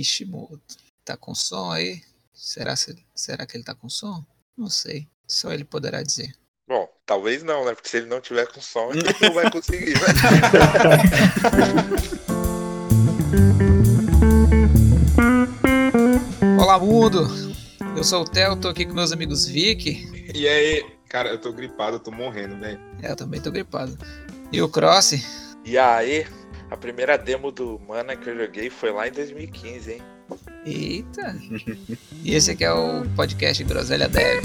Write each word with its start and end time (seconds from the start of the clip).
Kishimoto. 0.00 0.76
Tá 1.02 1.16
com 1.16 1.34
som 1.34 1.70
aí? 1.70 2.02
Será, 2.34 2.76
se- 2.76 3.02
será 3.14 3.46
que 3.46 3.56
ele 3.56 3.64
tá 3.64 3.74
com 3.74 3.88
som? 3.88 4.22
Não 4.54 4.68
sei. 4.68 5.08
Só 5.26 5.50
ele 5.52 5.64
poderá 5.64 6.02
dizer. 6.02 6.34
Bom, 6.68 6.86
talvez 7.06 7.42
não, 7.42 7.64
né? 7.64 7.74
Porque 7.74 7.88
se 7.88 7.96
ele 7.96 8.06
não 8.06 8.20
tiver 8.20 8.46
com 8.52 8.60
som, 8.60 8.90
ele 8.90 9.02
não 9.22 9.32
vai 9.32 9.50
conseguir. 9.50 9.94
né? 9.94 10.00
Olá, 16.60 16.78
mundo! 16.78 17.26
Eu 17.96 18.04
sou 18.04 18.22
o 18.22 18.24
Theo, 18.24 18.56
tô 18.56 18.68
aqui 18.68 18.84
com 18.84 18.92
meus 18.94 19.12
amigos 19.12 19.46
Vic. 19.46 20.06
E 20.34 20.46
aí, 20.48 20.84
cara, 21.08 21.28
eu 21.30 21.38
tô 21.40 21.52
gripado, 21.52 21.96
eu 21.96 22.00
tô 22.00 22.10
morrendo, 22.10 22.58
velho. 22.58 22.80
É, 23.02 23.10
eu 23.12 23.16
também 23.16 23.40
tô 23.40 23.50
gripado. 23.50 23.96
E 24.52 24.60
o 24.60 24.68
Cross. 24.68 25.12
E 25.64 25.78
aí, 25.78 26.26
a 26.70 26.76
primeira 26.76 27.16
demo 27.16 27.52
do 27.52 27.80
Mana 27.86 28.16
que 28.16 28.28
eu 28.28 28.36
joguei 28.36 28.70
foi 28.70 28.90
lá 28.90 29.06
em 29.06 29.12
2015, 29.12 29.92
hein? 29.92 30.02
Eita! 30.64 31.36
E 32.24 32.34
esse 32.34 32.50
aqui 32.50 32.64
é 32.64 32.72
o 32.72 33.04
podcast 33.14 33.62
Groselha 33.62 34.08
Dev. 34.08 34.44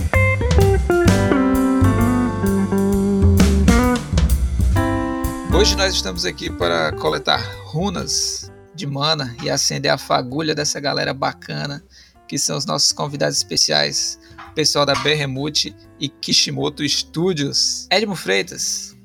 Hoje 5.54 5.76
nós 5.76 5.94
estamos 5.94 6.26
aqui 6.26 6.50
para 6.50 6.92
coletar 6.94 7.42
runas 7.66 8.52
de 8.74 8.86
mana 8.86 9.36
e 9.44 9.50
acender 9.50 9.92
a 9.92 9.98
fagulha 9.98 10.56
dessa 10.56 10.80
galera 10.80 11.14
bacana, 11.14 11.84
que 12.28 12.38
são 12.38 12.58
os 12.58 12.66
nossos 12.66 12.92
convidados 12.92 13.38
especiais, 13.38 14.20
o 14.50 14.54
pessoal 14.54 14.86
da 14.86 14.94
Berremute 14.96 15.76
e 16.00 16.08
Kishimoto 16.08 16.88
Studios. 16.88 17.88
Edmo 17.92 18.16
Freitas. 18.16 18.96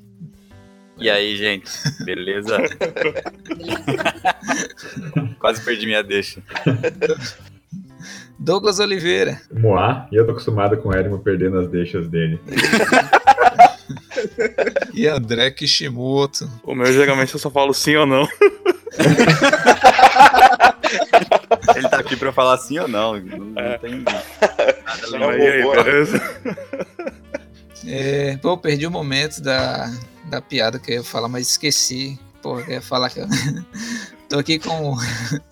E 0.99 1.09
aí, 1.09 1.35
gente? 1.37 1.69
Beleza? 2.03 2.57
Quase 5.39 5.63
perdi 5.63 5.85
minha 5.85 6.03
deixa. 6.03 6.41
Douglas 8.39 8.79
Oliveira. 8.79 9.39
Moá, 9.51 10.07
e 10.11 10.15
eu 10.15 10.25
tô 10.25 10.31
acostumado 10.31 10.77
com 10.77 10.89
o 10.89 10.95
Edmo 10.95 11.19
perdendo 11.19 11.59
as 11.59 11.67
deixas 11.69 12.07
dele. 12.07 12.39
E 14.93 15.07
André 15.07 15.49
Kishimoto. 15.51 16.49
O 16.63 16.73
meu 16.75 16.91
geralmente 16.91 17.33
eu 17.33 17.39
só 17.39 17.49
falo 17.51 17.73
sim 17.73 17.95
ou 17.95 18.05
não. 18.05 18.27
Ele 21.75 21.87
tá 21.87 21.99
aqui 21.99 22.15
pra 22.17 22.33
falar 22.33 22.57
sim 22.57 22.77
ou 22.79 22.87
não. 22.87 23.17
Não, 23.19 23.37
não 23.37 23.61
É. 23.61 23.77
tem 23.77 24.01
nada 24.01 24.23
Não, 25.17 25.29
aí, 25.29 25.39
beleza? 25.61 26.21
É, 27.85 28.35
pô, 28.37 28.57
perdi 28.57 28.87
o 28.87 28.91
momento 28.91 29.39
da, 29.41 29.89
da 30.27 30.41
piada 30.41 30.79
que 30.79 30.91
eu 30.91 30.97
ia 30.97 31.03
falar, 31.03 31.27
mas 31.27 31.49
esqueci. 31.49 32.19
Pô, 32.41 32.59
eu 32.59 32.67
ia 32.67 32.81
falar 32.81 33.09
que 33.09 33.19
eu. 33.19 33.27
Tô 34.29 34.39
aqui 34.39 34.59
com. 34.59 34.95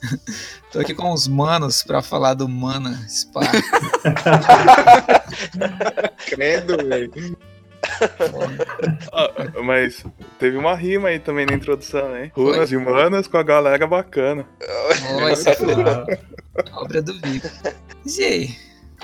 Tô 0.72 0.80
aqui 0.80 0.94
com 0.94 1.14
os 1.14 1.28
manos 1.28 1.82
pra 1.82 2.02
falar 2.02 2.34
do 2.34 2.48
Mana 2.48 3.06
Spark. 3.08 3.54
Credo, 6.28 6.78
velho. 6.78 7.38
Ah, 9.14 9.62
mas 9.64 10.04
teve 10.40 10.58
uma 10.58 10.76
rima 10.76 11.10
aí 11.10 11.20
também 11.20 11.46
na 11.46 11.54
introdução, 11.54 12.18
hein? 12.18 12.32
Runas 12.36 12.72
e 12.72 12.78
manas 12.78 13.28
com 13.28 13.38
a 13.38 13.44
galera 13.44 13.88
bacana. 13.88 14.46
Foi 15.16 15.36
obra 16.74 17.02
do 17.02 17.14
Vico. 17.22 17.48
E 18.06 18.24
aí, 18.24 18.56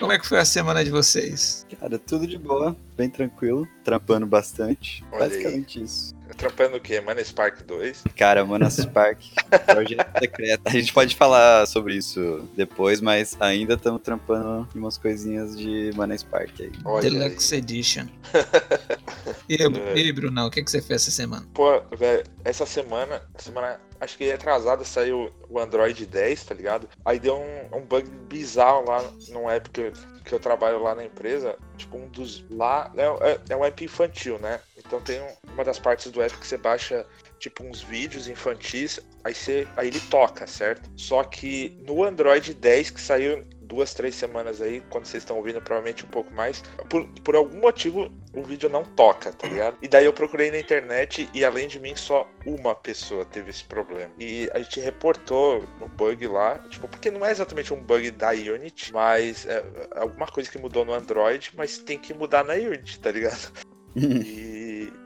como 0.02 0.14
é 0.14 0.20
que 0.20 0.28
foi 0.28 0.40
a 0.40 0.46
semana 0.46 0.84
de 0.84 0.90
vocês? 0.90 1.66
Cara, 1.80 2.00
tudo 2.00 2.26
de 2.26 2.38
boa, 2.38 2.76
bem 2.98 3.08
tranquilo, 3.08 3.68
trampando 3.84 4.26
bastante. 4.26 5.06
Olha 5.12 5.26
aí. 5.26 5.30
Basicamente 5.30 5.84
isso. 5.84 6.16
Trampando 6.38 6.78
o 6.78 6.80
quê? 6.80 7.00
Mana 7.02 7.24
Spark 7.24 7.62
2? 7.64 8.04
Cara, 8.16 8.44
Manas 8.46 8.86
Park, 8.86 9.20
projeto 9.66 10.12
secreto. 10.20 10.62
A 10.66 10.70
gente 10.72 10.94
pode 10.94 11.16
falar 11.16 11.66
sobre 11.68 11.96
isso 11.96 12.48
depois, 12.56 13.02
mas 13.02 13.36
ainda 13.40 13.74
estamos 13.76 14.02
trampando 14.02 14.68
em 14.76 14.80
umas 14.80 14.98
coisinhas 14.98 15.58
de 15.58 15.92
Manas 15.96 16.24
Park 16.24 16.52
aí. 16.60 16.72
Olha 16.86 17.08
aí. 17.10 17.20
Deluxe 17.20 17.56
Edition. 17.56 18.08
E, 19.48 19.56
aí, 19.56 19.68
e 19.96 20.00
aí, 20.00 20.12
Brunão, 20.14 20.48
o 20.48 20.52
que, 20.52 20.64
que 20.64 20.72
você 20.72 20.82
fez 20.82 21.02
essa 21.02 21.12
semana? 21.12 21.46
Pô, 21.54 21.82
velho, 21.96 22.24
essa 22.46 22.66
semana, 22.66 23.22
semana, 23.38 23.80
acho 24.00 24.18
que 24.18 24.32
atrasada 24.32 24.84
saiu 24.86 25.30
o 25.50 25.60
Android 25.60 26.06
10, 26.06 26.44
tá 26.46 26.56
ligado? 26.56 26.88
Aí 27.04 27.20
deu 27.20 27.36
um, 27.38 27.78
um 27.78 27.82
bug 27.82 28.10
bizarro 28.30 28.86
lá 28.88 29.04
num 29.30 29.50
app 29.50 29.70
que 29.70 29.82
eu, 29.82 29.94
que 30.24 30.34
eu 30.34 30.40
trabalho 30.40 30.82
lá 30.82 30.96
na 30.96 31.04
empresa. 31.04 31.58
Tipo, 31.78 31.98
um 31.98 32.08
dos. 32.08 32.46
Lá. 32.50 32.92
É, 32.96 33.32
é- 33.32 33.40
é 33.50 33.56
um 33.56 33.66
app 33.66 33.84
infantil, 33.84 34.40
né? 34.40 34.60
Então 34.92 35.00
tem 35.00 35.22
um- 35.22 35.54
uma 35.54 35.64
das 35.64 35.80
partes 35.80 36.12
do 36.12 36.22
app 36.22 36.36
que 36.36 36.46
você 36.46 36.58
baixa. 36.58 37.06
Tipo, 37.40 37.64
uns 37.64 37.82
vídeos 37.82 38.28
infantis, 38.28 39.00
aí, 39.24 39.34
você, 39.34 39.66
aí 39.78 39.88
ele 39.88 40.00
toca, 40.02 40.46
certo? 40.46 40.92
Só 40.98 41.24
que 41.24 41.76
no 41.88 42.04
Android 42.04 42.54
10, 42.54 42.92
que 42.92 43.02
saiu 43.02 43.44
duas, 43.62 43.94
três 43.94 44.14
semanas 44.16 44.62
aí, 44.62 44.84
quando 44.90 45.06
vocês 45.06 45.24
estão 45.24 45.38
ouvindo, 45.38 45.62
provavelmente 45.62 46.06
um 46.06 46.10
pouco 46.10 46.32
mais, 46.34 46.62
por, 46.90 47.08
por 47.24 47.36
algum 47.36 47.60
motivo 47.60 48.12
o 48.36 48.44
vídeo 48.44 48.70
não 48.70 48.84
toca, 48.84 49.32
tá 49.32 49.48
ligado? 49.48 49.78
E 49.82 49.88
daí 49.88 50.06
eu 50.06 50.14
procurei 50.14 50.52
na 50.52 50.60
internet 50.60 51.28
e 51.34 51.44
além 51.44 51.68
de 51.68 51.80
mim 51.80 51.96
só 51.96 52.30
uma 52.46 52.76
pessoa 52.76 53.24
teve 53.26 53.50
esse 53.50 53.64
problema. 53.64 54.12
E 54.20 54.50
a 54.54 54.60
gente 54.60 54.80
reportou 54.82 55.64
o 55.80 55.88
bug 55.88 56.28
lá, 56.28 56.60
tipo, 56.70 56.88
porque 56.88 57.10
não 57.10 57.26
é 57.26 57.32
exatamente 57.32 57.74
um 57.74 57.82
bug 57.82 58.12
da 58.12 58.32
Unity, 58.32 58.92
mas 58.94 59.48
é 59.48 59.64
alguma 59.96 60.28
coisa 60.28 60.52
que 60.52 60.60
mudou 60.60 60.84
no 60.84 60.94
Android, 60.94 61.52
mas 61.56 61.78
tem 61.78 61.98
que 61.98 62.14
mudar 62.14 62.44
na 62.44 62.54
Unity, 62.54 63.00
tá 63.00 63.10
ligado? 63.10 63.52
E, 63.94 64.61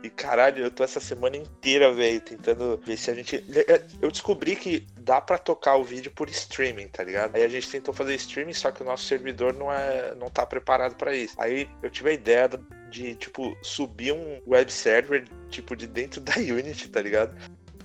e, 0.05 0.09
caralho, 0.11 0.63
eu 0.63 0.69
tô 0.69 0.83
essa 0.83 0.99
semana 0.99 1.35
inteira, 1.35 1.91
velho, 1.91 2.21
tentando 2.21 2.77
ver 2.85 2.95
se 2.95 3.09
a 3.09 3.16
gente. 3.16 3.43
Eu 3.99 4.11
descobri 4.11 4.55
que 4.55 4.85
dá 4.99 5.19
pra 5.19 5.38
tocar 5.38 5.77
o 5.77 5.83
vídeo 5.83 6.11
por 6.11 6.29
streaming, 6.29 6.88
tá 6.89 7.03
ligado? 7.03 7.35
Aí 7.35 7.43
a 7.43 7.47
gente 7.47 7.69
tentou 7.69 7.91
fazer 7.91 8.13
streaming, 8.16 8.53
só 8.53 8.69
que 8.71 8.83
o 8.83 8.85
nosso 8.85 9.05
servidor 9.05 9.53
não 9.53 9.71
é, 9.71 10.13
não 10.16 10.29
tá 10.29 10.45
preparado 10.45 10.95
pra 10.95 11.16
isso. 11.16 11.33
Aí 11.39 11.67
eu 11.81 11.89
tive 11.89 12.11
a 12.11 12.13
ideia 12.13 12.47
de 12.91 13.16
tipo 13.16 13.57
subir 13.63 14.11
um 14.11 14.39
web 14.47 14.71
server 14.71 15.25
tipo 15.49 15.75
de 15.75 15.88
dentro 15.88 16.22
da 16.22 16.35
Unity, 16.35 16.87
tá 16.89 17.01
ligado? 17.01 17.35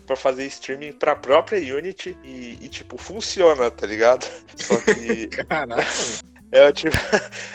Pra 0.06 0.14
fazer 0.14 0.44
streaming 0.46 0.92
pra 0.92 1.16
própria 1.16 1.58
Unity 1.74 2.18
e, 2.22 2.58
e, 2.60 2.68
tipo 2.68 2.98
funciona, 2.98 3.70
tá 3.70 3.86
ligado? 3.86 4.26
Só 4.56 4.76
que 4.78 5.28
Caraca. 5.28 5.82
é 6.52 6.70
tipo 6.72 6.96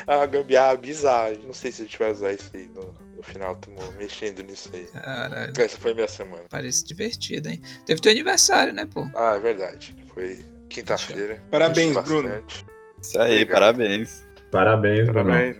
uma 0.07 0.25
gambiarra 0.25 0.75
bizarra. 0.75 1.33
Não 1.43 1.53
sei 1.53 1.71
se 1.71 1.83
a 1.83 1.85
gente 1.85 1.99
vai 1.99 2.11
usar 2.11 2.31
isso 2.31 2.49
aí 2.53 2.67
no 2.73 3.04
final. 3.25 3.55
Tamo 3.55 3.79
mexendo 3.97 4.41
nisso 4.43 4.69
aí. 4.73 4.85
Caralho, 4.93 5.53
Essa 5.57 5.77
foi 5.77 5.93
minha 5.93 6.07
semana. 6.07 6.43
parece 6.49 6.85
divertido, 6.85 7.49
hein? 7.49 7.61
Teve 7.85 7.99
teu 8.01 8.11
aniversário, 8.11 8.73
né, 8.73 8.85
pô? 8.91 9.07
Ah, 9.15 9.35
é 9.35 9.39
verdade. 9.39 9.95
Foi 10.13 10.45
quinta-feira. 10.69 11.41
Parabéns, 11.51 11.93
Bruno. 12.03 12.29
bastante. 12.29 12.65
Isso 13.01 13.19
aí, 13.19 13.33
Obrigado. 13.43 13.53
parabéns. 13.59 14.25
Parabéns, 14.51 15.05
Bruno. 15.09 15.29
Parabéns. 15.29 15.57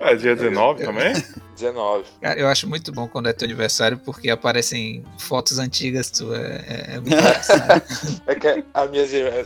É, 0.00 0.14
dia 0.16 0.34
19 0.34 0.84
também? 0.84 1.12
19. 1.54 2.04
Cara, 2.20 2.38
eu 2.38 2.46
acho 2.48 2.68
muito 2.68 2.92
bom 2.92 3.08
quando 3.08 3.28
é 3.28 3.32
teu 3.32 3.46
aniversário, 3.46 3.98
porque 3.98 4.30
aparecem 4.30 5.04
fotos 5.18 5.58
antigas 5.58 6.10
tu. 6.10 6.34
É, 6.34 6.94
é, 6.94 7.00
muito. 7.00 7.14
É 8.26 8.34
que 8.34 8.64
a 8.74 8.86
minha, 8.86 9.04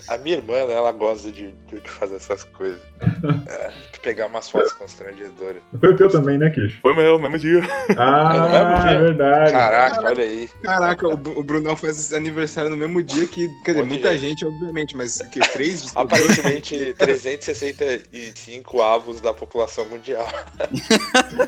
a 0.09 0.19
minha 0.19 0.37
irmã, 0.37 0.67
né, 0.67 0.73
ela 0.75 0.93
gosta 0.93 1.31
de, 1.31 1.53
de 1.53 1.81
fazer 1.91 2.17
essas 2.17 2.45
coisas. 2.45 2.81
É, 3.49 3.71
de 3.93 4.01
pegar 4.01 4.27
umas 4.27 4.49
fotos 4.49 4.73
constrangedoras. 4.73 5.61
Foi 5.81 5.93
o 5.93 5.97
teu 5.97 6.09
também, 6.09 6.39
né, 6.39 6.51
Kish? 6.51 6.75
Foi 6.81 6.95
meu, 6.95 7.19
mesmo 7.19 7.39
dia. 7.39 7.61
Ah, 7.97 8.33
É 8.35 8.41
no 8.41 8.49
mesmo 8.51 8.83
dia? 8.83 8.91
é 8.91 8.99
verdade. 9.01 9.53
Caraca, 9.53 10.07
olha 10.07 10.25
aí. 10.25 10.49
Caraca, 10.63 11.09
o, 11.09 11.13
o 11.13 11.43
Brunão 11.43 11.77
faz 11.77 12.13
aniversário 12.13 12.71
no 12.71 12.77
mesmo 12.77 13.03
dia 13.03 13.27
que. 13.27 13.49
Quer 13.65 13.73
dizer, 13.73 13.87
muita 13.87 14.15
é? 14.15 14.19
gente, 14.19 14.45
obviamente, 14.45 14.97
mas 14.97 15.21
que 15.33 15.41
três 15.41 15.91
Aparentemente 15.97 16.95
365 16.99 18.83
avos 18.83 19.21
da 19.21 19.33
população 19.35 19.85
mundial. 19.87 20.27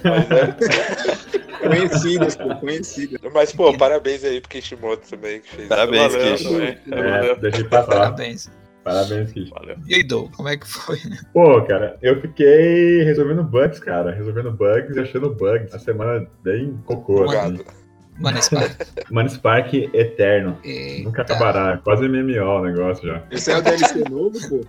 Mas, 0.04 0.31
é- 0.31 0.49
conhecidas, 1.60 2.36
pô, 2.36 2.54
conhecidas. 2.56 3.20
mas, 3.32 3.52
pô, 3.52 3.76
parabéns 3.76 4.24
aí 4.24 4.40
pro 4.40 4.50
Kishimoto 4.50 5.08
também, 5.08 5.40
que 5.40 5.56
fez. 5.56 5.68
Parabéns, 5.68 6.12
Valeu 6.12 6.32
Kish. 6.36 6.42
também. 6.48 6.78
É, 6.90 7.10
Valeu. 7.18 7.36
deixei 7.40 7.64
passar. 7.64 7.86
Parabéns. 7.86 8.50
Parabéns, 8.84 9.32
Kish. 9.32 9.50
Valeu. 9.50 9.76
E 9.86 9.94
aí, 9.94 10.02
Dou, 10.02 10.30
como 10.30 10.48
é 10.48 10.56
que 10.56 10.66
foi? 10.66 10.98
Pô, 11.32 11.60
cara, 11.62 11.98
eu 12.02 12.20
fiquei 12.20 13.02
resolvendo 13.02 13.42
bugs, 13.42 13.78
cara. 13.78 14.10
Resolvendo 14.12 14.50
bugs 14.52 14.97
e 14.97 15.00
achando 15.00 15.30
bugs. 15.34 15.74
A 15.74 15.78
semana 15.78 16.26
bem 16.42 16.78
cocô, 16.86 17.24
assim. 17.24 17.36
Obrigado. 17.36 17.80
Mano, 18.18 18.42
Spark. 18.42 18.72
Mano, 19.10 19.30
Spark 19.30 19.72
Eterno. 19.94 20.58
Eita. 20.62 21.04
Nunca 21.04 21.22
acabará. 21.22 21.78
Quase 21.78 22.06
MMO 22.06 22.44
o 22.44 22.62
negócio 22.64 23.06
já. 23.06 23.22
Esse 23.30 23.50
é 23.50 23.56
o 23.56 23.62
DLC 23.62 24.04
novo, 24.10 24.38
pô. 24.48 24.60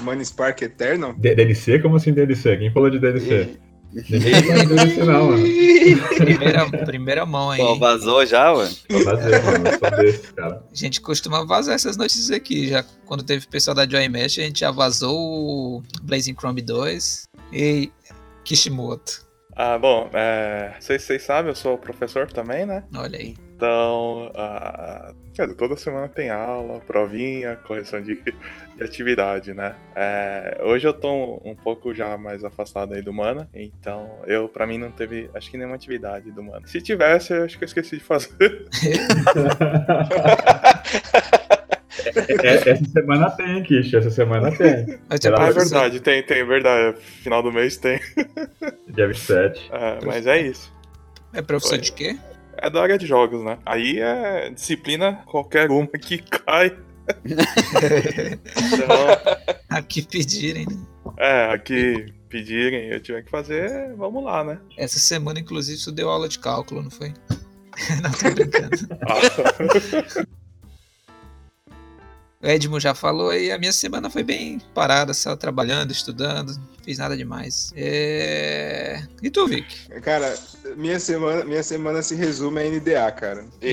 Money 0.00 0.24
Spark 0.24 0.60
Eternal? 0.62 1.14
D- 1.14 1.34
DLC? 1.34 1.78
Como 1.78 1.96
assim 1.96 2.12
DLC? 2.12 2.56
Quem 2.56 2.70
falou 2.72 2.90
de 2.90 2.98
DLC? 2.98 3.56
Não. 5.04 5.30
Primeira, 6.16 6.70
primeira 6.84 7.26
mão 7.26 7.50
aí. 7.50 7.58
Pô, 7.58 7.76
vazou 7.76 8.26
já, 8.26 8.52
ué? 8.52 8.68
Mano. 8.90 10.18
Cara. 10.34 10.62
A 10.70 10.74
gente 10.74 11.00
costuma 11.00 11.44
vazar 11.44 11.74
essas 11.74 11.96
notícias 11.96 12.30
aqui. 12.30 12.68
Já 12.68 12.84
quando 13.04 13.22
teve 13.22 13.46
pessoal 13.46 13.74
da 13.74 13.88
Joy 13.88 14.08
Mesh, 14.08 14.38
a 14.38 14.42
gente 14.42 14.60
já 14.60 14.70
vazou 14.70 15.16
o 15.16 15.82
Blazing 16.02 16.34
Chrome 16.34 16.62
2 16.62 17.28
e 17.52 17.90
Kishimoto. 18.44 19.26
Ah, 19.58 19.78
bom, 19.78 20.10
é, 20.12 20.74
vocês, 20.78 21.02
vocês 21.02 21.22
sabem, 21.22 21.50
eu 21.50 21.54
sou 21.54 21.78
professor 21.78 22.30
também, 22.30 22.66
né? 22.66 22.84
Olha 22.94 23.18
aí. 23.18 23.34
Então, 23.56 24.30
ah, 24.34 25.14
Cara, 25.36 25.54
toda 25.54 25.76
semana 25.76 26.08
tem 26.08 26.30
aula, 26.30 26.80
provinha, 26.80 27.56
correção 27.56 28.00
de, 28.00 28.14
de 28.14 28.82
atividade, 28.82 29.52
né? 29.52 29.74
É, 29.94 30.58
hoje 30.62 30.88
eu 30.88 30.94
tô 30.94 31.12
um, 31.12 31.50
um 31.50 31.54
pouco 31.54 31.92
já 31.94 32.16
mais 32.16 32.42
afastado 32.42 32.94
aí 32.94 33.02
do 33.02 33.12
Mana, 33.12 33.46
então 33.52 34.18
eu, 34.26 34.48
pra 34.48 34.66
mim, 34.66 34.78
não 34.78 34.90
teve, 34.90 35.28
acho 35.34 35.50
que 35.50 35.58
nenhuma 35.58 35.76
atividade 35.76 36.32
do 36.32 36.42
Mana. 36.42 36.66
Se 36.66 36.80
tivesse, 36.80 37.34
eu 37.34 37.44
acho 37.44 37.58
que 37.58 37.64
eu 37.64 37.66
esqueci 37.66 37.98
de 37.98 38.02
fazer. 38.02 38.30
É, 42.42 42.70
essa 42.70 42.84
semana 42.84 43.30
tem, 43.30 43.62
Kish. 43.62 43.94
Essa 43.94 44.10
semana 44.10 44.54
tem. 44.56 44.68
É 44.68 44.96
Ah, 45.10 45.48
é 45.48 45.52
verdade, 45.52 46.00
tem, 46.00 46.22
tem, 46.22 46.46
verdade. 46.46 46.98
Final 47.00 47.42
do 47.42 47.52
mês 47.52 47.76
tem. 47.76 47.98
Dia 48.88 49.08
27. 49.08 49.70
É, 49.72 50.04
mas 50.04 50.26
é 50.26 50.40
isso. 50.40 50.72
É 51.32 51.42
professor 51.42 51.70
Foi. 51.76 51.78
de 51.78 51.92
quê? 51.92 52.16
É 52.58 52.70
da 52.70 52.82
área 52.82 52.98
de 52.98 53.06
jogos, 53.06 53.42
né? 53.44 53.58
Aí 53.64 53.98
é 54.00 54.50
disciplina 54.50 55.22
qualquer 55.26 55.70
uma 55.70 55.86
que 55.86 56.18
cai. 56.18 56.76
Então, 58.56 59.56
Aqui 59.68 60.02
pedirem, 60.02 60.66
né? 60.66 60.76
é, 61.18 61.52
aqui 61.52 62.12
pedirem, 62.28 62.88
eu 62.88 63.00
tiver 63.00 63.22
que 63.22 63.30
fazer, 63.30 63.94
vamos 63.96 64.24
lá, 64.24 64.42
né? 64.42 64.58
Essa 64.76 64.98
semana, 64.98 65.38
inclusive, 65.38 65.78
você 65.78 65.92
deu 65.92 66.10
aula 66.10 66.28
de 66.28 66.38
cálculo, 66.38 66.82
não 66.82 66.90
foi? 66.90 67.14
não, 68.02 68.10
tô 68.10 68.30
brincando. 68.34 68.76
Ah, 69.02 70.25
O 72.42 72.46
Edmo 72.46 72.78
já 72.78 72.94
falou 72.94 73.30
aí, 73.30 73.50
a 73.50 73.58
minha 73.58 73.72
semana 73.72 74.10
foi 74.10 74.22
bem 74.22 74.60
parada, 74.74 75.14
só 75.14 75.34
trabalhando, 75.34 75.90
estudando, 75.90 76.54
não 76.54 76.62
fiz 76.84 76.98
nada 76.98 77.16
demais. 77.16 77.72
É... 77.74 79.02
E 79.22 79.30
tu, 79.30 79.46
Vic? 79.46 79.88
Cara, 80.02 80.34
minha 80.76 81.00
semana, 81.00 81.44
minha 81.44 81.62
semana 81.62 82.02
se 82.02 82.14
resume 82.14 82.60
a 82.60 82.70
NDA, 82.70 83.10
cara. 83.12 83.44
E... 83.62 83.66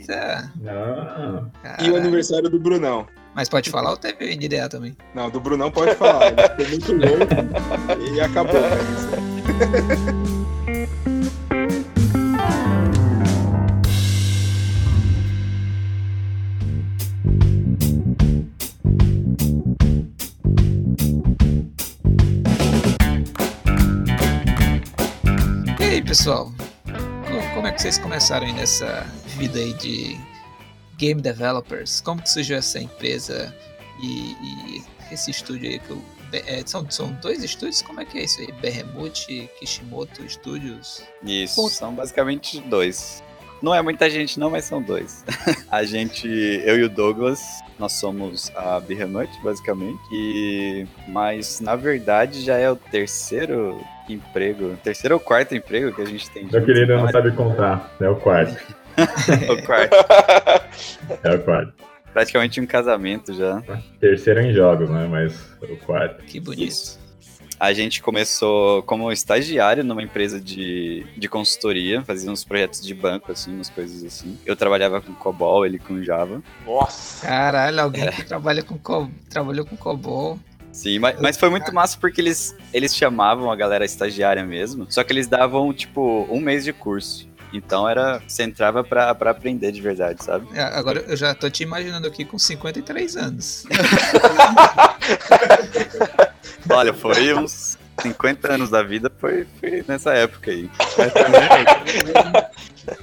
Eita! 0.00 0.52
Não. 0.60 1.50
E 1.80 1.90
o 1.90 1.96
aniversário 1.96 2.50
do 2.50 2.58
Brunão. 2.58 3.06
Mas 3.34 3.48
pode 3.48 3.70
falar 3.70 3.90
ou 3.90 3.96
teve 3.96 4.24
o 4.24 4.36
NDA 4.36 4.68
também? 4.68 4.96
Não, 5.14 5.30
do 5.30 5.40
Brunão 5.40 5.70
pode 5.70 5.94
falar. 5.94 6.32
Ele 6.32 6.42
ficou 6.42 6.66
muito 6.68 6.92
louco 6.92 8.12
e 8.12 8.20
acabou, 8.20 8.60
pessoal? 26.10 26.50
Co- 26.86 27.54
Como 27.54 27.68
é 27.68 27.70
que 27.70 27.80
vocês 27.80 27.96
começaram 27.96 28.44
aí 28.44 28.52
nessa 28.52 29.06
vida 29.38 29.60
aí 29.60 29.72
de 29.74 30.18
game 30.98 31.22
developers? 31.22 32.00
Como 32.00 32.20
que 32.20 32.28
surgiu 32.28 32.56
essa 32.56 32.80
empresa 32.80 33.54
e, 34.02 34.32
e 34.32 34.82
esse 35.12 35.30
estúdio 35.30 35.70
aí 35.70 35.78
que 35.78 35.90
eu... 35.90 36.02
é, 36.32 36.64
são, 36.66 36.84
são 36.90 37.12
dois 37.22 37.44
estúdios? 37.44 37.80
Como 37.82 38.00
é 38.00 38.04
que 38.04 38.18
é 38.18 38.24
isso 38.24 38.40
aí? 38.40 38.50
Behemoth 38.60 39.28
e 39.28 39.48
Kishimoto 39.60 40.28
Studios? 40.28 41.00
Isso, 41.24 41.54
Ponto. 41.54 41.70
são 41.74 41.94
basicamente 41.94 42.60
dois. 42.62 43.22
Não 43.62 43.72
é 43.72 43.80
muita 43.80 44.10
gente 44.10 44.40
não, 44.40 44.50
mas 44.50 44.64
são 44.64 44.82
dois. 44.82 45.24
a 45.70 45.84
gente, 45.84 46.26
eu 46.26 46.76
e 46.76 46.82
o 46.82 46.88
Douglas, 46.88 47.40
nós 47.78 47.92
somos 47.92 48.50
a 48.56 48.80
Behemoth, 48.80 49.30
basicamente. 49.44 50.00
E, 50.10 50.88
mas, 51.06 51.60
na 51.60 51.76
verdade, 51.76 52.42
já 52.42 52.56
é 52.56 52.68
o 52.68 52.74
terceiro 52.74 53.80
emprego, 54.12 54.76
terceiro 54.82 55.14
ou 55.14 55.20
quarto 55.20 55.54
emprego 55.54 55.94
que 55.94 56.02
a 56.02 56.06
gente 56.06 56.30
tem. 56.30 56.46
Meu 56.50 56.64
querido 56.64 56.96
não 56.96 57.08
é 57.08 57.12
sabe 57.12 57.32
contar. 57.32 57.92
É 58.00 58.08
o 58.08 58.16
quarto. 58.16 58.56
o 59.50 59.62
quarto. 59.62 59.96
É 61.24 61.34
o 61.34 61.42
quarto. 61.42 61.72
Praticamente 62.12 62.60
um 62.60 62.66
casamento 62.66 63.32
já. 63.32 63.62
Terceiro 63.98 64.40
em 64.40 64.52
jogos, 64.52 64.88
né? 64.90 65.06
Mas 65.08 65.34
o 65.62 65.76
quarto. 65.76 66.24
Que 66.24 66.40
bonito. 66.40 66.68
Isso. 66.68 67.00
A 67.60 67.74
gente 67.74 68.00
começou 68.00 68.82
como 68.84 69.12
estagiário 69.12 69.84
numa 69.84 70.02
empresa 70.02 70.40
de, 70.40 71.04
de 71.14 71.28
consultoria, 71.28 72.00
fazia 72.02 72.30
uns 72.30 72.42
projetos 72.42 72.80
de 72.80 72.94
banco, 72.94 73.30
assim, 73.30 73.54
umas 73.54 73.68
coisas 73.68 74.02
assim. 74.02 74.38
Eu 74.46 74.56
trabalhava 74.56 74.98
com 75.02 75.12
COBOL, 75.12 75.66
ele 75.66 75.78
com 75.78 76.02
Java. 76.02 76.42
Nossa! 76.64 77.26
Caralho, 77.26 77.82
alguém 77.82 78.10
que 78.12 78.24
trabalha 78.24 78.62
com 78.62 78.78
co... 78.78 79.10
trabalhou 79.28 79.66
com 79.66 79.76
COBOL. 79.76 80.38
Sim, 80.72 80.98
mas, 80.98 81.20
mas 81.20 81.36
foi 81.36 81.50
muito 81.50 81.72
massa 81.74 81.98
porque 82.00 82.20
eles, 82.20 82.54
eles 82.72 82.94
chamavam 82.94 83.50
a 83.50 83.56
galera 83.56 83.84
estagiária 83.84 84.44
mesmo, 84.44 84.86
só 84.88 85.02
que 85.02 85.12
eles 85.12 85.26
davam, 85.26 85.72
tipo, 85.72 86.26
um 86.30 86.40
mês 86.40 86.64
de 86.64 86.72
curso. 86.72 87.28
Então 87.52 87.88
era. 87.88 88.22
Você 88.26 88.44
entrava 88.44 88.84
pra, 88.84 89.12
pra 89.14 89.32
aprender 89.32 89.72
de 89.72 89.80
verdade, 89.80 90.22
sabe? 90.22 90.46
É, 90.54 90.62
Agora 90.62 91.00
eu 91.00 91.16
já 91.16 91.34
tô 91.34 91.50
te 91.50 91.64
imaginando 91.64 92.06
aqui 92.06 92.24
com 92.24 92.38
53 92.38 93.16
anos. 93.16 93.64
Olha, 96.70 96.94
foi 96.94 97.34
uns 97.34 97.76
50 98.02 98.52
anos 98.52 98.70
da 98.70 98.82
vida, 98.82 99.10
foi, 99.18 99.46
foi 99.58 99.84
nessa 99.86 100.12
época 100.14 100.50
aí. 100.50 100.70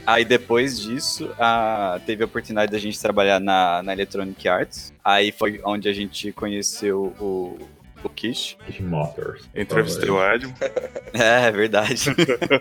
Aí 0.06 0.26
depois 0.26 0.80
disso, 0.80 1.30
a, 1.40 2.00
teve 2.06 2.24
a 2.24 2.26
oportunidade 2.26 2.72
da 2.72 2.80
gente 2.80 3.00
trabalhar 3.00 3.40
na, 3.40 3.82
na 3.84 3.94
Electronic 3.94 4.48
Arts. 4.48 4.94
Aí 5.04 5.32
foi 5.32 5.62
onde 5.64 5.88
a 5.88 5.94
gente 5.94 6.32
conheceu 6.32 7.14
o, 7.20 7.58
o 8.04 8.10
Kish. 8.10 8.58
Kish 8.66 8.80
Motors. 8.80 9.48
entrevistei 9.56 10.10
o 10.10 10.24
Edmo. 10.24 10.54
É, 11.14 11.48
é 11.48 11.52
verdade. 11.52 12.10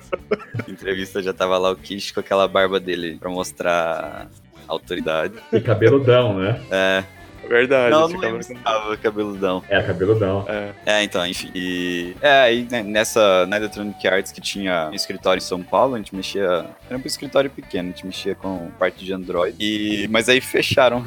Entrevista 0.69 1.23
já 1.23 1.33
tava 1.33 1.59
lá 1.59 1.71
o 1.71 1.77
Kish 1.77 2.13
com 2.13 2.21
aquela 2.21 2.47
barba 2.49 2.81
dele 2.81 3.19
pra 3.19 3.29
mostrar 3.29 4.29
autoridade. 4.67 5.35
E 5.53 5.61
cabeludão, 5.61 6.39
né? 6.39 6.61
É, 6.71 7.05
Verdade. 7.49 7.91
não, 7.91 8.01
não 8.03 8.09
cabelo 8.09 8.23
lembro 8.23 8.43
se 8.43 8.55
tava 8.55 8.97
cabeludão. 8.97 9.63
É, 9.69 9.83
cabeludão. 9.83 10.45
É, 10.49 10.73
É, 10.87 11.03
então, 11.03 11.27
enfim. 11.27 11.51
E, 11.55 12.15
é, 12.21 12.41
aí 12.41 12.67
né, 12.71 12.83
nessa, 12.83 13.47
na 13.47 13.57
Electronic 13.57 14.07
Arts 14.07 14.33
que 14.33 14.41
tinha 14.41 14.89
um 14.91 14.95
escritório 14.95 15.39
em 15.39 15.43
São 15.43 15.63
Paulo, 15.63 15.95
a 15.95 15.99
gente 15.99 16.15
mexia. 16.15 16.67
Era 16.89 16.99
um 16.99 17.03
escritório 17.05 17.51
pequeno, 17.51 17.89
a 17.89 17.93
gente 17.93 18.07
mexia 18.07 18.35
com 18.35 18.71
parte 18.79 19.05
de 19.05 19.13
Android. 19.13 19.57
E, 19.59 20.07
mas 20.09 20.29
aí 20.29 20.41
fecharam 20.41 21.05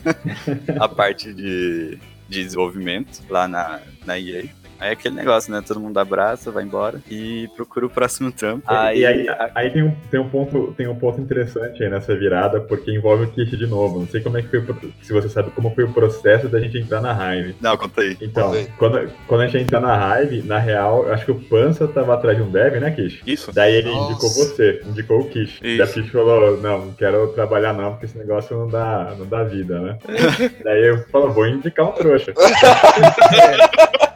a 0.78 0.88
parte 0.88 1.32
de, 1.32 1.98
de 2.28 2.44
desenvolvimento 2.44 3.22
lá 3.28 3.46
na, 3.48 3.80
na 4.04 4.18
EA. 4.18 4.44
Aí 4.82 4.88
é 4.88 4.92
aquele 4.94 5.14
negócio, 5.14 5.52
né? 5.52 5.62
Todo 5.64 5.78
mundo 5.78 5.96
abraça, 5.98 6.50
vai 6.50 6.64
embora 6.64 7.00
e 7.08 7.48
procura 7.54 7.86
o 7.86 7.90
próximo 7.90 8.32
trampo. 8.32 8.66
e 8.68 9.06
aí, 9.06 9.26
aí 9.54 9.70
tem, 9.70 9.84
um, 9.84 9.94
tem, 10.10 10.18
um 10.18 10.28
ponto, 10.28 10.74
tem 10.76 10.88
um 10.88 10.96
ponto 10.96 11.20
interessante 11.20 11.84
aí 11.84 11.88
nessa 11.88 12.16
virada, 12.16 12.60
porque 12.60 12.90
envolve 12.90 13.24
o 13.26 13.28
Kish 13.28 13.56
de 13.56 13.66
novo. 13.68 14.00
Não 14.00 14.08
sei 14.08 14.20
como 14.20 14.38
é 14.38 14.42
que 14.42 14.48
foi, 14.48 14.92
se 15.00 15.12
você 15.12 15.28
sabe 15.28 15.52
como 15.52 15.72
foi 15.72 15.84
o 15.84 15.92
processo 15.92 16.48
da 16.48 16.58
gente 16.58 16.78
entrar 16.78 17.00
na 17.00 17.12
Hive. 17.12 17.54
Não, 17.60 17.76
conta 17.76 18.00
aí. 18.00 18.16
Então, 18.20 18.48
Conta 18.48 18.58
aí. 18.58 18.68
quando, 18.76 19.12
quando 19.28 19.40
a 19.42 19.46
gente 19.46 19.62
entra 19.62 19.78
na 19.78 20.20
Hive, 20.20 20.42
na 20.42 20.58
real, 20.58 21.04
eu 21.06 21.14
acho 21.14 21.26
que 21.26 21.30
o 21.30 21.40
Pança 21.40 21.86
tava 21.86 22.14
atrás 22.14 22.36
de 22.36 22.42
um 22.42 22.50
dev, 22.50 22.80
né, 22.80 22.90
Kish? 22.90 23.22
isso. 23.24 23.52
Daí 23.52 23.76
ele 23.76 23.88
Nossa. 23.88 24.10
indicou 24.10 24.30
você, 24.30 24.82
indicou 24.84 25.20
o 25.20 25.28
Kish. 25.28 25.60
Isso. 25.62 25.78
Daí 25.78 25.88
o 25.88 25.92
Kish 25.92 26.10
falou, 26.10 26.56
não, 26.60 26.86
não 26.86 26.92
quero 26.94 27.28
trabalhar 27.28 27.72
não, 27.72 27.92
porque 27.92 28.06
esse 28.06 28.18
negócio 28.18 28.58
não 28.58 28.66
dá, 28.66 29.14
não 29.16 29.26
dá 29.26 29.44
vida, 29.44 29.78
né? 29.78 29.98
Daí 30.64 30.88
eu 30.88 31.04
falei, 31.06 31.28
vou 31.28 31.46
indicar 31.46 31.86
um 31.86 31.92
trouxa. 31.92 32.34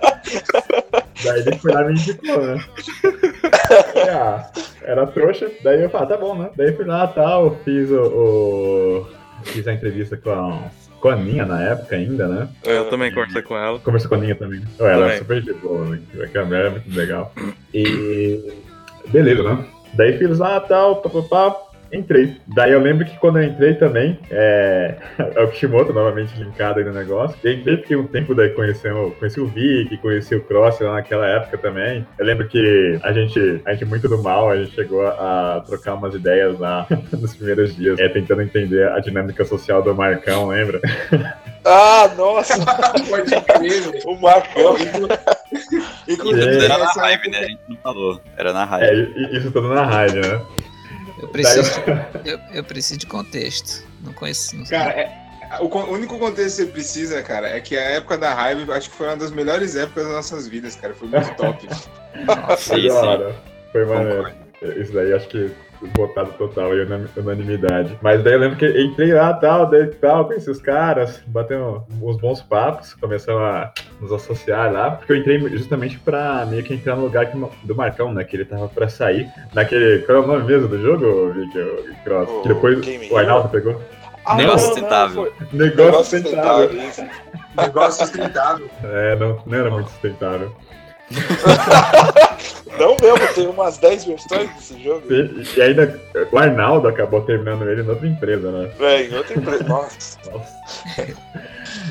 Daí 1.24 1.40
ele 1.40 1.56
foi 1.58 1.72
lá 1.72 1.82
e 1.82 1.86
me 1.86 1.92
indicou, 1.92 2.42
né? 2.42 2.64
Ah, 4.10 4.50
era 4.82 5.06
trouxa, 5.06 5.50
daí 5.62 5.82
eu 5.82 5.90
falei, 5.90 6.06
ah, 6.06 6.08
tá 6.10 6.16
bom, 6.16 6.38
né? 6.38 6.50
Daí 6.56 6.72
fui 6.72 6.84
lá 6.84 7.06
tal, 7.08 7.56
fiz 7.64 7.90
o, 7.90 8.00
o- 8.02 9.06
Fiz 9.44 9.66
a 9.68 9.72
entrevista 9.72 10.16
com 10.16 10.30
a, 10.30 10.70
com 11.00 11.08
a 11.08 11.12
Aninha 11.12 11.44
na 11.44 11.62
época 11.62 11.94
ainda, 11.94 12.26
né? 12.26 12.48
Eu 12.64 12.88
também 12.88 13.12
conversei 13.12 13.42
com 13.42 13.56
ela. 13.56 13.78
Conversei 13.80 14.08
com 14.08 14.14
a 14.14 14.18
Aninha 14.18 14.34
também. 14.34 14.62
Ela 14.78 14.90
é 14.90 14.98
Também. 14.98 15.18
super 15.18 15.42
de 15.42 15.52
boa, 15.54 15.84
né? 15.84 16.00
A 16.34 16.44
mulher 16.44 16.66
é 16.66 16.70
muito 16.70 16.96
legal. 16.96 17.32
E. 17.74 18.52
Beleza, 19.08 19.42
né? 19.42 19.64
Daí 19.94 20.16
fiz 20.18 20.38
lá 20.38 20.58
tal, 20.60 20.96
papapá. 21.02 21.54
Entrei. 21.96 22.36
Daí 22.54 22.72
eu 22.72 22.80
lembro 22.80 23.04
que 23.04 23.16
quando 23.18 23.38
eu 23.38 23.44
entrei 23.44 23.74
também, 23.74 24.18
é, 24.30 24.94
é 25.34 25.42
o 25.42 25.48
Kishimoto 25.48 25.92
novamente 25.92 26.36
linkado 26.38 26.78
aí 26.78 26.84
no 26.84 26.92
negócio. 26.92 27.36
Eu 27.42 27.52
entrei 27.52 27.76
fiquei 27.78 27.96
um 27.96 28.06
tempo 28.06 28.34
daí 28.34 28.50
conhecendo, 28.50 29.14
conheci 29.18 29.40
o 29.40 29.46
Vic, 29.46 29.96
conheci 29.98 30.34
o 30.34 30.42
Cross 30.44 30.80
lá 30.80 30.94
naquela 30.94 31.26
época 31.26 31.58
também. 31.58 32.06
Eu 32.18 32.26
lembro 32.26 32.46
que 32.48 32.98
a 33.02 33.12
gente, 33.12 33.60
a 33.64 33.72
gente 33.72 33.84
muito 33.84 34.08
do 34.08 34.22
mal, 34.22 34.50
a 34.50 34.56
gente 34.56 34.72
chegou 34.74 35.06
a 35.06 35.62
trocar 35.66 35.94
umas 35.94 36.14
ideias 36.14 36.58
lá 36.58 36.86
nos 37.12 37.34
primeiros 37.34 37.74
dias, 37.76 37.98
é, 37.98 38.08
tentando 38.08 38.42
entender 38.42 38.88
a 38.88 38.98
dinâmica 39.00 39.44
social 39.44 39.82
do 39.82 39.94
Marcão, 39.94 40.48
lembra? 40.48 40.80
Ah, 41.68 42.08
nossa! 42.16 42.54
Pode 43.10 43.28
crer. 43.42 44.00
O 44.06 44.14
Marcão. 44.20 44.76
Inclusive, 46.08 46.64
Era 46.64 46.78
na 46.78 47.12
Hive, 47.12 47.28
né? 47.30 47.38
A 47.38 47.42
gente 47.42 47.60
não 47.68 47.76
falou. 47.78 48.20
Era 48.36 48.52
na 48.52 48.78
É, 48.80 48.94
e- 48.94 49.12
e 49.32 49.36
isso 49.36 49.50
tudo 49.50 49.68
na 49.68 49.82
rádio, 49.84 50.20
né? 50.22 50.40
Eu 51.18 51.28
preciso, 51.28 51.70
de, 51.80 51.80
eu, 52.30 52.38
eu 52.52 52.64
preciso 52.64 53.00
de 53.00 53.06
contexto. 53.06 53.82
Não 54.02 54.12
conheço. 54.12 54.56
Não. 54.56 54.64
Cara, 54.66 54.90
é- 54.92 55.26
o, 55.60 55.66
o 55.66 55.92
único 55.92 56.18
contexto 56.18 56.56
que 56.56 56.64
você 56.64 56.66
precisa, 56.66 57.22
cara, 57.22 57.48
é 57.48 57.60
que 57.60 57.76
a 57.76 57.82
época 57.82 58.18
da 58.18 58.34
raiva, 58.34 58.74
acho 58.74 58.90
que 58.90 58.96
foi 58.96 59.06
uma 59.06 59.16
das 59.16 59.30
melhores 59.30 59.76
épocas 59.76 60.04
das 60.04 60.12
nossas 60.12 60.48
vidas, 60.48 60.74
cara. 60.76 60.94
Foi 60.94 61.08
muito 61.08 61.34
top. 61.36 61.66
Nossa, 62.26 62.56
Foi 62.56 62.80
Sim, 62.80 62.90
hora. 62.90 63.36
Foi 63.72 63.84
maneiro. 63.84 64.24
Concordo. 64.24 64.80
Isso 64.80 64.92
daí 64.92 65.12
acho 65.12 65.28
que 65.28 65.50
votado 65.96 66.30
total 66.32 66.74
e 66.74 66.86
unanimidade. 67.16 67.98
Mas 68.02 68.22
daí 68.22 68.34
eu 68.34 68.40
lembro 68.40 68.56
que 68.56 68.66
entrei 68.66 69.12
lá 69.12 69.32
tal, 69.34 69.66
daí 69.66 69.86
tal, 69.86 70.26
conheci 70.26 70.50
os 70.50 70.60
caras, 70.60 71.22
batendo 71.26 71.84
uns 72.00 72.16
bons 72.16 72.42
papos, 72.42 72.94
começamos 72.94 73.42
a 73.42 73.72
nos 74.00 74.12
associar 74.12 74.72
lá, 74.72 74.92
porque 74.92 75.12
eu 75.12 75.16
entrei 75.16 75.38
justamente 75.50 75.98
pra 75.98 76.46
meio 76.46 76.62
que 76.62 76.74
entrar 76.74 76.96
no 76.96 77.02
lugar 77.02 77.30
que, 77.30 77.38
do 77.64 77.74
Marcão, 77.74 78.12
né? 78.12 78.24
Que 78.24 78.36
ele 78.36 78.44
tava 78.44 78.68
pra 78.68 78.88
sair 78.88 79.28
naquele. 79.54 80.00
Qual 80.00 80.18
é 80.18 80.20
o 80.20 80.26
nome 80.26 80.44
mesmo 80.44 80.68
do 80.68 80.80
jogo, 80.80 81.32
Victor 81.32 81.84
Cross? 82.04 82.42
que 82.42 82.48
depois 82.48 83.10
o 83.10 83.16
Arnaldo 83.16 83.48
pegou. 83.48 83.80
Ah, 84.24 84.34
Negócio 84.34 84.66
sustentável. 84.66 85.32
Negócio 85.52 86.18
sustentável. 86.18 86.70
Negócio 87.56 88.04
sustentável. 88.04 88.68
É, 88.82 89.16
não, 89.16 89.38
não 89.46 89.58
era 89.58 89.70
muito 89.70 89.88
sustentável. 89.90 90.52
Não 92.78 92.96
mesmo, 93.00 93.34
tem 93.34 93.46
umas 93.46 93.78
10 93.78 94.04
versões 94.04 94.54
desse 94.54 94.82
jogo. 94.82 95.06
E, 95.10 95.62
ainda 95.62 95.98
o 96.30 96.38
Arnaldo 96.38 96.88
acabou 96.88 97.22
terminando 97.22 97.66
ele 97.68 97.82
em 97.82 97.88
outra 97.88 98.06
empresa, 98.06 98.50
né? 98.50 98.70
É, 98.78 99.02
em 99.04 99.14
outra 99.14 99.38
empresa. 99.38 99.64
Nossa. 99.64 100.18
Nossa. 100.30 100.54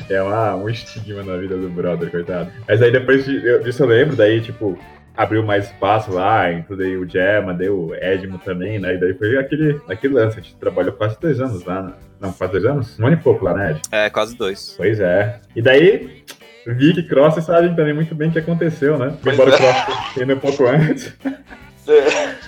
É 0.08 0.22
uma, 0.22 0.54
um 0.54 0.68
estigma 0.68 1.22
na 1.24 1.36
vida 1.36 1.56
do 1.56 1.68
brother, 1.68 2.10
coitado. 2.10 2.50
Mas 2.68 2.80
aí 2.80 2.92
depois 2.92 3.24
disso 3.24 3.82
eu 3.82 3.88
lembro, 3.88 4.14
daí, 4.14 4.40
tipo, 4.40 4.78
abriu 5.16 5.42
mais 5.42 5.66
espaço 5.66 6.12
lá, 6.12 6.52
incluiu 6.52 7.00
o 7.00 7.08
Gemma, 7.08 7.54
deu 7.54 7.86
o 7.86 7.94
Edmo 7.94 8.38
também, 8.38 8.78
né? 8.78 8.94
E 8.94 8.98
daí 8.98 9.14
foi 9.14 9.36
aquele, 9.38 9.80
aquele 9.88 10.14
lance, 10.14 10.38
a 10.38 10.42
gente 10.42 10.56
trabalhou 10.56 10.92
quase 10.92 11.18
dois 11.18 11.40
anos 11.40 11.64
lá, 11.64 11.82
né? 11.82 11.92
Não, 12.20 12.32
quase 12.32 12.52
dois 12.52 12.64
anos? 12.64 12.98
Um 12.98 13.06
ano 13.06 13.16
e 13.16 13.20
pouco 13.20 13.44
lá, 13.44 13.54
né, 13.54 13.70
Ed? 13.72 13.82
É, 13.90 14.10
quase 14.10 14.36
dois. 14.36 14.74
Pois 14.76 15.00
é. 15.00 15.40
E 15.54 15.62
daí, 15.62 16.24
Vi 16.66 16.92
que 16.94 17.02
Cross 17.04 17.44
sabem 17.44 17.74
também 17.74 17.94
muito 17.94 18.14
bem 18.14 18.28
o 18.28 18.32
que 18.32 18.38
aconteceu, 18.38 18.98
né? 18.98 19.16
Pois 19.22 19.34
Embora 19.34 19.50
é. 19.50 19.54
o 19.54 19.58
Cross 19.58 20.16
indo 20.22 20.34
um 20.34 20.38
pouco 20.38 20.66
antes. 20.66 21.12
É. 21.88 22.45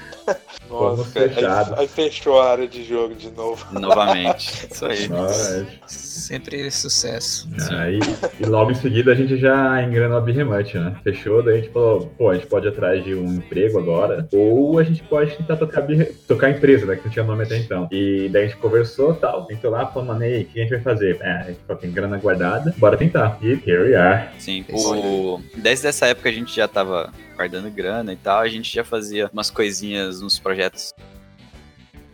Nossa, 0.81 1.11
cara. 1.13 1.29
fechados. 1.29 1.73
Aí, 1.73 1.81
aí 1.81 1.89
fechou 1.89 2.41
a 2.41 2.51
área 2.51 2.69
de 2.69 2.85
jogo 2.85 3.15
de 3.15 3.31
novo. 3.31 3.65
Novamente. 3.73 4.69
Isso 4.71 4.87
aí. 4.87 5.09
Mas, 5.09 5.67
Sempre 5.87 6.71
sucesso. 6.71 7.49
aí, 7.71 7.99
e 8.39 8.45
logo 8.45 8.71
em 8.71 8.75
seguida 8.75 9.13
a 9.13 9.15
gente 9.15 9.37
já 9.39 9.83
engranou 9.83 10.19
a 10.19 10.21
Birremut, 10.21 10.77
né? 10.77 10.95
Fechou, 11.03 11.43
daí 11.43 11.55
a 11.55 11.61
gente 11.61 11.73
falou, 11.73 12.13
pô, 12.19 12.31
a 12.31 12.35
gente 12.35 12.47
pode 12.47 12.67
ir 12.67 12.71
atrás 12.71 13.03
de 13.05 13.15
um 13.15 13.35
emprego 13.35 13.79
agora, 13.79 14.29
ou 14.33 14.79
a 14.79 14.83
gente 14.83 15.03
pode 15.05 15.37
tentar 15.37 15.57
tocar, 15.57 15.83
birre... 15.83 16.07
tocar 16.27 16.49
a 16.49 16.51
empresa, 16.51 16.87
né? 16.87 16.97
Que 16.97 17.05
não 17.05 17.13
tinha 17.13 17.25
nome 17.25 17.45
até 17.45 17.57
então. 17.57 17.89
E 17.91 18.29
daí 18.31 18.45
a 18.45 18.47
gente 18.49 18.59
conversou 18.59 19.13
e 19.13 19.17
tal. 19.17 19.47
Entrou 19.51 19.73
lá, 19.73 19.87
falou, 19.87 20.09
mano, 20.09 20.23
aí, 20.23 20.43
o 20.43 20.45
que 20.47 20.59
a 20.59 20.63
gente 20.63 20.71
vai 20.71 20.81
fazer? 20.81 21.19
É, 21.21 21.31
a 21.31 21.43
gente 21.45 21.61
falou, 21.67 21.81
tem 21.81 21.91
grana 21.91 22.19
guardada, 22.19 22.75
bora 22.77 22.97
tentar. 22.97 23.39
E 23.41 23.53
here 23.67 23.83
we 23.85 23.95
are. 23.95 24.29
Sim, 24.39 24.65
o... 24.71 25.41
desde 25.57 25.87
essa 25.87 26.07
época 26.07 26.29
a 26.29 26.33
gente 26.33 26.55
já 26.55 26.69
tava 26.69 27.13
guardando 27.39 27.71
grana 27.71 28.13
e 28.13 28.17
tal, 28.17 28.41
a 28.41 28.49
gente 28.49 28.75
já 28.75 28.83
fazia 28.83 29.31
umas 29.33 29.49
coisinhas 29.49 30.21
nos 30.21 30.41
projetos. 30.41 30.93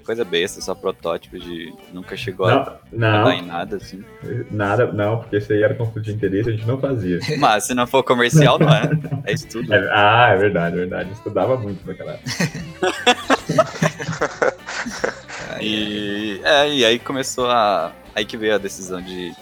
Coisa 0.05 0.23
besta, 0.23 0.61
só 0.61 0.75
protótipo 0.75 1.39
de. 1.39 1.73
Nunca 1.91 2.15
chegou 2.15 2.45
a 2.47 2.51
Não, 2.51 2.61
a 2.61 2.65
dar 2.65 2.81
não, 2.93 3.33
em 3.33 3.41
nada, 3.41 3.77
assim. 3.77 4.05
nada, 4.51 4.93
não, 4.93 5.17
porque 5.21 5.39
isso 5.39 5.51
aí 5.51 5.63
era 5.63 5.75
conflito 5.75 6.05
de 6.05 6.13
interesse, 6.13 6.51
a 6.51 6.53
gente 6.53 6.67
não 6.67 6.79
fazia. 6.79 7.19
Mas 7.41 7.65
se 7.65 7.73
não 7.73 7.87
for 7.87 8.03
comercial, 8.03 8.59
não 8.59 8.69
é. 8.69 8.83
É 9.25 9.33
estudo. 9.33 9.73
É- 9.73 9.89
ah, 9.91 10.29
é 10.35 10.37
verdade, 10.37 10.77
é 10.77 10.79
verdade. 10.81 11.11
Estudava 11.11 11.57
muito 11.57 11.87
naquela 11.87 12.13
época. 12.21 12.35
E, 15.61 16.41
é, 16.45 16.69
e 16.69 16.85
aí 16.85 16.99
começou 16.99 17.49
a. 17.51 17.93
Aí 18.15 18.25
que 18.27 18.37
veio 18.37 18.55
a 18.57 18.59
decisão 18.59 19.01
de, 19.01 19.33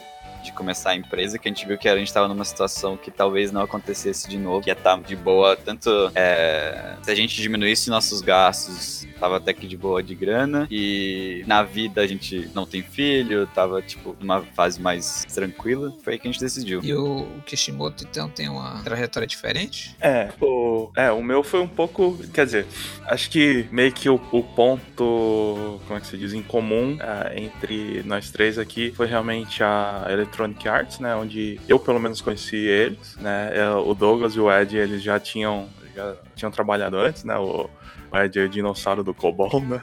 de 0.53 0.57
começar 0.57 0.91
a 0.91 0.95
empresa, 0.95 1.39
que 1.39 1.49
a 1.49 1.51
gente 1.51 1.67
viu 1.67 1.79
que 1.79 1.89
a 1.89 1.97
gente 1.97 2.07
estava 2.07 2.29
numa 2.29 2.45
situação 2.45 2.97
que 2.97 3.11
talvez 3.11 3.51
não 3.51 3.63
acontecesse 3.63 4.29
de 4.29 4.39
novo, 4.39 4.63
que 4.63 4.71
ia 4.71 4.75
estar 4.75 5.01
de 5.01 5.17
boa, 5.17 5.57
tanto 5.57 5.91
é, 6.15 6.97
se 7.03 7.11
a 7.11 7.15
gente 7.15 7.41
diminuísse 7.41 7.91
nossos 7.91 8.21
gastos, 8.21 9.07
tava 9.19 9.39
até 9.39 9.53
que 9.53 9.67
de 9.67 9.77
boa 9.77 10.03
de 10.03 10.15
grana, 10.15 10.69
e 10.71 11.43
na 11.47 11.63
vida 11.63 12.03
a 12.03 12.07
gente 12.07 12.51
não 12.55 12.67
tem 12.67 12.83
filho, 12.83 13.47
tava 13.47 13.81
tipo 13.81 14.17
numa 14.21 14.43
fase 14.43 14.81
mais 14.81 15.25
tranquila, 15.33 15.93
foi 16.03 16.15
aí 16.15 16.19
que 16.19 16.29
a 16.29 16.31
gente 16.31 16.41
decidiu. 16.41 16.81
E 16.83 16.95
o 16.95 17.27
Kishimoto, 17.47 18.05
então, 18.05 18.29
tem 18.29 18.49
uma 18.49 18.83
trajetória 18.83 19.27
diferente? 19.27 19.97
É, 20.01 20.31
o, 20.41 20.91
é, 20.97 21.11
o 21.11 21.23
meu 21.23 21.43
foi 21.43 21.61
um 21.61 21.69
pouco. 21.69 22.19
Quer 22.33 22.45
dizer, 22.45 22.67
acho 23.07 23.31
que 23.31 23.67
meio 23.71 23.93
que 23.93 24.09
o, 24.09 24.21
o 24.31 24.43
ponto, 24.43 25.81
como 25.87 25.99
é 25.99 26.01
que 26.01 26.07
se 26.07 26.19
diz, 26.19 26.33
em 26.33 26.43
comum 26.43 26.99
ah, 27.01 27.33
entre 27.35 28.03
nós 28.05 28.31
três 28.31 28.59
aqui 28.59 28.93
foi 28.93 29.07
realmente 29.07 29.63
a 29.63 30.07
Electronic 30.43 30.69
Arts, 30.69 30.99
né? 30.99 31.15
Onde 31.15 31.61
eu 31.69 31.79
pelo 31.79 32.01
menos 32.01 32.21
conheci 32.21 32.57
eles, 32.57 33.17
né? 33.17 33.51
é, 33.55 33.69
O 33.71 33.95
Douglas 33.95 34.35
e 34.35 34.41
o 34.41 34.51
Ed, 34.53 34.77
eles 34.77 35.03
já 35.03 35.19
tinham, 35.19 35.69
já 35.95 36.17
tinham 36.35 36.51
trabalhado 36.51 36.97
antes, 36.97 37.25
né? 37.25 37.37
O, 37.39 37.69
Ed 38.15 38.39
é 38.39 38.45
o 38.45 38.49
dinossauro 38.49 39.03
do 39.03 39.15
COBOL, 39.15 39.61
né? 39.61 39.81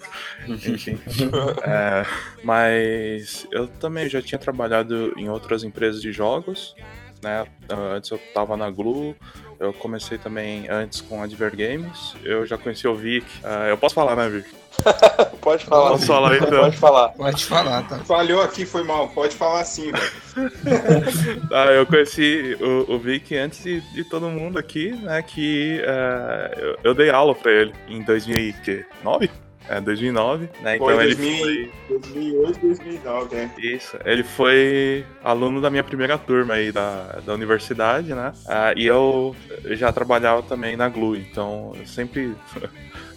Enfim. 0.47 0.99
É, 1.63 2.05
mas 2.43 3.47
eu 3.51 3.67
também 3.67 4.07
já 4.07 4.21
tinha 4.21 4.37
trabalhado 4.37 5.13
em 5.17 5.29
outras 5.29 5.63
empresas 5.63 6.01
de 6.01 6.11
jogos, 6.11 6.75
né? 7.23 7.45
Antes 7.69 8.11
eu 8.11 8.19
tava 8.33 8.55
na 8.55 8.69
Glue, 8.69 9.15
eu 9.59 9.73
comecei 9.73 10.17
também 10.17 10.69
antes 10.69 11.01
com 11.01 11.21
a 11.21 11.25
Adver 11.25 11.55
Games, 11.55 12.15
eu 12.23 12.45
já 12.45 12.57
conheci 12.57 12.87
o 12.87 12.95
Vic. 12.95 13.25
Ah, 13.43 13.67
eu 13.67 13.77
posso 13.77 13.95
falar, 13.95 14.15
né, 14.15 14.29
Vic? 14.29 14.47
Pode 15.41 15.65
falar. 15.65 15.89
Posso 15.91 16.05
falar 16.05 16.37
então? 16.37 16.61
Pode 16.61 16.77
falar. 16.77 17.09
Pode 17.09 17.45
falar, 17.45 17.87
tá? 17.87 17.99
Falhou 17.99 18.41
aqui, 18.41 18.65
foi 18.65 18.83
mal. 18.83 19.09
Pode 19.09 19.35
falar 19.35 19.63
sim, 19.65 19.91
velho. 19.91 20.29
Ah, 21.51 21.65
eu 21.71 21.85
conheci 21.85 22.55
o, 22.61 22.93
o 22.93 22.99
Vic 22.99 23.35
antes 23.35 23.63
de, 23.63 23.81
de 23.93 24.03
todo 24.03 24.29
mundo 24.29 24.57
aqui, 24.57 24.91
né? 24.91 25.21
Que 25.21 25.81
ah, 25.85 26.51
eu, 26.57 26.77
eu 26.83 26.93
dei 26.93 27.09
aula 27.09 27.35
pra 27.35 27.51
ele 27.51 27.73
em 27.87 28.01
2009? 28.03 29.29
É, 29.69 29.79
2009, 29.79 30.49
né? 30.61 30.75
Então 30.77 30.87
Foi 30.87 31.03
ele 31.05 31.15
2000. 31.15 31.37
foi. 31.37 31.71
2008, 31.89 32.59
2009, 32.59 33.35
né? 33.35 33.51
Isso, 33.59 33.97
ele 34.03 34.23
foi 34.23 35.05
aluno 35.23 35.61
da 35.61 35.69
minha 35.69 35.83
primeira 35.83 36.17
turma 36.17 36.55
aí 36.55 36.71
da, 36.71 37.19
da 37.23 37.35
universidade, 37.35 38.15
né? 38.15 38.33
Ah, 38.47 38.73
e 38.75 38.87
eu 38.87 39.35
já 39.65 39.91
trabalhava 39.91 40.41
também 40.41 40.75
na 40.75 40.89
Glue, 40.89 41.19
então 41.19 41.73
eu 41.75 41.85
sempre 41.85 42.35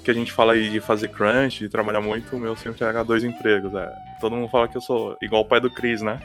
que 0.02 0.10
a 0.10 0.14
gente 0.14 0.32
fala 0.32 0.52
aí 0.54 0.70
de 0.70 0.80
fazer 0.80 1.08
crunch, 1.08 1.60
de 1.60 1.68
trabalhar 1.68 2.00
muito, 2.00 2.34
o 2.36 2.40
meu 2.40 2.56
sempre 2.56 2.84
era 2.84 3.04
dois 3.04 3.24
empregos. 3.24 3.74
É. 3.74 3.92
Todo 4.20 4.36
mundo 4.36 4.48
fala 4.48 4.68
que 4.68 4.76
eu 4.76 4.80
sou 4.80 5.16
igual 5.22 5.42
o 5.42 5.46
pai 5.46 5.60
do 5.60 5.70
Chris, 5.70 6.02
né? 6.02 6.20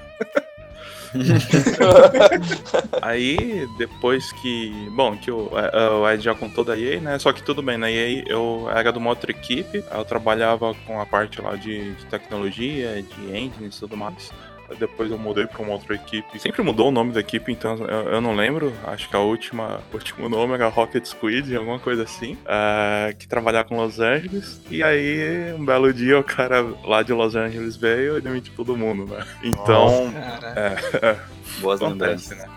Aí, 3.01 3.67
depois 3.77 4.31
que. 4.33 4.89
Bom, 4.91 5.15
que 5.15 5.31
o, 5.31 5.49
é, 5.57 5.89
o 5.89 6.09
Ed 6.09 6.23
já 6.23 6.35
contou 6.35 6.63
da 6.63 6.77
EA, 6.77 6.99
né? 6.99 7.19
Só 7.19 7.31
que 7.31 7.41
tudo 7.43 7.61
bem, 7.61 7.77
na 7.77 7.89
EA 7.89 8.23
eu 8.27 8.67
era 8.69 8.91
de 8.91 8.97
uma 8.97 9.09
outra 9.09 9.31
equipe, 9.31 9.83
eu 9.89 10.05
trabalhava 10.05 10.73
com 10.85 10.99
a 10.99 11.05
parte 11.05 11.41
lá 11.41 11.55
de, 11.55 11.93
de 11.93 12.05
tecnologia, 12.07 13.01
de 13.01 13.37
engines 13.37 13.77
e 13.77 13.79
tudo 13.79 13.95
mais. 13.95 14.31
Depois 14.79 15.09
eu 15.11 15.17
mudei 15.17 15.45
pra 15.47 15.61
uma 15.61 15.73
outra 15.73 15.95
equipe. 15.95 16.39
Sempre 16.39 16.61
mudou 16.61 16.89
o 16.89 16.91
nome 16.91 17.11
da 17.13 17.19
equipe, 17.19 17.51
então 17.51 17.75
eu, 17.77 18.13
eu 18.13 18.21
não 18.21 18.35
lembro. 18.35 18.73
Acho 18.85 19.09
que 19.09 19.15
a 19.15 19.19
última, 19.19 19.79
o 19.91 19.95
último 19.95 20.27
nome 20.29 20.53
era 20.53 20.67
Rocket 20.67 21.05
Squid, 21.05 21.55
alguma 21.55 21.79
coisa 21.79 22.03
assim. 22.03 22.37
eh, 22.45 23.15
que 23.17 23.27
trabalhava 23.27 23.67
com 23.67 23.77
Los 23.77 23.99
Angeles. 23.99 24.61
E 24.69 24.83
aí, 24.83 25.53
um 25.53 25.63
belo 25.65 25.93
dia, 25.93 26.19
o 26.19 26.23
cara 26.23 26.65
lá 26.83 27.01
de 27.03 27.13
Los 27.13 27.35
Angeles 27.35 27.75
veio 27.77 28.17
e 28.17 28.21
demitiu 28.21 28.53
todo 28.55 28.75
mundo, 28.75 29.05
né? 29.05 29.25
Então, 29.43 30.11
Cara, 30.13 31.25
Boas 31.59 31.81
acontece, 31.81 32.33
lembranças. 32.33 32.37
né? 32.37 32.56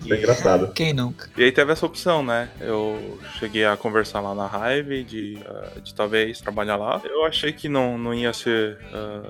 Isso 0.00 0.12
é 0.12 0.16
engraçado. 0.16 0.72
quem 0.72 0.92
nunca? 0.92 1.28
E 1.36 1.44
aí 1.44 1.52
teve 1.52 1.72
essa 1.72 1.86
opção, 1.86 2.22
né? 2.22 2.48
Eu 2.60 3.18
cheguei 3.38 3.64
a 3.64 3.76
conversar 3.76 4.20
lá 4.20 4.34
na 4.34 4.48
Hive 4.48 5.04
de, 5.04 5.38
ah, 5.46 5.80
de 5.80 5.94
talvez 5.94 6.40
trabalhar 6.40 6.76
lá. 6.76 7.00
Eu 7.04 7.24
achei 7.24 7.52
que 7.52 7.68
não, 7.68 7.96
não 7.98 8.14
ia 8.14 8.32
ser. 8.32 8.78
ah, 8.92 9.22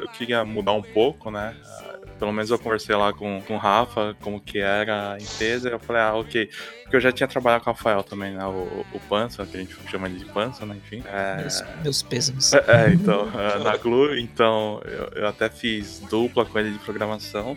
eu 0.00 0.08
queria 0.08 0.44
mudar 0.44 0.72
um 0.72 0.82
pouco, 0.82 1.30
né? 1.30 1.54
Ah, 1.64 1.89
pelo 2.20 2.32
menos 2.32 2.50
eu 2.50 2.58
conversei 2.58 2.94
lá 2.94 3.14
com, 3.14 3.40
com 3.40 3.54
o 3.54 3.58
Rafa, 3.58 4.14
como 4.20 4.38
que 4.38 4.58
era 4.58 5.14
a 5.14 5.16
empresa. 5.18 5.70
Eu 5.70 5.78
falei, 5.78 6.02
ah, 6.02 6.14
ok. 6.14 6.50
Porque 6.82 6.96
eu 6.96 7.00
já 7.00 7.10
tinha 7.10 7.26
trabalhado 7.26 7.64
com 7.64 7.70
o 7.70 7.72
Rafael 7.72 8.02
também, 8.02 8.34
né? 8.34 8.44
O, 8.44 8.84
o 8.92 9.00
Pança, 9.08 9.46
que 9.46 9.56
a 9.56 9.60
gente 9.60 9.74
chama 9.88 10.06
ele 10.06 10.18
de 10.18 10.26
Pança, 10.26 10.66
né? 10.66 10.76
Enfim. 10.76 11.02
É, 11.06 11.36
Meus, 11.38 11.64
meus 11.82 12.02
pêsames. 12.02 12.52
é, 12.52 12.64
é, 12.68 12.88
então, 12.92 13.26
é, 13.40 13.58
na 13.64 13.74
Glue, 13.78 14.20
então 14.20 14.82
eu, 14.84 15.22
eu 15.22 15.28
até 15.28 15.48
fiz 15.48 16.00
dupla 16.10 16.44
com 16.44 16.58
ele 16.58 16.72
de 16.72 16.78
programação. 16.80 17.56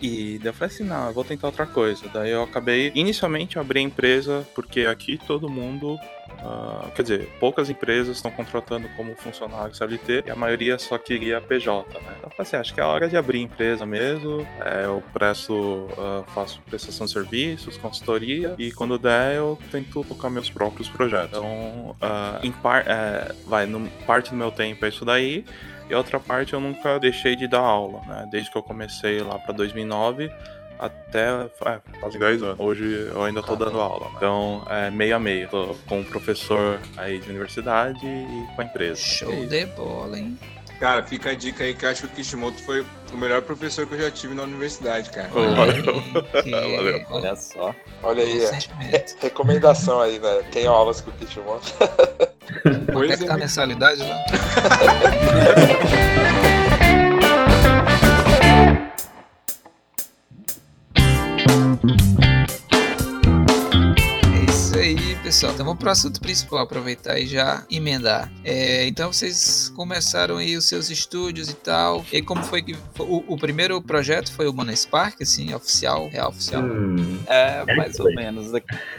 E 0.00 0.38
daí 0.40 0.48
eu 0.48 0.52
falei 0.52 0.74
assim, 0.74 0.82
não, 0.82 1.06
eu 1.06 1.12
vou 1.12 1.22
tentar 1.22 1.46
outra 1.46 1.64
coisa. 1.64 2.08
Daí 2.12 2.30
eu 2.32 2.42
acabei, 2.42 2.90
inicialmente 2.96 3.54
eu 3.54 3.62
abri 3.62 3.78
a 3.78 3.82
empresa, 3.82 4.44
porque 4.52 4.80
aqui 4.80 5.16
todo 5.16 5.48
mundo, 5.48 5.96
ah, 6.44 6.90
quer 6.94 7.02
dizer, 7.02 7.28
poucas 7.38 7.70
empresas 7.70 8.16
estão 8.16 8.30
contratando 8.30 8.88
como 8.96 9.14
funcionário 9.14 9.74
CLT 9.74 10.24
e 10.26 10.30
a 10.30 10.34
maioria 10.34 10.78
só 10.78 10.98
queria 10.98 11.40
PJ, 11.40 11.98
né? 12.00 12.16
Então 12.18 12.32
assim, 12.38 12.56
acho 12.56 12.74
que 12.74 12.80
é 12.80 12.82
a 12.82 12.88
hora 12.88 13.08
de 13.08 13.16
abrir 13.16 13.40
empresa 13.40 13.86
mesmo. 13.86 14.46
É, 14.60 14.84
eu 14.84 15.02
presto, 15.12 15.88
ah, 15.96 16.24
faço 16.34 16.60
prestação 16.62 17.06
de 17.06 17.12
serviços, 17.12 17.76
consultoria 17.76 18.54
e 18.58 18.72
quando 18.72 18.98
der 18.98 19.36
eu 19.36 19.58
tento 19.70 20.04
tocar 20.04 20.30
meus 20.30 20.50
próprios 20.50 20.88
projetos. 20.88 21.38
Então, 21.38 21.96
ah, 22.00 22.40
em 22.42 22.50
par, 22.50 22.84
é, 22.86 23.32
vai, 23.46 23.66
no, 23.66 23.88
parte 24.06 24.30
do 24.30 24.36
meu 24.36 24.50
tempo 24.50 24.84
é 24.84 24.88
isso 24.88 25.04
daí. 25.04 25.44
E 25.88 25.94
outra 25.94 26.18
parte 26.18 26.54
eu 26.54 26.60
nunca 26.60 26.98
deixei 26.98 27.36
de 27.36 27.46
dar 27.46 27.60
aula, 27.60 28.00
né? 28.06 28.26
Desde 28.30 28.50
que 28.50 28.56
eu 28.56 28.62
comecei 28.62 29.20
lá 29.20 29.38
para 29.38 29.52
2009, 29.52 30.30
até 30.82 31.28
é, 31.28 31.48
faz 32.00 32.14
10 32.18 32.42
anos. 32.42 32.56
Hoje 32.58 33.08
eu 33.14 33.22
ainda 33.22 33.40
tô 33.40 33.54
dando 33.54 33.80
aula. 33.80 34.06
Né? 34.06 34.12
Então, 34.16 34.66
é 34.68 34.90
meio 34.90 35.14
a 35.14 35.18
meio. 35.20 35.48
Tô 35.48 35.76
com 35.88 36.00
o 36.00 36.04
professor 36.04 36.80
aí 36.96 37.20
de 37.20 37.30
universidade 37.30 38.04
e 38.04 38.46
com 38.56 38.62
a 38.62 38.64
empresa. 38.64 38.96
Show 38.96 39.46
de 39.46 39.66
bola, 39.66 40.18
hein? 40.18 40.36
Cara, 40.80 41.04
fica 41.04 41.30
a 41.30 41.34
dica 41.34 41.62
aí 41.62 41.74
que 41.74 41.84
eu 41.84 41.90
acho 41.90 42.08
que 42.08 42.08
o 42.08 42.10
Kishimoto 42.10 42.60
foi 42.64 42.84
o 43.12 43.16
melhor 43.16 43.40
professor 43.42 43.86
que 43.86 43.94
eu 43.94 44.00
já 44.00 44.10
tive 44.10 44.34
na 44.34 44.42
universidade, 44.42 45.10
cara. 45.10 45.28
Valeu. 45.28 45.84
Que- 46.42 46.50
Valeu. 46.50 47.06
Olha 47.08 47.36
só. 47.36 47.72
Olha 48.02 48.24
aí, 48.24 48.44
é. 48.44 49.04
recomendação 49.20 50.00
aí, 50.00 50.18
né? 50.18 50.42
Tem 50.50 50.66
aulas 50.66 51.00
com 51.00 51.10
o 51.10 51.14
Kishimoto. 51.14 51.72
Quanto 52.92 53.12
é 53.12 53.16
que 53.16 53.24
tá 53.24 53.34
a 53.34 53.36
é. 53.36 53.40
mensalidade 53.40 54.02
lá? 54.02 54.24
É 61.84 62.11
pessoal. 65.32 65.52
Então 65.54 65.64
vamos 65.64 65.80
pro 65.80 65.90
assunto 65.90 66.20
principal, 66.20 66.58
aproveitar 66.58 67.18
e 67.18 67.26
já 67.26 67.64
emendar. 67.70 68.30
É, 68.44 68.86
então 68.86 69.10
vocês 69.10 69.72
começaram 69.74 70.36
aí 70.36 70.56
os 70.58 70.66
seus 70.66 70.90
estúdios 70.90 71.48
e 71.48 71.54
tal. 71.54 72.04
E 72.12 72.20
como 72.20 72.42
foi 72.44 72.60
que. 72.62 72.76
O, 72.98 73.24
o 73.34 73.38
primeiro 73.38 73.80
projeto 73.80 74.30
foi 74.30 74.46
o 74.46 74.52
Mana 74.52 74.76
Spark, 74.76 75.22
assim, 75.22 75.54
oficial, 75.54 76.08
real 76.08 76.28
oficial. 76.28 76.62
Hum, 76.62 77.18
É, 77.26 77.64
É 77.66 77.74
mais 77.76 77.98
ou 77.98 78.06
foi. 78.06 78.14
menos. 78.14 78.52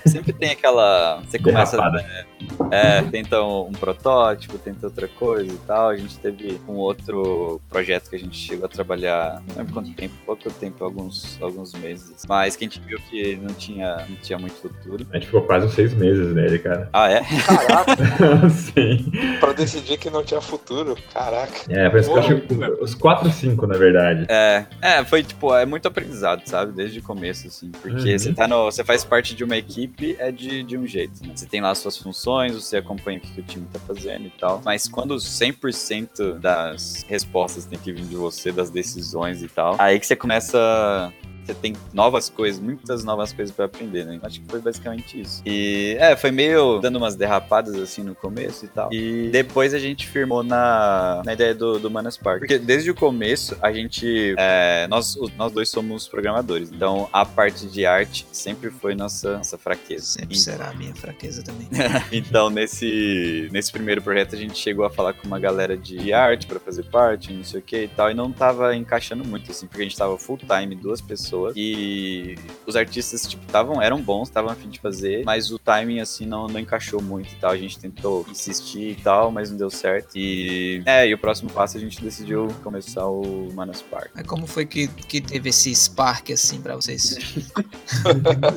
Sempre 0.08 0.34
tem 0.34 0.52
aquela. 0.52 1.22
Você 1.22 1.38
começa. 1.38 1.78
derrapada. 1.78 2.28
É, 2.72 3.02
tenta 3.04 3.42
um, 3.42 3.68
um 3.68 3.72
protótipo, 3.72 4.58
tenta 4.58 4.88
outra 4.88 5.08
coisa 5.08 5.54
e 5.54 5.58
tal. 5.60 5.90
A 5.90 5.98
gente 5.98 6.18
teve 6.18 6.60
um 6.68 6.74
outro 6.74 7.62
projeto 7.70 8.10
que 8.10 8.16
a 8.16 8.20
gente 8.20 8.36
chegou 8.36 8.66
a 8.66 8.70
trabalhar, 8.70 9.42
não 9.48 9.58
lembro 9.58 9.74
quanto 9.74 9.94
tempo, 9.94 10.16
pouco 10.26 10.50
tempo, 10.52 10.84
alguns, 10.84 11.38
alguns 11.42 11.74
meses. 11.74 12.26
Mas 12.28 12.56
que 12.56 12.66
a 12.66 12.68
gente 12.68 12.82
viu 12.82 13.00
que 13.10 13.36
não 13.38 13.54
tinha, 13.54 13.98
não 14.10 14.16
tinha 14.18 14.40
muito 14.40 14.56
futuro. 14.56 15.06
A 15.12 15.16
gente 15.16 15.28
ficou 15.28 15.44
quase 15.44 15.68
uns 15.68 15.74
seis 15.74 15.94
meses 15.94 16.23
nele, 16.28 16.60
cara. 16.60 16.90
Ah, 16.94 17.10
é? 17.10 17.22
Caraca, 17.46 18.50
Sim. 18.50 19.12
pra 19.40 19.54
decidir 19.54 19.98
que 19.98 20.10
não 20.10 20.24
tinha 20.24 20.42
futuro. 20.42 20.96
Caraca. 21.14 21.54
É, 21.70 21.90
parece 21.90 22.10
que 22.10 22.16
eu 22.16 22.20
acho 22.20 22.36
que 22.42 22.54
os 22.82 22.96
quatro, 22.96 23.32
cinco, 23.32 23.66
na 23.68 23.78
verdade. 23.78 24.26
É, 24.30 24.66
é, 24.82 25.04
foi 25.06 25.24
tipo, 25.24 25.54
é 25.56 25.66
muito 25.66 25.88
aprendizado, 25.88 26.42
sabe? 26.46 26.72
Desde 26.74 27.00
o 27.00 27.04
começo, 27.04 27.48
assim. 27.48 27.70
Porque 27.72 28.12
Uhum. 28.12 28.18
você 28.20 28.34
tá 28.34 28.48
no. 28.48 28.66
Você 28.66 28.84
faz 28.84 29.04
parte 29.04 29.36
de 29.36 29.44
uma 29.44 29.58
equipe, 29.58 30.16
é 30.20 30.32
de, 30.32 30.64
de 30.64 30.78
um 30.78 30.86
jeito, 30.88 31.14
né? 31.26 31.32
Você 31.36 31.46
tem 31.46 31.62
lá 31.62 31.72
as 31.72 31.78
suas 31.80 31.98
funções, 31.98 32.54
você 32.56 32.78
acompanha 32.78 33.18
o 33.18 33.22
que, 33.22 33.32
que 33.34 33.40
o 33.42 33.44
time 33.44 33.66
tá 33.72 33.80
fazendo 33.80 34.26
e 34.28 34.32
tal. 34.40 34.62
Mas 34.64 34.88
quando 34.88 35.16
100% 35.16 36.40
das 36.40 37.06
respostas 37.08 37.66
tem 37.66 37.78
que 37.80 37.92
vir 37.92 38.04
de 38.06 38.16
você, 38.16 38.52
das 38.52 38.70
decisões 38.70 39.42
e 39.42 39.48
tal, 39.48 39.76
aí 39.80 40.00
que 40.00 40.06
você 40.08 40.16
começa. 40.16 41.12
Você 41.46 41.54
tem 41.54 41.76
novas 41.94 42.30
coisas, 42.30 42.62
muitas 42.62 43.04
novas 43.04 43.34
coisas 43.34 43.54
pra 43.56 43.66
aprender, 43.66 44.06
né? 44.06 44.20
Acho 44.24 44.42
que 44.42 44.48
foi 44.50 44.62
basicamente 44.62 45.20
isso. 45.20 45.42
E 45.46 45.96
é, 46.00 46.16
foi 46.16 46.32
meio 46.32 46.80
dando 46.80 46.98
umas 46.98 47.16
derrapadas 47.16 47.76
assim 47.76 48.04
no 48.04 48.16
começo 48.16 48.66
e 48.66 48.68
tal. 48.68 48.94
E 48.94 49.30
depois 49.32 49.74
a 49.74 49.80
gente 49.80 50.08
firmou 50.08 50.44
na, 50.44 51.22
na 51.26 51.34
ideia 51.34 51.54
do, 51.54 51.80
do 51.80 51.90
Manas 51.90 52.18
Park. 52.18 52.40
Porque 52.40 52.58
desde 52.58 52.92
o 52.92 52.96
começo 52.96 53.58
a 53.62 53.72
gente. 53.72 54.36
é, 54.38 54.88
nós, 54.88 55.16
nós 55.38 55.52
dois 55.52 55.70
somos 55.70 56.08
programadores. 56.08 56.72
Então 56.72 57.10
a 57.12 57.26
parte 57.26 57.68
de 57.68 57.86
arte 57.86 58.26
sempre 58.32 58.70
foi 58.70 58.96
nossa, 58.96 59.38
nossa 59.38 59.58
fraqueza. 59.58 60.06
Sempre 60.06 60.38
será 60.38 60.70
a 60.70 60.74
minha 60.74 60.96
fraqueza 60.96 61.44
também. 61.44 61.68
Então, 62.12 62.50
nesse, 62.50 63.50
nesse 63.52 63.72
primeiro 63.72 64.02
projeto, 64.02 64.36
a 64.36 64.38
gente 64.38 64.58
chegou 64.58 64.86
a 64.86 64.90
falar 64.90 65.14
com 65.14 65.26
uma 65.26 65.40
galera 65.40 65.76
de 65.76 66.14
arte 66.14 66.46
pra 66.46 66.60
fazer 66.60 66.84
parte, 66.84 67.34
não 67.34 67.44
sei 67.44 67.60
o 67.60 67.64
que 67.64 67.84
e 67.84 67.88
tal, 67.88 68.12
e 68.12 68.14
não 68.14 68.32
tava 68.32 68.76
encaixando 68.76 69.26
muito, 69.26 69.50
assim, 69.52 69.68
porque 69.68 69.82
a 69.82 69.86
gente 69.86 69.98
tava 69.98 70.18
full 70.18 70.38
time, 70.38 70.76
duas 70.76 71.02
pessoas, 71.02 71.33
e 71.56 72.36
os 72.66 72.76
artistas, 72.76 73.28
tipo, 73.28 73.46
tavam, 73.48 73.82
eram 73.82 74.02
bons, 74.02 74.28
estavam 74.28 74.52
a 74.52 74.56
fim 74.56 74.70
de 74.70 74.80
fazer, 74.80 75.24
mas 75.26 75.52
o 75.52 75.60
timing, 75.60 76.00
assim, 76.00 76.26
não, 76.26 76.48
não 76.48 76.60
encaixou 76.60 77.02
muito 77.02 77.32
e 77.32 77.36
tal. 77.36 77.52
A 77.52 77.58
gente 77.58 77.80
tentou 77.80 78.26
insistir 78.30 78.92
e 78.92 78.96
tal, 78.96 79.32
mas 79.32 79.50
não 79.50 79.58
deu 79.58 79.70
certo. 79.70 80.16
E, 80.16 80.82
é, 80.86 81.08
e 81.08 81.14
o 81.14 81.18
próximo 81.18 81.50
passo 81.50 81.78
a 81.78 81.80
gente 81.80 82.02
decidiu 82.02 82.48
começar 82.64 83.08
o 83.08 83.50
Manas 83.54 83.82
Park. 83.82 84.12
Mas 84.16 84.26
como 84.26 84.48
foi 84.48 84.66
que, 84.66 84.88
que 84.88 85.22
teve 85.22 85.50
esse 85.50 85.74
spark 85.74 86.32
assim 86.32 86.62
pra 86.62 86.76
vocês 86.76 87.18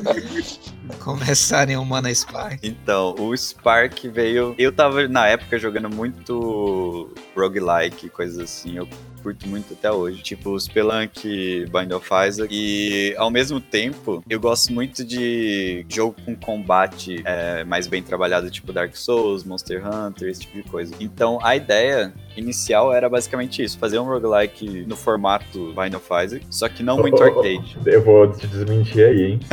começarem 1.01 1.77
o 1.77 1.85
Mana 1.85 2.13
Spark? 2.15 2.61
Então, 2.63 3.15
o 3.19 3.37
Spark 3.37 4.07
veio. 4.09 4.55
Eu 4.59 4.73
tava 4.73 5.07
na 5.09 5.27
época 5.27 5.59
jogando 5.59 5.89
muito 5.89 7.13
roguelike, 7.35 8.09
coisas 8.09 8.39
assim. 8.39 8.77
Eu 8.77 8.89
curto 9.27 9.49
muito 9.49 9.73
até 9.73 9.91
hoje. 9.91 10.23
Tipo, 10.23 10.59
Spelunk, 10.59 11.67
Bind 11.67 11.93
of 11.93 12.09
Isaac. 12.29 12.49
E 12.53 13.13
ao 13.19 13.29
mesmo 13.29 13.61
tempo, 13.61 14.23
eu 14.31 14.39
gosto 14.39 14.73
muito 14.73 15.05
de 15.05 15.85
jogo 15.89 16.15
com 16.25 16.37
combate 16.37 17.23
é, 17.25 17.65
mais 17.65 17.89
bem 17.89 18.03
trabalhado, 18.03 18.49
tipo 18.51 18.73
Dark 18.73 18.95
Souls, 18.95 19.43
Monster 19.43 19.83
Hunter, 19.85 20.29
esse 20.29 20.43
tipo 20.43 20.57
de 20.59 20.63
coisa. 20.63 20.95
Então, 21.01 21.41
a 21.43 21.57
ideia 21.57 22.13
inicial 22.37 22.93
era 22.93 23.09
basicamente 23.09 23.65
isso: 23.65 23.77
fazer 23.79 23.99
um 23.99 24.05
roguelike 24.05 24.85
no 24.87 24.95
formato 24.97 25.75
Bind 25.75 25.95
of 25.95 26.07
Isaac, 26.25 26.47
só 26.49 26.69
que 26.69 26.85
não 26.85 26.99
muito 26.99 27.21
ô, 27.21 27.23
arcade. 27.25 27.77
Eu 27.85 28.05
vou 28.05 28.31
te 28.31 28.47
desmentir 28.47 29.05
aí, 29.05 29.23
hein? 29.33 29.41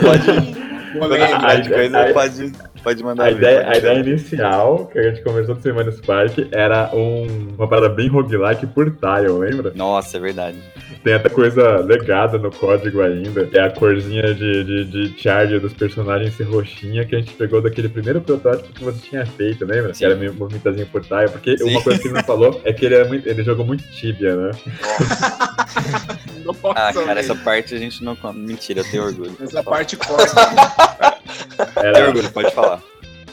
Pode. 0.00 0.72
Quando 0.98 1.16
coisa, 1.68 2.00
a- 2.00 2.12
pode, 2.12 2.52
pode 2.82 3.02
mandar 3.02 3.24
A 3.24 3.30
ver, 3.30 3.36
ideia, 3.36 3.62
pode 3.64 3.74
a 3.74 3.78
ideia 3.78 3.98
inicial, 4.00 4.86
que 4.86 4.98
a 4.98 5.02
gente 5.04 5.22
conversou 5.22 5.54
do 5.54 5.62
Semana 5.62 5.90
Spark, 5.92 6.48
era 6.52 6.90
um- 6.94 7.54
uma 7.56 7.68
parada 7.68 7.88
bem 7.88 8.08
roguelike 8.08 8.66
por 8.66 8.90
tile, 8.90 9.28
lembra? 9.32 9.72
Nossa, 9.74 10.16
é 10.16 10.20
verdade. 10.20 10.58
Tem 11.02 11.14
até 11.14 11.28
coisa 11.28 11.78
legada 11.80 12.38
no 12.38 12.50
código 12.50 13.00
ainda. 13.02 13.48
É 13.52 13.60
a 13.60 13.70
corzinha 13.70 14.32
de, 14.34 14.64
de, 14.64 14.84
de 14.84 15.20
charge 15.20 15.58
dos 15.58 15.72
personagens 15.72 16.34
ser 16.36 16.44
roxinha 16.44 17.04
que 17.04 17.16
a 17.16 17.18
gente 17.18 17.32
pegou 17.34 17.60
daquele 17.60 17.88
primeiro 17.88 18.20
protótipo 18.20 18.72
que 18.72 18.84
você 18.84 19.00
tinha 19.08 19.26
feito, 19.26 19.64
lembra? 19.64 19.92
Sim. 19.94 19.98
Que 20.00 20.04
era 20.04 20.14
meio 20.14 20.32
movimentazinho 20.34 20.86
por 20.86 21.02
tile. 21.02 21.28
Porque 21.30 21.58
Sim. 21.58 21.70
uma 21.70 21.82
coisa 21.82 21.98
que 22.00 22.06
ele 22.06 22.14
não 22.14 22.22
falou 22.24 22.60
é 22.64 22.72
que 22.72 22.84
ele, 22.86 22.94
era 22.94 23.04
muito- 23.08 23.28
ele 23.28 23.42
jogou 23.42 23.64
muito 23.66 23.82
Tibia, 23.90 24.36
né? 24.36 24.50
Nossa, 26.44 26.68
Ah, 26.74 26.92
cara, 26.92 27.20
essa 27.20 27.34
parte 27.34 27.74
a 27.74 27.78
gente 27.78 28.02
não 28.04 28.14
conta. 28.16 28.38
Mentira, 28.38 28.80
eu 28.80 28.84
tenho 28.84 29.04
orgulho. 29.04 29.36
Essa 29.40 29.62
parte 29.62 29.96
corta. 29.96 30.32
Tenho 31.74 31.96
Era 31.96 32.06
orgulho, 32.08 32.30
pode 32.32 32.50
falar. 32.52 32.82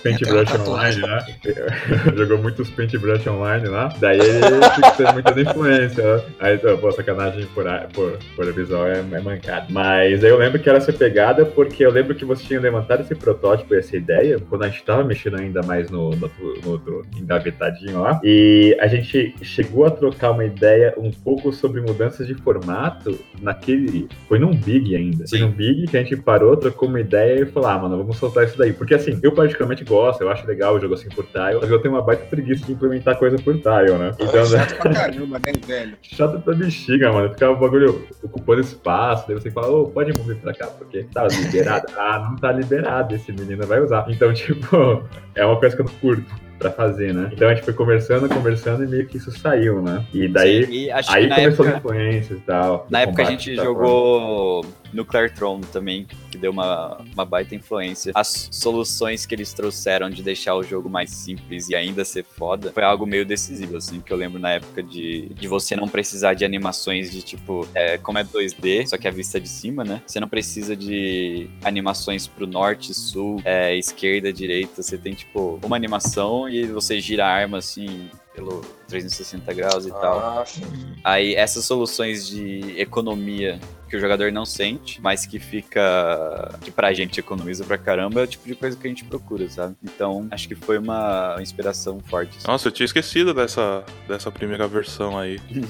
Paintbrush 0.04 0.52
uma 0.56 0.70
Online, 0.70 1.02
né? 1.02 1.26
Jogou 2.16 2.38
muitos 2.38 2.70
Paintbrush 2.70 3.28
Online 3.28 3.68
lá. 3.68 3.90
Daí 4.00 4.20
ele 4.20 4.40
que 4.92 4.98
ter 4.98 5.14
muitas 5.14 5.38
influências? 5.38 6.24
Aí, 6.40 6.58
pô, 6.58 6.92
sacanagem 6.92 7.46
por, 7.54 7.68
a- 7.68 7.88
por, 7.94 8.18
por 8.36 8.52
visual 8.54 8.88
é, 8.88 9.00
é 9.00 9.22
mancado. 9.22 9.68
Mas 9.72 10.24
aí 10.24 10.30
eu 10.30 10.38
lembro 10.38 10.60
que 10.60 10.70
era 10.70 10.78
essa 10.78 10.94
pegada, 10.94 11.46
porque 11.46 11.86
eu 11.86 11.92
lembro 11.92 12.16
que 12.16 12.26
você 12.26 12.44
tinha 12.44 12.60
levantado 12.60 13.02
esse 13.02 13.16
protótipo, 13.16 13.74
essa 13.76 13.96
ideia, 13.96 14.40
quando 14.50 14.64
a 14.64 14.70
gente 14.70 14.84
tava 14.84 15.04
mexendo 15.04 15.38
ainda 15.40 15.62
mais 15.64 15.90
no, 15.90 16.12
no, 16.12 16.32
no 16.64 16.72
outro 16.72 17.06
engavetadinho 17.18 18.02
lá. 18.02 18.20
E 18.24 18.78
a 18.80 18.88
gente 18.88 19.36
chegou 19.42 19.86
a 19.86 19.92
trocar 19.92 20.32
uma 20.32 20.46
ideia 20.46 20.94
um 20.98 21.12
pouco 21.12 21.52
sobre 21.52 21.82
mudanças 21.82 22.28
de 22.28 22.34
formato 22.36 23.18
naquele. 23.42 24.08
Foi 24.28 24.40
num 24.40 24.54
Big 24.54 24.96
ainda. 24.96 25.28
Foi 25.28 25.38
Sim. 25.40 25.46
num 25.46 25.52
Big 25.52 25.88
que 25.88 25.98
a 25.98 26.04
gente 26.04 26.16
parou, 26.18 26.56
trocou 26.58 26.88
uma 26.90 27.00
ideia 27.00 27.42
e 27.42 27.46
falou: 27.46 27.70
ah, 27.70 27.78
mano, 27.80 27.98
vamos 27.98 28.18
soltar 28.18 28.46
isso 28.46 28.58
daí. 28.58 28.74
Porque 28.74 28.94
assim, 28.94 29.20
eu 29.22 29.32
particularmente 29.32 29.84
gosto, 29.90 30.22
eu 30.22 30.30
acho 30.30 30.48
legal 30.48 30.76
o 30.76 30.80
jogo 30.80 30.94
assim 30.94 31.10
por 31.10 31.26
tile, 31.26 31.58
mas 31.60 31.70
eu 31.70 31.80
tenho 31.82 31.96
uma 31.96 32.02
baita 32.02 32.26
preguiça 32.26 32.66
de 32.66 32.72
implementar 32.72 33.18
coisa 33.18 33.38
por 33.38 33.56
tile, 33.56 33.98
né? 33.98 34.12
Então, 34.20 34.50
né? 34.50 34.60
Chato 34.60 34.76
pra 34.78 34.94
caramba, 34.94 35.40
né, 35.40 35.52
velho? 35.66 35.98
Chato 36.02 36.40
pra 36.40 36.54
bexiga, 36.54 37.12
mano. 37.12 37.30
Ficava 37.30 37.54
o 37.54 37.58
bagulho 37.58 38.08
ocupando 38.24 38.62
espaço, 38.62 39.28
daí 39.28 39.36
você 39.36 39.52
fala, 39.52 39.68
ô, 39.70 39.88
pode 39.90 40.18
mover 40.18 40.38
pra 40.38 40.54
cá, 40.54 40.68
porque 40.68 41.04
tá 41.12 41.28
liberado. 41.28 41.88
ah, 41.98 42.28
não 42.30 42.36
tá 42.38 42.52
liberado, 42.52 43.16
esse 43.16 43.32
menino 43.32 43.66
vai 43.66 43.82
usar. 43.82 44.06
Então, 44.08 44.32
tipo, 44.34 45.04
é 45.36 45.46
uma 45.46 45.60
coisa 45.60 45.76
que 45.76 45.82
eu 45.82 45.86
não 45.86 45.94
curto 45.96 46.50
pra 46.60 46.72
fazer, 46.72 47.14
né? 47.14 47.30
Então 47.32 47.48
a 47.48 47.56
gente 47.56 47.64
foi 47.64 47.74
conversando, 47.74 48.28
conversando 48.28 48.84
e 48.84 48.88
meio 48.88 49.08
que 49.08 49.18
isso 49.18 49.32
saiu, 49.32 49.82
né? 49.82 50.06
E 50.14 50.28
daí. 50.28 50.66
Sim, 50.66 50.72
e 50.74 50.92
acho 50.92 51.12
Aí 51.12 51.30
começou 51.30 51.66
as 51.66 51.72
época, 51.72 51.96
influências 51.96 52.38
e 52.38 52.42
tal. 52.42 52.86
na 52.90 53.02
época 53.02 53.22
a 53.22 53.26
gente 53.26 53.56
jogou 53.56 54.66
Nuclear 54.94 55.34
Throne 55.34 55.64
também, 55.66 56.08
que 56.32 56.38
deu 56.38 56.52
uma, 56.52 56.98
uma 57.14 57.26
baita 57.26 57.56
influência. 57.56 58.12
As 58.16 58.50
soluções 58.52 59.26
que 59.26 59.36
eles 59.36 59.54
trouxeram 59.54 60.10
de 60.10 60.22
deixar 60.24 60.56
o 60.56 60.64
jogo 60.64 60.90
mais 60.90 61.12
simples 61.12 61.70
e 61.70 61.76
ainda 61.76 62.04
ser 62.06 62.24
foda 62.24 62.72
foi 62.72 62.84
algo 62.84 63.06
meio 63.06 63.26
decisivo, 63.26 63.78
assim, 63.78 64.02
que 64.02 64.12
eu 64.12 64.18
lembro 64.18 64.40
na 64.40 64.52
época 64.52 64.82
de, 64.82 65.30
de 65.30 65.48
você 65.48 65.76
não 65.76 65.88
precisar 65.88 66.34
de 66.34 66.46
animações 66.46 67.12
de 67.12 67.22
tipo, 67.22 67.68
é, 67.74 67.98
como 67.98 68.18
é 68.18 68.24
2D, 68.24 68.88
só 68.88 68.98
que 68.98 69.08
a 69.08 69.12
vista 69.12 69.40
de 69.40 69.50
cima, 69.50 69.84
né? 69.84 70.02
Você 70.06 70.20
não 70.20 70.28
precisa 70.28 70.76
de 70.76 71.50
animações 71.64 72.28
pro 72.28 72.48
norte, 72.48 72.94
sul, 72.94 73.42
é, 73.44 73.76
esquerda, 73.78 74.32
direita. 74.32 74.82
Você 74.82 74.98
tem, 74.98 75.14
tipo, 75.14 75.60
uma 75.64 75.76
animação 75.76 76.48
e 76.50 76.66
você 76.66 77.00
gira 77.00 77.26
a 77.26 77.30
arma 77.30 77.58
assim. 77.58 78.10
Pelo 78.34 78.62
360 78.88 79.54
graus 79.54 79.86
e 79.86 79.90
tal. 79.90 80.20
Ah, 80.20 80.46
sim. 80.46 80.62
Aí 81.04 81.36
essas 81.36 81.66
soluções 81.66 82.26
de 82.26 82.80
economia 82.80 83.60
que 83.90 83.98
o 83.98 84.00
jogador 84.00 84.32
não 84.32 84.46
sente, 84.46 85.02
mas 85.02 85.26
que 85.26 85.40
fica. 85.40 86.58
que 86.62 86.72
pra 86.72 86.94
gente 86.94 87.20
economiza 87.20 87.66
pra 87.66 87.78
caramba, 87.78 88.22
é 88.22 88.24
o 88.24 88.28
tipo 88.28 88.48
de 88.48 88.56
coisa 88.56 88.78
que 88.78 88.88
a 88.88 88.90
gente 88.90 89.04
procura, 89.04 89.50
sabe? 89.50 89.76
Então, 89.84 90.28
acho 90.32 90.48
que 90.48 90.56
foi 90.56 90.78
uma 90.78 91.36
inspiração 91.42 92.00
forte. 92.00 92.38
assim. 92.38 92.48
Nossa, 92.48 92.68
eu 92.68 92.72
tinha 92.72 92.86
esquecido 92.86 93.34
dessa, 93.34 93.84
dessa 94.08 94.32
primeira 94.32 94.68
versão 94.68 95.18
aí. 95.18 95.40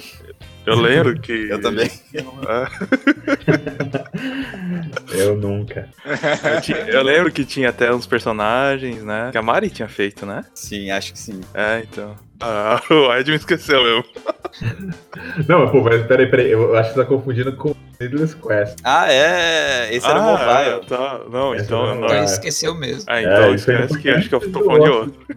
Eu 0.65 0.75
lembro 0.75 1.19
que. 1.19 1.31
Eu 1.49 1.59
também. 1.59 1.89
Eu 5.11 5.35
nunca. 5.35 5.89
Eu, 6.55 6.61
tinha- 6.61 6.77
eu 6.77 7.03
lembro 7.03 7.31
que 7.31 7.43
tinha 7.45 7.69
até 7.69 7.93
uns 7.93 8.05
personagens, 8.05 9.03
né? 9.03 9.29
Que 9.31 9.37
a 9.37 9.41
Mari 9.41 9.69
tinha 9.69 9.87
feito, 9.87 10.25
né? 10.25 10.43
Sim, 10.53 10.91
acho 10.91 11.13
que 11.13 11.19
sim. 11.19 11.41
É, 11.53 11.83
então. 11.89 12.15
Ah, 12.39 12.81
o 12.91 13.13
Ed 13.15 13.29
me 13.31 13.37
esqueceu 13.37 13.81
mesmo. 13.83 14.03
Não, 15.47 15.69
pô, 15.71 15.81
mas 15.81 16.05
peraí, 16.05 16.27
peraí. 16.27 16.51
Eu 16.51 16.75
acho 16.77 16.89
que 16.89 16.95
você 16.95 17.01
tá 17.01 17.07
confundindo 17.07 17.55
com 17.55 17.73
Needless 17.99 18.33
Quest. 18.35 18.77
Ah, 18.83 19.11
é. 19.11 19.93
Esse 19.93 20.07
era 20.07 20.19
o 20.19 20.21
ah, 20.21 20.37
mobile. 20.37 20.87
tá. 20.87 21.21
Não, 21.29 21.53
Esse 21.53 21.65
então. 21.65 21.81
o 21.83 21.95
não. 21.95 22.05
Então 22.07 22.23
esqueceu 22.23 22.73
mesmo. 22.73 23.03
Ah, 23.07 23.21
então 23.21 23.33
É, 23.43 23.51
isso 23.55 23.69
aí 23.69 23.77
esquece 23.83 23.99
que 24.01 24.09
acho 24.09 24.29
que 24.29 24.35
eu 24.35 24.51
tô 24.51 24.63
falando 24.63 24.83
de 24.83 24.89
outro. 24.89 25.27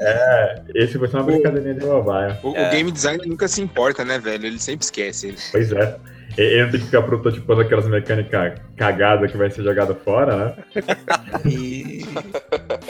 É, 0.00 0.62
esse 0.74 0.98
foi 0.98 1.08
só 1.08 1.16
uma 1.18 1.24
brincadeirinha 1.24 1.74
de 1.74 1.86
mobile. 1.86 2.36
O, 2.42 2.50
o 2.50 2.56
É. 2.56 2.68
game 2.70 2.92
designer 2.92 3.26
nunca 3.26 3.48
se 3.48 3.62
importa, 3.62 4.04
né, 4.04 4.18
velho? 4.18 4.46
Ele 4.46 4.58
sempre 4.58 4.84
esquece. 4.84 5.34
Pois 5.50 5.72
é. 5.72 5.96
E- 6.36 6.40
Ele 6.42 6.62
não 6.64 6.70
tem 6.70 6.80
que 6.80 6.86
ficar 6.86 7.02
prototipando 7.02 7.60
aquelas 7.62 7.86
mecânicas 7.88 8.54
cagadas 8.76 9.30
que 9.30 9.36
vai 9.36 9.50
ser 9.50 9.62
jogada 9.62 9.94
fora, 9.94 10.36
né? 10.36 10.54
E 11.46 12.04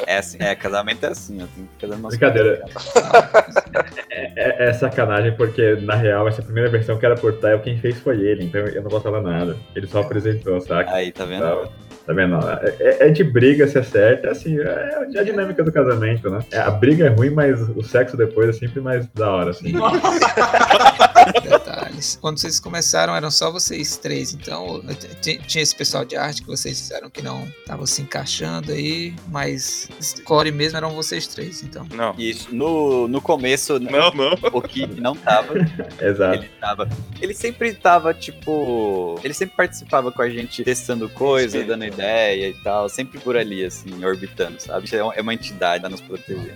É, 0.06 0.18
assim, 0.18 0.38
é, 0.40 0.54
casamento 0.54 1.04
é 1.04 1.08
assim, 1.10 1.40
eu 1.40 1.48
tenho 1.54 1.68
que 1.78 1.86
fazer 1.86 2.00
umas 2.00 2.16
Brincadeira. 2.16 2.60
coisas. 2.60 3.54
É, 4.10 4.68
é 4.68 4.72
sacanagem 4.72 5.32
porque, 5.36 5.76
na 5.82 5.94
real, 5.94 6.26
essa 6.28 6.42
primeira 6.42 6.68
versão 6.68 6.98
que 6.98 7.04
era 7.06 7.14
portátil, 7.14 7.60
quem 7.60 7.78
fez 7.78 7.98
foi 8.00 8.20
ele, 8.20 8.44
então 8.44 8.60
eu 8.60 8.82
não 8.82 9.00
falar 9.00 9.20
nada. 9.22 9.56
Ele 9.76 9.86
só 9.86 10.00
apresentou, 10.00 10.60
saca? 10.60 10.92
Aí, 10.92 11.12
tá 11.12 11.24
vendo? 11.24 11.42
Tá, 11.42 11.68
tá 12.06 12.12
vendo? 12.12 12.36
É, 12.36 12.74
é- 12.80 13.06
é 13.08 13.10
de 13.10 13.22
briga 13.24 13.66
se 13.68 13.78
acerta, 13.78 14.30
assim, 14.30 14.58
é, 14.58 15.06
é 15.14 15.18
a 15.20 15.22
dinâmica 15.22 15.62
do 15.62 15.70
casamento, 15.72 16.28
né? 16.30 16.40
É, 16.52 16.58
a 16.58 16.70
briga 16.70 17.06
é 17.06 17.08
ruim, 17.08 17.30
mas 17.30 17.60
o 17.60 17.82
sexo 17.82 18.16
depois 18.16 18.48
é 18.48 18.52
sempre 18.52 18.80
mais 18.80 19.06
da 19.08 19.30
hora, 19.30 19.50
assim. 19.50 19.72
Quando 22.20 22.38
vocês 22.38 22.58
começaram, 22.60 23.14
eram 23.14 23.30
só 23.30 23.50
vocês 23.50 23.96
três. 23.96 24.32
Então, 24.34 24.82
tinha 25.20 25.62
esse 25.62 25.74
pessoal 25.74 26.04
de 26.04 26.16
arte 26.16 26.42
que 26.42 26.48
vocês 26.48 26.76
disseram 26.78 27.10
que 27.10 27.22
não 27.22 27.46
tava 27.66 27.86
se 27.86 28.02
encaixando 28.02 28.72
aí, 28.72 29.14
mas 29.28 29.88
core 30.24 30.50
mesmo 30.52 30.76
eram 30.76 30.90
vocês 30.90 31.26
três. 31.26 31.62
Então, 31.62 31.86
Não. 31.94 32.14
Isso, 32.18 32.54
no, 32.54 33.06
no 33.08 33.20
começo, 33.20 33.78
Não, 33.78 34.10
não. 34.12 34.32
o 34.52 34.62
Kip 34.62 35.00
não 35.00 35.14
tava. 35.14 35.54
Exato. 36.00 36.34
Ele 36.38 36.48
tava. 36.60 36.88
Ele 37.20 37.34
sempre 37.34 37.72
tava, 37.74 38.14
tipo. 38.14 39.18
Ele 39.24 39.34
sempre 39.34 39.56
participava 39.56 40.10
com 40.12 40.22
a 40.22 40.28
gente 40.28 40.62
testando 40.64 41.08
coisa, 41.08 41.62
dando 41.64 41.84
ideia 41.84 42.48
e 42.48 42.54
tal. 42.62 42.88
Sempre 42.88 43.18
por 43.18 43.36
ali, 43.36 43.64
assim, 43.64 44.04
orbitando, 44.04 44.60
sabe? 44.60 44.88
É 44.94 45.02
uma- 45.02 45.14
é 45.14 45.20
uma 45.20 45.34
entidade 45.34 45.82
tá 45.82 45.88
nos 45.88 46.00
protegendo. 46.00 46.52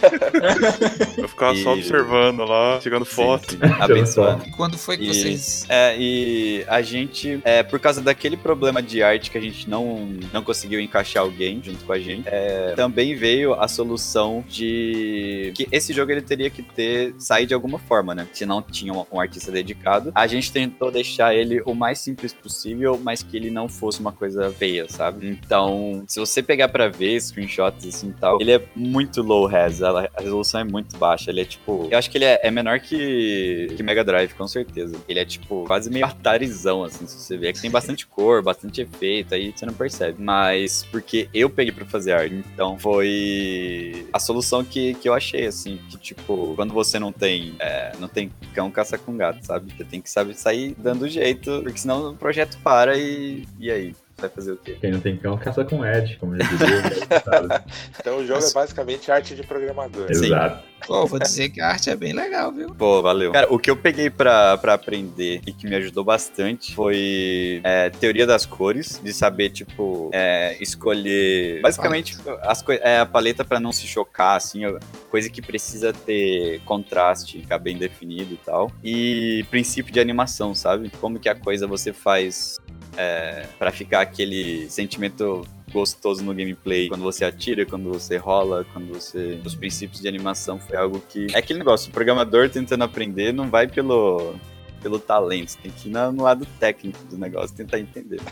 Eu 1.16 1.28
ficava 1.28 1.54
só 1.56 1.74
E- 1.74 1.78
observando 1.80 2.44
lá, 2.44 2.78
tirando 2.80 3.04
foto. 3.04 3.50
Sim, 3.52 3.58
sim, 3.58 3.74
abençoando. 3.80 4.44
Quando 4.70 4.78
foi 4.78 4.96
que 4.96 5.04
E- 5.04 5.08
vocês. 5.08 5.66
É, 5.68 5.96
e 5.98 6.64
a 6.68 6.80
gente, 6.80 7.40
é, 7.44 7.62
por 7.62 7.80
causa 7.80 8.00
daquele 8.00 8.36
problema 8.36 8.80
de 8.80 9.02
arte 9.02 9.30
que 9.30 9.36
a 9.36 9.40
gente 9.40 9.68
não, 9.68 10.06
não 10.32 10.42
conseguiu 10.42 10.80
encaixar 10.80 11.22
alguém 11.22 11.60
junto 11.62 11.84
com 11.84 11.92
a 11.92 11.98
gente, 11.98 12.28
é, 12.28 12.72
também 12.76 13.14
veio 13.14 13.54
a 13.54 13.66
solução 13.66 14.44
de 14.48 15.52
que 15.54 15.66
esse 15.72 15.92
jogo 15.92 16.12
ele 16.12 16.22
teria 16.22 16.48
que 16.48 16.62
ter 16.62 17.14
sair 17.18 17.46
de 17.46 17.54
alguma 17.54 17.78
forma, 17.78 18.14
né? 18.14 18.28
Se 18.32 18.46
não 18.46 18.62
tinha 18.62 18.92
um, 18.92 19.04
um 19.10 19.20
artista 19.20 19.50
dedicado, 19.50 20.12
a 20.14 20.26
gente 20.26 20.52
tentou 20.52 20.90
deixar 20.90 21.34
ele 21.34 21.60
o 21.66 21.74
mais 21.74 21.98
simples 21.98 22.32
possível, 22.32 23.00
mas 23.02 23.22
que 23.22 23.36
ele 23.36 23.50
não 23.50 23.68
fosse 23.68 24.00
uma 24.00 24.12
coisa 24.12 24.50
feia, 24.52 24.86
sabe? 24.88 25.26
Então, 25.26 26.04
se 26.06 26.20
você 26.20 26.42
pegar 26.42 26.68
pra 26.68 26.88
ver 26.88 27.20
screenshots 27.20 27.86
assim 27.86 28.10
e 28.10 28.12
tal, 28.12 28.40
ele 28.40 28.52
é 28.52 28.62
muito 28.76 29.22
low 29.22 29.46
res, 29.46 29.82
a 29.82 29.90
a 29.90 30.22
resolução 30.22 30.60
é 30.60 30.64
muito 30.64 30.96
baixa, 30.96 31.30
ele 31.30 31.40
é 31.40 31.44
tipo, 31.44 31.88
eu 31.90 31.98
acho 31.98 32.10
que 32.10 32.18
ele 32.18 32.24
é, 32.24 32.40
é 32.42 32.50
menor 32.50 32.78
que, 32.80 33.72
que 33.76 33.82
Mega 33.82 34.04
Drive, 34.04 34.32
com 34.34 34.46
certeza. 34.46 34.59
Ele 35.08 35.18
é 35.18 35.24
tipo 35.24 35.64
quase 35.66 35.90
meio 35.90 36.06
Atarizão, 36.06 36.84
assim, 36.84 37.06
se 37.06 37.18
você 37.18 37.36
ver. 37.36 37.48
É 37.48 37.52
que 37.52 37.60
tem 37.60 37.70
bastante 37.70 38.06
cor, 38.06 38.42
bastante 38.42 38.80
efeito, 38.80 39.34
aí 39.34 39.52
você 39.54 39.64
não 39.66 39.72
percebe. 39.72 40.22
Mas 40.22 40.84
porque 40.90 41.28
eu 41.32 41.48
peguei 41.48 41.72
pra 41.72 41.84
fazer 41.86 42.12
arte, 42.12 42.34
então 42.34 42.78
foi 42.78 44.06
a 44.12 44.18
solução 44.18 44.64
que, 44.64 44.94
que 44.94 45.08
eu 45.08 45.14
achei, 45.14 45.46
assim, 45.46 45.78
que 45.88 45.96
tipo, 45.96 46.54
quando 46.56 46.72
você 46.74 46.98
não 46.98 47.12
tem, 47.12 47.54
é, 47.58 47.92
não 47.98 48.08
tem 48.08 48.30
cão 48.54 48.70
caça 48.70 48.98
com 48.98 49.16
gato, 49.16 49.44
sabe? 49.44 49.72
Você 49.76 49.84
tem 49.84 50.00
que 50.00 50.10
saber 50.10 50.34
sair 50.34 50.74
dando 50.78 51.08
jeito, 51.08 51.60
porque 51.62 51.78
senão 51.78 52.10
o 52.10 52.16
projeto 52.16 52.58
para 52.62 52.96
e, 52.96 53.44
e 53.58 53.70
aí? 53.70 53.94
Vai 54.20 54.28
fazer 54.30 54.52
o 54.52 54.56
quê? 54.56 54.76
Quem 54.80 54.90
não 54.90 55.00
tem 55.00 55.16
cão, 55.16 55.36
caça 55.38 55.64
com 55.64 55.84
Ed, 55.84 56.16
como 56.18 56.36
já 56.36 56.44
dizia. 56.44 57.64
Então 57.98 58.18
o 58.18 58.26
jogo 58.26 58.44
é 58.44 58.52
basicamente 58.52 59.10
arte 59.10 59.34
de 59.34 59.42
programador. 59.42 60.06
Sim. 60.14 60.26
Exato. 60.26 60.70
Pô, 60.86 61.06
vou 61.06 61.18
dizer 61.18 61.50
que 61.50 61.60
a 61.60 61.68
arte 61.68 61.90
é 61.90 61.96
bem 61.96 62.12
legal, 62.12 62.52
viu? 62.52 62.68
Pô, 62.74 63.02
valeu. 63.02 63.32
Cara, 63.32 63.52
o 63.52 63.58
que 63.58 63.70
eu 63.70 63.76
peguei 63.76 64.08
pra, 64.08 64.56
pra 64.58 64.74
aprender 64.74 65.40
e 65.46 65.52
que 65.52 65.66
me 65.66 65.76
ajudou 65.76 66.02
bastante 66.02 66.74
foi 66.74 67.60
é, 67.62 67.90
teoria 67.90 68.26
das 68.26 68.46
cores, 68.46 69.00
de 69.02 69.12
saber, 69.12 69.50
tipo, 69.50 70.10
é, 70.12 70.56
escolher. 70.60 71.60
Basicamente, 71.60 72.16
as 72.42 72.64
é, 72.68 73.00
a 73.00 73.06
paleta 73.06 73.44
pra 73.44 73.60
não 73.60 73.72
se 73.72 73.86
chocar, 73.86 74.36
assim, 74.36 74.62
coisa 75.10 75.28
que 75.28 75.42
precisa 75.42 75.92
ter 75.92 76.60
contraste, 76.64 77.40
ficar 77.40 77.58
bem 77.58 77.76
definido 77.76 78.34
e 78.34 78.38
tal. 78.38 78.72
E 78.82 79.44
princípio 79.50 79.92
de 79.92 80.00
animação, 80.00 80.54
sabe? 80.54 80.90
Como 81.00 81.18
que 81.18 81.28
a 81.28 81.34
coisa 81.34 81.66
você 81.66 81.92
faz 81.92 82.58
é, 83.00 83.46
para 83.58 83.72
ficar 83.72 84.02
aquele 84.02 84.68
sentimento 84.68 85.46
gostoso 85.72 86.22
no 86.22 86.34
gameplay, 86.34 86.88
quando 86.88 87.02
você 87.02 87.24
atira, 87.24 87.64
quando 87.64 87.90
você 87.90 88.16
rola, 88.18 88.66
quando 88.72 88.92
você. 88.92 89.40
Os 89.44 89.54
princípios 89.54 90.02
de 90.02 90.08
animação 90.08 90.58
foi 90.58 90.76
algo 90.76 91.00
que. 91.08 91.26
É 91.32 91.38
aquele 91.38 91.60
negócio, 91.60 91.88
o 91.88 91.92
programador 91.92 92.50
tentando 92.50 92.84
aprender 92.84 93.32
não 93.32 93.48
vai 93.48 93.66
pelo. 93.66 94.34
Pelo 94.82 94.98
talento, 94.98 95.50
você 95.50 95.58
tem 95.58 95.70
que 95.70 95.88
ir 95.88 95.92
no 95.92 96.22
lado 96.22 96.46
técnico 96.58 96.98
do 97.04 97.18
negócio, 97.18 97.54
tentar 97.56 97.78
entender. 97.78 98.20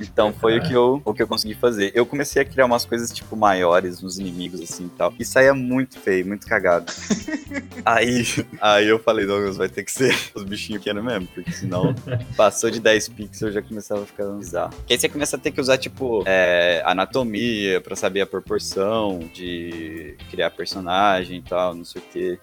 Então 0.00 0.32
foi 0.32 0.58
o 0.58 0.62
que, 0.62 0.72
eu, 0.72 1.00
o 1.04 1.14
que 1.14 1.22
eu 1.22 1.26
consegui 1.26 1.54
fazer. 1.54 1.92
Eu 1.94 2.04
comecei 2.04 2.42
a 2.42 2.44
criar 2.44 2.66
umas 2.66 2.84
coisas, 2.84 3.10
tipo, 3.12 3.36
maiores 3.36 4.00
nos 4.00 4.18
inimigos, 4.18 4.60
assim 4.60 4.86
e 4.86 4.90
tal. 4.90 5.12
E 5.18 5.24
saía 5.24 5.54
muito 5.54 5.98
feio, 5.98 6.26
muito 6.26 6.46
cagado. 6.46 6.92
aí, 7.84 8.24
aí 8.60 8.86
eu 8.86 8.98
falei, 8.98 9.26
Douglas, 9.26 9.56
vai 9.56 9.68
ter 9.68 9.84
que 9.84 9.92
ser 9.92 10.14
os 10.34 10.44
bichinhos 10.44 10.82
pequenos 10.82 11.04
mesmo, 11.04 11.28
porque 11.34 11.52
senão 11.52 11.94
passou 12.36 12.70
de 12.70 12.80
10 12.80 13.08
pixels 13.10 13.54
já 13.54 13.62
começava 13.62 14.02
a 14.02 14.06
ficar 14.06 14.26
bizarro. 14.26 14.74
Porque 14.74 14.94
aí 14.94 14.98
você 14.98 15.08
começa 15.08 15.36
a 15.36 15.38
ter 15.38 15.50
que 15.50 15.60
usar, 15.60 15.78
tipo, 15.78 16.22
é, 16.26 16.82
anatomia 16.84 17.80
pra 17.80 17.96
saber 17.96 18.20
a 18.20 18.26
proporção 18.26 19.18
de 19.32 20.16
criar 20.30 20.50
personagem 20.50 21.38
e 21.38 21.42
tal, 21.42 21.74
não 21.74 21.84
sei 21.84 22.02
o 22.02 22.04
quê. 22.12 22.38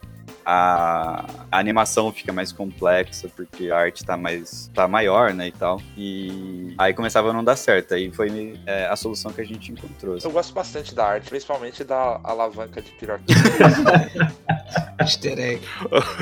A, 0.45 1.25
a 1.51 1.57
animação 1.59 2.11
fica 2.11 2.31
mais 2.31 2.51
complexa 2.51 3.27
porque 3.35 3.71
a 3.71 3.77
arte 3.77 4.05
tá 4.05 4.15
mais 4.15 4.69
tá 4.73 4.87
maior, 4.87 5.33
né, 5.33 5.47
e 5.47 5.51
tal. 5.51 5.81
E 5.97 6.73
aí 6.77 6.93
começava 6.93 7.29
a 7.29 7.33
não 7.33 7.43
dar 7.43 7.55
certo. 7.55 7.93
Aí 7.95 8.11
foi 8.11 8.59
é, 8.65 8.85
a 8.87 8.95
solução 8.95 9.31
que 9.31 9.41
a 9.41 9.45
gente 9.45 9.71
encontrou. 9.71 10.15
assim. 10.15 10.27
Eu 10.27 10.31
gosto 10.31 10.53
bastante 10.53 10.93
da 10.93 11.05
arte, 11.05 11.29
principalmente 11.29 11.83
da 11.83 12.19
alavanca 12.23 12.81
de 12.81 12.91
piroquinha. 12.91 13.35
Easter 14.99 15.37
egg. 15.39 15.61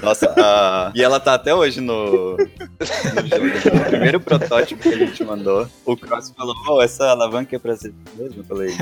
Nossa, 0.02 0.34
a- 0.38 0.92
e 0.96 1.02
ela 1.04 1.20
tá 1.20 1.34
até 1.36 1.54
hoje 1.54 1.80
no, 1.80 2.36
no 2.38 2.48
jogo. 2.48 3.78
O 3.78 3.90
primeiro 3.90 4.20
protótipo 4.20 4.82
que 4.82 4.90
a 4.90 4.98
gente 4.98 5.24
mandou, 5.24 5.68
o 5.86 5.96
Cross 5.96 6.34
falou: 6.36 6.56
Oh, 6.68 6.82
essa 6.82 7.06
alavanca 7.10 7.56
é 7.56 7.60
pra 7.60 7.76
ser 7.76 7.94
mesmo? 8.16 8.42
Eu 8.42 8.44
falei: 8.44 8.76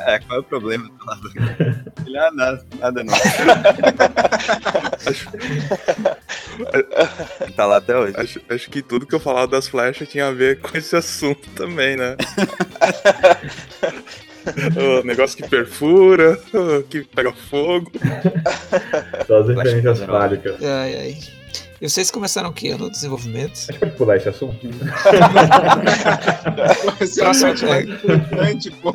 É, 0.00 0.18
qual 0.18 0.38
é 0.38 0.40
o 0.40 0.44
problema 0.44 0.88
da 0.88 1.12
alavanca? 1.12 1.84
Ele, 2.06 2.18
ah, 2.18 2.30
nada, 2.32 2.66
nada 2.78 3.04
não. 3.04 3.14
tá 7.56 7.66
lá 7.66 7.76
até 7.76 7.96
hoje. 7.96 8.14
Acho, 8.16 8.40
acho 8.48 8.68
que 8.70 8.82
tudo 8.82 9.06
que 9.06 9.14
eu 9.14 9.20
falava 9.20 9.46
das 9.46 9.68
flechas 9.68 10.08
tinha 10.08 10.26
a 10.28 10.32
ver 10.32 10.60
com 10.60 10.76
esse 10.76 10.96
assunto 10.96 11.48
também, 11.50 11.96
né? 11.96 12.16
o 14.76 15.02
negócio 15.04 15.36
que 15.36 15.48
perfura, 15.48 16.38
que 16.88 17.02
pega 17.02 17.32
fogo. 17.32 17.90
Só 19.26 19.38
as 19.38 19.48
referências 19.48 19.98
poderosa. 19.98 20.06
fálicas. 20.06 20.62
Ai, 20.62 20.96
ai. 20.96 21.18
E 21.80 21.88
vocês 21.88 22.10
começaram 22.10 22.50
o 22.50 22.52
que 22.52 22.70
ano 22.70 22.90
desenvolvimento? 22.90 23.52
A 23.52 23.72
gente 23.72 23.78
pode 23.78 23.92
pular 23.92 24.16
esse 24.16 24.28
assunto? 24.28 24.58
Esse 27.00 27.22
a 27.22 27.26
parte 27.26 27.64
mais 27.64 27.88
importante, 27.88 28.70
pô. 28.82 28.92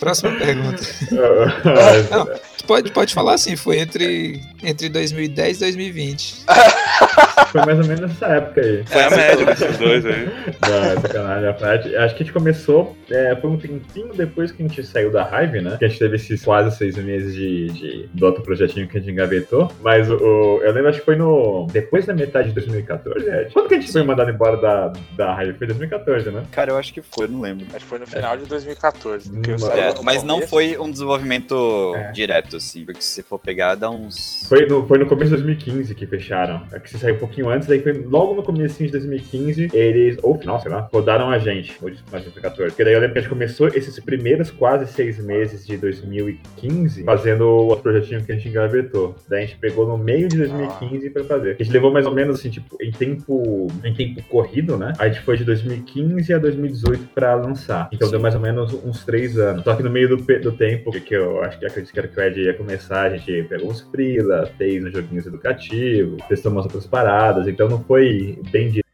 Próxima 0.00 0.36
pergunta. 0.36 0.82
Não, 2.10 2.26
tu 2.26 2.40
pode, 2.70 2.92
pode 2.92 3.12
falar 3.12 3.34
assim, 3.34 3.56
foi 3.56 3.80
entre, 3.80 4.40
entre 4.62 4.88
2010 4.88 5.56
e 5.56 5.60
2020. 5.60 6.44
foi 7.50 7.64
mais 7.64 7.78
ou 7.78 7.84
menos 7.84 8.00
nessa 8.00 8.26
época 8.26 8.60
aí. 8.60 8.84
Foi 8.86 9.02
a 9.02 9.10
média 9.10 9.46
desses 9.46 9.78
dois 9.78 10.06
aí. 10.06 10.28
Não, 10.60 11.00
sacanagem. 11.02 11.96
Acho 11.96 12.14
que 12.14 12.22
a 12.22 12.26
gente 12.26 12.32
começou, 12.32 12.96
é, 13.10 13.36
foi 13.36 13.50
um 13.50 13.56
tempinho 13.56 14.12
depois 14.14 14.52
que 14.52 14.62
a 14.62 14.66
gente 14.66 14.84
saiu 14.84 15.10
da 15.10 15.22
Hive, 15.22 15.60
né? 15.60 15.76
Que 15.78 15.84
a 15.84 15.88
gente 15.88 15.98
teve 15.98 16.16
esses 16.16 16.42
quase 16.44 16.76
seis 16.76 16.96
meses 16.96 17.34
de, 17.34 17.66
de, 17.70 18.08
do 18.12 18.26
outro 18.26 18.42
projetinho 18.42 18.88
que 18.88 18.96
a 18.98 19.00
gente 19.00 19.10
engavetou. 19.12 19.70
Mas 19.82 20.10
o, 20.10 20.60
eu 20.62 20.72
lembro, 20.72 20.88
acho 20.88 21.00
que 21.00 21.04
foi 21.04 21.16
no. 21.16 21.66
Depois 21.70 22.06
da 22.06 22.14
metade 22.14 22.48
de 22.48 22.54
2014, 22.54 23.28
Ed. 23.28 23.52
Quando 23.52 23.68
que 23.68 23.74
a 23.74 23.80
gente 23.80 23.92
foi 23.92 24.02
mandado 24.02 24.30
embora 24.30 24.56
da, 24.56 24.92
da 25.16 25.42
Hive? 25.42 25.58
Foi 25.58 25.66
2014, 25.66 26.30
né? 26.30 26.44
Cara, 26.52 26.70
eu 26.72 26.76
acho 26.78 26.92
que 26.92 27.02
foi, 27.02 27.26
não 27.26 27.40
lembro. 27.40 27.66
Acho 27.70 27.80
que 27.80 27.84
foi 27.90 27.98
no 27.98 28.06
final 28.06 28.36
de 28.36 28.46
2014. 28.46 29.30
Porque 29.30 29.50
eu 29.50 29.56
Hum, 29.56 29.70
É, 29.72 29.94
mas 30.02 30.22
não 30.22 30.42
foi 30.42 30.76
um 30.78 30.90
desenvolvimento 30.90 31.94
É. 31.96 32.12
direto, 32.12 32.56
assim. 32.56 32.84
Porque 32.84 33.00
se 33.00 33.08
você 33.08 33.22
for 33.22 33.38
pegar, 33.38 33.74
dá 33.74 33.90
uns. 33.90 34.46
Foi 34.48 34.66
no, 34.66 34.86
foi 34.86 34.98
no 34.98 35.06
começo 35.06 35.30
de 35.30 35.36
2015 35.42 35.94
que 35.94 36.06
fecharam. 36.06 36.62
É 36.72 36.78
que 36.78 36.90
você 36.90 36.98
saiu 36.98 37.09
um 37.12 37.18
pouquinho 37.18 37.48
antes, 37.48 37.68
daí 37.68 37.80
foi 37.80 37.92
logo 37.92 38.34
no 38.34 38.42
começo 38.42 38.82
de 38.82 38.90
2015, 38.90 39.70
eles, 39.72 40.18
ou 40.22 40.38
final, 40.38 40.60
sei 40.60 40.70
lá, 40.70 40.88
rodaram 40.92 41.30
a 41.30 41.38
gente, 41.38 41.76
ou 41.82 41.90
de 41.90 42.02
mais 42.10 42.24
de 42.24 42.30
2014. 42.30 42.70
Porque 42.70 42.84
daí 42.84 42.94
eu 42.94 43.00
lembro 43.00 43.14
que 43.14 43.18
a 43.18 43.22
gente 43.22 43.30
começou 43.30 43.68
esses 43.68 43.98
primeiros 44.00 44.50
quase 44.50 44.86
seis 44.92 45.18
meses 45.18 45.66
de 45.66 45.76
2015 45.76 47.04
fazendo 47.04 47.46
o 47.46 47.76
projetinho 47.76 48.24
que 48.24 48.32
a 48.32 48.34
gente 48.34 48.48
engavetou. 48.48 49.14
Daí 49.28 49.44
a 49.44 49.46
gente 49.46 49.58
pegou 49.58 49.86
no 49.86 49.96
meio 49.96 50.28
de 50.28 50.38
2015 50.38 51.10
pra 51.10 51.24
fazer. 51.24 51.56
A 51.58 51.62
gente 51.62 51.72
levou 51.72 51.92
mais 51.92 52.06
ou 52.06 52.12
menos 52.12 52.38
assim, 52.38 52.50
tipo, 52.50 52.76
em 52.80 52.90
tempo, 52.90 53.66
em 53.84 53.94
tempo 53.94 54.22
corrido, 54.28 54.76
né? 54.76 54.92
A 54.98 55.08
gente 55.08 55.20
foi 55.20 55.36
de 55.36 55.44
2015 55.44 56.32
a 56.32 56.38
2018 56.38 57.08
pra 57.14 57.34
lançar. 57.34 57.88
Então 57.92 58.08
Sim. 58.08 58.12
deu 58.12 58.20
mais 58.20 58.34
ou 58.34 58.40
menos 58.40 58.72
uns 58.84 59.04
três 59.04 59.38
anos. 59.38 59.64
Só 59.64 59.74
que 59.74 59.82
no 59.82 59.90
meio 59.90 60.08
do, 60.08 60.16
do 60.16 60.52
tempo, 60.52 60.90
que 60.90 61.14
eu 61.14 61.42
acho 61.42 61.58
que 61.58 61.66
acredito 61.66 61.92
que 61.92 61.98
era 61.98 62.08
que 62.08 62.18
o 62.18 62.22
Ed 62.22 62.40
ia 62.40 62.54
começar, 62.54 63.02
a 63.02 63.16
gente 63.16 63.44
pegou 63.44 63.70
uns 63.70 63.80
freela, 63.80 64.46
fez 64.58 64.84
uns 64.84 64.92
joguinhos 64.92 65.26
educativos, 65.26 66.22
testou 66.28 66.52
umas 66.52 66.64
outras 66.64 66.86
paradas, 66.90 67.46
então 67.46 67.68
não 67.68 67.82
foi 67.82 68.38
bem 68.50 68.68
direto. 68.70 68.86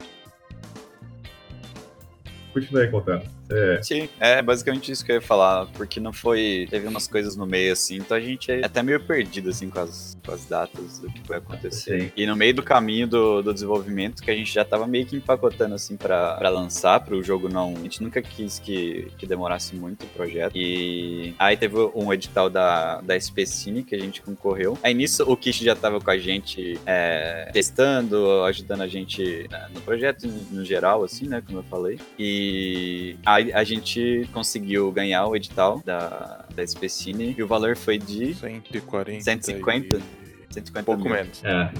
Continue 2.53 2.83
aí 2.83 2.91
contando. 2.91 3.36
É, 3.51 3.81
Sim, 3.83 4.09
é 4.19 4.43
basicamente 4.43 4.91
isso 4.91 5.05
que 5.05 5.13
eu 5.13 5.17
ia 5.17 5.23
falar, 5.23 5.67
porque 5.75 6.01
não 6.01 6.13
foi. 6.13 6.67
Teve 6.71 6.87
umas 6.89 7.07
coisas 7.07 7.37
no 7.37 7.47
meio 7.47 7.73
assim, 7.73 7.97
então 7.97 8.17
a 8.17 8.21
gente 8.21 8.51
é 8.51 8.65
até 8.65 8.83
meio 8.83 9.01
perdido 9.01 9.51
assim 9.51 9.71
com 9.71 9.81
as, 9.81 10.17
com 10.25 10.33
as 10.33 10.45
datas 10.47 10.99
do 10.99 11.09
que 11.09 11.27
vai 11.27 11.39
acontecer. 11.39 12.01
Sim. 12.01 12.13
E 12.17 12.27
no 12.27 12.37
meio 12.37 12.55
do 12.55 12.63
caminho 12.63 13.07
do, 13.07 13.43
do 13.43 13.55
desenvolvimento, 13.55 14.23
que 14.23 14.31
a 14.31 14.35
gente 14.35 14.53
já 14.53 14.65
tava 14.65 14.87
meio 14.87 15.07
que 15.07 15.17
empacotando 15.17 15.75
assim 15.75 15.97
pra, 15.97 16.35
pra 16.35 16.49
lançar, 16.49 17.01
pro 17.01 17.23
jogo 17.23 17.49
não. 17.49 17.75
A 17.77 17.83
gente 17.83 18.03
nunca 18.03 18.21
quis 18.21 18.59
que, 18.59 19.09
que 19.19 19.27
demorasse 19.27 19.75
muito 19.77 20.05
o 20.05 20.09
projeto. 20.09 20.57
E 20.57 21.35
aí 21.39 21.57
teve 21.57 21.77
um 21.95 22.13
edital 22.13 22.51
da, 22.51 23.01
da 23.01 23.19
SP 23.19 23.47
Cine 23.47 23.83
que 23.83 23.95
a 23.95 23.99
gente 23.99 24.23
concorreu. 24.23 24.79
Aí 24.83 24.95
nisso 24.95 25.23
o 25.25 25.37
Kish 25.37 25.61
já 25.61 25.77
tava 25.77 26.01
com 26.01 26.11
a 26.11 26.19
gente 26.19 26.79
é, 26.87 27.51
testando, 27.53 28.43
ajudando 28.45 28.83
a 28.83 28.89
gente 28.89 29.47
né, 29.51 29.69
no 29.73 29.81
projeto 29.81 30.27
no 30.51 30.65
geral, 30.65 31.05
assim, 31.05 31.29
né? 31.29 31.43
Como 31.45 31.59
eu 31.59 31.65
falei. 31.65 31.99
E 32.19 33.17
aí 33.37 33.53
a 33.53 33.65
gente 33.65 34.29
conseguiu 34.33 34.91
ganhar 34.91 35.27
o 35.27 35.37
edital 35.37 35.81
da, 35.85 36.45
da 36.55 36.67
SP 36.67 36.89
Cine 36.89 37.35
e 37.37 37.43
o 37.43 37.47
valor 37.47 37.77
foi 37.77 37.99
de 37.99 38.35
140. 38.35 39.21
150? 39.23 39.97
e 39.97 40.55
150 40.55 40.85
Pouco 40.85 41.05
mil. 41.05 41.13
menos. 41.13 41.45
é, 41.45 41.71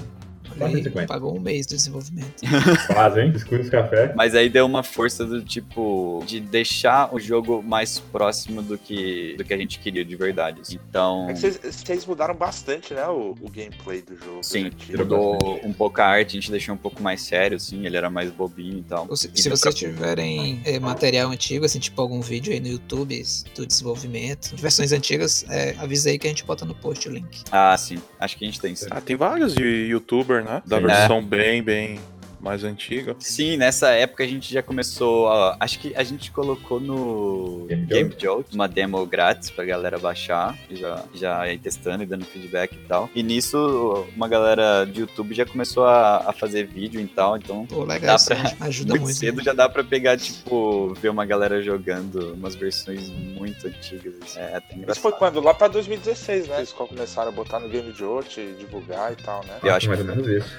450. 0.47 1.07
pagou 1.07 1.35
um 1.35 1.39
mês 1.39 1.65
do 1.65 1.75
desenvolvimento. 1.75 2.41
quase, 2.87 3.21
hein? 3.21 3.33
Escuta 3.35 3.61
os 3.61 3.69
café. 3.69 4.13
Mas 4.15 4.35
aí 4.35 4.49
deu 4.49 4.65
uma 4.65 4.83
força 4.83 5.25
do 5.25 5.41
tipo 5.41 6.23
de 6.25 6.39
deixar 6.39 7.13
o 7.13 7.19
jogo 7.19 7.61
mais 7.63 7.99
próximo 7.99 8.61
do 8.61 8.77
que, 8.77 9.35
do 9.37 9.43
que 9.43 9.53
a 9.53 9.57
gente 9.57 9.79
queria 9.79 10.03
de 10.05 10.15
verdade. 10.15 10.61
assim. 10.61 10.79
Então, 10.89 11.29
É 11.29 11.33
que 11.33 11.39
vocês, 11.39 12.05
mudaram 12.05 12.35
bastante, 12.35 12.93
né, 12.93 13.05
o, 13.07 13.35
o 13.41 13.49
gameplay 13.49 14.01
do 14.01 14.15
jogo. 14.17 14.39
sim, 14.43 14.65
né? 14.65 14.71
mudou 14.97 15.59
um 15.63 15.73
pouco 15.73 16.01
a 16.01 16.05
arte, 16.05 16.29
a 16.37 16.39
gente 16.41 16.51
deixou 16.51 16.73
um 16.75 16.77
pouco 16.77 17.01
mais 17.01 17.21
sério, 17.21 17.57
assim, 17.57 17.85
ele 17.85 17.97
era 17.97 18.09
mais 18.09 18.31
bobinho 18.31 18.79
e 18.79 18.83
tal. 18.83 19.05
Ou 19.09 19.15
se, 19.15 19.29
E 19.33 19.41
se 19.41 19.49
vocês 19.49 19.61
pra- 19.61 19.71
tiverem 19.73 20.61
é, 20.65 20.79
material 20.79 21.29
antigo, 21.31 21.65
assim, 21.65 21.79
tipo 21.79 22.01
algum 22.01 22.21
vídeo 22.21 22.53
aí 22.53 22.59
no 22.59 22.67
YouTube 22.67 23.23
do 23.55 23.65
desenvolvimento, 23.65 24.55
de 24.55 24.61
versões 24.61 24.91
antigas, 24.91 25.45
é, 25.49 25.75
avisa 25.79 26.09
aí 26.09 26.17
que 26.19 26.27
a 26.27 26.29
gente 26.29 26.43
bota 26.43 26.65
no 26.65 26.75
post 26.75 27.07
o 27.07 27.11
link. 27.11 27.43
Ah, 27.51 27.75
sim, 27.77 27.97
acho 28.19 28.37
que 28.37 28.45
a 28.45 28.47
gente 28.47 28.59
tem 28.59 28.75
sim. 28.75 28.87
Ah, 28.91 29.01
tem 29.01 29.15
vários 29.15 29.53
de 29.55 29.63
youtuber, 29.63 30.43
né? 30.47 30.61
Da 30.65 30.77
Sim. 30.79 30.85
versão 30.85 31.23
bem, 31.23 31.61
bem 31.61 31.99
mais 32.47 32.63
antiga. 32.63 33.15
Sim, 33.19 33.57
nessa 33.57 33.89
época 33.89 34.23
a 34.23 34.27
gente 34.27 34.51
já 34.53 34.63
começou 34.63 35.27
a. 35.29 35.57
Acho 35.59 35.79
que 35.79 35.93
a 35.95 36.03
gente 36.03 36.31
colocou 36.31 36.79
no 36.79 37.65
Game 37.67 37.85
Game 37.85 38.15
Jolt 38.17 38.53
uma 38.53 38.67
demo 38.67 39.05
grátis 39.05 39.49
pra 39.49 39.63
galera 39.65 39.97
baixar, 39.99 40.57
e 40.69 40.75
já, 40.75 41.03
já 41.13 41.51
ir 41.51 41.59
testando 41.59 42.03
e 42.03 42.05
dando 42.05 42.25
feedback 42.25 42.73
e 42.73 42.87
tal. 42.87 43.09
E 43.13 43.21
nisso, 43.23 44.05
uma 44.15 44.27
galera 44.27 44.85
de 44.85 45.01
YouTube 45.01 45.33
já 45.35 45.45
começou 45.45 45.85
a, 45.85 46.29
a 46.29 46.33
fazer 46.33 46.65
vídeo 46.65 46.99
e 46.99 47.07
tal, 47.07 47.37
então. 47.37 47.65
Pô, 47.65 47.83
legal, 47.83 47.99
Dá 48.07 48.15
isso 48.15 48.27
pra- 48.27 48.65
ajuda 48.67 48.89
muito, 48.95 49.03
muito. 49.03 49.17
cedo 49.17 49.37
né? 49.37 49.43
já 49.43 49.53
dá 49.53 49.67
pra 49.69 49.83
pegar, 49.83 50.17
tipo, 50.17 50.93
ver 50.95 51.09
uma 51.09 51.25
galera 51.25 51.61
jogando 51.61 52.33
umas 52.33 52.55
versões 52.55 53.09
muito 53.09 53.67
antigas. 53.67 54.13
assim. 54.23 54.39
É 54.39 54.55
até 54.55 54.67
Isso 54.69 54.77
engraçado. 54.77 55.01
foi 55.01 55.11
quando? 55.13 55.41
Lá 55.41 55.53
pra 55.53 55.67
2016, 55.67 56.47
né? 56.47 56.57
Eles 56.57 56.71
começaram 56.71 57.29
a 57.29 57.31
botar 57.31 57.59
no 57.59 57.69
Game 57.69 57.91
Jolt, 57.93 58.35
divulgar 58.57 59.11
e 59.11 59.15
tal, 59.15 59.43
né? 59.45 59.57
Eu 59.63 59.73
acho 59.73 59.87
mais 59.87 60.01
que 60.01 60.07
ou 60.09 60.15
menos 60.15 60.27
isso. 60.27 60.57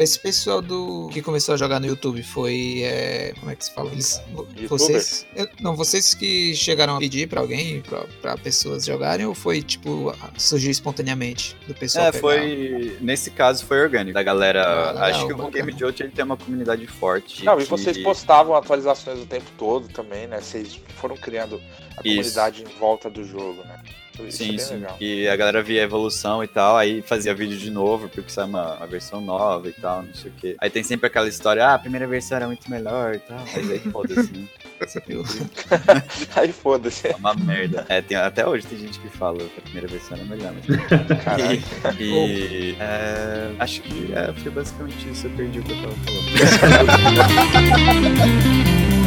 Esse 0.00 0.18
pessoal 0.18 0.60
do 0.60 1.08
que 1.12 1.22
começou 1.22 1.54
a 1.54 1.56
jogar 1.58 1.78
no 1.78 1.86
YouTube 1.86 2.22
foi. 2.22 2.82
é, 2.82 3.32
como 3.38 3.50
é 3.50 3.54
que 3.54 3.64
se 3.64 3.70
fala? 3.72 3.90
Eles, 3.92 4.20
vocês. 4.68 5.24
eu- 5.36 5.48
não, 5.60 5.76
vocês 5.76 6.14
que 6.14 6.54
chegaram 6.56 6.96
a 6.96 6.98
pedir 6.98 7.28
pra 7.28 7.40
alguém, 7.40 7.80
pra, 7.82 8.04
pra 8.20 8.36
pessoas 8.36 8.84
jogarem, 8.84 9.24
ou 9.26 9.34
foi 9.34 9.62
tipo. 9.62 10.12
surgiu 10.36 10.70
espontaneamente 10.70 11.56
do 11.68 11.74
pessoal? 11.74 12.06
É, 12.06 12.10
pegar? 12.10 12.20
foi. 12.20 12.98
Nesse 13.00 13.30
caso 13.30 13.64
foi 13.64 13.80
orgânico. 13.80 14.14
Da 14.14 14.22
galera. 14.22 14.62
Ah, 14.64 14.92
legal, 14.92 15.04
acho 15.04 15.26
que 15.28 15.32
o. 15.32 15.48
Game 15.50 15.72
Jolt 15.78 16.00
ele 16.00 16.10
tem 16.10 16.24
uma 16.24 16.36
comunidade 16.36 16.86
forte. 16.86 17.44
Não, 17.44 17.58
e 17.60 17.62
que- 17.64 17.70
vocês 17.70 17.96
postavam 17.98 18.54
atualizações 18.56 19.20
o 19.20 19.26
tempo 19.26 19.50
todo 19.56 19.88
também, 19.88 20.26
né? 20.26 20.40
Vocês 20.40 20.78
foram 21.00 21.16
criando 21.16 21.62
a 21.96 22.00
Isso. 22.04 22.16
comunidade 22.16 22.62
em 22.62 22.78
volta 22.78 23.08
do 23.08 23.22
jogo, 23.24 23.62
né? 23.64 23.80
Isso 24.26 24.42
é 24.42 24.46
Sim, 24.46 24.50
bem 24.50 24.58
sim. 24.58 24.74
legal. 24.74 24.96
E 25.00 25.28
a 25.28 25.36
galera 25.36 25.62
via 25.62 25.80
a 25.80 25.84
evolução 25.84 26.42
e 26.42 26.46
tal, 26.48 26.76
aí 26.76 27.02
fazia 27.02 27.34
vídeo 27.34 27.56
de 27.58 27.70
novo, 27.70 28.08
porque 28.08 28.30
sai 28.30 28.44
uma, 28.46 28.74
uma 28.76 28.86
versão 28.86 29.20
nova 29.20 29.68
e 29.68 29.72
tal, 29.72 30.02
não 30.02 30.14
sei 30.14 30.30
o 30.30 30.34
quê. 30.34 30.56
Aí 30.60 30.70
tem 30.70 30.82
sempre 30.82 31.06
aquela 31.06 31.28
história, 31.28 31.64
ah, 31.66 31.74
a 31.74 31.78
primeira 31.78 32.06
versão 32.06 32.36
era 32.36 32.46
muito 32.46 32.70
melhor 32.70 33.14
e 33.14 33.18
tal. 33.20 33.38
Mas 33.54 33.70
aí 33.70 33.78
foda-se, 33.80 34.32
né? 34.32 34.46
Aí 36.36 36.52
foda-se. 36.52 37.08
É 37.08 37.16
uma 37.16 37.34
merda. 37.34 37.84
É, 37.88 38.00
tem- 38.00 38.16
até 38.16 38.46
hoje 38.46 38.64
tem 38.66 38.78
gente 38.78 39.00
que 39.00 39.08
fala 39.08 39.38
que 39.38 39.58
a 39.58 39.62
primeira 39.62 39.88
versão 39.88 40.16
era 40.16 40.24
melhor, 40.26 40.52
mas. 40.54 40.64
Caralho. 41.24 41.62
E. 41.98 42.76
é, 42.78 43.50
acho 43.58 43.82
que 43.82 44.12
é, 44.14 44.32
foi 44.34 44.52
basicamente 44.52 45.08
isso, 45.10 45.26
eu 45.26 45.30
perdi 45.32 45.58
o 45.58 45.62
que 45.64 45.72
eu 45.72 45.82
tava 45.82 45.94
falando. 46.04 46.28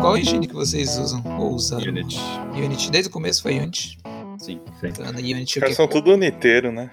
Qual 0.00 0.16
engine 0.16 0.46
que 0.46 0.54
vocês 0.54 0.98
usam? 0.98 1.22
Ou 1.38 1.52
usaram? 1.54 1.86
Unity. 1.86 2.18
Unity. 2.54 2.90
Desde 2.90 3.08
o 3.08 3.12
começo 3.12 3.42
foi 3.42 3.58
Unity. 3.58 3.98
Sim. 4.38 4.60
Bacana. 4.82 5.20
E 5.20 5.32
Unity 5.32 5.58
Os 5.58 5.60
caras 5.60 5.70
que? 5.70 5.76
são 5.76 5.88
tudo 5.88 6.12
uniteiro, 6.12 6.72
né? 6.72 6.90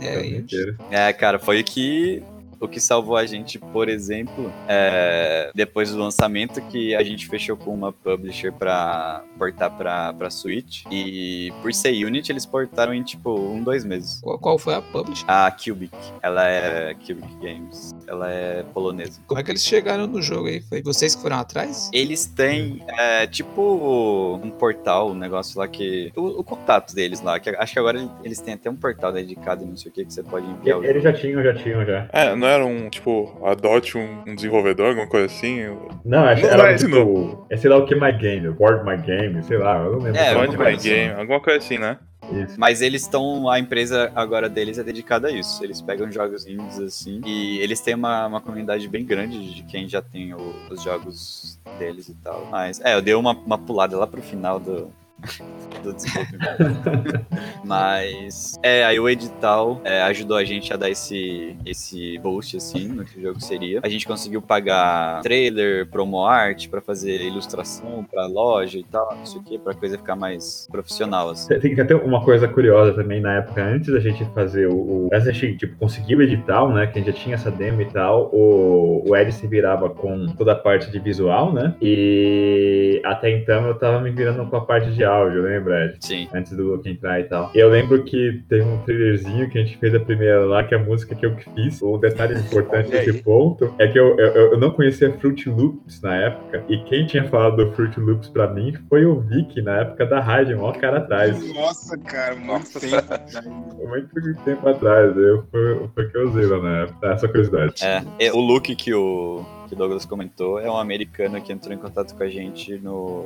É. 0.00 1.08
É, 1.08 1.12
cara, 1.12 1.38
foi 1.38 1.60
o 1.60 1.64
que 1.64 2.22
o 2.60 2.68
que 2.68 2.78
salvou 2.78 3.16
a 3.16 3.24
gente, 3.24 3.58
por 3.58 3.88
exemplo, 3.88 4.52
é, 4.68 5.50
depois 5.54 5.90
do 5.90 5.98
lançamento, 5.98 6.60
que 6.68 6.94
a 6.94 7.02
gente 7.02 7.26
fechou 7.26 7.56
com 7.56 7.72
uma 7.72 7.92
publisher 7.92 8.52
pra 8.52 9.24
portar 9.38 9.70
pra, 9.76 10.12
pra 10.12 10.30
Switch. 10.30 10.84
E 10.90 11.52
por 11.62 11.72
ser 11.72 11.92
Unity, 12.04 12.30
eles 12.30 12.44
portaram 12.44 12.92
em 12.92 13.02
tipo 13.02 13.34
um, 13.34 13.62
dois 13.62 13.84
meses. 13.84 14.20
Qual, 14.20 14.38
qual 14.38 14.58
foi 14.58 14.74
a 14.74 14.82
publisher? 14.82 15.24
A 15.26 15.50
Cubic, 15.50 15.96
ela 16.22 16.46
é 16.46 16.94
Cubic 16.94 17.34
Games, 17.40 17.94
ela 18.06 18.30
é 18.30 18.62
polonesa. 18.74 19.20
Como 19.26 19.40
é 19.40 19.42
que 19.42 19.50
eles 19.50 19.64
chegaram 19.64 20.06
no 20.06 20.20
jogo 20.20 20.48
aí? 20.48 20.60
Foi 20.60 20.82
vocês 20.82 21.14
que 21.14 21.22
foram 21.22 21.38
atrás? 21.38 21.90
Eles 21.92 22.26
têm, 22.26 22.82
é, 22.88 23.26
tipo, 23.26 24.38
um 24.42 24.50
portal, 24.50 25.10
um 25.10 25.14
negócio 25.14 25.58
lá 25.58 25.66
que. 25.66 26.12
O, 26.14 26.40
o 26.40 26.44
contato 26.44 26.94
deles 26.94 27.22
lá, 27.22 27.40
que 27.40 27.50
acho 27.50 27.72
que 27.72 27.78
agora 27.78 28.08
eles 28.22 28.40
têm 28.40 28.54
até 28.54 28.68
um 28.68 28.76
portal 28.76 29.12
dedicado 29.12 29.64
e 29.64 29.66
não 29.66 29.76
sei 29.76 29.90
o 29.90 29.94
que, 29.94 30.04
que 30.04 30.12
você 30.12 30.22
pode 30.22 30.46
enviar 30.46 30.84
Eles 30.84 31.02
já 31.02 31.12
tinham, 31.12 31.42
já 31.42 31.54
tinham, 31.54 31.84
já. 31.84 32.08
É, 32.12 32.34
não 32.34 32.49
era 32.50 32.66
um, 32.66 32.88
tipo, 32.90 33.38
adote 33.44 33.96
um, 33.96 34.22
um 34.26 34.34
desenvolvedor, 34.34 34.88
alguma 34.88 35.06
coisa 35.06 35.26
assim? 35.26 35.60
Não, 36.04 36.24
acho 36.24 36.42
que 36.42 36.46
Não 36.46 36.54
era 36.54 36.62
vai 36.64 36.76
tipo. 36.76 37.46
É 37.50 37.56
sei 37.56 37.70
lá 37.70 37.76
o 37.78 37.84
que 37.86 37.94
My 37.94 38.12
Game, 38.12 38.48
Board 38.50 38.84
My 38.84 38.96
Game, 38.96 39.42
sei 39.44 39.58
lá, 39.58 39.78
eu 39.78 39.92
não 39.92 39.98
lembro. 40.00 40.20
É, 40.20 40.34
que 40.48 40.56
My 40.56 40.64
era. 40.66 40.76
Game, 40.76 41.20
alguma 41.20 41.40
coisa 41.40 41.58
assim, 41.58 41.78
né? 41.78 41.98
Isso. 42.32 42.54
Mas 42.58 42.80
eles 42.80 43.02
estão. 43.02 43.48
A 43.48 43.58
empresa 43.58 44.12
agora 44.14 44.48
deles 44.48 44.78
é 44.78 44.84
dedicada 44.84 45.28
a 45.28 45.32
isso. 45.32 45.64
Eles 45.64 45.80
pegam 45.80 46.12
jogos 46.12 46.46
indies 46.46 46.78
assim. 46.78 47.20
E 47.26 47.58
eles 47.58 47.80
têm 47.80 47.94
uma, 47.94 48.26
uma 48.26 48.40
comunidade 48.40 48.86
bem 48.88 49.04
grande 49.04 49.54
de 49.54 49.62
quem 49.64 49.88
já 49.88 50.00
tem 50.00 50.32
o- 50.34 50.54
os 50.70 50.82
jogos 50.82 51.58
deles 51.78 52.08
e 52.08 52.14
tal. 52.22 52.46
Mas, 52.50 52.80
é, 52.82 52.94
eu 52.94 53.02
dei 53.02 53.14
uma, 53.14 53.32
uma 53.32 53.58
pulada 53.58 53.96
lá 53.96 54.06
pro 54.06 54.22
final 54.22 54.60
do, 54.60 54.92
do 55.82 55.92
desenvolvimento. 55.92 57.26
Mas, 57.64 58.58
é, 58.62 58.84
aí 58.84 58.98
o 58.98 59.08
edital 59.08 59.80
é, 59.84 60.02
ajudou 60.02 60.36
a 60.36 60.44
gente 60.44 60.72
a 60.72 60.76
dar 60.76 60.90
esse, 60.90 61.56
esse 61.64 62.18
boost, 62.18 62.56
assim, 62.56 62.88
no 62.88 63.04
que 63.04 63.18
o 63.18 63.22
jogo 63.22 63.40
seria. 63.40 63.80
A 63.82 63.88
gente 63.88 64.06
conseguiu 64.06 64.42
pagar 64.42 65.22
trailer, 65.22 65.86
promo 65.86 66.24
art 66.24 66.68
pra 66.68 66.80
fazer 66.80 67.20
ilustração 67.22 68.04
pra 68.10 68.26
loja 68.26 68.78
e 68.78 68.84
tal, 68.84 69.14
não 69.16 69.26
sei 69.26 69.40
o 69.40 69.44
que, 69.44 69.58
pra 69.58 69.74
coisa 69.74 69.96
ficar 69.96 70.16
mais 70.16 70.66
profissional, 70.70 71.30
assim. 71.30 71.58
Tem 71.58 71.74
que 71.74 71.84
ter 71.84 71.94
uma 71.94 72.22
coisa 72.24 72.46
curiosa 72.48 72.92
também 72.94 73.20
na 73.20 73.36
época, 73.36 73.62
antes 73.62 73.92
da 73.92 74.00
gente 74.00 74.24
fazer 74.34 74.68
o. 74.68 75.08
antes 75.12 75.26
da 75.26 75.32
gente 75.32 75.58
tipo, 75.58 75.76
conseguir 75.76 76.16
o 76.16 76.22
edital, 76.22 76.72
né? 76.72 76.86
Que 76.86 76.98
a 76.98 77.02
gente 77.02 77.14
já 77.14 77.22
tinha 77.22 77.34
essa 77.34 77.50
demo 77.50 77.80
e 77.82 77.86
tal, 77.86 78.30
o, 78.32 79.04
o 79.08 79.16
Ed 79.16 79.32
se 79.32 79.46
virava 79.46 79.90
com 79.90 80.26
toda 80.28 80.52
a 80.52 80.56
parte 80.56 80.90
de 80.90 80.98
visual, 80.98 81.52
né? 81.52 81.74
E 81.80 83.00
até 83.04 83.30
então 83.30 83.66
eu 83.66 83.74
tava 83.74 84.00
me 84.00 84.10
virando 84.10 84.46
com 84.46 84.56
a 84.56 84.60
parte 84.60 84.90
de 84.90 85.04
áudio, 85.10 85.42
lembra, 85.42 85.86
Ed? 85.86 85.96
Sim. 86.00 86.28
Antes 86.32 86.52
do 86.52 86.64
Luke 86.64 86.88
entrar 86.88 87.20
e 87.20 87.24
tal. 87.24 87.50
E 87.54 87.58
eu 87.58 87.68
lembro 87.68 88.02
que 88.04 88.42
teve 88.48 88.62
um 88.62 88.78
trailerzinho 88.78 89.48
que 89.48 89.58
a 89.58 89.64
gente 89.64 89.76
fez 89.78 89.94
a 89.94 90.00
primeira 90.00 90.44
lá, 90.44 90.64
que 90.64 90.74
é 90.74 90.78
a 90.78 90.82
música 90.82 91.14
que 91.14 91.26
eu 91.26 91.36
fiz. 91.54 91.82
Um 91.82 91.98
detalhe 91.98 92.38
importante 92.38 92.90
desse 92.90 93.22
ponto 93.22 93.74
é 93.78 93.88
que 93.88 93.98
eu, 93.98 94.18
eu, 94.18 94.52
eu 94.52 94.58
não 94.58 94.70
conhecia 94.70 95.12
Fruit 95.18 95.48
Loops 95.48 96.00
na 96.02 96.16
época. 96.16 96.64
E 96.68 96.78
quem 96.84 97.06
tinha 97.06 97.28
falado 97.28 97.56
do 97.56 97.72
Fruit 97.72 97.98
Loops 97.98 98.28
pra 98.28 98.48
mim 98.48 98.74
foi 98.88 99.04
o 99.04 99.20
Vic, 99.20 99.60
na 99.62 99.80
época 99.80 100.06
da 100.06 100.20
rádio, 100.20 100.64
um 100.64 100.72
cara 100.72 100.98
atrás. 100.98 101.54
Nossa, 101.54 101.98
cara, 101.98 102.36
muito 102.36 102.46
Nossa. 102.46 102.80
tempo. 102.80 103.88
Muito 103.88 104.44
tempo 104.44 104.68
atrás. 104.68 105.16
Eu, 105.16 105.44
foi, 105.50 105.88
foi 105.94 106.08
que 106.08 106.16
eu 106.16 106.28
usei 106.28 106.46
lá 106.46 106.62
na 106.62 106.78
época. 106.82 107.12
Essa 107.12 107.28
curiosidade. 107.28 107.84
É, 107.84 108.02
é, 108.18 108.32
o 108.32 108.38
Luke 108.38 108.74
que 108.74 108.94
o 108.94 109.44
que 109.70 109.74
o 109.74 109.78
Douglas 109.78 110.04
comentou 110.04 110.58
é 110.58 110.68
um 110.68 110.76
americano 110.76 111.40
que 111.40 111.52
entrou 111.52 111.72
em 111.72 111.78
contato 111.78 112.12
com 112.16 112.22
a 112.24 112.28
gente 112.28 112.76
no, 112.78 113.24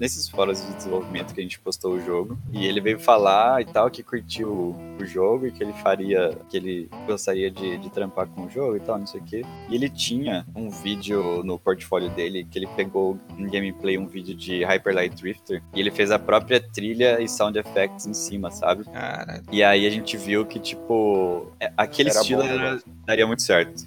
nesses 0.00 0.28
fóruns 0.28 0.60
de 0.66 0.74
desenvolvimento 0.74 1.32
que 1.32 1.38
a 1.38 1.42
gente 1.44 1.60
postou 1.60 1.92
o 1.92 2.00
jogo. 2.00 2.36
E 2.52 2.66
ele 2.66 2.80
veio 2.80 2.98
falar 2.98 3.62
e 3.62 3.64
tal, 3.64 3.88
que 3.88 4.02
curtiu 4.02 4.74
o, 5.00 5.04
jogo 5.04 5.46
e 5.46 5.52
que 5.52 5.62
ele 5.62 5.72
faria, 5.74 6.36
que 6.48 6.56
ele 6.56 6.88
gostaria 7.06 7.48
de, 7.50 7.78
de 7.78 7.90
trampar 7.90 8.26
com 8.26 8.46
o 8.46 8.50
jogo 8.50 8.76
e 8.76 8.80
tal, 8.80 8.98
não 8.98 9.06
sei 9.06 9.20
o 9.20 9.24
quê. 9.24 9.44
E 9.68 9.74
ele 9.76 9.88
tinha 9.88 10.44
um 10.56 10.68
vídeo 10.68 11.44
no 11.44 11.58
portfólio 11.58 12.10
dele 12.10 12.44
que 12.50 12.58
ele 12.58 12.66
pegou 12.74 13.16
em 13.38 13.48
gameplay 13.48 13.96
um 13.96 14.06
vídeo 14.06 14.34
de 14.34 14.64
Hyper 14.64 14.94
Light 14.94 15.14
Drifter 15.14 15.62
e 15.74 15.78
ele 15.80 15.90
fez 15.92 16.10
a 16.10 16.18
própria 16.18 16.58
trilha 16.60 17.20
e 17.20 17.28
sound 17.28 17.56
effects 17.56 18.06
em 18.06 18.14
cima, 18.14 18.50
sabe? 18.50 18.84
Cara, 18.84 19.42
E 19.52 19.62
aí 19.62 19.86
a 19.86 19.90
gente 19.90 20.16
viu 20.16 20.44
que, 20.44 20.58
tipo, 20.58 21.52
é- 21.60 21.72
aquele 21.76 22.10
Era 22.10 22.18
estilo 22.20 22.42
bom, 22.42 22.48
né? 22.48 22.54
era- 22.54 22.82
daria 23.06 23.26
muito 23.26 23.42
certo. 23.42 23.86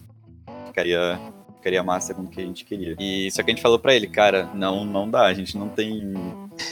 Ficaria, 0.67 1.19
ficaria 1.67 1.83
massa 1.83 2.13
com 2.13 2.21
o 2.21 2.27
que 2.27 2.39
a 2.39 2.45
gente 2.45 2.63
queria. 2.63 2.95
E 2.97 3.29
só 3.31 3.43
que 3.43 3.51
a 3.51 3.53
gente 3.53 3.61
falou 3.61 3.77
pra 3.77 3.93
ele, 3.93 4.07
cara, 4.07 4.49
não, 4.53 4.85
não 4.85 5.09
dá, 5.09 5.25
a 5.25 5.33
gente 5.33 5.57
não 5.57 5.67
tem 5.67 6.13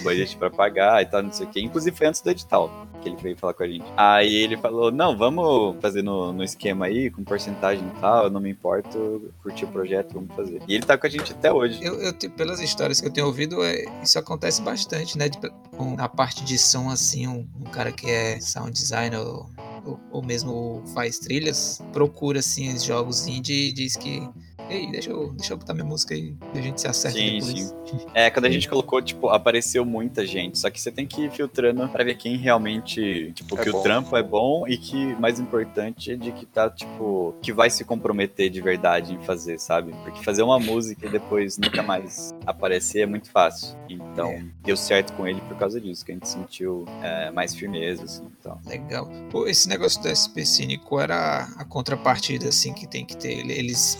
budget 0.02 0.38
pra 0.38 0.50
pagar 0.50 1.02
e 1.02 1.06
tal, 1.06 1.22
não 1.22 1.32
sei 1.32 1.46
o 1.46 1.50
quê. 1.50 1.60
Inclusive 1.62 1.96
foi 1.96 2.08
antes 2.08 2.22
do 2.22 2.30
edital 2.30 2.72
que 3.02 3.10
ele 3.10 3.18
veio 3.18 3.38
falar 3.38 3.54
com 3.54 3.64
a 3.64 3.68
gente. 3.68 3.86
Aí 3.96 4.34
ele 4.34 4.58
falou, 4.58 4.92
não, 4.92 5.16
vamos 5.18 5.76
fazer 5.82 6.02
no, 6.02 6.32
no 6.34 6.44
esquema 6.44 6.86
aí, 6.86 7.12
com 7.12 7.24
porcentagem 7.24 7.86
e 7.86 8.00
tal, 8.00 8.24
eu 8.26 8.30
não 8.32 8.40
me 8.40 8.50
importo, 8.50 9.32
curti 9.44 9.66
o 9.66 9.68
projeto, 9.68 10.14
vamos 10.14 10.34
fazer. 10.34 10.62
E 10.68 10.74
ele 10.74 10.86
tá 10.86 10.98
com 10.98 11.06
a 11.06 11.10
gente 11.10 11.32
até 11.34 11.52
hoje. 11.52 11.84
eu, 11.84 12.02
eu 12.02 12.14
pelas 12.32 12.60
histórias 12.62 13.00
que 13.00 13.08
eu 13.08 13.12
tenho 13.12 13.28
ouvido, 13.28 13.64
é, 13.64 13.86
isso 14.02 14.18
acontece 14.18 14.62
bastante, 14.62 15.18
né? 15.18 15.30
De- 15.30 15.38
com 15.78 15.96
a 16.00 16.08
parte 16.10 16.44
de 16.44 16.58
som, 16.58 16.90
assim, 16.90 17.28
um, 17.28 17.48
um 17.60 17.64
cara 17.66 17.92
que 17.92 18.10
é 18.10 18.40
sound 18.40 18.72
designer 18.72 19.20
ou, 19.20 20.00
ou, 20.12 20.24
mesmo 20.24 20.82
faz 20.96 21.20
trilhas, 21.20 21.84
procura, 21.94 22.40
assim, 22.40 22.74
os 22.74 22.84
jogos 22.84 23.28
indie 23.28 23.70
e 23.70 23.74
diz 23.74 23.96
que. 23.96 24.28
Ei, 24.70 24.92
deixa 24.92 25.10
eu, 25.12 25.32
deixa 25.34 25.54
eu 25.54 25.58
botar 25.58 25.74
minha 25.74 25.86
música 25.86 26.14
aí 26.16 26.34
e 26.54 26.58
a 26.58 26.62
gente 26.62 26.82
se 26.82 26.88
acerta 26.88 27.18
Sim, 27.18 27.40
depois. 27.40 27.60
sim. 27.60 27.72
É, 28.14 28.30
quando 28.32 28.46
a 28.46 28.50
gente 28.50 28.68
colocou, 28.68 29.02
tipo, 29.02 29.30
apareceu 29.30 29.86
muita 29.86 30.26
gente. 30.26 30.58
Só 30.58 30.70
que 30.70 30.82
você 30.82 30.92
tem 30.92 31.06
que 31.06 31.26
ir 31.26 31.32
filtrando 31.32 31.88
pra 31.90 32.04
ver 32.04 32.16
quem 32.16 32.36
realmente, 32.38 33.32
tipo, 33.34 33.60
É 33.60 33.64
que 33.64 33.72
bom. 33.72 33.80
o 33.80 33.84
trampo 33.84 34.18
é 34.18 34.24
bom 34.24 34.68
e 34.68 34.78
que, 34.78 35.16
mais 35.20 35.40
importante, 35.40 36.12
é 36.12 36.16
de 36.16 36.32
que 36.32 36.46
tá, 36.46 36.70
tipo, 36.70 37.36
que 37.42 37.54
vai 37.54 37.70
se 37.70 37.84
comprometer 37.84 38.50
de 38.50 38.60
verdade 38.62 39.14
em 39.14 39.20
fazer, 39.22 39.60
sabe? 39.60 39.94
Porque 40.04 40.24
fazer 40.24 40.42
uma 40.42 40.60
música 40.60 41.06
e 41.06 41.10
depois 41.10 41.58
nunca 41.58 41.84
mais 41.84 42.34
aparecer 42.46 43.02
é 43.02 43.06
muito 43.06 43.30
fácil. 43.30 43.76
Então, 43.88 44.32
É. 44.32 44.44
deu 44.64 44.76
certo 44.76 45.14
com 45.14 45.28
ele 45.28 45.42
por 45.42 45.56
causa 45.58 45.80
disso, 45.80 46.04
que 46.06 46.12
a 46.12 46.16
gente 46.16 46.28
sentiu 46.28 46.86
é, 47.04 47.30
mais 47.32 47.54
firmeza, 47.54 48.04
assim, 48.04 48.24
então. 48.40 48.60
Legal. 48.66 49.10
Pô, 49.30 49.48
esse 49.48 49.68
negócio 49.70 50.02
do 50.02 50.08
SP 50.10 50.44
qual 50.84 51.02
era 51.02 51.44
a 51.58 51.66
contrapartida, 51.66 52.50
assim, 52.50 52.74
que 52.74 52.88
tem 52.88 53.06
que 53.06 53.16
ter? 53.16 53.40
Ele- 53.40 53.54
Eles 53.54 53.96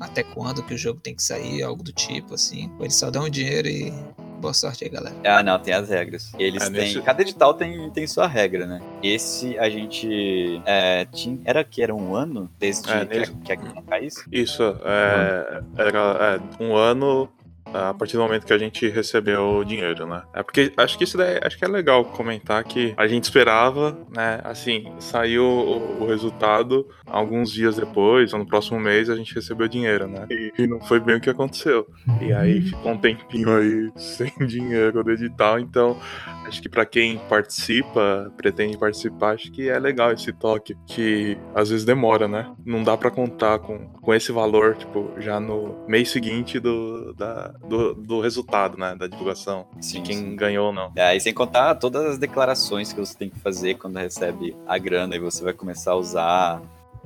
até 0.00 0.22
quando 0.22 0.62
que 0.62 0.74
o 0.74 0.78
jogo 0.78 1.00
tem 1.00 1.14
que 1.14 1.22
sair, 1.22 1.62
algo 1.62 1.82
do 1.82 1.92
tipo, 1.92 2.34
assim? 2.34 2.70
Ou 2.78 2.84
eles 2.84 2.96
só 2.96 3.10
dão 3.10 3.24
o 3.24 3.30
dinheiro 3.30 3.68
e 3.68 3.92
boa 4.40 4.52
sorte 4.52 4.84
aí, 4.84 4.90
galera? 4.90 5.16
Ah, 5.24 5.42
não, 5.42 5.58
tem 5.58 5.72
as 5.74 5.88
regras. 5.88 6.32
Eles 6.38 6.62
É, 6.62 6.66
têm. 6.70 6.72
nesse- 6.72 7.00
Cada 7.02 7.22
edital 7.22 7.54
tem, 7.54 7.90
tem 7.90 8.06
sua 8.06 8.26
regra, 8.26 8.66
né? 8.66 8.80
Esse 9.02 9.58
a 9.58 9.68
gente. 9.70 10.60
É, 10.66 11.04
tinha, 11.06 11.38
era 11.44 11.64
que 11.64 11.82
era 11.82 11.94
um 11.94 12.14
ano 12.14 12.50
desde 12.58 12.88
É, 12.90 13.04
que, 13.06 13.18
nesse- 13.18 13.32
que 13.36 13.52
a 13.52 13.56
Game 13.56 13.82
caísse? 13.88 14.24
Isso, 14.30 14.62
é, 14.84 15.62
era 15.76 16.40
é, 16.60 16.62
um 16.62 16.76
ano 16.76 17.28
a 17.76 17.94
partir 17.94 18.16
do 18.16 18.22
momento 18.22 18.46
que 18.46 18.52
a 18.52 18.58
gente 18.58 18.88
recebeu 18.88 19.58
o 19.58 19.64
dinheiro, 19.64 20.06
né? 20.06 20.22
É 20.34 20.42
porque 20.42 20.72
acho 20.76 20.96
que 20.96 21.04
isso 21.04 21.16
daí, 21.16 21.38
acho 21.42 21.58
que 21.58 21.64
é 21.64 21.68
legal 21.68 22.04
comentar 22.04 22.62
que 22.64 22.94
a 22.96 23.06
gente 23.06 23.24
esperava, 23.24 23.98
né? 24.14 24.40
Assim, 24.44 24.92
saiu 24.98 25.44
o, 25.44 26.02
o 26.02 26.06
resultado 26.06 26.86
alguns 27.06 27.52
dias 27.52 27.76
depois, 27.76 28.32
ou 28.32 28.38
no 28.38 28.46
próximo 28.46 28.80
mês, 28.80 29.08
a 29.08 29.16
gente 29.16 29.34
recebeu 29.34 29.66
o 29.66 29.68
dinheiro, 29.68 30.06
né? 30.06 30.26
E, 30.30 30.52
e 30.58 30.66
não 30.66 30.80
foi 30.80 31.00
bem 31.00 31.16
o 31.16 31.20
que 31.20 31.30
aconteceu. 31.30 31.86
E 32.20 32.32
aí 32.32 32.60
ficou 32.60 32.92
um 32.92 32.98
tempinho 32.98 33.56
aí 33.56 33.90
sem 33.96 34.32
dinheiro 34.46 35.02
do 35.02 35.10
edital, 35.10 35.58
então 35.58 35.98
acho 36.46 36.60
que 36.60 36.68
pra 36.68 36.84
quem 36.84 37.18
participa, 37.28 38.32
pretende 38.36 38.76
participar, 38.76 39.34
acho 39.34 39.50
que 39.52 39.68
é 39.68 39.78
legal 39.78 40.12
esse 40.12 40.32
toque, 40.32 40.76
que 40.86 41.36
às 41.54 41.70
vezes 41.70 41.84
demora, 41.84 42.26
né? 42.26 42.52
Não 42.64 42.82
dá 42.82 42.96
pra 42.96 43.10
contar 43.10 43.58
com, 43.58 43.86
com 43.88 44.14
esse 44.14 44.32
valor, 44.32 44.76
tipo, 44.76 45.12
já 45.18 45.38
no 45.38 45.84
mês 45.86 46.10
seguinte 46.10 46.58
do, 46.58 47.14
da, 47.14 47.54
do, 47.68 47.94
do 47.94 48.20
resultado, 48.20 48.76
né? 48.78 48.94
Da 48.94 49.06
divulgação, 49.06 49.66
Sim, 49.80 50.02
de 50.02 50.08
quem 50.08 50.16
sim. 50.18 50.36
ganhou 50.36 50.68
ou 50.68 50.72
não. 50.72 50.92
É, 50.96 51.16
e 51.16 51.20
sem 51.20 51.32
contar 51.34 51.74
todas 51.76 52.04
as 52.04 52.18
declarações 52.18 52.92
que 52.92 53.00
você 53.00 53.16
tem 53.16 53.28
que 53.30 53.38
fazer 53.40 53.74
quando 53.74 53.96
recebe 53.96 54.56
a 54.66 54.78
grana 54.78 55.16
e 55.16 55.18
você 55.18 55.42
vai 55.44 55.52
começar 55.52 55.92
a 55.92 55.96
usar. 55.96 56.62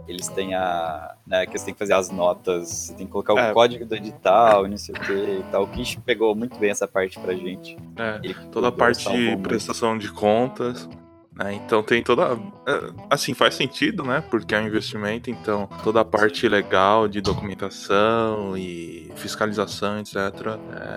Eles 0.09 0.29
têm 0.29 0.55
a. 0.55 1.15
Né, 1.27 1.45
que 1.47 1.57
você 1.59 1.67
tem 1.67 1.75
que 1.75 1.79
fazer 1.79 1.93
as 1.93 2.11
notas, 2.11 2.69
você 2.69 2.95
tem 2.95 3.07
que 3.07 3.13
colocar 3.13 3.35
o 3.35 3.39
É. 3.39 3.53
código 3.53 3.85
do 3.85 3.95
edital, 3.95 4.67
e 4.67 4.71
não 4.71 4.77
sei 4.79 4.95
o 4.95 4.99
que 4.99 5.13
e 5.13 5.45
tal. 5.53 5.65
O 5.65 5.67
Kish 5.69 5.97
pegou 6.05 6.35
muito 6.35 6.59
bem 6.59 6.71
essa 6.71 6.89
parte 6.89 7.19
pra 7.21 7.35
gente. 7.35 7.77
É, 7.97 8.19
Ele 8.23 8.35
toda 8.51 8.69
a 8.69 8.73
parte 8.73 9.09
de 9.09 9.17
muito. 9.31 9.43
prestação 9.49 9.97
de 9.99 10.11
contas. 10.11 10.89
Né? 11.35 11.55
Então 11.55 11.83
tem 11.83 12.03
toda. 12.03 12.39
é, 12.67 12.91
Assim, 13.09 13.35
faz 13.35 13.55
sentido, 13.55 14.05
né? 14.05 14.23
Porque 14.31 14.55
é 14.55 14.61
um 14.61 14.67
investimento, 14.67 15.31
então 15.31 15.69
toda 15.83 16.01
a 16.01 16.05
parte 16.05 16.49
legal 16.49 17.09
de 17.09 17.21
documentação 17.21 18.57
e 18.57 19.11
fiscalização, 19.17 19.99
etc., 20.01 20.17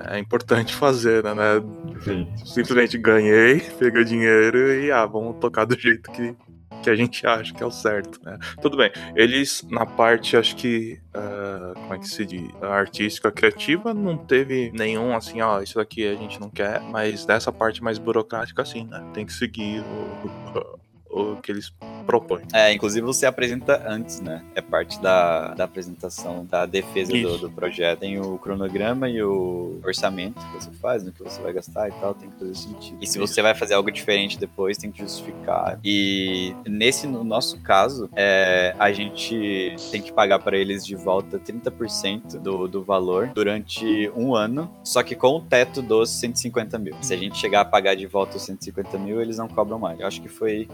é, 0.09 0.15
é 0.17 0.19
importante 0.19 0.73
fazer, 0.75 1.23
né? 1.23 1.33
né? 1.33 1.63
Sim. 2.03 2.27
Simplesmente 2.45 2.97
ganhei, 2.97 3.59
peguei 3.77 4.03
dinheiro 4.03 4.73
e 4.73 4.91
ah, 4.91 5.05
vamos 5.05 5.37
tocar 5.39 5.65
do 5.65 5.79
jeito 5.79 6.11
que, 6.11 6.35
que 6.83 6.89
a 6.89 6.95
gente 6.95 7.25
acha 7.25 7.53
que 7.53 7.63
é 7.63 7.65
o 7.65 7.71
certo, 7.71 8.19
né? 8.23 8.37
Tudo 8.61 8.77
bem, 8.77 8.91
eles 9.15 9.65
na 9.71 9.85
parte, 9.85 10.35
acho 10.35 10.55
que, 10.55 10.99
ah, 11.13 11.71
como 11.75 11.93
é 11.93 11.99
que 11.99 12.07
se 12.07 12.25
diz, 12.25 12.49
artística, 12.61 13.31
criativa, 13.31 13.93
não 13.93 14.17
teve 14.17 14.71
nenhum 14.73 15.15
assim, 15.15 15.41
ó, 15.41 15.61
isso 15.61 15.75
daqui 15.75 16.05
a 16.05 16.15
gente 16.15 16.39
não 16.39 16.49
quer, 16.49 16.81
mas 16.81 17.25
dessa 17.25 17.51
parte 17.51 17.81
mais 17.81 17.97
burocrática, 17.97 18.65
sim, 18.65 18.85
né? 18.85 19.03
Tem 19.13 19.25
que 19.25 19.33
seguir 19.33 19.81
o, 19.81 20.79
o, 21.09 21.33
o 21.33 21.41
que 21.41 21.51
eles 21.51 21.71
propõem. 22.03 22.43
É, 22.53 22.71
inclusive 22.73 23.05
você 23.05 23.25
apresenta 23.25 23.83
antes, 23.87 24.19
né? 24.21 24.43
É 24.55 24.61
parte 24.61 25.01
da, 25.01 25.53
da 25.53 25.63
apresentação, 25.63 26.45
da 26.45 26.65
defesa 26.65 27.11
do, 27.11 27.37
do 27.37 27.49
projeto. 27.49 27.99
Tem 27.99 28.19
o 28.19 28.37
cronograma 28.37 29.09
e 29.09 29.21
o 29.21 29.79
orçamento 29.83 30.39
que 30.39 30.53
você 30.63 30.71
faz, 30.71 31.03
no 31.03 31.11
que 31.11 31.23
você 31.23 31.41
vai 31.41 31.53
gastar 31.53 31.89
e 31.89 31.91
tal, 31.93 32.13
tem 32.13 32.29
que 32.29 32.37
fazer 32.37 32.55
sentido. 32.55 32.97
E 33.01 33.07
se 33.07 33.17
você 33.17 33.41
vai 33.41 33.53
fazer 33.53 33.73
algo 33.73 33.91
diferente 33.91 34.37
depois, 34.37 34.77
tem 34.77 34.91
que 34.91 34.99
justificar. 34.99 35.79
E 35.83 36.55
nesse, 36.65 37.07
no 37.07 37.23
nosso 37.23 37.59
caso, 37.61 38.09
é, 38.15 38.75
a 38.77 38.91
gente 38.91 39.75
tem 39.91 40.01
que 40.01 40.11
pagar 40.11 40.39
para 40.39 40.57
eles 40.57 40.85
de 40.85 40.95
volta 40.95 41.39
30% 41.39 42.39
do, 42.39 42.67
do 42.67 42.83
valor 42.83 43.31
durante 43.33 44.11
um 44.15 44.35
ano, 44.35 44.69
só 44.83 45.01
que 45.03 45.15
com 45.15 45.37
o 45.37 45.41
teto 45.41 45.81
dos 45.81 46.09
150 46.09 46.77
mil. 46.77 46.95
Se 47.01 47.13
a 47.13 47.17
gente 47.17 47.37
chegar 47.37 47.61
a 47.61 47.65
pagar 47.65 47.95
de 47.95 48.05
volta 48.05 48.37
os 48.37 48.43
150 48.43 48.97
mil, 48.97 49.21
eles 49.21 49.37
não 49.37 49.47
cobram 49.47 49.79
mais. 49.79 49.99
Eu 49.99 50.07
acho 50.07 50.21
que 50.21 50.29
foi 50.29 50.67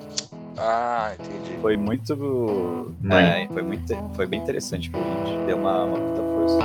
Ah, 0.58 1.13
entendi. 1.20 1.58
foi 1.62 1.78
muito. 1.78 2.96
É, 3.12 3.48
foi 3.48 3.62
muito. 3.62 3.96
Foi 4.16 4.26
bem 4.26 4.40
interessante 4.40 4.90
pra 4.90 5.00
gente. 5.00 5.46
Deu 5.46 5.58
uma, 5.58 5.84
uma 5.86 5.98
puta 5.98 6.22
força. 6.22 6.60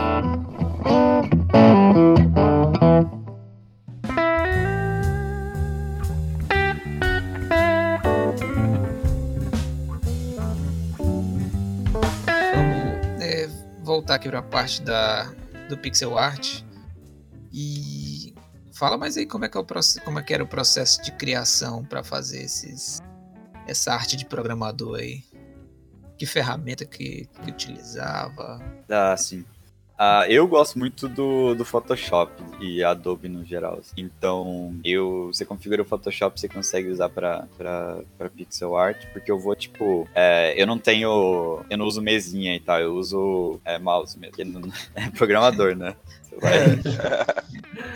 Vamos 12.54 13.22
é, 13.22 13.48
voltar 13.82 14.14
aqui 14.16 14.28
para 14.28 14.38
a 14.38 14.42
parte 14.42 14.82
da, 14.82 15.32
do 15.68 15.76
pixel 15.78 16.18
art 16.18 16.62
e 17.52 18.34
Fala 18.74 18.98
mais 18.98 19.16
aí 19.16 19.24
como 19.24 19.44
é 19.44 19.48
que, 19.48 19.56
é 19.56 19.60
o, 19.60 19.64
como 20.04 20.18
é 20.18 20.22
que 20.22 20.34
era 20.34 20.42
o 20.42 20.48
processo 20.48 21.00
de 21.00 21.12
criação 21.12 21.84
para 21.84 22.02
fazer 22.02 22.42
esses 22.42 23.00
essa 23.66 23.92
arte 23.92 24.16
de 24.16 24.24
programador 24.24 24.98
aí. 24.98 25.22
Que 26.18 26.26
ferramenta 26.26 26.84
que, 26.84 27.26
que 27.42 27.50
utilizava? 27.50 28.60
Ah, 28.88 29.16
sim. 29.16 29.44
Ah, 29.96 30.26
eu 30.28 30.46
gosto 30.48 30.76
muito 30.76 31.08
do, 31.08 31.54
do 31.54 31.64
Photoshop 31.64 32.32
e 32.60 32.82
Adobe 32.82 33.28
no 33.28 33.44
geral. 33.44 33.78
assim. 33.78 33.92
Então, 33.96 34.74
eu, 34.84 35.28
você 35.32 35.44
configura 35.44 35.82
o 35.82 35.84
Photoshop, 35.84 36.38
você 36.40 36.48
consegue 36.48 36.88
usar 36.88 37.08
pra 37.08 37.46
pixel 38.36 38.76
art, 38.76 39.06
porque 39.12 39.30
eu 39.30 39.38
vou, 39.38 39.54
tipo, 39.54 40.08
é, 40.14 40.60
eu 40.60 40.66
não 40.66 40.78
tenho, 40.78 41.64
eu 41.70 41.78
não 41.78 41.86
uso 41.86 42.02
mesinha 42.02 42.56
e 42.56 42.60
tal, 42.60 42.80
eu 42.80 42.94
uso 42.96 43.60
é, 43.64 43.78
mouse 43.78 44.18
mesmo, 44.18 44.32
porque 44.36 44.44
não- 44.44 44.62
é 44.96 45.08
programador, 45.10 45.76
né? 45.76 45.94
Vai- 46.40 46.80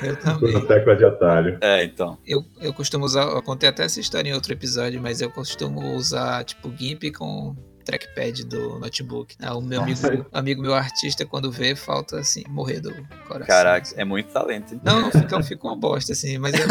Eu 0.02 0.16
também. 0.16 0.48
Usa 0.56 0.66
tecla 0.66 0.94
de 0.96 1.04
atalho. 1.04 1.58
É, 1.60 1.82
então. 1.84 2.16
Eu, 2.26 2.44
eu 2.60 2.72
costumo 2.72 3.04
usar, 3.04 3.22
eu 3.22 3.42
contei 3.42 3.68
até 3.68 3.84
essa 3.84 3.98
história 3.98 4.30
em 4.30 4.32
outro 4.32 4.52
episódio, 4.52 5.00
mas 5.00 5.20
eu 5.20 5.28
costumo 5.30 5.94
usar 5.96 6.44
tipo 6.44 6.72
GIMP 6.76 7.10
com 7.16 7.56
trackpad 7.84 8.44
do 8.44 8.78
notebook. 8.78 9.34
Ah, 9.42 9.56
o 9.56 9.60
meu 9.62 9.80
amigo, 9.82 10.26
amigo 10.32 10.62
meu 10.62 10.74
artista, 10.74 11.24
quando 11.26 11.50
vê, 11.50 11.74
falta 11.74 12.18
assim, 12.20 12.44
morrer 12.48 12.80
do 12.80 12.94
coração. 13.26 13.46
Caraca, 13.46 13.88
é 13.96 14.04
muito 14.04 14.30
talento. 14.30 14.74
hein? 14.74 14.80
Não, 14.84 15.00
não 15.00 15.10
fica, 15.10 15.42
fica 15.42 15.66
uma 15.66 15.76
bosta, 15.76 16.12
assim, 16.12 16.38
mas 16.38 16.54
é. 16.54 16.58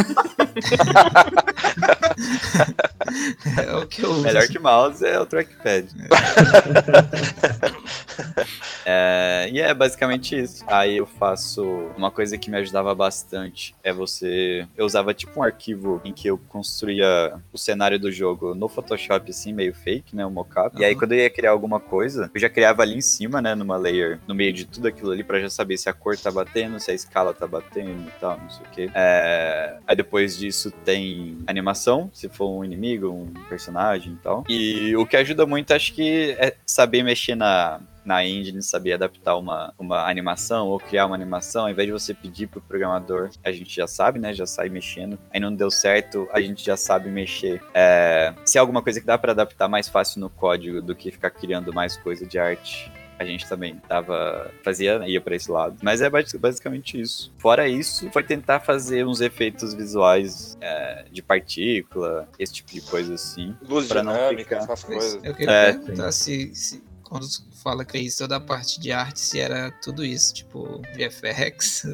é 3.58 3.76
o 3.76 3.88
que 3.88 4.04
eu 4.04 4.12
uso. 4.12 4.24
Melhor 4.24 4.48
que 4.48 4.60
mouse 4.60 5.06
é 5.06 5.20
o 5.20 5.26
trackpad. 5.26 5.88
É, 8.90 9.50
e 9.52 9.60
é 9.60 9.74
basicamente 9.74 10.40
isso. 10.40 10.64
Aí 10.66 10.96
eu 10.96 11.06
faço 11.06 11.62
uma 11.98 12.10
coisa 12.10 12.38
que 12.38 12.50
me 12.50 12.56
ajudava 12.56 12.96
bastante 12.96 13.76
é 13.84 13.92
você. 13.92 14.66
Eu 14.78 14.86
usava 14.86 15.14
tipo 15.14 15.42
um 15.42 15.44
arquivo 15.44 16.00
em 16.06 16.14
que 16.14 16.30
eu 16.30 16.38
construía 16.38 17.34
o 17.52 17.58
cenário 17.58 18.00
do 18.00 18.10
jogo 18.10 18.56
no 18.56 18.70
Photoshop, 18.70 19.30
assim, 19.30 19.52
meio 19.52 19.74
fake, 19.74 20.16
né? 20.16 20.26
O 20.26 20.32
mockup. 20.32 20.80
E 20.80 20.86
aí 20.86 20.96
quando 20.96 21.12
eu 21.12 21.20
ia 21.20 21.30
criar 21.30 21.52
alguma 21.52 21.82
coisa, 21.82 22.32
eu 22.34 22.40
já 22.40 22.50
criava 22.50 22.82
ali 22.82 22.96
em 22.96 23.02
cima, 23.02 23.42
né? 23.42 23.54
Numa 23.56 23.76
layer, 23.76 24.22
no 24.26 24.34
meio 24.34 24.54
de 24.54 24.64
tudo 24.64 24.88
aquilo 24.88 25.12
ali, 25.12 25.22
pra 25.22 25.42
já 25.42 25.50
saber 25.50 25.78
se 25.78 25.90
a 25.90 25.94
cor 25.94 26.18
tá 26.18 26.32
batendo, 26.32 26.80
se 26.80 26.90
a 26.90 26.94
escala 26.94 27.34
tá 27.34 27.46
batendo 27.46 28.08
e 28.08 28.20
tal, 28.22 28.40
não 28.40 28.50
sei 28.50 28.66
o 28.66 28.70
quê. 28.70 28.90
É, 28.96 29.78
Aí 29.86 29.96
depois 29.96 30.38
disso 30.38 30.72
tem 30.84 31.38
animação, 31.48 31.97
se 32.14 32.30
for 32.30 32.50
um 32.50 32.64
inimigo, 32.64 33.10
um 33.10 33.34
personagem 33.50 34.14
e 34.14 34.18
tal. 34.18 34.44
E 34.48 34.96
o 34.96 35.06
que 35.06 35.18
ajuda 35.18 35.46
muito, 35.46 35.74
acho 35.74 35.94
que 35.94 36.36
é 36.40 36.56
saber 36.66 37.04
mexer 37.04 37.36
na, 37.36 37.80
na 38.08 38.26
engine, 38.26 38.64
saber 38.64 38.94
adaptar 38.94 39.36
uma, 39.36 39.74
uma 39.78 40.10
animação 40.10 40.68
ou 40.70 40.80
criar 40.80 41.06
uma 41.06 41.16
animação, 41.16 41.64
ao 41.64 41.70
invés 41.70 41.88
de 41.88 41.92
você 41.92 42.14
pedir 42.14 42.48
pro 42.48 42.62
programador, 42.62 43.30
a 43.44 43.52
gente 43.52 43.76
já 43.76 43.86
sabe, 43.86 44.18
né? 44.18 44.34
Já 44.34 44.46
sai 44.46 44.70
mexendo. 44.70 45.20
Aí 45.30 45.40
não 45.40 45.54
deu 45.54 45.70
certo, 45.70 46.28
a 46.32 46.40
gente 46.40 46.66
já 46.66 46.78
sabe 46.78 47.10
mexer. 47.10 47.62
É, 47.74 48.34
se 48.46 48.58
é 48.58 48.62
alguma 48.62 48.82
coisa 48.82 49.02
que 49.02 49.06
dá 49.06 49.18
para 49.18 49.34
adaptar 49.34 49.68
mais 49.68 49.90
fácil 49.90 50.22
no 50.22 50.30
código 50.30 50.82
do 50.82 50.96
que 50.96 51.12
ficar 51.12 51.32
criando 51.32 51.74
mais 51.74 51.98
coisa 51.98 52.26
de 52.26 52.40
arte. 52.40 52.90
A 53.20 53.26
gente 53.26 53.48
também 53.50 53.76
tava, 53.88 54.52
fazia, 54.64 55.02
ia 55.08 55.20
para 55.20 55.36
esse 55.36 55.50
lado. 55.52 55.78
Mas 55.82 56.02
é 56.02 56.10
basi- 56.10 56.38
basicamente 56.38 57.00
isso. 57.02 57.34
Fora 57.38 57.68
isso, 57.68 58.10
foi 58.12 58.22
tentar 58.24 58.60
fazer 58.60 59.06
uns 59.06 59.22
efeitos 59.22 59.74
visuais 59.74 60.56
é, 60.62 61.06
de 61.12 61.22
partícula, 61.24 62.28
esse 62.38 62.54
tipo 62.54 62.72
de 62.72 62.82
coisa 62.82 63.16
assim. 63.16 63.56
Luz 63.68 63.88
Pra 63.88 64.04
não 64.04 64.14
dinâmica, 64.14 64.44
ficar- 64.44 64.58
essas 64.58 64.84
coisas. 64.84 65.24
Eu 65.24 65.34
queria 65.34 65.52
É, 65.52 65.74
perguntar 65.74 66.12
se, 66.12 66.54
se 66.54 66.84
quando 67.04 67.26
fala 67.64 67.84
que 67.86 67.94
fez 67.94 68.16
toda 68.16 68.36
a 68.36 68.40
parte 68.40 68.80
de 68.80 68.92
arte, 68.92 69.20
se 69.20 69.40
era 69.40 69.72
tudo 69.82 70.06
isso, 70.06 70.34
tipo 70.34 70.82
VFX, 70.96 71.86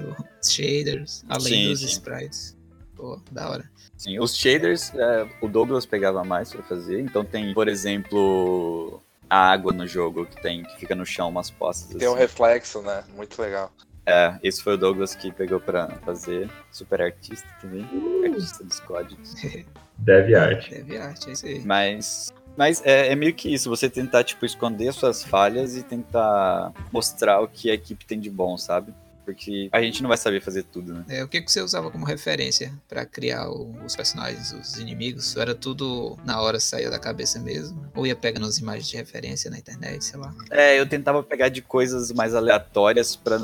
shaders, 0.43 1.23
além 1.29 1.53
Sim, 1.53 1.69
dos 1.69 1.79
sim. 1.79 1.85
sprites. 1.87 2.57
Pô, 2.95 3.19
da 3.31 3.49
hora. 3.49 3.71
Sim, 3.97 4.19
os 4.19 4.35
shaders, 4.35 4.93
é, 4.95 5.25
o 5.41 5.47
Douglas 5.47 5.85
pegava 5.85 6.23
mais 6.23 6.51
pra 6.51 6.61
fazer. 6.63 6.99
Então 6.99 7.23
tem, 7.23 7.53
por 7.53 7.67
exemplo, 7.67 9.01
a 9.29 9.51
água 9.51 9.73
no 9.73 9.87
jogo 9.87 10.25
que 10.25 10.41
tem, 10.41 10.63
que 10.63 10.79
fica 10.79 10.95
no 10.95 11.05
chão, 11.05 11.29
umas 11.29 11.49
poças. 11.49 11.87
Tem 11.97 12.07
um 12.07 12.11
assim. 12.11 12.21
reflexo, 12.21 12.81
né? 12.81 13.03
Muito 13.15 13.41
legal. 13.41 13.71
É, 14.05 14.37
esse 14.43 14.61
foi 14.61 14.73
o 14.73 14.77
Douglas 14.77 15.15
que 15.15 15.31
pegou 15.31 15.59
pra 15.59 15.87
fazer. 16.05 16.49
Super 16.71 17.01
artista 17.01 17.47
também. 17.61 17.87
Artista 18.25 18.63
dos 18.63 18.79
códigos. 18.81 19.33
Dev 19.97 20.35
art. 20.35 20.69
Deve 20.69 20.97
arte, 20.97 21.29
é 21.29 21.33
isso 21.33 21.45
aí. 21.45 21.61
Mas. 21.65 22.33
Mas 22.55 22.83
é, 22.85 23.07
é 23.07 23.15
meio 23.15 23.33
que 23.33 23.51
isso, 23.51 23.67
você 23.67 23.89
tentar, 23.89 24.23
tipo, 24.23 24.45
esconder 24.45 24.93
suas 24.93 25.23
falhas 25.23 25.75
e 25.75 25.81
tentar 25.81 26.71
mostrar 26.91 27.41
o 27.41 27.47
que 27.47 27.71
a 27.71 27.73
equipe 27.73 28.05
tem 28.05 28.19
de 28.19 28.29
bom, 28.29 28.57
sabe? 28.57 28.93
Porque 29.25 29.69
a 29.71 29.81
gente 29.81 30.01
não 30.01 30.07
vai 30.09 30.17
saber 30.17 30.41
fazer 30.41 30.63
tudo, 30.63 30.93
né? 30.93 31.05
É, 31.07 31.23
o 31.23 31.27
que, 31.27 31.41
que 31.41 31.51
você 31.51 31.61
usava 31.61 31.89
como 31.89 32.05
referência 32.05 32.73
pra 32.89 33.05
criar 33.05 33.49
o- 33.49 33.73
os 33.85 33.95
personagens, 33.95 34.51
os 34.51 34.77
inimigos? 34.77 35.35
Era 35.37 35.55
tudo 35.55 36.17
na 36.25 36.41
hora 36.41 36.59
saía 36.59 36.89
da 36.89 36.99
cabeça 36.99 37.39
mesmo? 37.39 37.89
Ou 37.95 38.05
ia 38.05 38.15
pegando 38.15 38.45
as 38.45 38.57
imagens 38.57 38.87
de 38.89 38.97
referência 38.97 39.49
na 39.49 39.57
internet, 39.57 40.03
sei 40.03 40.19
lá? 40.19 40.33
É, 40.51 40.79
eu 40.79 40.85
tentava 40.87 41.23
pegar 41.23 41.49
de 41.49 41.61
coisas 41.61 42.11
mais 42.11 42.35
aleatórias 42.35 43.15
pra 43.15 43.39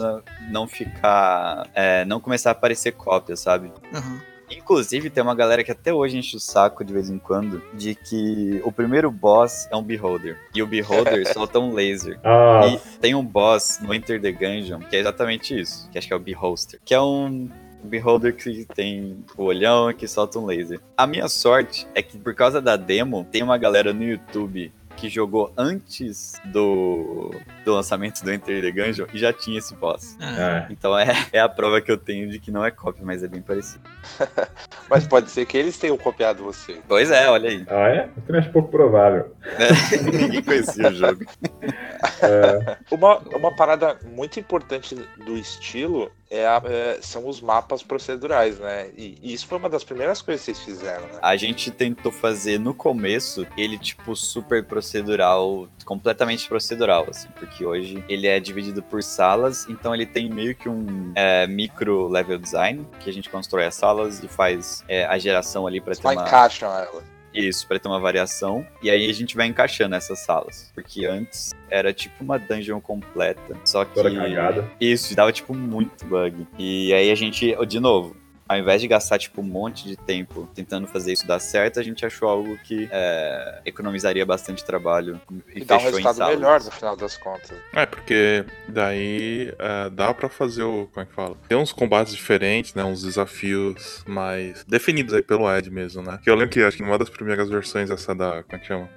não- 0.50 0.68
ficar. 0.68 1.70
é, 1.74 2.04
não 2.06 2.20
começar 2.20 2.50
a 2.50 2.52
aparecer 2.52 2.92
cópia, 2.94 3.36
sabe? 3.36 3.72
Aham. 3.94 4.22
Inclusive, 4.52 5.10
tem 5.10 5.24
uma 5.24 5.36
galera 5.36 5.64
que 5.64 5.72
até 5.72 5.94
hoje 5.94 6.18
enche 6.18 6.36
o 6.36 6.40
saco 6.40 6.84
de 6.84 6.94
vez 6.94 7.10
em 7.10 7.18
quando 7.18 7.62
de 7.74 7.96
que 7.96 8.62
o 8.64 8.72
primeiro 8.72 9.12
boss 9.12 9.68
é 9.72 9.76
um 9.76 9.84
Beholder. 9.84 10.38
E 10.54 10.62
o 10.62 10.68
Beholder 10.68 11.28
solta 11.34 11.60
um 11.60 11.74
laser. 11.74 12.20
Ah, 12.24 12.68
E 12.68 12.80
tem 13.00 13.16
um 13.16 13.26
boss 13.26 13.80
no 13.82 13.94
Enter 13.94 14.22
the 14.22 14.32
Gungeon 14.32 14.80
que 14.80 14.96
é 14.96 15.00
exatamente 15.00 15.60
isso, 15.60 15.90
que 15.92 15.98
acho 15.98 16.08
que 16.08 16.14
é 16.14 16.16
o 16.16 16.20
Beholster, 16.20 16.80
que 16.84 16.94
é 16.94 17.02
um 17.02 17.50
Beholder 17.84 18.36
que 18.36 18.66
tem 18.66 19.24
o 19.38 19.44
olhão 19.44 19.90
e 19.90 19.94
que 19.94 20.08
solta 20.08 20.38
um 20.40 20.46
laser. 20.46 20.80
A 20.98 21.08
minha 21.08 21.28
sorte 21.30 21.88
é 21.96 22.02
que 22.02 22.18
por 22.18 22.34
causa 22.34 22.62
da 22.62 22.76
demo, 22.76 23.26
tem 23.32 23.42
uma 23.42 23.58
galera 23.58 23.94
no 23.94 24.04
YouTube 24.04 24.72
que 24.96 25.10
jogou 25.10 25.52
antes 25.58 26.34
do, 26.46 27.32
do 27.64 27.74
lançamento 27.74 28.24
do 28.24 28.32
Enter 28.32 28.62
the 28.62 28.72
Gungeon 28.72 29.08
e 29.14 29.20
já 29.20 29.32
tinha 29.32 29.58
esse 29.58 29.74
boss. 29.76 30.18
Ah, 30.20 30.68
é. 30.70 30.74
Então 30.74 30.98
é, 30.98 31.08
é 31.32 31.40
a 31.40 31.50
prova 31.50 31.82
que 31.82 31.92
eu 31.92 31.98
tenho 31.98 32.30
de 32.30 32.40
que 32.40 32.52
não 32.52 32.64
é 32.64 32.72
cópia, 32.72 33.04
mas 33.06 33.24
é 33.24 33.28
bem 33.28 33.42
parecido. 33.42 33.84
Mas 34.90 35.06
pode 35.06 35.30
ser 35.30 35.46
que 35.46 35.56
eles 35.56 35.78
tenham 35.78 35.96
copiado 35.96 36.44
você. 36.44 36.80
Pois 36.88 37.12
é, 37.12 37.30
olha 37.30 37.48
aí. 37.48 37.64
Ah, 37.70 37.90
é? 37.90 38.10
Eu 38.18 38.24
também 38.24 38.42
acho 38.42 38.52
pouco 38.52 38.70
provável. 38.70 39.36
Ninguém 40.12 40.42
conhecia 40.42 40.90
o 40.90 40.94
jogo. 40.94 41.26
É, 42.22 42.78
Uma, 42.92 43.18
uma 43.36 43.56
parada 43.56 43.98
muito 44.06 44.40
importante 44.40 44.96
do 45.18 45.38
estilo 45.38 46.12
é 46.30 46.46
a- 46.46 46.62
é- 46.66 47.00
são 47.02 47.28
os 47.28 47.42
mapas 47.42 47.82
procedurais, 47.82 48.60
né? 48.60 48.90
E, 48.96 49.18
e 49.22 49.34
isso 49.34 49.48
foi 49.48 49.58
uma 49.58 49.70
das 49.70 49.84
primeiras 49.84 50.22
coisas 50.22 50.46
que 50.46 50.52
vocês 50.54 50.60
fizeram, 50.64 51.06
né? 51.08 51.20
A 51.22 51.36
gente 51.36 51.72
tentou 51.72 52.12
fazer 52.12 52.60
no 52.60 52.74
começo 52.74 53.48
ele, 53.58 53.78
tipo, 53.78 54.16
super 54.16 54.64
procedural, 54.64 55.68
completamente 55.86 56.48
procedural, 56.48 57.08
assim, 57.10 57.28
porque 57.40 57.66
hoje 57.66 58.04
ele 58.08 58.28
é 58.28 58.40
dividido 58.40 58.84
por 58.84 59.02
salas, 59.02 59.66
então 59.70 59.94
ele 59.94 60.06
tem 60.06 60.30
meio 60.30 60.54
que 60.56 60.70
um 60.70 61.12
é, 61.16 61.48
micro 61.48 62.08
level 62.08 62.38
design, 62.38 62.88
que 63.00 63.10
a 63.10 63.14
gente 63.14 63.30
constrói 63.30 63.66
as 63.66 63.76
salas 63.76 64.22
e 64.24 64.28
faz 64.28 64.84
é, 64.88 65.06
a 65.06 65.18
geração 65.18 65.66
ali 65.66 65.82
para 65.82 65.96
ter 65.96 66.02
Só 66.02 66.10
uma. 66.12 66.24
encaixam 66.24 66.70
ela. 66.78 67.04
Isso, 67.34 67.68
pra 67.68 67.80
ter 67.80 67.88
uma 67.88 68.00
variação. 68.00 68.66
E 68.82 68.90
aí 68.90 69.10
a 69.10 69.14
gente 69.14 69.36
vai 69.36 69.48
encaixando 69.48 69.96
essas 69.96 70.20
salas. 70.20 70.72
Porque 70.74 71.06
antes 71.06 71.52
era 71.70 71.94
tipo 71.94 72.24
uma 72.24 72.38
dungeon 72.38 72.80
completa. 72.80 73.56
Só 73.66 73.86
que. 73.86 73.94
toda 73.94 74.14
cagada. 74.14 74.70
Isso, 74.80 75.16
dava 75.16 75.32
tipo 75.32 75.54
muito 75.54 76.06
bug. 76.06 76.48
E 76.58 76.94
aí 76.94 77.12
a 77.12 77.16
gente, 77.16 77.56
de 77.66 77.80
novo, 77.80 78.16
ao 78.50 78.58
invés 78.58 78.82
de 78.82 78.88
gastar 78.88 79.20
tipo 79.20 79.42
um 79.42 79.44
monte 79.44 79.88
de 79.88 79.96
tempo 79.96 80.50
tentando 80.56 80.88
fazer 80.88 81.14
isso 81.14 81.28
dar 81.28 81.38
certo, 81.38 81.80
a 81.80 81.84
gente 81.84 82.04
achou 82.04 82.28
algo 82.28 82.58
que 82.64 82.90
é, 82.92 83.62
economizaria 83.64 84.26
bastante 84.26 84.66
trabalho 84.66 85.22
e, 85.54 85.60
E 85.60 85.64
dá 85.64 85.78
um 85.78 85.82
resultado 85.82 86.26
melhor 86.26 86.60
no 86.64 86.72
final 86.72 86.98
das 86.98 87.16
contas. 87.16 87.56
É, 87.76 87.86
porque 87.86 88.44
daí 88.68 89.54
é, 89.60 89.90
dá 89.92 90.12
pra 90.16 90.28
fazer 90.28 90.64
o. 90.64 90.90
Como 90.92 91.04
é 91.04 91.06
que 91.06 91.14
fala? 91.14 91.38
Tem 91.48 91.56
uns 91.56 91.72
combates 91.72 92.16
diferentes, 92.16 92.74
né? 92.74 92.84
Uns 92.84 93.04
desafios 93.04 94.04
mais 94.08 94.64
definidos 94.64 95.14
aí 95.14 95.22
pelo 95.22 95.48
Ed 95.56 95.70
mesmo, 95.70 96.02
né? 96.02 96.20
Que 96.24 96.30
eu 96.32 96.34
lembro 96.34 96.50
que 96.50 96.64
acho 96.64 96.78
que 96.78 96.84
numa 96.84 96.98
das 96.98 97.10
primeiras 97.10 97.50
versões 97.50 97.92
essa 97.92 98.16
da. 98.16 98.42
Como 98.42 98.56
é 98.56 98.58
que 98.58 98.66
chama? 98.66 98.90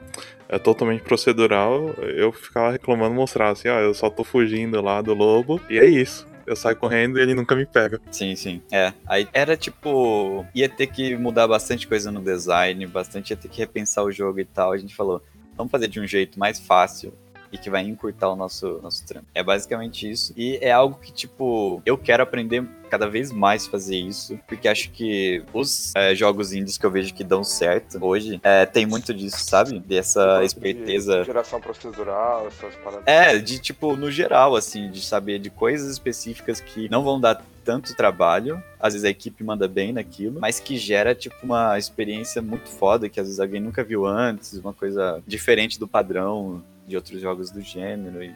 É 0.49 0.59
totalmente 0.59 1.03
procedural. 1.03 1.91
Eu 1.99 2.33
ficava 2.33 2.71
reclamando, 2.73 3.15
mostrar 3.15 3.51
assim, 3.51 3.69
ó, 3.69 3.79
eu 3.79 3.93
só 3.93 4.09
tô 4.09 4.25
fugindo 4.25 4.81
lá 4.81 5.03
do 5.03 5.13
lobo. 5.13 5.61
E 5.69 5.79
é 5.79 5.85
isso. 5.85 6.32
Eu 6.47 6.57
saio 6.57 6.77
correndo 6.77 7.19
e 7.19 7.23
ele 7.23 7.35
nunca 7.35 7.55
me 7.55 7.67
pega. 7.67 8.01
Sim, 8.11 8.35
sim. 8.37 8.63
É. 8.71 8.93
Aí 9.07 9.29
era 9.33 9.57
tipo. 9.57 10.47
Ia 10.55 10.69
ter 10.69 10.87
que 10.89 11.17
mudar 11.17 11.47
bastante 11.47 11.87
coisa 11.87 12.11
no 12.11 12.21
design, 12.21 12.87
bastante 12.87 13.31
ia 13.31 13.37
ter 13.37 13.49
que 13.49 13.59
repensar 13.59 14.05
o 14.05 14.13
jogo 14.13 14.41
e 14.41 14.45
tal. 14.45 14.73
A 14.73 14.79
gente 14.79 14.95
falou, 14.95 15.23
vamos 15.57 15.71
fazer 15.71 15.89
de 15.89 16.01
um 16.01 16.07
jeito 16.07 16.39
mais 16.39 16.59
fácil 16.59 17.13
e 17.53 17.59
que 17.59 17.69
vai 17.69 17.83
encurtar 17.83 18.31
o 18.31 18.37
nosso, 18.37 18.81
nosso 18.83 19.07
trampo. 19.07 19.27
É 19.35 19.43
basicamente 19.43 20.11
isso. 20.11 20.33
E 20.37 20.59
é 20.63 20.73
algo 20.73 20.99
que, 20.99 21.13
tipo, 21.13 21.83
eu 21.85 21.99
quero 21.99 22.23
aprender 22.23 22.67
cada 22.91 23.09
vez 23.09 23.33
mais 23.33 23.67
fazer 23.67 23.97
isso, 23.97 24.39
porque 24.47 24.69
acho 24.69 24.91
que 24.91 25.43
os 25.53 25.95
é, 25.95 26.15
jogos 26.15 26.53
indies 26.53 26.77
que 26.77 26.85
eu 26.85 26.91
vejo 26.91 27.15
que 27.15 27.25
dão 27.25 27.43
certo 27.43 27.99
hoje 28.03 28.39
é, 28.43 28.67
tem 28.67 28.85
muito 28.85 29.15
disso, 29.15 29.45
sabe? 29.47 29.79
Dessa 29.81 30.41
De 30.41 30.45
esperteza. 30.45 31.25
Geração 31.25 31.59
procedural, 31.59 32.47
essas 32.49 32.75
paradas. 32.77 33.07
É, 33.07 33.39
de 33.39 33.59
tipo, 33.59 33.97
no 33.97 34.11
geral, 34.11 34.55
assim, 34.55 34.91
de 34.91 35.03
saber 35.03 35.39
de 35.39 35.49
coisas 35.49 35.91
específicas 35.91 36.61
que 36.61 36.87
não 36.91 37.03
vão 37.03 37.19
dar 37.19 37.43
tanto 37.65 37.97
trabalho, 37.97 38.63
às 38.79 38.93
vezes 38.93 39.05
a 39.05 39.11
equipe 39.11 39.43
manda 39.43 39.67
bem 39.67 39.93
naquilo, 39.93 40.41
mas 40.41 40.61
que 40.61 40.77
gera, 40.77 41.15
tipo, 41.15 41.37
uma 41.43 41.79
experiência 41.79 42.43
muito 42.43 42.69
foda, 42.69 43.09
que 43.09 43.21
às 43.21 43.27
vezes 43.27 43.41
alguém 43.41 43.61
nunca 43.61 43.83
viu 43.83 44.05
antes, 44.05 44.55
uma 44.55 44.73
coisa 44.73 45.23
diferente 45.27 45.79
do 45.79 45.89
padrão 45.89 46.63
de 46.87 46.97
outros 46.97 47.21
jogos 47.21 47.51
do 47.51 47.61
gênero 47.61 48.23
e 48.23 48.35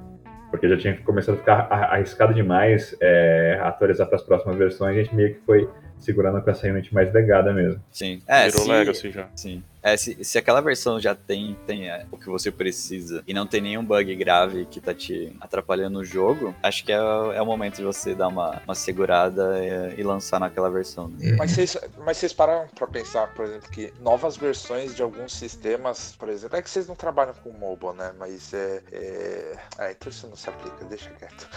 Porque 0.57 0.69
já 0.69 0.77
tinha 0.77 0.97
começado 0.99 1.35
a 1.35 1.39
ficar 1.39 1.69
arriscado 1.71 2.33
demais 2.33 2.97
é, 3.01 3.59
atualizar 3.63 4.07
para 4.07 4.17
as 4.17 4.23
próximas 4.23 4.57
versões, 4.57 4.97
a 4.97 5.03
gente 5.03 5.15
meio 5.15 5.35
que 5.35 5.41
foi 5.41 5.69
segurando 5.99 6.41
com 6.41 6.51
essa 6.51 6.67
Unity 6.67 6.95
mais 6.95 7.13
legada 7.13 7.53
mesmo. 7.53 7.81
Sim. 7.91 8.23
É, 8.27 8.47
Virou 8.47 8.63
se, 8.63 8.69
Legacy 8.71 9.11
já. 9.11 9.29
Sim. 9.35 9.63
É, 9.87 9.97
se, 9.97 10.25
se 10.25 10.37
aquela 10.37 10.61
versão 10.61 10.99
já 10.99 11.15
tem, 11.15 11.57
tem 11.65 11.89
é, 11.89 12.05
o 12.11 12.19
que 12.19 12.29
você 12.29 12.51
precisa 12.51 13.23
e 13.25 13.33
não 13.33 13.47
tem 13.47 13.61
nenhum 13.61 13.85
bug 13.85 14.17
grave 14.17 14.67
que 14.67 14.81
tá 14.81 14.93
te 14.93 15.33
atrapalhando 15.41 16.01
o 16.01 16.05
jogo, 16.05 16.53
acho 16.61 16.85
que 16.85 16.91
é, 16.91 16.97
é 16.97 17.41
o 17.41 17.47
momento 17.47 17.77
de 17.77 17.85
você 17.85 18.13
dar 18.13 18.27
uma, 18.27 18.61
uma 18.65 18.75
segurada 18.75 19.61
e, 19.65 20.01
e 20.01 20.03
lançar 20.03 20.41
naquela 20.41 20.69
versão. 20.69 21.07
né? 21.07 21.37
Mas 21.39 21.53
vocês, 21.53 21.79
mas 22.05 22.17
vocês 22.17 22.33
pararam 22.33 22.67
pra 22.75 22.89
pensar, 22.89 23.33
por 23.33 23.45
exemplo, 23.45 23.71
que 23.71 23.93
novas 24.01 24.37
versões 24.37 24.93
de 24.93 25.03
alguns 25.03 25.33
sistemas, 25.33 26.17
por 26.19 26.31
exemplo, 26.31 26.57
é 26.57 26.63
que 26.63 26.69
vocês 26.69 26.89
não 26.89 26.97
trabalham 26.97 27.35
com 27.35 27.53
mobile, 27.53 27.93
né? 27.93 28.13
Mas 28.19 28.53
é. 28.53 28.83
É, 28.91 29.57
é 29.79 29.91
então 29.93 30.11
isso 30.11 30.27
não 30.27 30.37
se 30.37 30.49
aplica, 30.49 30.85
deixa 30.87 31.11
quieto. 31.11 31.49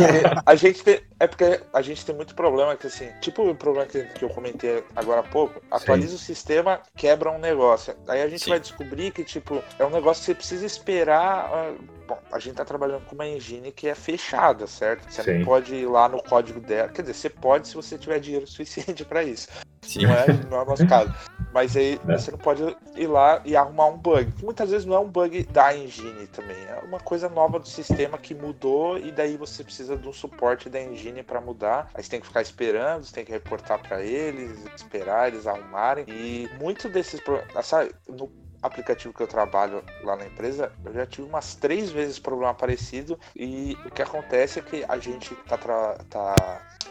É 0.00 0.42
a 0.44 0.54
gente 0.54 0.82
tem, 0.82 1.00
é 1.18 1.26
porque 1.26 1.60
a 1.72 1.82
gente 1.82 2.04
tem 2.04 2.14
muito 2.14 2.34
problema 2.34 2.74
que 2.76 2.86
assim, 2.86 3.08
tipo 3.20 3.48
o 3.48 3.54
problema 3.54 3.86
que, 3.86 4.02
que 4.02 4.24
eu 4.24 4.28
comentei 4.30 4.82
agora 4.96 5.20
há 5.20 5.22
pouco, 5.22 5.62
atualiza 5.70 6.14
o 6.14 6.18
sistema, 6.18 6.80
quebra 6.96 7.19
um 7.28 7.38
negócio. 7.38 7.94
Aí 8.06 8.22
a 8.22 8.28
gente 8.28 8.44
Sim. 8.44 8.50
vai 8.50 8.60
descobrir 8.60 9.10
que, 9.10 9.24
tipo, 9.24 9.62
é 9.78 9.84
um 9.84 9.90
negócio 9.90 10.20
que 10.20 10.26
você 10.26 10.34
precisa 10.34 10.64
esperar. 10.64 11.50
ah, 11.52 11.74
Bom, 12.06 12.18
a 12.32 12.40
gente 12.40 12.56
tá 12.56 12.64
trabalhando 12.64 13.04
com 13.06 13.14
uma 13.14 13.26
engine 13.26 13.70
que 13.70 13.86
é 13.86 13.94
fechada, 13.94 14.66
certo? 14.66 15.08
Você 15.08 15.22
Sim. 15.22 15.38
não 15.38 15.44
pode 15.44 15.74
ir 15.74 15.86
lá 15.86 16.08
no 16.08 16.20
código 16.20 16.58
dela. 16.58 16.88
Quer 16.88 17.02
dizer, 17.02 17.14
você 17.14 17.30
pode 17.30 17.68
se 17.68 17.74
você 17.76 17.96
tiver 17.96 18.18
dinheiro 18.18 18.46
suficiente 18.50 19.04
pra 19.04 19.22
isso. 19.22 19.48
Sim. 19.82 20.06
Não 20.06 20.14
é, 20.14 20.26
não 20.50 20.58
é 20.58 20.62
o 20.62 20.64
nosso 20.64 20.86
caso. 20.88 21.14
Mas 21.52 21.76
aí 21.76 22.00
É. 22.08 22.16
você 22.16 22.30
não 22.30 22.38
pode 22.38 22.76
ir 22.96 23.06
lá 23.06 23.40
e 23.44 23.56
arrumar 23.56 23.86
um 23.86 23.96
bug. 23.96 24.32
Muitas 24.42 24.70
vezes 24.70 24.86
não 24.86 24.94
é 24.96 24.98
um 24.98 25.08
bug 25.08 25.44
da 25.44 25.74
engine 25.76 26.26
também. 26.28 26.56
É 26.66 26.80
uma 26.84 27.00
coisa 27.00 27.28
nova 27.28 27.58
do 27.58 27.68
sistema 27.68 28.18
que 28.18 28.34
mudou 28.34 28.98
e 28.98 29.10
daí 29.10 29.36
você 29.36 29.64
precisa 29.64 29.96
de 29.96 30.08
um 30.08 30.12
suporte 30.12 30.68
da 30.68 30.80
engine 30.80 31.22
pra 31.22 31.40
mudar. 31.40 31.90
Aí 31.94 32.02
você 32.02 32.10
tem 32.10 32.20
que 32.20 32.26
ficar 32.26 32.42
esperando, 32.42 33.04
você 33.04 33.14
tem 33.14 33.24
que 33.24 33.32
reportar 33.32 33.80
pra 33.80 34.02
eles, 34.02 34.64
esperar 34.74 35.28
eles 35.28 35.46
arrumarem. 35.46 36.04
E 36.08 36.48
muito 36.60 36.88
desses 36.88 37.20
problemas. 37.20 37.66
Sabe, 37.66 37.92
no 38.08 38.30
aplicativo 38.62 39.14
que 39.14 39.22
eu 39.22 39.26
trabalho 39.26 39.82
lá 40.02 40.16
na 40.16 40.26
empresa, 40.26 40.70
eu 40.84 40.92
já 40.92 41.06
tive 41.06 41.26
umas 41.26 41.54
três 41.54 41.90
vezes 41.90 42.18
problema 42.18 42.52
parecido. 42.54 43.18
E 43.34 43.76
o 43.86 43.90
que 43.90 44.02
acontece 44.02 44.58
é 44.58 44.62
que 44.62 44.84
a 44.88 44.98
gente 44.98 45.34
tá. 45.48 45.56
tá 46.08 46.34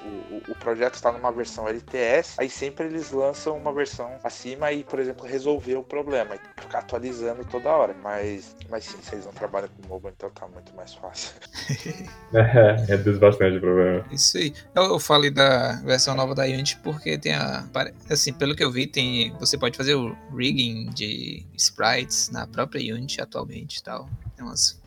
o, 0.04 0.08
o- 0.08 0.44
o 0.50 0.56
projeto 0.56 0.96
está 0.96 1.12
numa 1.12 1.32
versão 1.32 1.68
LTS, 1.68 2.36
aí 2.38 2.50
sempre 2.50 2.86
eles 2.86 3.12
lançam 3.12 3.58
uma 3.58 3.74
versão 3.74 4.18
acima 4.24 4.72
e, 4.72 4.84
por 4.84 5.00
exemplo, 5.00 5.26
resolver 5.26 5.76
o 5.76 5.84
problema. 5.84 6.36
E 6.36 6.62
ficar 6.62 6.80
atualizando 6.80 7.44
toda 7.46 7.70
hora. 7.70 7.96
Mas, 8.02 8.56
mas 8.70 8.86
sim, 8.86 8.98
vocês 9.02 9.26
não 9.26 9.34
trabalham 9.34 9.70
com 9.70 9.88
mobile, 9.88 10.14
então 10.16 10.30
tá 10.30 10.48
muito 10.48 10.74
mais 10.76 10.94
fácil. 10.94 11.32
Reduz 12.88 13.18
bastante 13.18 13.58
o 13.58 13.62
problema. 13.62 14.06
Isso 14.12 14.38
aí. 14.38 14.54
Eu, 14.76 14.84
eu 14.84 15.00
falei 15.00 15.30
da 15.32 15.74
versão 15.82 16.16
nova 16.16 16.34
da 16.36 16.44
Unity 16.44 16.78
porque 16.84 17.18
tem 17.18 17.34
a. 17.34 17.66
Assim, 18.10 18.34
pelo 18.34 18.56
que 18.56 18.64
eu 18.64 18.72
vi, 18.72 18.88
tem. 18.88 19.32
Você 19.40 19.58
pode 19.58 19.76
fazer 19.78 19.96
o 19.96 20.16
rigging 20.36 20.90
de 20.92 21.46
sprites 21.56 22.30
na 22.30 22.46
própria 22.48 22.94
Unity 22.94 23.22
atualmente 23.22 23.78
e 23.78 23.84
tal. 23.84 24.10
Tem 24.36 24.46
umas, 24.46 24.80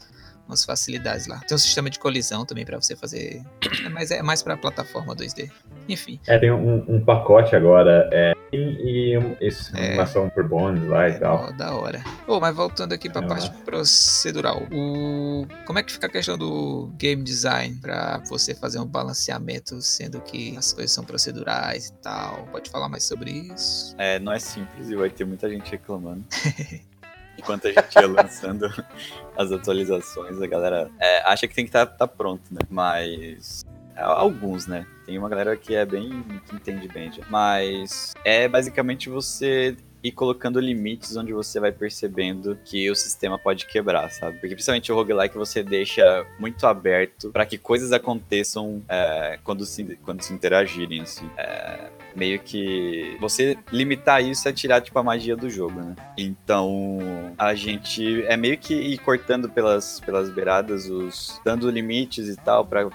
umas 0.46 0.64
facilidades 0.64 1.26
lá. 1.26 1.38
Tem 1.40 1.54
um 1.54 1.58
sistema 1.58 1.88
de 1.88 1.98
colisão 1.98 2.44
também 2.44 2.64
pra 2.64 2.80
você 2.80 2.94
fazer. 2.96 3.42
É 3.84 3.88
mais, 3.88 4.10
é 4.10 4.22
mais 4.22 4.42
pra 4.42 4.56
plataforma 4.56 5.14
2D. 5.14 5.50
Enfim. 5.88 6.20
É, 6.26 6.38
tem 6.38 6.50
um, 6.50 6.84
um 6.88 7.04
pacote 7.04 7.56
agora 7.56 8.08
é, 8.12 8.32
e, 8.52 8.56
e 8.56 9.36
esse, 9.40 9.74
É. 9.76 9.88
animação 9.88 10.28
por 10.30 10.46
bônus 10.46 10.86
lá 10.88 11.08
e 11.08 11.12
É 11.12 11.18
tal. 11.18 11.38
mó 11.46 11.50
da 11.52 11.74
hora. 11.74 12.02
Ô, 12.26 12.38
mas 12.38 12.54
voltando 12.54 12.92
aqui 12.92 13.08
pra 13.10 13.22
É. 13.22 13.26
parte 13.26 13.50
procedural. 13.64 14.62
O... 14.72 15.46
Como 15.66 15.78
é 15.78 15.82
que 15.82 15.90
fica 15.92 16.06
a 16.06 16.10
questão 16.10 16.36
do 16.38 16.88
game 16.96 17.22
design 17.22 17.76
pra 17.80 18.18
você 18.28 18.54
fazer 18.54 18.78
um 18.78 18.86
balanceamento, 18.86 19.80
sendo 19.82 20.20
que 20.20 20.56
as 20.56 20.72
coisas 20.72 20.92
são 20.92 21.04
procedurais 21.04 21.88
e 21.88 21.92
tal? 21.94 22.46
Pode 22.52 22.70
falar 22.70 22.88
mais 22.88 23.04
sobre 23.04 23.30
isso? 23.30 23.94
É, 23.98 24.18
não 24.18 24.32
é 24.32 24.38
simples 24.38 24.88
e 24.90 24.94
vai 24.94 25.10
ter 25.10 25.24
muita 25.24 25.48
gente 25.50 25.70
reclamando. 25.70 26.22
Enquanto 27.38 27.66
a 27.68 27.72
gente 27.72 27.94
ia 27.96 28.06
lançando 28.06 28.66
as 29.36 29.50
atualizações, 29.50 30.40
a 30.40 30.46
galera 30.46 30.90
é, 31.00 31.22
acha 31.22 31.48
que 31.48 31.54
tem 31.54 31.64
que 31.64 31.70
estar 31.70 31.86
tá, 31.86 32.06
pronto, 32.06 32.42
né? 32.52 32.60
Mas. 32.68 33.64
é, 33.96 34.02
Alguns, 34.02 34.66
né? 34.66 34.86
Tem 35.06 35.18
uma 35.18 35.28
galera 35.28 35.56
que 35.56 35.74
é 35.74 35.84
bem. 35.84 36.22
que 36.46 36.54
entende 36.54 36.88
bem 36.88 37.12
já. 37.12 37.22
Mas 37.28 38.14
é 38.24 38.48
basicamente 38.48 39.08
você 39.08 39.76
ir 40.02 40.12
colocando 40.12 40.58
limites 40.60 41.16
onde 41.16 41.32
você 41.32 41.60
vai 41.60 41.72
percebendo 41.72 42.58
que 42.64 42.90
o 42.90 42.94
sistema 42.94 43.38
pode 43.38 43.66
quebrar, 43.66 44.10
sabe? 44.10 44.38
Porque 44.38 44.54
principalmente 44.54 44.90
o 44.90 44.94
roguelike 44.94 45.36
você 45.36 45.62
deixa 45.62 46.26
muito 46.38 46.66
aberto 46.66 47.30
para 47.30 47.46
que 47.46 47.56
coisas 47.56 47.92
aconteçam 47.92 48.82
é, 48.88 49.38
quando, 49.44 49.64
se, 49.64 49.84
quando 50.02 50.22
se 50.22 50.32
interagirem, 50.32 51.02
assim. 51.02 51.28
É, 51.36 51.90
meio 52.16 52.38
que 52.38 53.16
você 53.20 53.56
limitar 53.70 54.22
isso 54.22 54.48
é 54.48 54.52
tirar 54.52 54.80
tipo 54.80 54.98
a 54.98 55.02
magia 55.02 55.36
do 55.36 55.48
jogo, 55.48 55.80
né? 55.80 55.96
Então 56.16 56.98
a 57.38 57.54
gente 57.54 58.22
é 58.26 58.36
meio 58.36 58.58
que 58.58 58.74
ir 58.74 58.98
cortando 58.98 59.48
pelas, 59.48 60.00
pelas 60.00 60.28
beiradas 60.30 60.88
os 60.88 61.40
dando 61.44 61.70
limites 61.70 62.28
e 62.28 62.36
tal 62.36 62.66
pra 62.66 62.88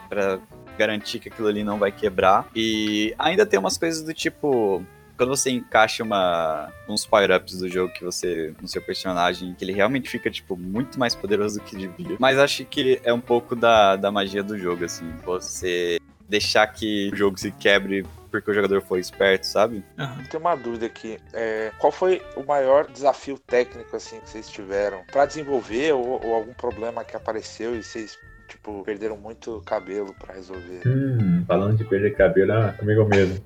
garantir 0.77 1.19
que 1.19 1.29
aquilo 1.29 1.47
ali 1.47 1.63
não 1.63 1.79
vai 1.79 1.91
quebrar 1.91 2.47
e 2.55 3.13
ainda 3.17 3.45
tem 3.45 3.59
umas 3.59 3.77
coisas 3.77 4.03
do 4.03 4.13
tipo 4.13 4.85
quando 5.17 5.29
você 5.29 5.49
encaixa 5.49 6.03
uma, 6.03 6.71
uns 6.87 7.05
power-ups 7.05 7.57
do 7.57 7.67
jogo 7.67 7.91
que 7.91 8.03
você, 8.03 8.53
no 8.61 8.67
seu 8.67 8.81
personagem, 8.81 9.55
que 9.55 9.65
ele 9.65 9.73
realmente 9.73 10.09
fica, 10.09 10.29
tipo, 10.29 10.55
muito 10.55 10.99
mais 10.99 11.15
poderoso 11.15 11.59
do 11.59 11.65
que 11.65 11.75
devia. 11.75 12.17
Mas 12.19 12.37
acho 12.37 12.63
que 12.65 13.01
é 13.03 13.11
um 13.11 13.19
pouco 13.19 13.55
da, 13.55 13.95
da 13.95 14.11
magia 14.11 14.43
do 14.43 14.57
jogo, 14.57 14.85
assim. 14.85 15.11
Você 15.25 15.99
deixar 16.29 16.67
que 16.67 17.09
o 17.11 17.15
jogo 17.15 17.37
se 17.37 17.51
quebre 17.51 18.05
porque 18.29 18.51
o 18.51 18.53
jogador 18.53 18.81
foi 18.81 18.99
esperto, 18.99 19.47
sabe? 19.47 19.83
Aham. 19.97 20.23
Tem 20.29 20.39
uma 20.39 20.55
dúvida 20.55 20.85
aqui. 20.85 21.17
É, 21.33 21.71
qual 21.79 21.91
foi 21.91 22.21
o 22.35 22.43
maior 22.43 22.85
desafio 22.87 23.39
técnico 23.39 23.95
assim 23.95 24.19
que 24.19 24.29
vocês 24.29 24.49
tiveram 24.49 25.03
pra 25.11 25.25
desenvolver 25.25 25.93
ou, 25.93 26.23
ou 26.23 26.35
algum 26.35 26.53
problema 26.53 27.05
que 27.05 27.15
apareceu 27.15 27.75
e 27.75 27.81
vocês 27.81 28.19
tipo 28.47 28.83
perderam 28.83 29.17
muito 29.17 29.61
cabelo 29.65 30.13
pra 30.19 30.33
resolver? 30.33 30.81
Hum, 30.85 31.45
falando 31.47 31.77
de 31.77 31.85
perder 31.85 32.15
cabelo, 32.15 32.51
ah, 32.51 32.75
comigo 32.77 33.05
mesmo. 33.05 33.43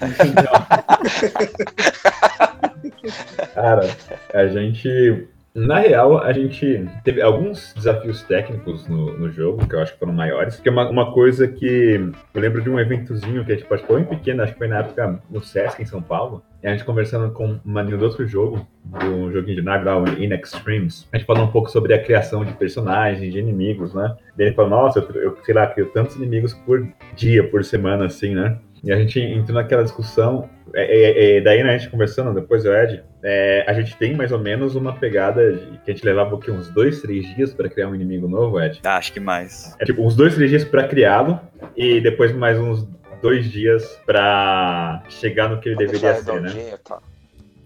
Cara, 3.54 3.88
a 4.32 4.46
gente. 4.46 5.26
Na 5.54 5.80
real, 5.80 6.22
a 6.22 6.32
gente 6.32 6.88
teve 7.02 7.20
alguns 7.20 7.72
desafios 7.74 8.22
técnicos 8.22 8.86
no, 8.86 9.18
no 9.18 9.30
jogo, 9.30 9.66
que 9.66 9.74
eu 9.74 9.80
acho 9.80 9.94
que 9.94 9.98
foram 9.98 10.12
maiores. 10.12 10.60
Que 10.60 10.68
é 10.68 10.72
uma, 10.72 10.88
uma 10.88 11.12
coisa 11.12 11.48
que 11.48 12.12
eu 12.32 12.40
lembro 12.40 12.62
de 12.62 12.70
um 12.70 12.78
eventozinho 12.78 13.44
que 13.44 13.50
a 13.50 13.56
gente 13.56 13.66
participou 13.66 13.96
bem 13.96 14.04
pequeno, 14.04 14.42
acho 14.42 14.52
que 14.52 14.58
foi 14.58 14.68
na 14.68 14.78
época 14.78 15.20
no 15.28 15.42
Sesc 15.42 15.82
em 15.82 15.86
São 15.86 16.00
Paulo. 16.00 16.44
E 16.62 16.68
a 16.68 16.70
gente 16.70 16.84
conversando 16.84 17.32
com 17.32 17.46
um 17.46 17.60
maninho 17.64 17.98
do 17.98 18.04
outro 18.04 18.26
jogo, 18.26 18.66
do 18.84 19.32
joguinho 19.32 19.56
de 19.56 19.62
nave 19.62 19.84
lá, 19.84 19.96
In 20.18 20.32
Extremes. 20.32 21.08
A 21.12 21.16
gente 21.16 21.26
falou 21.26 21.44
um 21.44 21.50
pouco 21.50 21.70
sobre 21.70 21.92
a 21.92 22.02
criação 22.02 22.44
de 22.44 22.52
personagens, 22.52 23.32
de 23.32 23.38
inimigos, 23.38 23.94
né? 23.94 24.16
Ele 24.38 24.52
falou, 24.52 24.70
nossa, 24.70 25.00
eu, 25.00 25.22
eu 25.22 25.38
sei 25.44 25.54
lá, 25.54 25.66
crio 25.66 25.86
tantos 25.86 26.14
inimigos 26.14 26.54
por 26.54 26.86
dia, 27.16 27.48
por 27.48 27.64
semana, 27.64 28.06
assim, 28.06 28.34
né? 28.34 28.58
E 28.84 28.92
a 28.92 28.96
gente 28.96 29.20
entrou 29.20 29.54
naquela 29.54 29.82
discussão, 29.82 30.48
é, 30.74 30.84
é, 30.84 31.36
é, 31.36 31.40
daí 31.40 31.62
né, 31.62 31.74
a 31.74 31.78
gente 31.78 31.90
conversando 31.90 32.32
depois, 32.32 32.64
o 32.64 32.72
Ed, 32.72 33.02
é, 33.22 33.64
a 33.66 33.72
gente 33.72 33.96
tem 33.96 34.14
mais 34.14 34.30
ou 34.32 34.38
menos 34.38 34.74
uma 34.76 34.92
pegada 34.94 35.52
de, 35.52 35.78
que 35.84 35.90
a 35.90 35.94
gente 35.94 36.04
levava 36.04 36.34
o 36.34 36.38
quê, 36.38 36.50
uns 36.50 36.68
dois, 36.70 37.00
três 37.02 37.26
dias 37.34 37.52
pra 37.52 37.68
criar 37.68 37.88
um 37.88 37.94
inimigo 37.94 38.28
novo, 38.28 38.60
Ed? 38.60 38.80
Ah, 38.84 38.96
acho 38.96 39.12
que 39.12 39.20
mais. 39.20 39.74
É 39.78 39.84
tipo 39.84 40.02
uns 40.04 40.14
dois, 40.14 40.34
três 40.34 40.50
dias 40.50 40.64
pra 40.64 40.86
criá-lo 40.86 41.40
e 41.76 42.00
depois 42.00 42.32
mais 42.32 42.58
uns 42.58 42.86
dois 43.20 43.50
dias 43.50 44.00
pra 44.06 45.02
chegar 45.08 45.48
no 45.48 45.60
que 45.60 45.70
ele 45.70 45.76
Pra 45.76 45.86
deveria 45.86 46.14
ser, 46.14 46.40
né? 46.40 46.48
redondinho 46.48 46.74
e 46.74 46.78
tal. 46.78 47.02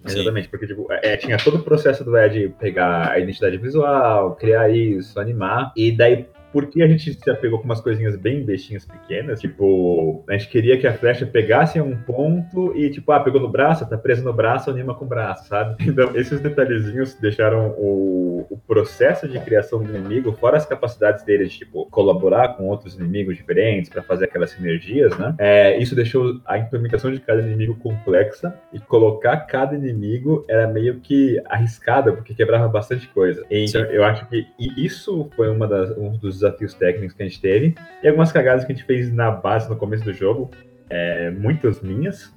Sim. 0.06 0.18
Exatamente, 0.20 0.48
porque 0.48 0.66
tipo, 0.66 0.86
é, 0.90 1.16
tinha 1.16 1.36
todo 1.36 1.58
o 1.58 1.62
processo 1.62 2.02
do 2.02 2.16
Ed 2.18 2.54
pegar 2.58 3.10
a 3.10 3.18
identidade 3.20 3.56
visual, 3.58 4.34
criar 4.34 4.68
isso, 4.70 5.20
animar, 5.20 5.72
e 5.76 5.92
daí 5.92 6.26
porque 6.52 6.82
a 6.82 6.88
gente 6.88 7.14
se 7.14 7.30
apegou 7.30 7.58
com 7.58 7.64
umas 7.64 7.80
coisinhas 7.80 8.16
bem 8.16 8.44
bestinhas 8.44 8.84
pequenas, 8.84 9.40
tipo, 9.40 10.24
a 10.28 10.32
gente 10.32 10.48
queria 10.48 10.78
que 10.78 10.86
a 10.86 10.92
flecha 10.92 11.24
pegasse 11.24 11.78
em 11.78 11.80
um 11.80 11.96
ponto 11.96 12.76
e, 12.76 12.90
tipo, 12.90 13.10
ah, 13.12 13.20
pegou 13.20 13.40
no 13.40 13.48
braço, 13.48 13.88
tá 13.88 13.96
preso 13.96 14.22
no 14.22 14.32
braço, 14.32 14.70
anima 14.70 14.94
com 14.94 15.04
o 15.04 15.08
braço, 15.08 15.48
sabe? 15.48 15.76
Então, 15.92 16.16
esses 16.16 16.40
detalhezinhos 16.40 17.14
deixaram 17.14 17.74
o, 17.76 18.46
o 18.48 18.56
processo 18.56 19.28
de 19.28 19.38
criação 19.40 19.82
do 19.82 19.94
inimigo, 19.94 20.32
fora 20.32 20.56
as 20.56 20.64
capacidades 20.64 21.22
dele 21.22 21.44
de, 21.44 21.58
tipo, 21.58 21.86
colaborar 21.90 22.56
com 22.56 22.66
outros 22.68 22.98
inimigos 22.98 23.36
diferentes 23.36 23.90
para 23.90 24.02
fazer 24.02 24.24
aquelas 24.24 24.50
sinergias, 24.50 25.16
né? 25.18 25.34
É, 25.38 25.78
isso 25.78 25.94
deixou 25.94 26.40
a 26.46 26.58
implementação 26.58 27.12
de 27.12 27.20
cada 27.20 27.42
inimigo 27.42 27.74
complexa 27.76 28.54
e 28.72 28.78
colocar 28.78 29.36
cada 29.38 29.74
inimigo 29.74 30.44
era 30.48 30.66
meio 30.66 31.00
que 31.00 31.40
arriscada, 31.46 32.12
porque 32.12 32.34
quebrava 32.34 32.68
bastante 32.68 33.06
coisa. 33.08 33.44
Então, 33.50 33.82
eu 33.82 34.02
acho 34.04 34.26
que 34.28 34.46
isso 34.58 35.30
foi 35.36 35.50
uma 35.50 35.68
das, 35.68 35.96
um 35.96 36.16
dos 36.16 36.41
desafios 36.42 36.74
técnicos 36.74 37.16
que 37.16 37.22
a 37.22 37.26
gente 37.26 37.40
teve. 37.40 37.74
E 38.02 38.08
algumas 38.08 38.30
cagadas 38.30 38.64
que 38.64 38.72
a 38.72 38.74
gente 38.74 38.84
fez 38.84 39.12
na 39.12 39.30
base, 39.30 39.68
no 39.68 39.76
começo 39.76 40.04
do 40.04 40.12
jogo, 40.12 40.50
é, 40.90 41.30
muitas 41.30 41.80
minhas, 41.80 42.32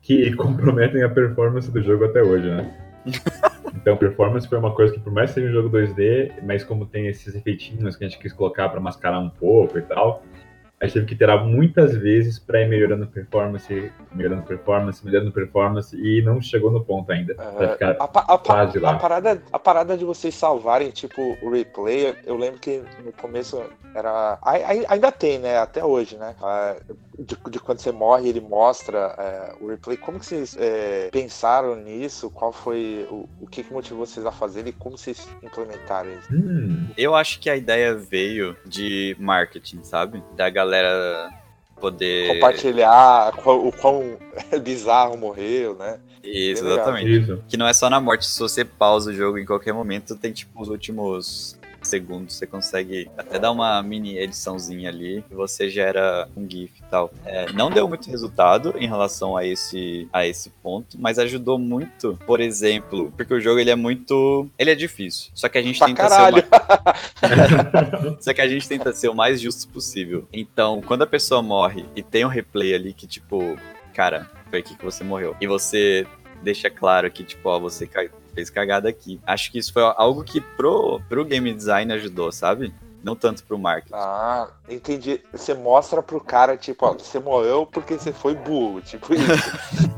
que 0.00 0.32
comprometem 0.36 1.02
a 1.02 1.08
performance 1.08 1.70
do 1.70 1.82
jogo 1.82 2.04
até 2.04 2.22
hoje, 2.22 2.48
né? 2.48 2.74
Então, 3.72 3.96
performance 3.96 4.48
foi 4.48 4.58
uma 4.58 4.74
coisa 4.74 4.92
que, 4.92 5.00
por 5.00 5.12
mais 5.12 5.30
que 5.30 5.40
seja 5.40 5.48
um 5.48 5.52
jogo 5.52 5.70
2D, 5.70 6.42
mas 6.42 6.64
como 6.64 6.84
tem 6.84 7.06
esses 7.06 7.34
efeitinhos 7.34 7.96
que 7.96 8.04
a 8.04 8.08
gente 8.08 8.20
quis 8.20 8.32
colocar 8.32 8.68
para 8.68 8.80
mascarar 8.80 9.20
um 9.20 9.30
pouco 9.30 9.78
e 9.78 9.82
tal, 9.82 10.22
a 10.80 10.86
gente 10.86 10.94
teve 10.94 11.06
que 11.06 11.14
iterar 11.14 11.44
muitas 11.44 11.94
vezes 11.94 12.38
para 12.38 12.62
ir 12.62 12.68
melhorando 12.68 13.06
performance, 13.06 13.92
melhorando 14.12 14.42
performance, 14.44 15.04
melhorando 15.04 15.30
performance, 15.30 15.94
e 15.94 16.22
não 16.22 16.40
chegou 16.40 16.70
no 16.70 16.82
ponto 16.82 17.12
ainda. 17.12 17.34
Ficar 17.34 17.96
a, 18.00 18.34
a 18.34 18.38
quase 18.38 18.78
lá. 18.78 18.92
a 18.92 18.98
parada, 18.98 19.42
a 19.52 19.58
parada 19.58 19.96
de 19.96 20.06
vocês 20.06 20.34
salvarem, 20.34 20.90
tipo, 20.90 21.36
o 21.42 21.50
replay, 21.50 22.14
eu 22.24 22.34
lembro 22.34 22.58
que 22.58 22.82
no 23.04 23.12
começo 23.12 23.62
era. 23.94 24.38
ai- 24.42 24.62
ai- 24.64 24.86
Ainda 24.88 25.12
tem, 25.12 25.38
né? 25.38 25.58
Até 25.58 25.84
hoje, 25.84 26.16
né? 26.16 26.34
De, 27.20 27.36
de 27.50 27.60
quando 27.60 27.80
você 27.80 27.92
morre, 27.92 28.28
ele 28.30 28.40
mostra 28.40 29.14
é, 29.18 29.52
o 29.62 29.68
replay. 29.68 29.96
Como 29.98 30.18
que 30.18 30.24
vocês 30.24 30.56
é, 30.58 31.10
pensaram 31.12 31.76
nisso? 31.76 32.30
Qual 32.30 32.50
foi 32.52 33.06
o, 33.10 33.28
o 33.40 33.46
que, 33.46 33.62
que 33.62 33.72
motivou 33.72 34.06
vocês 34.06 34.24
a 34.24 34.32
fazer 34.32 34.66
e 34.66 34.72
como 34.72 34.96
vocês 34.96 35.28
implementaram 35.42 36.10
isso? 36.12 36.28
Hum, 36.34 36.86
Eu 36.96 37.14
acho 37.14 37.38
que 37.38 37.50
a 37.50 37.56
ideia 37.56 37.94
veio 37.94 38.56
de 38.64 39.14
marketing, 39.20 39.82
sabe? 39.82 40.22
Da 40.34 40.48
galera 40.48 41.30
poder. 41.78 42.32
Compartilhar 42.34 43.32
qual- 43.42 43.66
o 43.66 43.70
quão 43.72 44.16
bizarro 44.62 45.16
morreu, 45.18 45.74
né? 45.74 46.00
Isso, 46.24 46.66
exatamente. 46.66 47.18
isso. 47.20 47.44
Que 47.48 47.56
não 47.56 47.66
é 47.66 47.72
só 47.72 47.88
na 47.90 48.00
morte, 48.00 48.26
se 48.26 48.38
você 48.38 48.64
pausa 48.64 49.10
o 49.10 49.14
jogo 49.14 49.38
em 49.38 49.44
qualquer 49.46 49.72
momento, 49.74 50.14
tem 50.16 50.32
tipo 50.32 50.60
os 50.62 50.68
últimos 50.68 51.58
segundos, 51.82 52.36
você 52.36 52.46
consegue 52.46 53.10
até 53.16 53.38
dar 53.38 53.50
uma 53.52 53.82
mini 53.82 54.18
ediçãozinha 54.18 54.88
ali 54.88 55.24
e 55.30 55.34
você 55.34 55.68
gera 55.70 56.28
um 56.36 56.48
GIF 56.48 56.72
e 56.78 56.82
tal. 56.90 57.10
É, 57.24 57.50
não 57.52 57.70
deu 57.70 57.88
muito 57.88 58.10
resultado 58.10 58.74
em 58.78 58.86
relação 58.86 59.36
a 59.36 59.46
esse, 59.46 60.08
a 60.12 60.26
esse 60.26 60.50
ponto, 60.62 60.96
mas 61.00 61.18
ajudou 61.18 61.58
muito, 61.58 62.18
por 62.26 62.40
exemplo, 62.40 63.12
porque 63.16 63.34
o 63.34 63.40
jogo 63.40 63.58
ele 63.60 63.70
é 63.70 63.76
muito. 63.76 64.48
Ele 64.58 64.70
é 64.70 64.74
difícil. 64.74 65.30
Só 65.34 65.48
que 65.48 65.58
a 65.58 65.62
gente 65.62 65.78
Pra 65.78 65.86
tenta 65.88 66.08
caralho. 66.08 66.36
ser 66.42 66.46
o 66.46 68.10
mais. 68.10 68.16
Só 68.24 68.32
que 68.34 68.40
a 68.40 68.48
gente 68.48 68.68
tenta 68.68 68.92
ser 68.92 69.08
o 69.08 69.14
mais 69.14 69.40
justo 69.40 69.68
possível. 69.72 70.26
Então, 70.32 70.80
quando 70.82 71.02
a 71.02 71.06
pessoa 71.06 71.42
morre 71.42 71.84
e 71.96 72.02
tem 72.02 72.24
um 72.24 72.28
replay 72.28 72.74
ali 72.74 72.92
que, 72.92 73.06
tipo, 73.06 73.56
cara, 73.94 74.30
foi 74.50 74.60
aqui 74.60 74.74
que 74.76 74.84
você 74.84 75.02
morreu. 75.04 75.36
E 75.40 75.46
você 75.46 76.06
deixa 76.42 76.70
claro 76.70 77.10
que, 77.10 77.22
tipo, 77.24 77.48
ó, 77.48 77.58
você 77.58 77.86
ca- 77.86 78.08
fez 78.30 78.50
cagada 78.50 78.88
aqui. 78.88 79.20
Acho 79.26 79.50
que 79.52 79.58
isso 79.58 79.72
foi 79.72 79.82
algo 79.96 80.22
que 80.24 80.40
pro, 80.40 81.00
pro 81.08 81.24
game 81.24 81.52
design 81.52 81.92
ajudou, 81.92 82.30
sabe? 82.32 82.72
Não 83.02 83.16
tanto 83.16 83.42
pro 83.44 83.58
marketing. 83.58 83.94
Ah, 83.94 84.50
entendi. 84.68 85.22
Você 85.32 85.54
mostra 85.54 86.02
pro 86.02 86.20
cara, 86.20 86.54
tipo, 86.58 86.84
ó, 86.84 86.92
você 86.92 87.18
morreu 87.18 87.64
porque 87.64 87.94
você 87.94 88.12
foi 88.12 88.34
burro, 88.34 88.82
tipo 88.82 89.14
isso. 89.14 89.24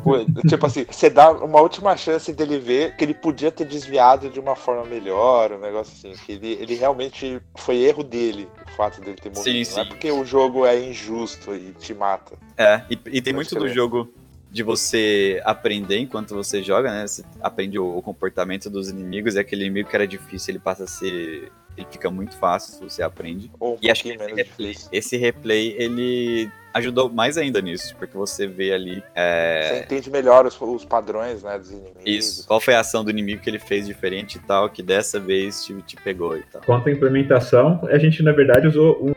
Tipo 0.49 0.67
assim, 0.67 0.85
você 0.85 1.09
dá 1.09 1.31
uma 1.31 1.61
última 1.61 1.97
chance 1.97 2.33
dele 2.33 2.59
ver 2.59 2.97
que 2.97 3.05
ele 3.05 3.15
podia 3.15 3.53
ter 3.53 3.65
desviado 3.65 4.29
de 4.29 4.41
uma 4.41 4.57
forma 4.57 4.85
melhor, 4.85 5.53
um 5.53 5.59
negócio 5.61 5.93
assim, 5.97 6.21
que 6.27 6.33
ele, 6.33 6.55
ele 6.61 6.75
realmente 6.75 7.41
foi 7.57 7.77
erro 7.77 8.03
dele, 8.03 8.49
o 8.67 8.71
fato 8.73 9.01
dele 9.01 9.17
ter 9.17 9.31
morrido. 9.31 9.65
Sim, 9.65 9.75
Não 9.75 9.81
é 9.81 9.85
sim. 9.85 9.89
porque 9.91 10.11
o 10.11 10.25
jogo 10.25 10.67
é 10.67 10.77
injusto 10.77 11.55
e 11.55 11.73
te 11.79 11.95
mata. 11.95 12.37
É, 12.59 12.83
e, 12.91 12.95
e 12.95 13.23
tem 13.23 13.33
Pode 13.33 13.35
muito 13.35 13.55
do 13.55 13.61
crer. 13.61 13.75
jogo 13.75 14.13
de 14.53 14.63
você 14.63 15.41
aprender 15.45 15.99
enquanto 15.99 16.35
você 16.35 16.63
joga, 16.63 16.91
né? 16.91 17.07
Você 17.07 17.25
aprende 17.41 17.79
o, 17.79 17.97
o 17.97 18.03
comportamento 18.03 18.69
dos 18.69 18.91
inimigos, 18.91 19.35
e 19.35 19.39
aquele 19.39 19.63
inimigo 19.65 19.89
que 19.89 19.97
era 19.97 20.07
difícil, 20.07 20.53
ele 20.53 20.59
passa 20.59 20.85
a 20.85 20.87
ser. 20.87 21.51
Ele 21.75 21.87
fica 21.91 22.11
muito 22.11 22.37
fácil 22.37 22.75
se 22.75 22.85
você 22.85 23.03
aprende. 23.03 23.51
Ou 23.59 23.77
um 23.77 23.79
E 23.81 23.91
acho 23.91 24.03
que 24.03 24.11
esse 24.11 24.35
replay, 24.35 24.77
esse 24.93 25.17
replay, 25.17 25.75
ele 25.79 26.51
ajudou 26.75 27.09
mais 27.09 27.39
ainda 27.39 27.63
nisso, 27.63 27.97
porque 27.97 28.15
você 28.15 28.47
vê 28.47 28.75
ali. 28.75 28.97
Você 28.97 29.05
É, 29.15 29.81
entende 29.87 30.11
melhor 30.11 30.45
os, 30.47 30.61
os 30.61 30.85
padrões, 30.85 31.43
né, 31.43 31.59
dos 31.59 31.71
inimigos. 31.71 32.03
isso. 32.05 32.47
Qual 32.47 32.61
foi 32.61 32.75
a 32.75 32.81
ação 32.81 33.03
do 33.03 33.11
inimigo 33.11 33.41
que 33.41 33.49
ele 33.49 33.59
fez 33.59 33.87
diferente 33.87 34.37
e 34.37 34.41
tal, 34.41 34.69
que 34.69 34.83
dessa 34.83 35.19
vez 35.19 35.65
te, 35.65 35.75
te 35.81 35.97
pegou 35.97 36.37
e 36.37 36.43
tal. 36.43 36.61
Quanto 36.61 36.91
à 36.91 36.93
implementação, 36.93 37.81
a 37.91 37.97
gente 37.97 38.23
na 38.23 38.33
verdade 38.33 38.67
usou 38.69 38.99
um 39.03 39.15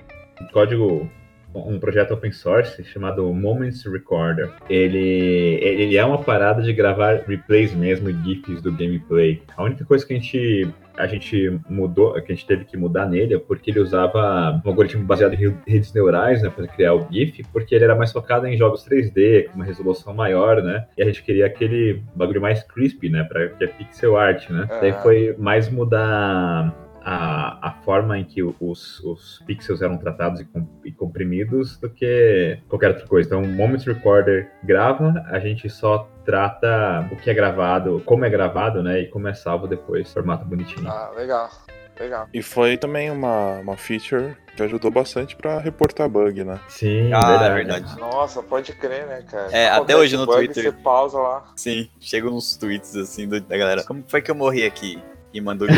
código, 0.54 1.10
um 1.56 1.80
projeto 1.80 2.14
open 2.14 2.32
source 2.32 2.84
chamado 2.84 3.32
Moments 3.34 3.84
Recorder. 3.86 4.50
Ele, 4.70 5.60
ele 5.62 5.98
é 5.98 6.04
uma 6.06 6.22
parada 6.22 6.62
de 6.62 6.74
gravar 6.74 7.22
replays 7.28 7.74
mesmo 7.74 8.10
e 8.10 8.14
GIFs 8.24 8.62
do 8.62 8.72
gameplay. 8.72 9.42
A 9.56 9.64
única 9.64 9.86
coisa 9.86 10.06
que 10.06 10.14
a 10.14 10.18
gente 10.18 10.68
a 10.98 11.08
gente 11.08 11.60
mudou, 11.70 12.14
que 12.22 12.32
a 12.32 12.36
gente 12.36 12.48
teve 12.48 12.64
que 12.64 12.78
mudar 12.78 13.06
nele 13.06 13.34
é 13.34 13.38
porque 13.38 13.70
ele 13.70 13.82
usava 13.82 14.62
um 14.64 14.70
algoritmo 14.70 15.04
baseado 15.04 15.34
em 15.34 15.36
re- 15.36 15.56
redes 15.68 15.92
neurais, 15.94 16.42
né, 16.42 16.50
para 16.50 16.66
criar 16.70 16.94
o 16.94 17.06
GIF, 17.12 17.44
porque 17.52 17.76
ele 17.76 17.84
era 17.84 17.94
mais 17.98 18.14
focado 18.14 18.48
em 18.48 18.56
jogos 18.58 18.88
3D, 18.88 19.50
com 19.50 19.56
uma 19.58 19.66
resolução 19.66 20.14
maior, 20.14 20.64
né? 20.64 20.86
E 20.98 21.04
a 21.04 21.06
gente 21.06 21.22
queria 21.22 21.48
aquele 21.48 22.02
bagulho 22.16 22.40
mais 22.40 22.64
crispy, 22.64 23.10
né, 23.10 23.26
para 23.26 23.50
que 23.50 23.66
é 23.66 23.68
pixel 23.68 24.16
art, 24.16 24.50
né? 24.50 24.70
Daí 24.80 24.92
Aham. 24.92 25.00
foi 25.02 25.36
mais 25.38 25.68
mudar 25.70 26.74
a, 27.06 27.70
a 27.70 27.72
forma 27.84 28.18
em 28.18 28.24
que 28.26 28.42
os, 28.42 29.00
os 29.02 29.44
pixels 29.46 29.82
eram 29.84 29.96
tratados 29.98 30.42
e, 30.42 30.46
com- 30.46 30.68
e 30.84 30.92
comprimidos 30.92 31.78
do 31.78 31.88
que 31.90 32.58
qualquer 32.68 32.90
outra 32.90 33.06
coisa. 33.08 33.30
Então, 33.30 33.44
o 33.44 33.48
Moment 33.48 33.78
Recorder 33.86 34.52
grava, 34.64 35.24
a 35.28 35.38
gente 35.40 35.70
só 35.70 36.10
trata 36.26 37.08
o 37.12 37.16
que 37.16 37.30
é 37.30 37.34
gravado, 37.34 38.02
como 38.06 38.26
é 38.26 38.30
gravado, 38.30 38.82
né? 38.82 39.02
E 39.02 39.08
como 39.08 39.28
é 39.28 39.34
salvo 39.36 39.68
depois, 39.68 40.12
formato 40.12 40.44
bonitinho. 40.46 40.88
Ah, 40.90 41.12
legal. 41.16 41.50
Legal. 41.98 42.28
E 42.34 42.42
foi 42.42 42.76
também 42.76 43.10
uma, 43.10 43.60
uma 43.60 43.78
feature 43.78 44.36
que 44.58 44.62
ajudou 44.64 44.92
bastante 44.92 45.34
pra 45.34 45.60
reportar 45.60 46.10
bug, 46.10 46.44
né? 46.44 46.60
Sim, 46.68 47.14
Ah, 47.14 47.28
verdade. 47.30 47.52
é 47.52 47.54
verdade. 47.54 48.00
Nossa, 48.00 48.44
pode 48.44 48.74
crer, 48.74 49.06
né, 49.08 49.24
cara? 49.32 49.50
É, 49.56 49.70
até 49.70 49.96
hoje 49.96 50.18
no 50.18 50.26
bug, 50.26 50.38
Twitter. 50.48 50.64
Você 50.64 50.72
pausa 50.74 51.18
lá. 51.18 51.46
Sim, 51.56 51.90
chegam 52.02 52.34
uns 52.36 52.58
tweets 52.58 52.98
assim 52.98 53.28
do- 53.30 53.40
da 53.40 53.58
galera. 53.58 53.84
Como 53.86 54.04
foi 54.08 54.22
que 54.22 54.30
eu 54.30 54.36
morri 54.36 54.66
aqui? 54.66 55.02
E 55.36 55.42
mandou. 55.42 55.68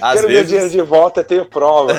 Às 0.00 0.20
Quero 0.20 0.28
meu 0.28 0.44
dinheiro 0.44 0.68
vezes, 0.68 0.70
de 0.70 0.80
volta, 0.80 1.24
tenho 1.24 1.44
prova. 1.44 1.98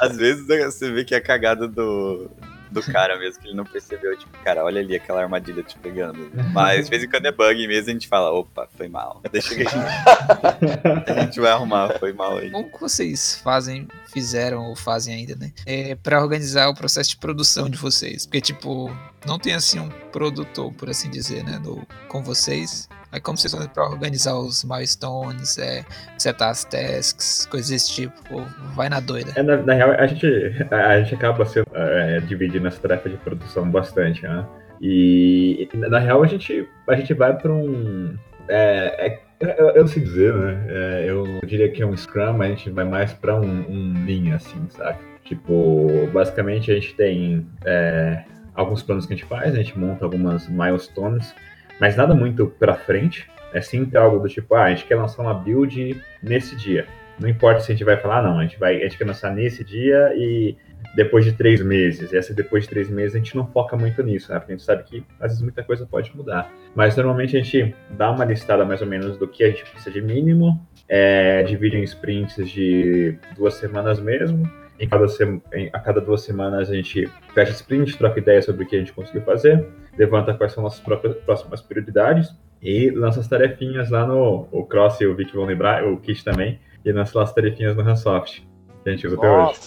Às 0.00 0.16
vezes 0.16 0.46
você 0.46 0.92
vê 0.92 1.04
que 1.04 1.12
a 1.12 1.20
cagada 1.20 1.66
do, 1.66 2.30
do 2.70 2.82
cara 2.82 3.18
mesmo, 3.18 3.40
que 3.40 3.48
ele 3.48 3.56
não 3.56 3.64
percebeu, 3.64 4.16
tipo, 4.16 4.36
cara, 4.38 4.64
olha 4.64 4.80
ali 4.80 4.94
aquela 4.94 5.22
armadilha 5.22 5.62
te 5.62 5.76
pegando. 5.78 6.30
Mas 6.52 6.84
de 6.84 6.90
vez 6.90 7.02
em 7.02 7.08
quando 7.08 7.26
é 7.26 7.32
bug 7.32 7.66
mesmo, 7.66 7.90
a 7.90 7.92
gente 7.92 8.08
fala, 8.08 8.30
opa, 8.30 8.68
foi 8.76 8.88
mal. 8.88 9.20
Deixa 9.30 9.54
que 9.54 9.62
a 9.62 9.70
gente, 9.70 11.10
a 11.10 11.20
gente 11.22 11.40
vai 11.40 11.50
arrumar, 11.50 11.98
foi 11.98 12.12
mal 12.12 12.38
aí. 12.38 12.50
Como 12.50 12.70
que 12.70 12.80
vocês 12.80 13.40
fazem, 13.42 13.88
fizeram 14.12 14.66
ou 14.66 14.76
fazem 14.76 15.14
ainda, 15.14 15.34
né? 15.36 15.52
É, 15.66 15.94
para 15.94 16.22
organizar 16.22 16.68
o 16.68 16.74
processo 16.74 17.10
de 17.10 17.16
produção 17.16 17.68
de 17.68 17.76
vocês. 17.76 18.26
Porque, 18.26 18.40
tipo, 18.40 18.90
não 19.26 19.38
tem 19.38 19.54
assim 19.54 19.78
um 19.78 19.88
produtor, 20.10 20.72
por 20.74 20.88
assim 20.88 21.10
dizer, 21.10 21.44
né? 21.44 21.58
No, 21.58 21.86
com 22.08 22.22
vocês. 22.22 22.88
Aí 23.12 23.20
como 23.20 23.36
vocês 23.36 23.52
fazem 23.52 23.68
pra 23.68 23.84
organizar 23.84 24.38
os 24.38 24.62
milestones, 24.64 25.58
é, 25.58 25.84
setar 26.16 26.50
as 26.50 26.64
tasks, 26.64 27.46
coisas 27.46 27.70
desse 27.70 27.92
tipo, 27.92 28.46
vai 28.74 28.88
na 28.88 29.00
doida. 29.00 29.32
É, 29.34 29.42
na, 29.42 29.56
na 29.56 29.74
real, 29.74 29.90
a 29.90 30.06
gente, 30.06 30.26
a, 30.70 31.00
gente 31.00 31.14
acaba 31.14 31.44
sendo, 31.44 31.66
é, 31.74 32.20
dividindo 32.20 32.68
essa 32.68 32.80
tarefa 32.80 33.08
de 33.08 33.16
produção 33.16 33.68
bastante, 33.68 34.22
né? 34.22 34.46
E 34.80 35.68
na 35.74 35.98
real 35.98 36.22
a 36.22 36.26
gente, 36.26 36.66
a 36.88 36.94
gente 36.94 37.12
vai 37.12 37.36
para 37.36 37.52
um. 37.52 38.16
É, 38.48 39.06
é, 39.06 39.20
eu, 39.40 39.70
eu 39.70 39.80
não 39.82 39.88
sei 39.88 40.02
dizer, 40.02 40.32
né? 40.32 40.66
É, 40.68 41.04
eu 41.08 41.40
diria 41.44 41.68
que 41.68 41.82
é 41.82 41.86
um 41.86 41.96
Scrum, 41.96 42.40
a 42.40 42.48
gente 42.48 42.70
vai 42.70 42.84
mais 42.84 43.12
para 43.12 43.38
um, 43.38 43.44
um 43.44 44.34
assim, 44.34 44.66
sabe? 44.70 44.98
Tipo, 45.24 46.08
basicamente 46.12 46.70
a 46.70 46.74
gente 46.74 46.94
tem 46.94 47.46
é, 47.64 48.24
alguns 48.54 48.82
planos 48.82 49.06
que 49.06 49.12
a 49.12 49.16
gente 49.16 49.26
faz, 49.26 49.54
a 49.54 49.56
gente 49.58 49.78
monta 49.78 50.04
algumas 50.04 50.48
milestones 50.48 51.34
mas 51.80 51.96
nada 51.96 52.14
muito 52.14 52.46
pra 52.46 52.74
frente. 52.74 53.28
É 53.52 53.60
sempre 53.60 53.98
algo 53.98 54.20
do 54.20 54.28
tipo, 54.28 54.54
ah, 54.54 54.64
a 54.64 54.70
gente 54.70 54.84
quer 54.84 54.94
lançar 54.94 55.22
uma 55.22 55.34
build 55.34 56.00
nesse 56.22 56.54
dia. 56.54 56.86
Não 57.18 57.28
importa 57.28 57.60
se 57.60 57.72
a 57.72 57.74
gente 57.74 57.84
vai 57.84 57.96
falar, 57.96 58.22
não, 58.22 58.38
a 58.38 58.42
gente, 58.42 58.58
vai, 58.58 58.76
a 58.76 58.82
gente 58.84 58.96
quer 58.96 59.06
lançar 59.06 59.34
nesse 59.34 59.64
dia 59.64 60.12
e 60.14 60.56
depois 60.94 61.24
de 61.24 61.32
três 61.32 61.60
meses. 61.60 62.12
E 62.12 62.16
essa 62.16 62.32
depois 62.32 62.64
de 62.64 62.70
três 62.70 62.88
meses 62.88 63.14
a 63.14 63.18
gente 63.18 63.36
não 63.36 63.46
foca 63.46 63.76
muito 63.76 64.02
nisso, 64.02 64.32
né? 64.32 64.38
Porque 64.38 64.52
a 64.52 64.56
gente 64.56 64.64
sabe 64.64 64.84
que 64.84 65.04
às 65.18 65.32
vezes 65.32 65.42
muita 65.42 65.62
coisa 65.62 65.84
pode 65.84 66.16
mudar. 66.16 66.50
Mas 66.74 66.96
normalmente 66.96 67.36
a 67.36 67.42
gente 67.42 67.74
dá 67.90 68.10
uma 68.10 68.24
listada 68.24 68.64
mais 68.64 68.80
ou 68.80 68.86
menos 68.86 69.16
do 69.18 69.26
que 69.26 69.44
a 69.44 69.48
gente 69.48 69.64
precisa 69.64 69.90
de 69.90 70.00
mínimo, 70.00 70.64
é, 70.88 71.42
divide 71.42 71.76
em 71.76 71.82
sprints 71.82 72.48
de 72.48 73.18
duas 73.36 73.54
semanas 73.54 74.00
mesmo. 74.00 74.50
Em 74.78 74.88
cada 74.88 75.04
em, 75.52 75.68
a 75.72 75.78
cada 75.78 76.00
duas 76.00 76.22
semanas 76.22 76.70
a 76.70 76.74
gente 76.74 77.06
fecha 77.34 77.52
sprint, 77.52 77.98
troca 77.98 78.18
ideias 78.18 78.46
sobre 78.46 78.64
o 78.64 78.66
que 78.66 78.76
a 78.76 78.78
gente 78.78 78.92
conseguiu 78.92 79.22
fazer 79.22 79.66
levanta 79.98 80.34
quais 80.34 80.52
são 80.52 80.62
nossas 80.62 80.80
próprias, 80.80 81.16
próximas 81.18 81.60
prioridades 81.60 82.34
e 82.62 82.90
lança 82.90 83.20
as 83.20 83.28
tarefinhas 83.28 83.90
lá 83.90 84.06
no 84.06 84.46
o 84.52 84.64
Cross, 84.64 85.00
eu 85.00 85.14
vi 85.14 85.24
que 85.24 85.34
vão 85.34 85.44
lembrar, 85.44 85.84
o 85.84 85.96
Kit 85.98 86.22
também, 86.24 86.60
e 86.84 86.92
lança 86.92 87.16
lá 87.16 87.24
as 87.24 87.32
tarefinhas 87.32 87.74
no 87.74 87.82
Hansoft, 87.82 88.46
que 88.82 88.88
a 88.88 88.92
gente 88.92 89.06
usa 89.06 89.16
até 89.16 89.30
hoje. 89.30 89.60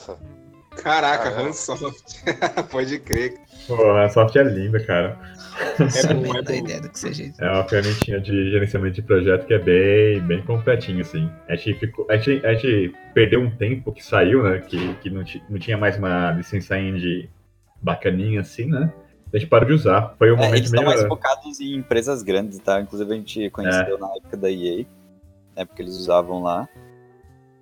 Caraca, 0.82 1.30
Hansoft. 1.30 2.24
Pode 2.72 3.00
crer. 3.00 3.36
Pô, 3.68 3.76
a 3.92 4.06
Hansoft 4.06 4.38
é 4.38 4.44
linda, 4.44 4.80
cara. 4.84 5.18
É 5.80 6.14
bom, 6.14 6.36
é 6.36 6.42
bom. 6.42 6.52
ideia 6.52 6.82
do 6.82 6.90
que 6.90 7.00
seja 7.00 7.32
É 7.40 7.50
uma 7.50 7.64
ferramentinha 7.68 8.20
de 8.20 8.52
gerenciamento 8.52 8.96
de 8.96 9.02
projeto 9.04 9.46
que 9.46 9.54
é 9.54 9.60
bem, 9.60 10.20
bem 10.22 10.42
completinha, 10.44 11.02
assim. 11.02 11.30
A 11.48 11.56
gente, 11.56 11.80
ficou, 11.80 12.08
a, 12.10 12.18
gente, 12.18 12.46
a 12.46 12.54
gente 12.54 12.94
perdeu 13.14 13.40
um 13.40 13.52
tempo 13.52 13.92
que 13.92 14.04
saiu, 14.04 14.44
né? 14.44 14.60
Que, 14.60 14.96
que 14.96 15.10
não, 15.10 15.24
não 15.50 15.60
tinha 15.60 15.78
mais 15.78 15.98
uma 15.98 16.32
licença 16.32 16.78
indie 16.78 17.30
bacaninha, 17.82 18.42
assim, 18.42 18.66
né? 18.66 18.92
A 19.34 19.40
gente 19.40 19.50
parou 19.50 19.68
de 19.68 19.74
usar. 19.74 20.16
Foi 20.18 20.32
um 20.32 20.36
é, 20.36 20.38
momento 20.38 20.56
eles 20.56 20.70
estão 20.70 20.84
mais 20.84 21.02
focados 21.04 21.60
em 21.60 21.76
empresas 21.76 22.22
grandes, 22.22 22.60
tá? 22.60 22.80
Inclusive 22.80 23.12
a 23.12 23.16
gente 23.16 23.50
conheceu 23.50 23.98
é. 23.98 24.00
na 24.00 24.08
época 24.16 24.38
da 24.38 24.52
EA, 24.52 24.86
né? 25.56 25.66
Porque 25.66 25.82
eles 25.82 25.96
usavam 25.96 26.44
lá. 26.44 26.70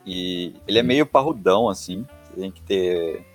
E 0.06 0.54
ele 0.68 0.80
é 0.80 0.84
meio 0.84 1.06
parrudão, 1.06 1.70
assim. 1.70 2.06
Você 2.24 2.42
tem 2.42 2.52
que 2.52 2.62
ter 2.62 3.26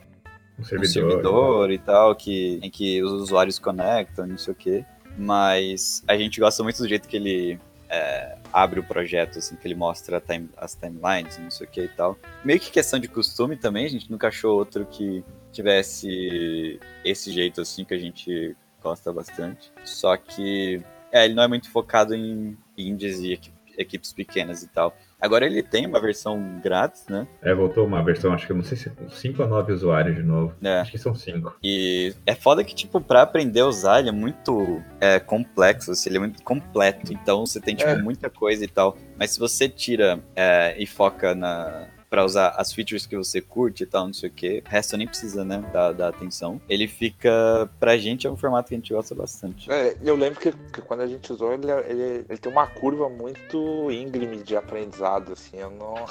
um 0.59 0.65
servidor, 0.65 0.87
um 0.87 0.93
servidor 0.93 1.71
e 1.71 1.79
tal, 1.79 2.15
que, 2.15 2.61
em 2.63 2.71
que 2.71 3.03
os 3.03 3.13
usuários 3.13 3.59
conectam, 3.59 4.27
não 4.27 4.39
sei 4.39 4.53
o 4.53 4.57
quê. 4.57 4.85
Mas 5.17 6.05
a 6.07 6.17
gente 6.17 6.39
gosta 6.39 6.63
muito 6.63 6.77
do 6.77 6.89
jeito 6.89 7.09
que 7.09 7.17
ele 7.17 7.59
é, 7.89 8.37
abre 8.53 8.81
o 8.81 8.83
projeto, 8.83 9.39
assim, 9.39 9.57
que 9.57 9.67
ele 9.67 9.75
mostra 9.75 10.21
time, 10.21 10.51
as 10.59 10.75
timelines, 10.75 11.39
não 11.39 11.51
sei 11.51 11.67
o 11.67 11.71
que 11.71 11.83
e 11.83 11.89
tal. 11.89 12.19
Meio 12.45 12.61
que 12.61 12.71
questão 12.71 12.99
de 12.99 13.09
costume 13.09 13.57
também, 13.57 13.87
a 13.87 13.89
gente 13.89 14.11
nunca 14.11 14.29
achou 14.29 14.59
outro 14.59 14.85
que 14.85 15.25
tivesse 15.57 16.79
esse 17.05 17.33
jeito 17.33 17.61
assim 17.61 17.85
que 17.85 17.95
a 17.95 17.99
gente 17.99 18.57
gosta 18.83 19.13
bastante. 19.13 19.73
Só 19.85 20.17
que 20.17 20.83
é, 21.11 21.25
ele 21.25 21.35
não 21.35 21.43
é 21.43 21.49
muito 21.49 21.71
focado 21.71 22.15
em 22.15 22.57
indies 22.77 23.21
e 23.21 23.39
equipes 23.79 24.13
pequenas 24.13 24.63
e 24.63 24.69
tal. 24.69 24.97
Agora 25.21 25.47
ele 25.47 25.63
tem 25.63 25.87
uma 25.87 26.01
versão 26.01 26.61
grátis, 26.63 27.07
né? 27.09 27.27
É, 27.43 27.55
voltou 27.55 27.87
uma 27.87 28.03
versão, 28.03 28.33
acho 28.33 28.47
que 28.47 28.53
eu 28.53 28.57
não 28.57 28.65
sei 28.65 28.77
se 28.77 28.91
5 29.09 29.43
ou 29.43 29.49
9 29.49 29.73
usuários 29.73 30.17
de 30.17 30.23
novo. 30.23 30.55
É. 30.63 30.81
Acho 30.81 30.93
que 30.93 30.99
são 30.99 31.15
5. 31.15 31.57
E 31.63 32.15
é 32.27 32.35
foda 32.35 32.63
que, 32.63 32.75
tipo, 32.75 33.01
pra 33.01 33.23
aprender 33.23 33.61
a 33.61 33.67
usar, 33.67 34.01
ele 34.01 34.11
é 34.11 34.13
muito 34.13 34.83
é, 35.01 35.19
complexo, 35.19 35.91
assim, 35.91 36.11
ele 36.11 36.19
é 36.19 36.21
muito 36.21 36.43
completo. 36.43 37.13
Então 37.13 37.47
você 37.47 37.61
tem, 37.61 37.75
tipo, 37.75 37.89
é. 37.89 37.97
muita 37.97 38.29
coisa 38.29 38.65
e 38.65 38.69
tal. 38.69 38.97
Mas 39.19 39.31
se 39.31 39.39
você 39.39 39.69
tira 39.69 40.21
é, 40.35 40.75
e 40.79 40.87
foca 40.87 41.35
na, 41.35 41.89
para 42.17 42.25
usar 42.25 42.55
as 42.57 42.73
features 42.73 43.05
que 43.05 43.15
você 43.15 43.43
curte 43.43 43.83
e 43.83 43.87
tal, 43.87 44.07
não 44.07 44.15
sei 44.15 44.31
o 44.31 44.33
que. 44.33 44.63
O 44.67 44.71
resto 44.71 44.97
nem 44.97 45.07
precisa, 45.07 45.45
né, 45.45 45.63
da, 45.71 45.93
da 45.93 46.09
atenção. 46.09 46.59
Ele 46.67 46.89
fica, 46.89 47.69
pra 47.79 47.99
gente, 47.99 48.27
é 48.27 48.31
um 48.31 48.37
formato 48.39 48.71
que 48.71 48.75
a 48.75 48.79
gente 48.79 48.91
gosta 48.91 49.15
bastante. 49.15 49.71
É, 49.71 49.95
eu 50.03 50.17
lembro 50.17 50.41
que, 50.41 50.51
que, 50.51 50.81
quando 50.81 51.03
a 51.03 51.07
gente 51.07 51.31
usou, 51.31 51.53
ele, 51.53 51.71
ele, 51.71 52.25
ele 52.27 52.39
tem 52.39 52.51
uma 52.51 52.67
curva 52.69 53.11
muito 53.11 53.91
íngreme 53.91 54.39
de 54.39 54.57
aprendizado, 54.57 55.35
assim, 55.35 55.59
eu 55.59 55.71
não... 55.71 55.95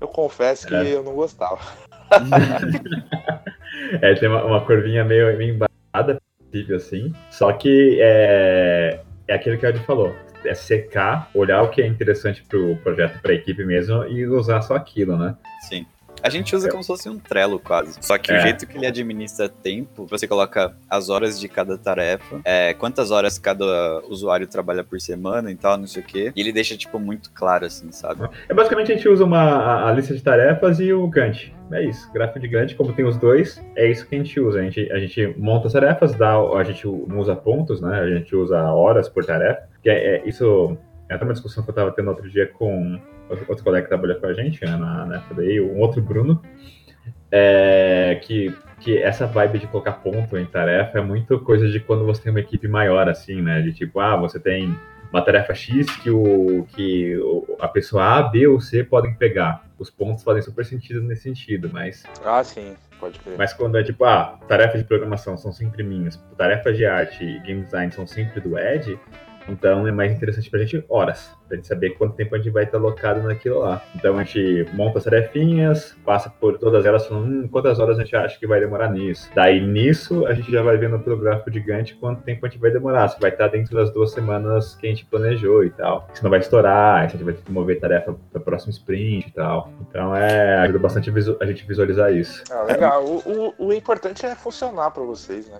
Eu 0.00 0.08
confesso 0.08 0.66
que 0.66 0.74
é. 0.74 0.96
eu 0.96 1.04
não 1.04 1.14
gostava. 1.14 1.60
é, 4.02 4.14
tem 4.16 4.28
uma, 4.28 4.44
uma 4.44 4.66
curvinha 4.66 5.04
meio, 5.04 5.38
meio 5.38 5.54
embaixada, 5.54 6.20
assim, 6.74 7.14
só 7.30 7.52
que 7.52 7.98
é, 8.00 9.00
é 9.28 9.34
aquilo 9.34 9.56
que 9.56 9.64
a 9.64 9.70
gente 9.70 9.86
falou 9.86 10.12
é 10.46 10.54
secar, 10.54 11.30
olhar 11.34 11.62
o 11.62 11.70
que 11.70 11.82
é 11.82 11.86
interessante 11.86 12.42
pro 12.48 12.76
projeto, 12.76 13.20
pra 13.20 13.34
equipe 13.34 13.64
mesmo 13.64 14.04
e 14.04 14.26
usar 14.26 14.60
só 14.62 14.74
aquilo, 14.74 15.16
né? 15.16 15.36
Sim. 15.68 15.86
A 16.24 16.30
gente 16.30 16.56
usa 16.56 16.70
como 16.70 16.82
se 16.82 16.86
fosse 16.86 17.06
um 17.06 17.18
Trello 17.18 17.58
quase. 17.58 17.98
Só 18.00 18.16
que 18.16 18.32
é. 18.32 18.38
o 18.38 18.40
jeito 18.40 18.66
que 18.66 18.78
ele 18.78 18.86
administra 18.86 19.46
tempo, 19.46 20.06
você 20.06 20.26
coloca 20.26 20.74
as 20.88 21.10
horas 21.10 21.38
de 21.38 21.46
cada 21.48 21.76
tarefa, 21.76 22.40
é, 22.46 22.72
quantas 22.72 23.10
horas 23.10 23.38
cada 23.38 24.00
usuário 24.08 24.46
trabalha 24.46 24.82
por 24.82 24.98
semana 24.98 25.52
e 25.52 25.54
tal, 25.54 25.76
não 25.76 25.86
sei 25.86 26.02
o 26.02 26.06
quê. 26.06 26.32
E 26.34 26.40
ele 26.40 26.50
deixa, 26.50 26.78
tipo, 26.78 26.98
muito 26.98 27.30
claro, 27.30 27.66
assim, 27.66 27.92
sabe? 27.92 28.26
É 28.48 28.54
basicamente 28.54 28.90
a 28.90 28.96
gente 28.96 29.06
usa 29.06 29.22
uma, 29.22 29.86
a, 29.86 29.92
lista 29.92 30.14
de 30.14 30.22
tarefas 30.22 30.80
e 30.80 30.94
o 30.94 31.06
Gantt. 31.08 31.54
É 31.70 31.84
isso. 31.84 32.10
Gráfico 32.10 32.40
de 32.40 32.48
Gantt, 32.48 32.74
como 32.74 32.94
tem 32.94 33.04
os 33.04 33.18
dois, 33.18 33.62
é 33.76 33.90
isso 33.90 34.06
que 34.06 34.14
a 34.14 34.18
gente 34.18 34.40
usa. 34.40 34.60
A 34.60 34.62
gente, 34.62 34.90
a 34.92 34.98
gente 34.98 35.34
monta 35.36 35.66
as 35.66 35.74
tarefas, 35.74 36.14
dá, 36.14 36.38
a 36.38 36.64
gente 36.64 36.86
não 36.86 37.18
usa 37.18 37.36
pontos, 37.36 37.82
né? 37.82 38.00
A 38.00 38.08
gente 38.08 38.34
usa 38.34 38.62
horas 38.72 39.10
por 39.10 39.26
tarefa. 39.26 39.68
Que 39.82 39.90
é, 39.90 40.16
é 40.16 40.22
isso 40.26 40.74
é 41.08 41.14
até 41.14 41.24
uma 41.24 41.34
discussão 41.34 41.62
que 41.62 41.68
eu 41.68 41.72
estava 41.72 41.92
tendo 41.92 42.08
outro 42.08 42.30
dia 42.30 42.46
com 42.46 42.98
outro 43.28 43.64
colega 43.64 43.84
que 43.84 43.88
trabalha 43.88 44.14
com 44.14 44.26
a 44.26 44.32
gente, 44.32 44.64
né, 44.64 44.76
na, 44.76 45.06
na 45.06 45.20
FDI, 45.22 45.60
um 45.60 45.78
outro 45.78 46.00
Bruno, 46.02 46.42
é, 47.30 48.20
que, 48.22 48.54
que 48.80 48.96
essa 48.98 49.26
vibe 49.26 49.58
de 49.58 49.66
colocar 49.66 49.92
ponto 49.92 50.36
em 50.38 50.46
tarefa 50.46 50.98
é 50.98 51.02
muito 51.02 51.38
coisa 51.40 51.68
de 51.68 51.80
quando 51.80 52.04
você 52.04 52.22
tem 52.22 52.30
uma 52.30 52.40
equipe 52.40 52.68
maior, 52.68 53.08
assim, 53.08 53.42
né? 53.42 53.60
De 53.60 53.72
tipo, 53.72 53.98
ah, 53.98 54.16
você 54.16 54.38
tem 54.38 54.72
uma 55.10 55.22
tarefa 55.22 55.54
X 55.54 55.86
que, 55.96 56.10
o, 56.10 56.64
que 56.68 57.18
a 57.58 57.68
pessoa 57.68 58.18
A, 58.18 58.22
B 58.22 58.46
ou 58.46 58.60
C 58.60 58.84
podem 58.84 59.14
pegar. 59.14 59.64
Os 59.78 59.90
pontos 59.90 60.22
fazem 60.22 60.42
super 60.42 60.64
sentido 60.64 61.02
nesse 61.02 61.22
sentido, 61.22 61.68
mas. 61.72 62.04
Ah, 62.24 62.42
sim, 62.44 62.76
pode 63.00 63.18
crer. 63.18 63.36
Mas 63.36 63.52
quando 63.52 63.78
é 63.78 63.82
tipo, 63.82 64.04
ah, 64.04 64.38
tarefas 64.48 64.80
de 64.80 64.86
programação 64.86 65.36
são 65.36 65.52
sempre 65.52 65.82
minhas, 65.82 66.16
tarefas 66.36 66.76
de 66.76 66.86
arte 66.86 67.24
e 67.24 67.40
game 67.40 67.62
design 67.62 67.92
são 67.92 68.06
sempre 68.06 68.40
do 68.40 68.56
Ed, 68.56 68.98
então 69.48 69.86
é 69.86 69.92
mais 69.92 70.12
interessante 70.12 70.50
pra 70.50 70.60
gente 70.60 70.84
horas, 70.88 71.30
pra 71.46 71.56
gente 71.56 71.66
saber 71.66 71.90
quanto 71.90 72.14
tempo 72.14 72.34
a 72.34 72.38
gente 72.38 72.50
vai 72.50 72.64
estar 72.64 72.78
alocado 72.78 73.22
naquilo 73.22 73.60
lá. 73.60 73.82
Então 73.94 74.18
a 74.18 74.24
gente 74.24 74.66
monta 74.72 74.98
as 74.98 75.04
tarefinhas, 75.04 75.96
passa 76.04 76.30
por 76.30 76.58
todas 76.58 76.84
elas, 76.84 77.06
falando 77.06 77.26
hum, 77.26 77.48
quantas 77.48 77.78
horas 77.78 77.98
a 77.98 78.02
gente 78.02 78.16
acha 78.16 78.38
que 78.38 78.46
vai 78.46 78.60
demorar 78.60 78.90
nisso. 78.90 79.30
Daí 79.34 79.60
nisso 79.60 80.26
a 80.26 80.34
gente 80.34 80.50
já 80.50 80.62
vai 80.62 80.76
vendo 80.76 80.98
pelo 80.98 81.16
gráfico 81.16 81.52
gigante 81.52 81.94
quanto 81.94 82.22
tempo 82.22 82.44
a 82.46 82.48
gente 82.48 82.60
vai 82.60 82.70
demorar, 82.70 83.08
se 83.08 83.20
vai 83.20 83.30
estar 83.30 83.48
dentro 83.48 83.74
das 83.74 83.90
duas 83.90 84.12
semanas 84.12 84.74
que 84.74 84.86
a 84.86 84.90
gente 84.90 85.04
planejou 85.06 85.64
e 85.64 85.70
tal. 85.70 86.08
Se 86.14 86.22
não 86.22 86.30
vai 86.30 86.40
estourar, 86.40 87.08
se 87.08 87.16
a 87.16 87.18
gente 87.18 87.24
vai 87.24 87.34
ter 87.34 87.42
que 87.42 87.52
mover 87.52 87.80
tarefa 87.80 88.14
para 88.32 88.40
próximo 88.40 88.70
sprint 88.70 89.28
e 89.28 89.32
tal. 89.32 89.70
Então 89.80 90.14
é, 90.14 90.58
ajuda 90.58 90.78
bastante 90.78 91.10
a 91.40 91.46
gente 91.46 91.66
visualizar 91.66 92.12
isso. 92.12 92.42
Ah, 92.50 92.62
legal. 92.62 93.04
O, 93.04 93.54
o, 93.58 93.66
o 93.68 93.72
importante 93.72 94.24
é 94.24 94.34
funcionar 94.34 94.90
para 94.90 95.02
vocês, 95.02 95.48
né? 95.48 95.58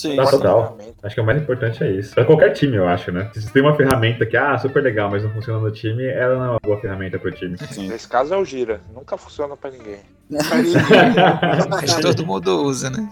Sim, 0.00 0.16
tá, 0.16 0.24
total. 0.24 0.78
Acho 1.02 1.14
que 1.14 1.20
o 1.20 1.24
mais 1.24 1.42
importante 1.42 1.84
é 1.84 1.90
isso. 1.90 2.14
Pra 2.14 2.24
qualquer 2.24 2.54
time, 2.54 2.74
eu 2.74 2.88
acho, 2.88 3.12
né? 3.12 3.30
Se 3.34 3.42
você 3.42 3.52
tem 3.52 3.60
uma 3.60 3.76
ferramenta 3.76 4.24
que, 4.24 4.34
ah, 4.34 4.56
super 4.56 4.82
legal, 4.82 5.10
mas 5.10 5.22
não 5.22 5.30
funciona 5.30 5.60
no 5.60 5.70
time, 5.70 6.06
ela 6.06 6.36
não 6.36 6.44
é 6.44 6.50
uma 6.52 6.60
boa 6.62 6.80
ferramenta 6.80 7.18
pro 7.18 7.30
time. 7.30 7.58
Sim. 7.70 7.86
Nesse 7.86 8.08
caso 8.08 8.32
é 8.32 8.36
o 8.38 8.42
Gira. 8.42 8.80
Nunca 8.94 9.18
funciona 9.18 9.54
pra 9.58 9.70
ninguém. 9.70 9.98
mas 11.68 11.96
todo 11.96 12.24
mundo 12.24 12.62
usa, 12.62 12.88
né? 12.88 13.10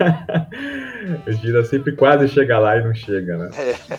o 1.26 1.32
Gira 1.32 1.62
sempre 1.66 1.94
quase 1.94 2.28
chega 2.28 2.58
lá 2.58 2.78
e 2.78 2.84
não 2.84 2.94
chega, 2.94 3.36
né? 3.36 3.50
É. 3.58 3.98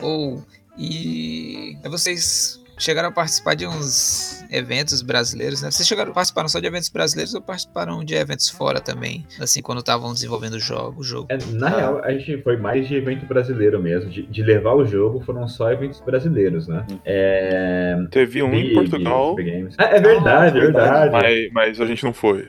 Ou, 0.00 0.42
e 0.78 1.76
vocês 1.84 2.64
chegaram 2.78 3.10
a 3.10 3.12
participar 3.12 3.56
de 3.56 3.66
uns 3.66 4.42
eventos 4.50 5.02
brasileiros, 5.02 5.62
né? 5.62 5.70
Vocês 5.70 5.86
chegaram 5.86 6.12
participaram 6.12 6.48
só 6.48 6.60
de 6.60 6.66
eventos 6.66 6.88
brasileiros 6.88 7.34
ou 7.34 7.40
participaram 7.40 8.04
de 8.04 8.14
eventos 8.14 8.48
fora 8.48 8.80
também? 8.80 9.26
Assim, 9.40 9.60
quando 9.62 9.78
estavam 9.78 10.12
desenvolvendo 10.12 10.54
o 10.54 10.60
jogo, 10.60 11.00
o 11.00 11.04
jogo. 11.04 11.26
É, 11.30 11.38
na 11.52 11.68
real, 11.68 12.00
a 12.04 12.10
gente 12.12 12.42
foi 12.42 12.56
mais 12.56 12.86
de 12.88 12.94
evento 12.94 13.26
brasileiro 13.26 13.80
mesmo. 13.82 14.10
De, 14.10 14.22
de 14.22 14.42
levar 14.42 14.74
o 14.74 14.84
jogo 14.84 15.20
foram 15.24 15.46
só 15.48 15.70
eventos 15.72 16.00
brasileiros, 16.00 16.68
né? 16.68 16.84
É... 17.04 17.96
Teve 18.10 18.42
um 18.42 18.54
em 18.54 18.74
Portugal. 18.74 19.36
Ah, 19.78 19.84
é 19.84 20.00
verdade, 20.00 20.58
é 20.58 20.60
verdade. 20.60 21.10
mas, 21.12 21.52
mas 21.52 21.80
a 21.80 21.86
gente 21.86 22.04
não 22.04 22.12
foi. 22.12 22.48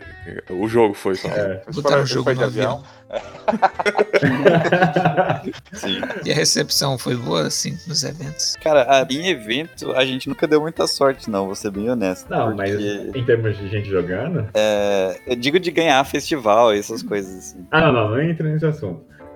O 0.50 0.68
jogo 0.68 0.94
foi 0.94 1.16
só. 1.16 1.28
É. 1.28 1.62
Botaram 1.74 2.04
o 2.04 2.06
jogo 2.06 2.24
foi 2.26 2.34
no 2.34 2.40
de 2.40 2.46
avião. 2.46 2.84
Sim. 5.74 6.02
E 6.26 6.32
a 6.32 6.36
recepção 6.36 6.98
foi 6.98 7.16
boa, 7.16 7.46
assim, 7.48 7.78
nos 7.88 8.04
eventos? 8.04 8.56
Cara, 8.62 8.84
a- 9.02 9.08
em 9.10 9.28
evento, 9.28 9.92
a 9.94 10.06
gente 10.06 10.28
nunca 10.28 10.48
deu 10.48 10.60
muita 10.62 10.88
sorte, 10.88 11.30
não, 11.30 11.46
vou 11.46 11.56
ser 11.56 11.72
bem 11.72 11.85
honesto. 11.90 12.30
Não, 12.30 12.56
mas 12.56 12.72
em 12.80 13.24
termos 13.24 13.58
de 13.58 13.68
gente 13.68 13.90
jogando. 13.90 14.48
é, 14.54 15.20
eu 15.28 15.36
digo 15.36 15.60
de 15.60 15.72
ganhar 15.72 16.04
festival 16.06 16.74
e 16.74 16.80
essas 16.80 17.02
coisas 17.04 17.38
assim. 17.38 17.66
Ah, 17.72 17.82
não, 17.82 17.94
não, 17.94 18.10
não 18.12 18.22
entra 18.22 18.48
nesse 18.48 18.66
assunto. 18.66 19.04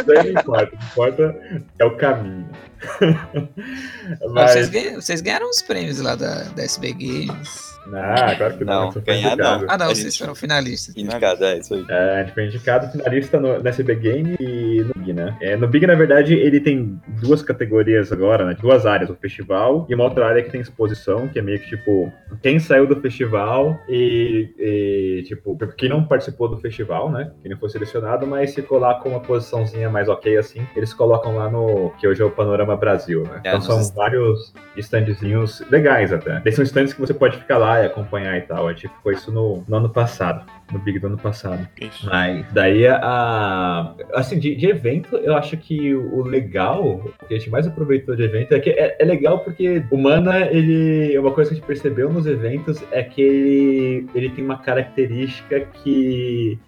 Isso 0.00 0.12
aí 0.12 0.32
não 0.32 0.40
importa. 0.40 0.64
O 0.64 0.78
que 0.78 0.84
importa 0.84 1.36
é 1.78 1.84
o 1.84 1.96
caminho. 1.96 2.48
Mas... 4.32 4.52
Vocês, 4.52 4.68
ganharam, 4.68 5.00
vocês 5.00 5.20
ganharam 5.20 5.50
os 5.50 5.62
prêmios 5.62 6.00
lá 6.00 6.14
da, 6.14 6.44
da 6.44 6.62
SB 6.62 6.92
Games. 6.92 7.76
Ah, 7.94 8.34
claro 8.36 8.58
que 8.58 8.64
não. 8.64 8.90
Não, 8.90 9.02
ganhar 9.02 9.36
não. 9.36 9.64
Ah, 9.68 9.78
não, 9.78 9.86
A 9.86 9.88
vocês 9.94 10.12
gente- 10.12 10.18
foram 10.18 10.34
finalistas. 10.34 10.96
Indicado, 10.96 11.44
é 11.44 11.58
isso 11.58 11.74
aí. 11.74 11.84
É, 11.88 12.20
a 12.20 12.24
gente 12.24 12.34
foi 12.34 12.46
indicado 12.46 12.90
finalista 12.90 13.38
no, 13.38 13.62
na 13.62 13.70
CB 13.70 13.94
Game 13.94 14.36
e 14.40 14.82
no 14.82 14.92
Big, 14.96 15.12
né? 15.12 15.36
É, 15.40 15.56
no 15.56 15.68
Big, 15.68 15.86
na 15.86 15.94
verdade, 15.94 16.34
ele 16.34 16.58
tem 16.60 17.00
duas 17.20 17.42
categorias 17.42 18.10
agora, 18.10 18.44
né? 18.44 18.56
Duas 18.60 18.86
áreas, 18.86 19.08
o 19.08 19.14
festival 19.14 19.86
e 19.88 19.94
uma 19.94 20.02
outra 20.04 20.26
área 20.26 20.42
que 20.42 20.50
tem 20.50 20.60
exposição, 20.60 21.28
que 21.28 21.38
é 21.38 21.42
meio 21.42 21.60
que 21.60 21.68
tipo, 21.68 22.12
quem 22.42 22.58
saiu 22.58 22.86
do 22.88 23.00
festival 23.00 23.78
e, 23.88 24.50
e, 24.58 25.22
tipo, 25.28 25.56
quem 25.76 25.88
não 25.88 26.04
participou 26.04 26.48
do 26.48 26.58
festival, 26.58 27.10
né? 27.10 27.30
Quem 27.40 27.52
não 27.52 27.58
foi 27.58 27.68
selecionado, 27.70 28.26
mas 28.26 28.52
ficou 28.52 28.78
lá 28.78 28.94
com 28.96 29.10
uma 29.10 29.20
posiçãozinha 29.20 29.88
mais 29.88 30.08
ok 30.08 30.36
assim, 30.36 30.66
eles 30.74 30.92
colocam 30.92 31.36
lá 31.36 31.48
no, 31.48 31.90
que 32.00 32.08
hoje 32.08 32.20
é 32.20 32.24
o 32.24 32.30
Panorama 32.32 32.65
Brasil, 32.74 33.22
né? 33.24 33.40
É, 33.44 33.48
então 33.50 33.60
são 33.60 33.80
est- 33.80 33.94
vários 33.94 34.52
standzinhos 34.76 35.62
legais 35.70 36.12
até. 36.12 36.38
Eles 36.44 36.54
são 36.54 36.64
stands 36.64 36.94
que 36.94 37.00
você 37.00 37.12
pode 37.14 37.36
ficar 37.36 37.58
lá 37.58 37.82
e 37.82 37.86
acompanhar 37.86 38.36
e 38.38 38.40
tal. 38.40 38.66
A 38.66 38.72
gente 38.72 38.90
foi 39.02 39.14
isso 39.14 39.30
no, 39.30 39.62
no 39.68 39.76
ano 39.76 39.88
passado, 39.90 40.44
no 40.72 40.78
Big 40.78 40.98
do 40.98 41.06
ano 41.08 41.18
passado. 41.18 41.68
Isso. 41.80 42.06
Mas 42.06 42.46
daí 42.52 42.86
a. 42.88 43.94
Assim, 44.14 44.38
de, 44.38 44.54
de 44.54 44.66
evento, 44.66 45.16
eu 45.18 45.36
acho 45.36 45.56
que 45.56 45.94
o 45.94 46.22
legal, 46.22 46.84
o 47.22 47.26
que 47.28 47.34
a 47.34 47.38
gente 47.38 47.50
mais 47.50 47.66
aproveitou 47.66 48.16
de 48.16 48.22
evento, 48.22 48.52
é 48.54 48.58
que 48.60 48.70
é, 48.70 48.96
é 48.98 49.04
legal 49.04 49.40
porque 49.40 49.84
o 49.90 49.96
Mana, 49.98 50.46
ele. 50.46 51.16
Uma 51.18 51.30
coisa 51.32 51.50
que 51.50 51.56
a 51.56 51.58
gente 51.58 51.66
percebeu 51.66 52.10
nos 52.10 52.26
eventos 52.26 52.82
é 52.90 53.02
que 53.02 53.20
ele, 53.20 54.06
ele 54.14 54.30
tem 54.30 54.42
uma 54.44 54.58
característica 54.58 55.60
que 55.60 56.58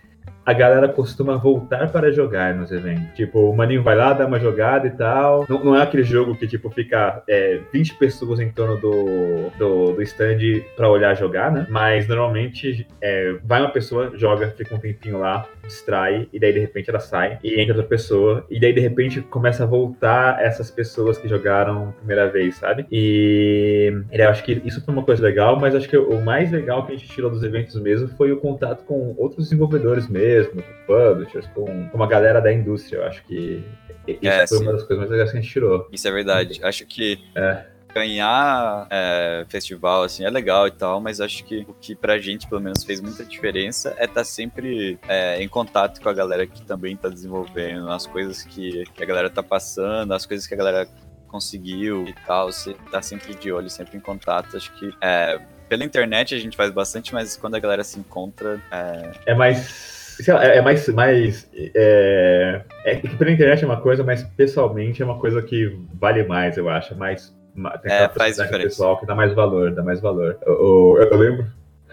a 0.49 0.55
galera 0.55 0.89
costuma 0.89 1.37
voltar 1.37 1.93
para 1.93 2.11
jogar 2.11 2.55
nos 2.55 2.73
eventos. 2.73 3.15
Tipo, 3.15 3.51
o 3.51 3.55
maninho 3.55 3.83
vai 3.83 3.95
lá, 3.95 4.15
dá 4.15 4.27
uma 4.27 4.41
jogada 4.41 4.87
e 4.87 4.91
tal. 4.91 5.45
Não, 5.47 5.63
não 5.63 5.77
é 5.77 5.83
aquele 5.83 6.03
jogo 6.03 6.35
que, 6.35 6.49
tipo, 6.49 6.71
fica 6.71 7.23
é, 7.29 7.61
20 7.71 7.97
pessoas 7.97 8.41
em 8.41 8.51
torno 8.51 8.79
do, 8.79 9.51
do, 9.59 9.93
do 9.93 10.03
stand 10.03 10.39
pra 10.75 10.89
olhar 10.89 11.15
jogar, 11.15 11.53
né? 11.53 11.67
Mas 11.69 12.09
normalmente 12.09 12.87
é, 12.99 13.37
vai 13.45 13.61
uma 13.61 13.69
pessoa, 13.69 14.13
joga, 14.15 14.49
fica 14.49 14.75
um 14.75 14.79
tempinho 14.79 15.19
lá, 15.19 15.47
distrai, 15.69 16.29
e 16.33 16.39
daí 16.41 16.53
de 16.53 16.59
repente 16.61 16.91
ela 16.91 16.99
sai 17.01 17.39
e 17.45 17.61
entra 17.61 17.75
outra 17.75 17.89
pessoa, 17.89 18.45
e 18.51 18.59
daí 18.59 18.73
de 18.73 18.81
repente 18.81 19.21
começa 19.21 19.63
a 19.63 19.67
voltar 19.67 20.43
essas 20.43 20.71
pessoas 20.71 21.17
que 21.19 21.29
jogaram 21.29 21.91
a 21.91 21.93
primeira 21.93 22.29
vez, 22.29 22.57
sabe? 22.57 22.87
E 22.91 23.93
eu 24.11 24.29
acho 24.29 24.43
que 24.43 24.61
isso 24.65 24.85
foi 24.85 24.93
uma 24.93 25.03
coisa 25.05 25.23
legal, 25.23 25.59
mas 25.59 25.75
acho 25.75 25.89
que 25.89 25.97
o 25.97 26.21
mais 26.21 26.51
legal 26.51 26.85
que 26.87 26.93
a 26.93 26.97
gente 26.97 27.09
tirou 27.09 27.31
dos 27.31 27.43
eventos 27.43 27.75
mesmo 27.81 28.09
foi 28.09 28.33
o 28.33 28.39
contato 28.39 28.85
com 28.85 29.15
outros 29.17 29.45
desenvolvedores 29.45 30.09
mesmo, 30.09 30.63
com 30.63 30.87
publishers, 30.87 31.47
com, 31.55 31.65
com 31.89 31.97
uma 31.97 32.07
galera 32.07 32.41
da 32.41 32.53
indústria. 32.53 32.99
Eu 32.99 33.05
acho 33.05 33.23
que 33.25 33.63
isso 34.07 34.19
É, 34.27 34.47
foi 34.47 34.59
sim. 34.59 34.65
uma 34.65 34.73
das 34.73 34.83
coisas 34.83 34.99
mais 34.99 35.11
legais 35.11 35.31
que 35.31 35.39
a 35.39 35.41
gente 35.41 35.53
tirou. 35.53 35.89
Isso 35.93 36.09
é 36.09 36.11
verdade. 36.11 36.61
Acho 36.63 36.87
que 36.87 37.19
É. 37.35 37.78
ganhar 37.99 38.87
é, 38.91 39.45
festival, 39.49 40.05
assim, 40.05 40.25
é 40.25 40.31
legal 40.31 40.67
e 40.67 40.71
tal, 40.71 41.01
mas 41.01 41.21
acho 41.21 41.45
que 41.45 41.67
o 41.69 41.75
que 41.75 41.95
pra 41.95 42.19
gente, 42.19 42.49
pelo 42.49 42.61
menos, 42.61 42.85
fez 42.85 43.01
muita 43.01 43.25
diferença 43.25 43.95
é 43.99 44.05
estar 44.05 44.25
sempre 44.25 44.99
é, 45.09 45.43
em 45.43 45.49
contato 45.49 46.01
com 46.01 46.09
a 46.09 46.13
galera 46.13 46.47
que 46.47 46.63
também 46.63 46.97
tá 46.97 47.09
desenvolvendo, 47.09 47.91
as 47.91 48.07
coisas 48.07 48.43
que, 48.43 48.85
que 48.95 49.03
a 49.03 49.07
galera 49.07 49.29
tá 49.29 49.43
passando, 49.43 50.13
as 50.13 50.25
coisas 50.25 50.47
que 50.47 50.55
a 50.55 50.57
galera 50.57 50.89
conseguiu 51.29 52.07
e 52.09 52.15
tal. 52.27 52.51
Você 52.51 52.75
tá 52.91 53.01
sempre 53.01 53.35
de 53.35 53.53
olho, 53.53 53.71
sempre 53.71 53.97
em 53.97 54.01
contato. 54.01 54.57
Acho 54.57 54.73
que 54.75 54.91
é, 55.01 55.39
pela 55.69 55.85
internet 55.85 56.35
a 56.35 56.39
gente 56.39 56.57
faz 56.57 56.71
bastante, 56.73 57.13
mas 57.13 57.37
quando 57.37 57.55
a 57.55 57.61
galera 57.61 57.85
se 57.85 57.99
encontra, 57.99 58.61
é, 58.73 59.11
É 59.27 59.35
mais. 59.35 60.17
lá, 60.27 60.45
é 60.45 60.57
é 60.57 60.63
mais. 60.63 60.89
mais 60.89 61.49
é, 61.55 62.63
é 62.85 62.97
pela 62.97 63.31
internet 63.31 63.63
é 63.63 63.67
uma 63.67 63.81
coisa, 63.81 64.03
mas 64.03 64.23
pessoalmente 64.23 65.03
é 65.03 65.05
uma 65.05 65.19
coisa 65.19 65.43
que 65.43 65.79
vale 65.95 66.25
mais, 66.25 66.57
eu 66.57 66.69
acho. 66.69 66.95
É 66.95 66.97
mais. 66.97 67.38
É, 67.85 68.09
faz 68.09 68.37
diferença. 68.37 68.69
pessoal 68.69 68.99
que 68.99 69.07
dá 69.07 69.15
mais 69.15 69.33
valor, 69.35 69.71
dá 69.73 69.83
mais 69.83 70.01
valor. 70.01 70.37
Eu, 70.47 70.97
eu- 71.01 71.09
eu 71.11 71.17
lembro. 71.17 71.47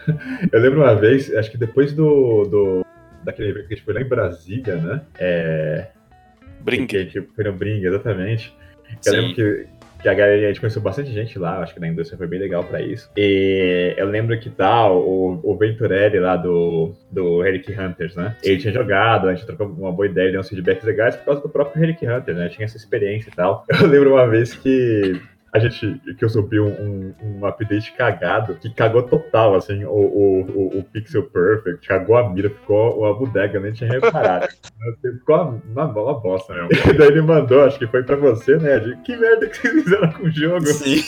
Eu 0.52 0.60
lembro 0.60 0.82
uma 0.82 0.94
vez, 0.96 1.34
acho 1.36 1.50
que 1.50 1.58
depois 1.58 1.92
do. 1.94 2.44
do 2.44 2.86
daquele 3.24 3.50
evento 3.50 3.68
que 3.68 3.74
a 3.74 3.78
gente 3.78 3.86
foi 3.86 3.94
lá 3.96 4.02
em 4.02 4.08
Brasília, 4.08 4.76
né? 4.76 5.02
É, 5.20 5.88
Brinque. 6.62 6.88
que 6.88 6.98
a 6.98 7.04
gente 7.04 7.22
foi 7.36 7.44
no 7.44 7.54
Bring, 7.54 7.84
exatamente. 7.84 8.56
Eu 9.04 9.12
Sim. 9.14 9.20
lembro 9.20 9.34
que, 9.36 9.68
que 10.04 10.08
a 10.10 10.14
galera, 10.14 10.46
a 10.46 10.48
gente 10.50 10.60
conheceu 10.60 10.80
bastante 10.82 11.12
gente 11.12 11.40
lá, 11.40 11.58
acho 11.60 11.74
que 11.74 11.80
na 11.80 11.88
indústria 11.88 12.20
foi 12.20 12.28
bem 12.28 12.40
legal 12.40 12.64
pra 12.64 12.82
isso. 12.82 13.10
E 13.18 13.96
eu 13.98 14.06
lembro 14.08 14.40
que 14.40 14.52
tal, 14.52 15.00
o, 15.02 15.40
o 15.44 15.58
Venturelli 15.58 16.20
lá 16.20 16.36
do, 16.38 16.94
do 17.12 17.42
Relic 17.42 17.72
Hunters, 17.74 18.16
né? 18.16 18.36
Ele 18.44 18.58
tinha 18.60 18.72
jogado, 18.72 19.28
a 19.28 19.34
gente 19.34 19.48
trocou 19.48 19.66
uma 19.68 19.92
boa 19.92 20.06
ideia, 20.06 20.30
deu 20.32 20.40
uns 20.42 20.50
feedbacks 20.50 20.84
legais 20.84 21.16
por 21.16 21.26
causa 21.26 21.42
do 21.42 21.50
próprio 21.50 21.82
Relic 21.82 22.06
Hunter, 22.08 22.36
né? 22.36 22.48
Tinha 22.50 22.66
essa 22.66 22.78
experiência 22.78 23.30
e 23.32 23.36
tal. 23.36 23.66
Eu 23.82 23.88
lembro 23.88 24.12
uma 24.14 24.28
vez 24.28 24.54
que 24.54 25.20
a 25.56 25.60
gente, 25.60 26.02
que 26.18 26.26
eu 26.26 26.28
subi 26.28 26.60
um, 26.60 27.14
um, 27.24 27.46
update 27.46 27.94
cagado, 27.94 28.56
que 28.56 28.70
cagou 28.70 29.04
total, 29.04 29.56
assim, 29.56 29.86
o, 29.86 29.90
o, 29.90 30.42
o, 30.42 30.80
o 30.80 30.84
Pixel 30.84 31.24
Perfect, 31.24 31.88
cagou 31.88 32.18
a 32.18 32.30
mira, 32.30 32.50
ficou 32.50 33.00
uma 33.00 33.14
bodega, 33.14 33.58
nem 33.58 33.72
tinha 33.72 33.90
reparado. 33.90 34.50
ficou 35.02 35.36
uma, 35.36 35.86
uma, 35.86 35.86
uma 35.86 36.20
bosta 36.20 36.54
mesmo. 36.54 36.70
E 36.74 36.92
daí 36.94 37.08
ele 37.08 37.22
mandou, 37.22 37.64
acho 37.64 37.80
que 37.80 37.88
foi 37.88 38.04
pra 38.04 38.18
você, 38.18 38.58
né, 38.58 38.80
de 38.80 38.98
que 38.98 39.16
merda 39.16 39.48
que 39.48 39.56
vocês 39.56 39.84
fizeram 39.86 40.12
com 40.12 40.24
o 40.24 40.32
jogo? 40.32 40.66
Sim. 40.66 41.02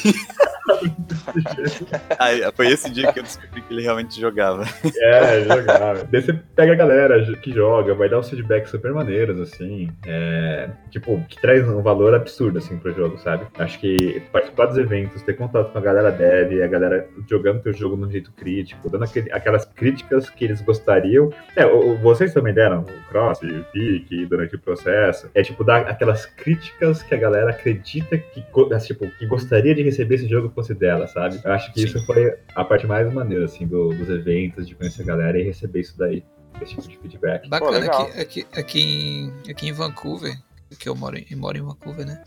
Aí, 2.19 2.41
foi 2.53 2.67
esse 2.67 2.89
dia 2.89 3.11
que 3.11 3.19
eu 3.19 3.23
descobri 3.23 3.61
que 3.61 3.73
ele 3.73 3.81
realmente 3.81 4.19
jogava. 4.19 4.63
É, 4.97 5.43
jogava. 5.43 6.07
Daí 6.11 6.21
você 6.21 6.33
pega 6.55 6.73
a 6.73 6.75
galera 6.75 7.35
que 7.37 7.51
joga, 7.51 7.93
vai 7.95 8.09
dar 8.09 8.19
uns 8.19 8.29
feedbacks 8.29 8.71
super 8.71 8.93
maneiros, 8.93 9.39
assim. 9.39 9.89
é, 10.05 10.69
tipo, 10.89 11.23
que 11.27 11.39
traz 11.39 11.67
um 11.67 11.81
valor 11.81 12.13
absurdo, 12.13 12.57
assim, 12.57 12.77
pro 12.77 12.93
jogo, 12.93 13.17
sabe? 13.17 13.47
Acho 13.57 13.79
que 13.79 14.21
participar 14.38 14.65
dos 14.67 14.77
eventos, 14.77 15.21
ter 15.23 15.33
contato 15.33 15.71
com 15.71 15.77
a 15.77 15.81
galera 15.81 16.11
dev, 16.11 16.61
a 16.63 16.67
galera 16.67 17.07
jogando 17.29 17.61
teu 17.61 17.73
jogo 17.73 17.95
de 17.97 18.03
um 18.03 18.11
jeito 18.11 18.31
crítico, 18.31 18.89
dando 18.89 19.03
aquele- 19.03 19.31
aquelas 19.31 19.65
críticas 19.65 20.29
que 20.29 20.45
eles 20.45 20.61
gostariam. 20.61 21.31
É, 21.55 21.65
vocês 22.01 22.33
também 22.33 22.53
deram 22.53 22.81
o 22.81 23.09
Cross 23.09 23.41
e 23.41 23.47
o 23.47 23.63
Pique 23.65 24.25
durante 24.25 24.55
o 24.55 24.59
processo. 24.59 25.29
É, 25.33 25.41
tipo, 25.41 25.63
dar 25.63 25.81
aquelas 25.88 26.25
críticas 26.25 27.01
que 27.03 27.15
a 27.15 27.17
galera 27.17 27.49
acredita 27.51 28.17
que, 28.17 28.43
é, 28.71 28.77
tipo, 28.79 29.09
que 29.17 29.25
gostaria 29.25 29.73
de 29.73 29.81
receber 29.81 30.15
esse 30.15 30.27
jogo 30.27 30.49
fosse 30.53 30.73
dela, 30.73 31.07
sabe? 31.07 31.39
Eu 31.43 31.51
acho 31.51 31.73
que 31.73 31.81
Sim. 31.81 31.88
isso 31.88 32.05
foi 32.05 32.35
a 32.55 32.63
parte 32.63 32.85
mais 32.85 33.11
maneira, 33.11 33.45
assim, 33.45 33.65
do- 33.65 33.89
dos 33.89 34.09
eventos, 34.09 34.67
de 34.67 34.75
conhecer 34.75 35.01
a 35.01 35.05
galera 35.05 35.39
e 35.39 35.43
receber 35.43 35.79
isso 35.81 35.97
daí, 35.97 36.23
esse 36.61 36.75
tipo 36.75 36.88
de 36.89 36.97
feedback. 36.97 37.49
Bacana, 37.49 37.77
legal. 37.79 38.03
aqui, 38.03 38.19
aqui, 38.21 38.47
aqui, 38.55 38.79
em, 38.81 39.33
aqui 39.51 39.67
em 39.67 39.71
Vancouver, 39.73 40.33
que 40.79 40.89
eu 40.89 40.95
moro, 40.95 41.17
em- 41.17 41.25
eu 41.31 41.38
moro 41.38 41.57
em 41.57 41.61
Vancouver, 41.61 42.05
né? 42.05 42.21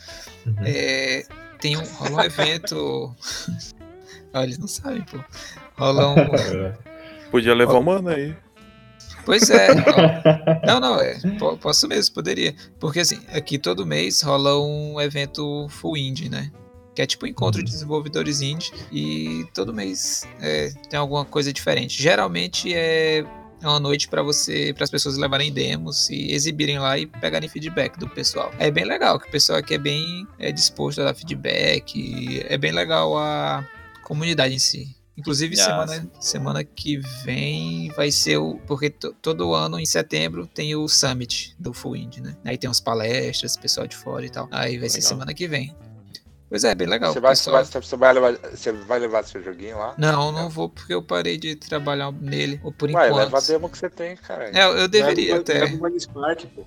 Uhum. 0.47 0.55
É, 0.65 1.23
tem 1.61 1.77
um, 1.77 1.85
rola 1.85 2.17
um 2.17 2.25
evento. 2.25 3.15
Olha, 4.33 4.45
eles 4.45 4.59
não 4.59 4.69
sabem, 4.69 5.03
pô. 5.03 5.19
Rola 5.79 6.11
um. 6.11 6.17
Podia 7.31 7.55
levar 7.55 7.75
o 7.79 7.83
mano 7.83 8.09
aí. 8.09 8.35
Pois 9.25 9.51
é. 9.51 9.69
ó. 9.73 10.67
Não, 10.67 10.81
não, 10.81 11.01
é. 11.01 11.19
po- 11.39 11.57
Posso 11.59 11.87
mesmo, 11.87 12.15
poderia. 12.15 12.55
Porque 12.79 13.01
assim, 13.01 13.21
aqui 13.33 13.59
todo 13.59 13.87
mês 13.87 14.23
rola 14.23 14.59
um 14.61 15.01
evento 15.01 15.67
full 15.69 15.97
indie, 15.97 16.29
né? 16.29 16.51
Que 16.95 17.03
é 17.03 17.07
tipo 17.07 17.25
um 17.25 17.29
encontro 17.29 17.63
de 17.63 17.71
desenvolvedores 17.71 18.41
indie. 18.41 18.73
E 18.91 19.47
todo 19.55 19.73
mês 19.73 20.27
é, 20.41 20.73
tem 20.89 20.99
alguma 20.99 21.25
coisa 21.25 21.53
diferente. 21.53 22.03
Geralmente 22.03 22.73
é 22.75 23.25
uma 23.69 23.81
noite 23.81 24.09
para 24.09 24.23
você, 24.23 24.73
para 24.75 24.85
as 24.85 24.91
pessoas 24.91 25.17
levarem 25.17 25.53
demos 25.53 26.09
e 26.11 26.33
exibirem 26.33 26.79
lá 26.79 26.99
e 26.99 27.07
pegarem 27.07 27.49
feedback 27.49 27.99
do 27.99 28.09
pessoal. 28.09 28.53
É 28.59 28.71
bem 28.71 28.85
legal, 28.85 29.19
que 29.21 29.29
o 29.29 29.31
pessoal 29.31 29.59
aqui 29.59 29.75
é 29.75 29.79
bem 29.79 30.27
é, 30.39 30.51
disposto 30.53 31.01
a 31.01 31.05
dar 31.05 31.15
feedback. 31.15 32.43
é 32.49 32.57
bem 32.57 32.73
legal 32.73 33.17
a 33.19 33.67
comunidade 34.05 34.55
em 34.55 34.59
si. 34.59 34.97
Inclusive, 35.17 35.61
Ah, 35.61 35.65
semana, 35.65 36.11
semana 36.19 36.65
que 36.65 36.97
vem 37.25 37.91
vai 37.95 38.11
ser 38.11 38.39
o. 38.39 38.55
Porque 38.67 38.89
to- 38.89 39.15
todo 39.21 39.53
ano, 39.55 39.79
em 39.79 39.85
setembro, 39.85 40.47
tem 40.47 40.75
o 40.75 40.89
Summit 40.89 41.55
do 41.59 41.75
Full 41.75 41.97
Indie, 41.97 42.23
né? 42.23 42.37
Aí 42.43 42.57
tem 42.57 42.69
umas 42.69 42.81
palestras, 42.81 43.55
pessoal 43.55 43.87
de 43.87 43.95
fora 43.95 44.25
e 44.25 44.31
tal. 44.31 44.49
Aí 44.51 44.79
vai 44.79 44.89
ser 44.89 44.97
Legal. 44.99 45.09
semana 45.11 45.35
que 45.35 45.47
vem. 45.47 45.77
Pois 46.51 46.65
é, 46.65 46.75
bem 46.75 46.89
legal. 46.89 47.13
Você 47.13 47.21
vai, 47.21 47.35
você, 47.37 47.49
vai, 47.51 47.65
você, 47.65 47.97
vai 47.97 48.13
levar, 48.13 48.33
você 48.37 48.73
vai 48.73 48.99
levar 48.99 49.23
seu 49.23 49.41
joguinho 49.43 49.79
lá? 49.79 49.95
Não, 49.97 50.33
não 50.33 50.51
vou 50.51 50.69
porque 50.69 50.93
eu 50.93 51.01
parei 51.01 51.39
de 51.39 51.55
trabalhar 51.55 52.11
nele, 52.13 52.61
ou 52.65 52.73
por 52.73 52.91
Vai, 52.91 53.07
enquanto. 53.09 53.23
leva 53.25 53.39
a 53.39 53.41
demo 53.41 53.69
que 53.71 53.79
você 53.79 53.89
tem, 53.89 54.17
cara. 54.17 54.51
É, 54.53 54.65
eu 54.65 54.89
deveria 54.89 55.29
Leva- 55.35 55.41
até. 55.43 55.61
leva 55.61 55.75
o 55.77 55.79
Bunny 55.79 56.01
Spark, 56.01 56.45
pô. 56.55 56.65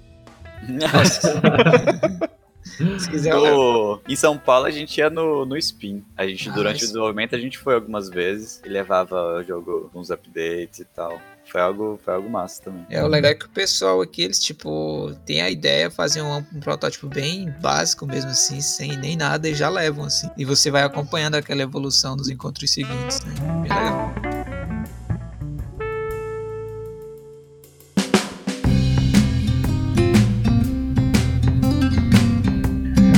Se 3.00 3.10
quiser. 3.10 3.34
No- 3.36 4.02
em 4.08 4.16
São 4.16 4.38
Paulo 4.38 4.66
a 4.66 4.72
gente 4.72 4.98
ia 4.98 5.10
no, 5.10 5.46
no 5.46 5.58
Spin. 5.58 6.04
A 6.18 6.26
gente, 6.26 6.50
Ah, 6.50 6.54
durante 6.54 6.84
o 6.84 6.88
desenvolvimento, 6.88 7.36
a 7.36 7.40
gente 7.40 7.58
foi 7.58 7.76
algumas 7.76 8.10
vezes 8.10 8.62
e 8.66 8.70
levava 8.70 9.40
o 9.40 9.44
jogo 9.44 9.90
com 9.92 10.00
uns 10.00 10.10
updates 10.10 10.80
e 10.80 10.86
tal. 10.86 11.20
Foi 11.46 11.62
algo, 11.62 12.00
foi 12.04 12.14
algo 12.14 12.30
massa 12.30 12.64
também. 12.64 12.86
É, 12.90 13.04
o 13.04 13.08
legal 13.08 13.32
é 13.32 13.36
que 13.36 13.46
o 13.46 13.50
pessoal 13.50 14.02
aqui, 14.02 14.24
eles, 14.24 14.40
tipo, 14.40 15.14
tem 15.26 15.42
a 15.42 15.50
ideia, 15.50 15.92
fazem 15.92 16.22
um, 16.22 16.38
um 16.38 16.60
protótipo 16.60 17.08
bem 17.08 17.54
básico 17.62 18.06
mesmo, 18.06 18.32
assim, 18.32 18.62
sem 18.62 18.98
nem 18.98 19.16
nada, 19.16 19.48
e 19.48 19.54
já 19.54 19.70
levam, 19.70 20.06
assim. 20.06 20.30
E 20.38 20.46
você 20.46 20.72
vai 20.72 20.84
acompanhando 20.84 21.36
aquela 21.36 21.62
evolução 21.62 22.16
dos 22.16 22.30
encontros 22.30 22.72
seguintes, 22.72 23.22
né? 23.22 23.34
Bem 23.62 23.72
legal. 23.72 24.33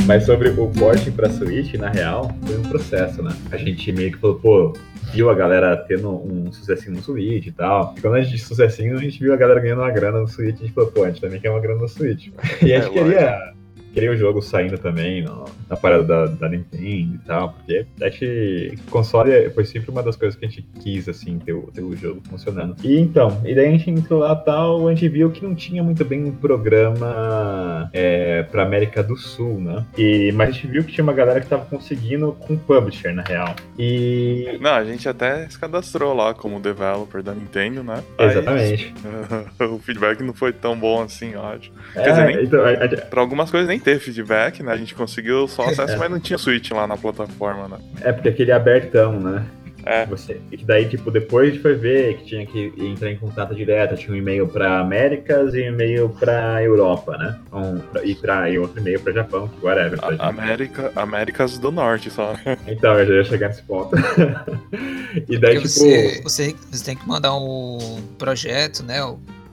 Mas 0.05 0.23
sobre 0.25 0.49
o 0.49 0.67
porte 0.69 1.09
pra 1.09 1.29
Switch, 1.29 1.73
na 1.75 1.89
real, 1.89 2.31
foi 2.45 2.57
um 2.57 2.61
processo, 2.63 3.23
né? 3.23 3.35
A 3.51 3.57
gente 3.57 3.91
meio 3.91 4.11
que 4.11 4.17
falou, 4.19 4.35
pô, 4.35 4.73
viu 5.11 5.29
a 5.31 5.33
galera 5.33 5.75
tendo 5.75 6.09
um 6.11 6.51
sucessinho 6.51 6.95
no 6.95 7.01
Switch 7.01 7.47
e 7.47 7.51
tal. 7.51 7.93
E 7.97 8.01
quando 8.01 8.15
a 8.15 8.21
gente 8.21 8.37
sucessinho, 8.37 8.95
a 8.97 9.01
gente 9.01 9.19
viu 9.19 9.33
a 9.33 9.37
galera 9.37 9.59
ganhando 9.59 9.81
uma 9.81 9.89
grana 9.91 10.19
no 10.19 10.27
Switch, 10.27 10.55
a 10.57 10.59
gente 10.63 10.73
falou, 10.73 10.91
pô, 10.91 11.03
a 11.03 11.07
gente 11.07 11.21
também 11.21 11.39
quer 11.39 11.49
uma 11.49 11.59
grana 11.59 11.81
no 11.81 11.87
Switch. 11.89 12.27
E 12.61 12.71
a 12.73 12.77
É, 12.77 12.81
gente 12.81 12.93
queria, 12.93 13.53
queria 13.95 14.11
o 14.11 14.15
jogo 14.17 14.41
saindo 14.41 14.77
também 14.77 15.23
no- 15.23 15.45
na 15.69 15.75
parada 15.77 16.03
da, 16.03 16.25
da 16.25 16.49
Nintendo 16.49 17.15
e 17.15 17.19
tal, 17.25 17.53
porque 17.53 17.85
gente, 18.01 18.77
console 18.91 19.49
foi 19.51 19.63
sempre 19.65 19.89
uma 19.89 20.03
das 20.03 20.15
coisas 20.15 20.37
que 20.37 20.45
a 20.45 20.49
gente 20.49 20.63
quis, 20.83 21.07
assim, 21.09 21.39
ter 21.39 21.53
o, 21.53 21.71
ter 21.73 21.81
o 21.81 21.95
jogo 21.95 22.21
funcionando. 22.29 22.75
E 22.83 22.99
então, 22.99 23.41
e 23.45 23.55
daí 23.55 23.67
a 23.67 23.71
gente 23.71 23.89
entrou 23.89 24.19
lá 24.19 24.33
e 24.39 24.45
tal, 24.45 24.87
a 24.87 24.93
gente 24.93 25.07
viu 25.09 25.31
que 25.31 25.43
não 25.43 25.55
tinha 25.55 25.81
muito 25.81 26.03
bem 26.05 26.25
um 26.25 26.31
programa 26.31 27.89
é, 27.93 28.43
pra 28.43 28.63
América 28.63 29.01
do 29.03 29.15
Sul, 29.15 29.59
né? 29.59 29.85
E, 29.97 30.31
mas 30.33 30.49
a 30.49 30.51
gente 30.51 30.67
viu 30.67 30.83
que 30.83 30.91
tinha 30.91 31.03
uma 31.03 31.13
galera 31.13 31.39
que 31.41 31.47
tava 31.47 31.65
conseguindo 31.65 32.33
com 32.41 32.57
publisher, 32.57 33.13
na 33.13 33.23
real. 33.23 33.55
E. 33.79 34.57
Não, 34.59 34.71
a 34.73 34.83
gente 34.83 35.07
até 35.07 35.47
se 35.49 35.57
cadastrou 35.57 36.13
lá 36.13 36.33
como 36.33 36.59
developer 36.59 37.23
da 37.23 37.33
Nintendo, 37.33 37.83
né? 37.83 38.03
Aí, 38.17 38.27
Exatamente. 38.27 38.93
o 39.59 39.79
feedback 39.79 40.21
não 40.21 40.33
foi 40.33 40.51
tão 40.51 40.77
bom 40.77 41.01
assim, 41.01 41.31
eu 41.33 41.43
acho. 41.45 41.71
É, 41.95 42.09
dizer, 42.09 42.25
nem- 42.25 42.43
então, 42.43 42.61
a- 42.63 42.71
a- 42.71 43.05
Pra 43.05 43.21
algumas 43.21 43.49
coisas 43.51 43.67
nem 43.69 43.79
teve 43.85 43.99
feedback, 44.01 44.61
né? 44.63 44.71
A 44.73 44.77
gente 44.77 44.93
conseguiu 44.95 45.47
só 45.47 45.63
acesso, 45.63 45.97
mas 45.97 46.11
não 46.11 46.19
tinha 46.19 46.37
Switch 46.37 46.71
lá 46.71 46.85
na 46.87 46.97
plataforma, 46.97 47.67
né? 47.69 47.77
é 48.01 48.11
porque 48.11 48.27
aquele 48.29 48.51
abertão, 48.51 49.19
né? 49.19 49.45
É. 49.87 50.03
Você, 50.07 50.41
e 50.51 50.57
que 50.57 50.65
daí, 50.65 50.89
tipo, 50.89 51.11
depois 51.11 51.47
a 51.47 51.51
gente 51.51 51.61
foi 51.61 51.75
ver 51.75 52.17
que 52.17 52.25
tinha 52.25 52.43
que 52.43 52.73
entrar 52.75 53.11
em 53.11 53.17
contato 53.17 53.53
direto, 53.53 53.95
tinha 53.95 54.11
um 54.11 54.15
e-mail 54.15 54.47
pra 54.47 54.79
Américas 54.79 55.53
e 55.53 55.61
um 55.61 55.67
e-mail 55.67 56.09
pra 56.09 56.63
Europa, 56.63 57.15
né? 57.15 57.37
Um, 57.53 57.77
pra- 57.77 58.03
e, 58.03 58.15
pra, 58.15 58.49
e 58.49 58.57
outro 58.57 58.79
e-mail 58.79 58.99
pra 58.99 59.13
Japão, 59.13 59.47
que 59.47 59.63
whatever. 59.63 59.99
pra 59.99 60.07
A- 60.07 60.11
gente. 60.13 60.21
América, 60.23 60.91
Américas 60.95 61.59
do 61.59 61.71
Norte 61.71 62.09
só. 62.09 62.33
né? 62.43 62.57
Então, 62.67 62.97
eu 62.99 63.05
já 63.05 63.13
ia 63.13 63.23
chegar 63.25 63.47
nesse 63.49 63.61
ponto. 63.61 63.95
e 65.29 65.37
daí, 65.37 65.55
Porque 65.55 65.67
tipo. 65.67 65.67
você, 65.67 66.21
você, 66.23 66.55
você 66.71 66.83
tem 66.83 66.95
que 66.95 67.07
mandar 67.07 67.35
um 67.35 68.01
projeto, 68.17 68.81
né? 68.83 68.99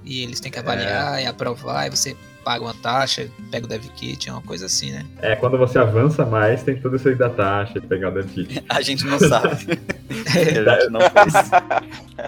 E 0.03 0.23
eles 0.23 0.41
têm 0.41 0.51
que 0.51 0.59
avaliar 0.59 1.23
e 1.23 1.27
aprovar, 1.27 1.87
e 1.87 1.91
você 1.91 2.17
paga 2.43 2.65
uma 2.65 2.75
taxa, 2.75 3.29
pega 3.51 3.67
o 3.67 3.69
dev 3.69 3.85
kit, 3.97 4.29
é 4.29 4.33
uma 4.33 4.43
coisa 4.43 4.67
assim, 4.67 4.93
né? 4.93 5.05
É, 5.21 5.37
quando 5.37 5.57
você 5.59 5.79
avança 5.79 6.25
mais, 6.25 6.63
tem 6.63 6.77
tudo 6.77 6.97
isso 6.97 7.09
aí 7.09 7.15
da 7.15 7.31
taxa, 7.31 7.81
pegar 7.81 8.11
o 8.11 8.13
dev 8.13 8.27
kit. 8.27 8.63
A 8.69 8.81
gente 8.81 9.05
não 9.07 9.19
sabe. 9.19 9.79
a 10.27 10.45
gente 10.45 10.91
não 10.91 11.01
fez. 11.01 11.51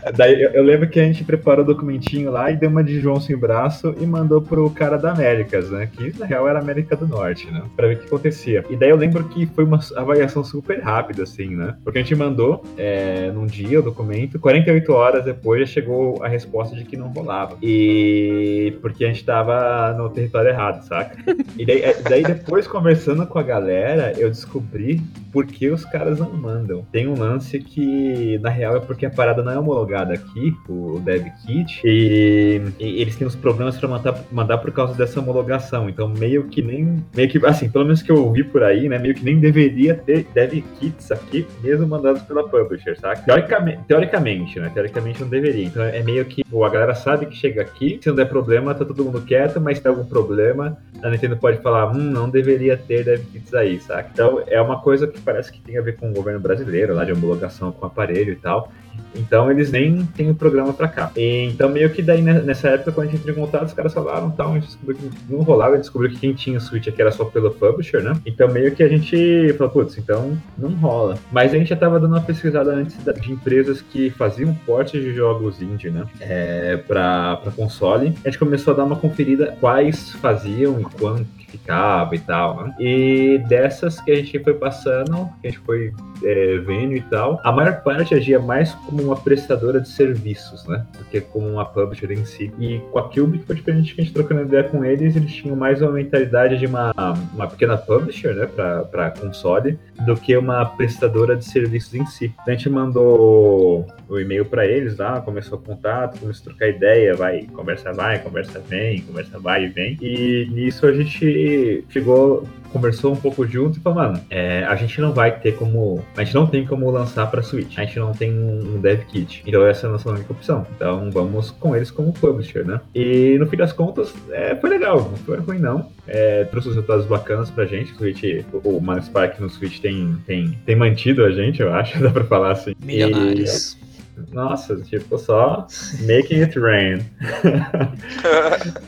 Daí 0.17 0.43
eu, 0.43 0.51
eu 0.51 0.63
lembro 0.63 0.89
que 0.89 0.99
a 0.99 1.05
gente 1.05 1.25
preparou 1.25 1.65
o 1.65 1.67
documentinho 1.67 2.31
lá 2.31 2.51
e 2.51 2.57
deu 2.57 2.69
uma 2.69 2.83
de 2.83 3.01
João 3.01 3.21
sem 3.21 3.37
braço 3.37 3.95
e 4.01 4.07
mandou 4.07 4.41
pro 4.41 4.69
cara 4.71 4.97
da 4.97 5.13
Américas, 5.13 5.71
né? 5.71 5.87
Que 5.87 6.19
na 6.19 6.27
real 6.27 6.49
era 6.49 6.59
América 6.59 6.97
do 6.97 7.07
Norte, 7.07 7.51
né? 7.51 7.63
Pra 7.77 7.87
ver 7.87 7.97
o 7.97 7.99
que 7.99 8.07
acontecia. 8.07 8.65
E 8.69 8.77
daí 8.77 8.91
eu 8.91 8.97
lembro 8.97 9.25
que 9.25 9.47
foi 9.47 9.65
uma 9.65 9.81
avaliação 9.97 10.43
super 10.43 10.81
rápida, 10.81 11.23
assim, 11.23 11.55
né? 11.55 11.77
Porque 11.85 11.99
a 11.99 12.03
gente 12.03 12.15
mandou 12.15 12.65
é, 12.77 13.31
num 13.31 13.47
dia 13.47 13.81
o 13.81 13.83
documento, 13.83 14.39
48 14.39 14.93
horas 14.93 15.25
depois 15.25 15.61
já 15.61 15.67
chegou 15.67 16.23
a 16.23 16.29
resposta 16.29 16.75
de 16.75 16.85
que 16.85 16.97
não 16.97 17.09
rolava. 17.09 17.57
E 17.63 18.77
porque 18.81 19.05
a 19.05 19.09
gente 19.09 19.25
tava 19.25 19.93
no 19.97 20.04
território 20.11 20.51
errado, 20.51 20.83
saca? 20.83 21.17
E 21.59 21.65
daí, 21.65 21.83
é, 21.83 22.03
daí 22.03 22.23
depois, 22.23 22.67
conversando 22.67 23.27
com 23.27 23.39
a 23.39 23.43
galera, 23.43 24.13
eu 24.17 24.29
descobri 24.29 25.01
por 25.33 25.47
que 25.47 25.69
os 25.69 25.85
caras 25.85 26.19
não 26.19 26.33
mandam. 26.33 26.85
Tem 26.93 27.07
um 27.07 27.19
lance 27.19 27.59
que, 27.59 28.39
na 28.39 28.51
real, 28.51 28.77
é 28.77 28.81
porque 28.81 29.07
a 29.07 29.11
parada 29.11 29.43
não 29.43 29.53
é 29.53 29.59
homologada 29.59 30.15
aqui, 30.15 30.55
o 30.69 31.01
Dev 31.01 31.27
Kit, 31.45 31.81
e, 31.85 32.61
e 32.79 33.01
eles 33.01 33.17
têm 33.17 33.27
uns 33.27 33.37
problemas 33.37 33.77
pra 33.77 33.89
mandar, 33.89 34.15
mandar 34.31 34.59
por 34.59 34.73
causa 34.73 34.95
dessa 34.95 35.21
homologação. 35.21 35.89
Então, 35.89 36.09
meio 36.09 36.45
que 36.45 36.63
nem. 36.63 37.05
Meio 37.15 37.29
que, 37.29 37.45
assim, 37.47 37.69
pelo 37.69 37.85
menos 37.85 38.03
que 38.03 38.11
eu 38.11 38.25
ouvi 38.25 38.45
por 38.45 38.63
aí, 38.63 38.89
né? 38.89 38.99
Meio 38.99 39.15
que 39.15 39.25
nem 39.25 39.39
deveria 39.39 39.95
ter 39.95 40.27
Dev 40.33 40.63
Kits 40.79 41.11
aqui, 41.11 41.47
mesmo 41.63 41.87
mandados 41.87 42.23
pela 42.23 42.49
publisher, 42.49 42.99
saca? 42.99 43.23
Teoricamente, 43.23 43.81
teoricamente, 43.87 44.61
né? 44.61 44.71
Teoricamente 44.73 45.21
não 45.21 45.29
deveria. 45.29 45.65
Então, 45.65 45.83
é 45.83 46.03
meio 46.03 46.25
que 46.25 46.45
pô, 46.55 46.65
a 46.65 46.71
galera 46.71 46.95
sabe 46.95 47.27
que 47.27 47.37
chega 47.37 47.63
aqui, 47.63 47.99
se 48.01 48.09
não 48.09 48.15
der 48.15 48.29
problema, 48.29 48.75
tá 48.75 48.85
todo 48.85 49.05
mundo 49.05 49.21
quieto, 49.23 49.61
mas 49.61 49.81
tem 49.81 49.91
algum 49.95 50.05
problema, 50.05 50.77
a 51.03 51.11
Nintendo 51.11 51.37
pode 51.37 51.59
falar, 51.59 51.91
hum, 51.91 51.99
não 51.99 52.29
deveria 52.29 52.77
ter 52.77 53.05
Dev 53.05 53.25
Kits 53.33 53.55
aí, 53.55 53.81
saca? 53.81 54.11
Então 54.13 54.43
é 54.47 54.61
uma 54.61 54.81
coisa 54.81 55.07
que 55.07 55.21
parece 55.21 55.53
que 55.53 55.61
tem 55.61 55.79
a 55.79 55.83
ver 55.83 55.97
com 55.97 56.11
o 56.11 56.13
governo 56.13 56.41
brasileiro, 56.41 56.95
lá 56.95 57.05
de 57.05 57.13
homologação 57.13 57.73
com 57.73 57.87
aparelho 57.87 58.33
e 58.33 58.37
tal. 58.37 58.71
Então 59.15 59.51
eles 59.51 59.71
nem 59.71 60.05
têm 60.07 60.31
o 60.31 60.35
programa 60.35 60.73
pra 60.73 60.89
cá. 60.89 61.11
E, 61.17 61.45
então 61.47 61.69
meio 61.69 61.91
que 61.91 62.03
daí 62.03 62.23
né, 62.23 62.41
nessa 62.41 62.69
época, 62.69 62.93
quando 62.93 63.09
a 63.09 63.11
gente 63.11 63.21
entrou 63.21 63.37
em 63.37 63.41
contato, 63.41 63.67
os 63.67 63.73
caras 63.73 63.93
falaram 63.93 64.31
tal, 64.31 64.53
a 64.53 64.55
gente 64.55 64.67
descobriu 64.67 64.97
que 64.97 65.11
não 65.29 65.43
rolava, 65.43 65.73
a 65.73 65.77
gente 65.77 65.85
descobriu 65.85 66.11
que 66.11 66.19
quem 66.19 66.33
tinha 66.33 66.59
o 66.59 66.61
Switch 66.61 66.89
aqui 66.89 67.01
era 67.01 67.13
só 67.13 67.25
pelo 67.25 67.51
publisher, 67.51 68.03
né? 68.03 68.15
Então 68.27 68.49
meio 68.49 68.75
que 68.75 68.83
a 68.83 68.89
gente 68.89 69.55
falou, 69.57 69.73
putz, 69.73 69.99
então 69.99 70.37
não 70.57 70.71
rola. 70.71 71.19
Mas 71.31 71.53
a 71.53 71.59
gente 71.59 71.69
já 71.69 71.77
tava 71.77 71.99
dando 72.01 72.13
uma 72.13 72.21
pesquisada 72.21 72.73
antes 72.73 72.97
de 73.21 73.33
empresas 73.33 73.81
que 73.81 74.11
faziam 74.11 74.55
portes 74.67 75.01
de 75.01 75.15
jogos 75.15 75.61
indie, 75.61 75.91
né? 75.91 76.05
É, 76.21 76.77
pra, 76.77 77.37
pra 77.37 77.53
console. 77.53 78.15
A 78.25 78.29
gente 78.29 78.39
começou 78.39 78.73
a 78.73 78.77
dar 78.77 78.85
uma 78.85 78.97
conferida 78.97 79.57
quais 79.61 80.13
faziam 80.13 80.81
e 80.81 80.85
quanto 80.85 81.25
que 81.39 81.53
ficava 81.53 82.15
e 82.15 82.19
tal, 82.19 82.65
né? 82.65 82.75
E 82.79 83.39
dessas 83.49 84.01
que 84.01 84.11
a 84.11 84.17
gente 84.17 84.39
foi 84.41 84.55
passando, 84.55 85.29
que 85.41 85.49
a 85.49 85.51
gente 85.51 85.61
foi 85.61 85.93
é, 86.23 86.59
vendo 86.59 86.95
e 86.95 87.01
tal, 87.03 87.41
a 87.45 87.53
maior 87.53 87.83
parte 87.83 88.15
agia 88.15 88.39
mais 88.39 88.73
como 88.73 89.04
uma 89.05 89.17
prestadora 89.17 89.81
de 89.81 89.89
serviços, 89.89 90.65
né? 90.67 90.87
Do 90.99 91.05
que 91.05 91.21
como 91.21 91.49
uma 91.49 91.65
publisher 91.65 92.11
em 92.13 92.25
si. 92.25 92.53
E 92.59 92.79
com 92.91 92.99
a 92.99 93.09
Cubic 93.09 93.45
foi 93.45 93.57
diferente 93.57 93.95
que 93.95 94.01
a 94.01 94.05
gente 94.05 94.15
trocando 94.15 94.43
ideia 94.43 94.65
com 94.65 94.85
eles, 94.85 95.17
eles 95.17 95.33
tinham 95.33 95.57
mais 95.57 95.81
uma 95.81 95.93
mentalidade 95.93 96.59
de 96.59 96.67
uma, 96.67 96.93
uma 97.33 97.47
pequena 97.47 97.77
publisher, 97.77 98.35
né? 98.35 98.47
Pra 98.47 99.11
console, 99.11 99.79
do 100.05 100.17
que 100.17 100.37
uma 100.37 100.65
prestadora 100.65 101.37
de 101.37 101.45
serviços 101.45 101.95
em 101.95 102.07
si. 102.07 102.27
Então 102.43 102.55
a 102.55 102.57
gente 102.57 102.69
mandou 102.69 103.87
o 104.09 104.19
e-mail 104.19 104.45
pra 104.45 104.67
eles 104.67 104.97
lá, 104.97 105.21
começou 105.21 105.59
o 105.59 105.63
contato, 105.63 106.19
começou 106.19 106.43
a 106.43 106.45
trocar 106.51 106.69
ideia, 106.69 107.15
vai, 107.15 107.43
conversa 107.47 107.93
vai, 107.93 108.19
conversa 108.19 108.61
vem, 108.61 109.01
conversa 109.03 109.39
vai 109.39 109.65
e 109.65 109.69
vem. 109.69 109.99
E 110.01 110.49
nisso 110.51 110.87
a 110.87 110.93
gente 110.93 111.85
chegou 111.89 112.47
conversou 112.75 113.13
um 113.13 113.17
pouco 113.17 113.47
junto 113.47 113.79
e 113.79 113.81
falou, 113.81 114.01
mano, 114.01 114.21
é, 114.29 114.65
a 114.65 114.75
gente 114.75 115.01
não 115.01 115.13
vai 115.13 115.39
ter 115.39 115.55
como. 115.55 116.05
A 116.17 116.25
gente 116.25 116.35
não 116.35 116.45
tem 116.45 116.67
como 116.67 116.91
lançar 116.91 117.31
pra 117.31 117.41
Switch. 117.41 117.79
A 117.79 117.85
gente 117.85 118.01
não 118.01 118.11
tem 118.11 118.33
um 118.33 118.81
dev 118.81 119.03
kit. 119.05 119.45
Então 119.47 119.65
essa 119.65 119.87
é 119.87 119.89
a 119.89 119.93
nossa 119.93 120.11
única 120.11 120.33
opção. 120.33 120.67
Então 120.75 121.09
vamos 121.13 121.53
com 121.53 121.77
eles 121.77 121.93
como 121.93 122.13
publisher, 122.13 122.67
né? 122.67 122.81
E 122.93 123.37
no 123.39 123.47
fim 123.47 123.57
das 123.57 123.73
contas, 123.73 124.13
é, 124.33 124.57
foi 124.57 124.71
legal. 124.71 124.97
Não 124.97 125.17
foi 125.19 125.39
ruim, 125.39 125.61
não. 125.61 125.89
É, 126.09 126.45
trouxe 126.45 126.69
os 126.69 126.75
resultados 126.75 127.07
bacanas 127.07 127.49
pra 127.49 127.65
gente. 127.65 127.93
O 127.93 127.97
Switch, 127.97 128.45
o, 128.53 129.03
Spark 129.03 129.39
no 129.41 129.49
Switch 129.49 129.79
tem, 129.79 130.17
tem, 130.27 130.59
tem 130.67 130.75
mantido 130.75 131.25
a 131.25 131.31
gente, 131.31 131.63
eu 131.63 131.73
acho, 131.73 131.99
dá 132.03 132.11
pra 132.11 132.25
falar 132.25 132.53
assim. 132.53 132.75
Milionários. 132.85 133.79
E, 133.81 133.84
nossa, 134.33 134.77
tipo, 134.83 135.19
só 135.19 135.67
making 136.01 136.43
it 136.43 136.59
rain. 136.59 137.05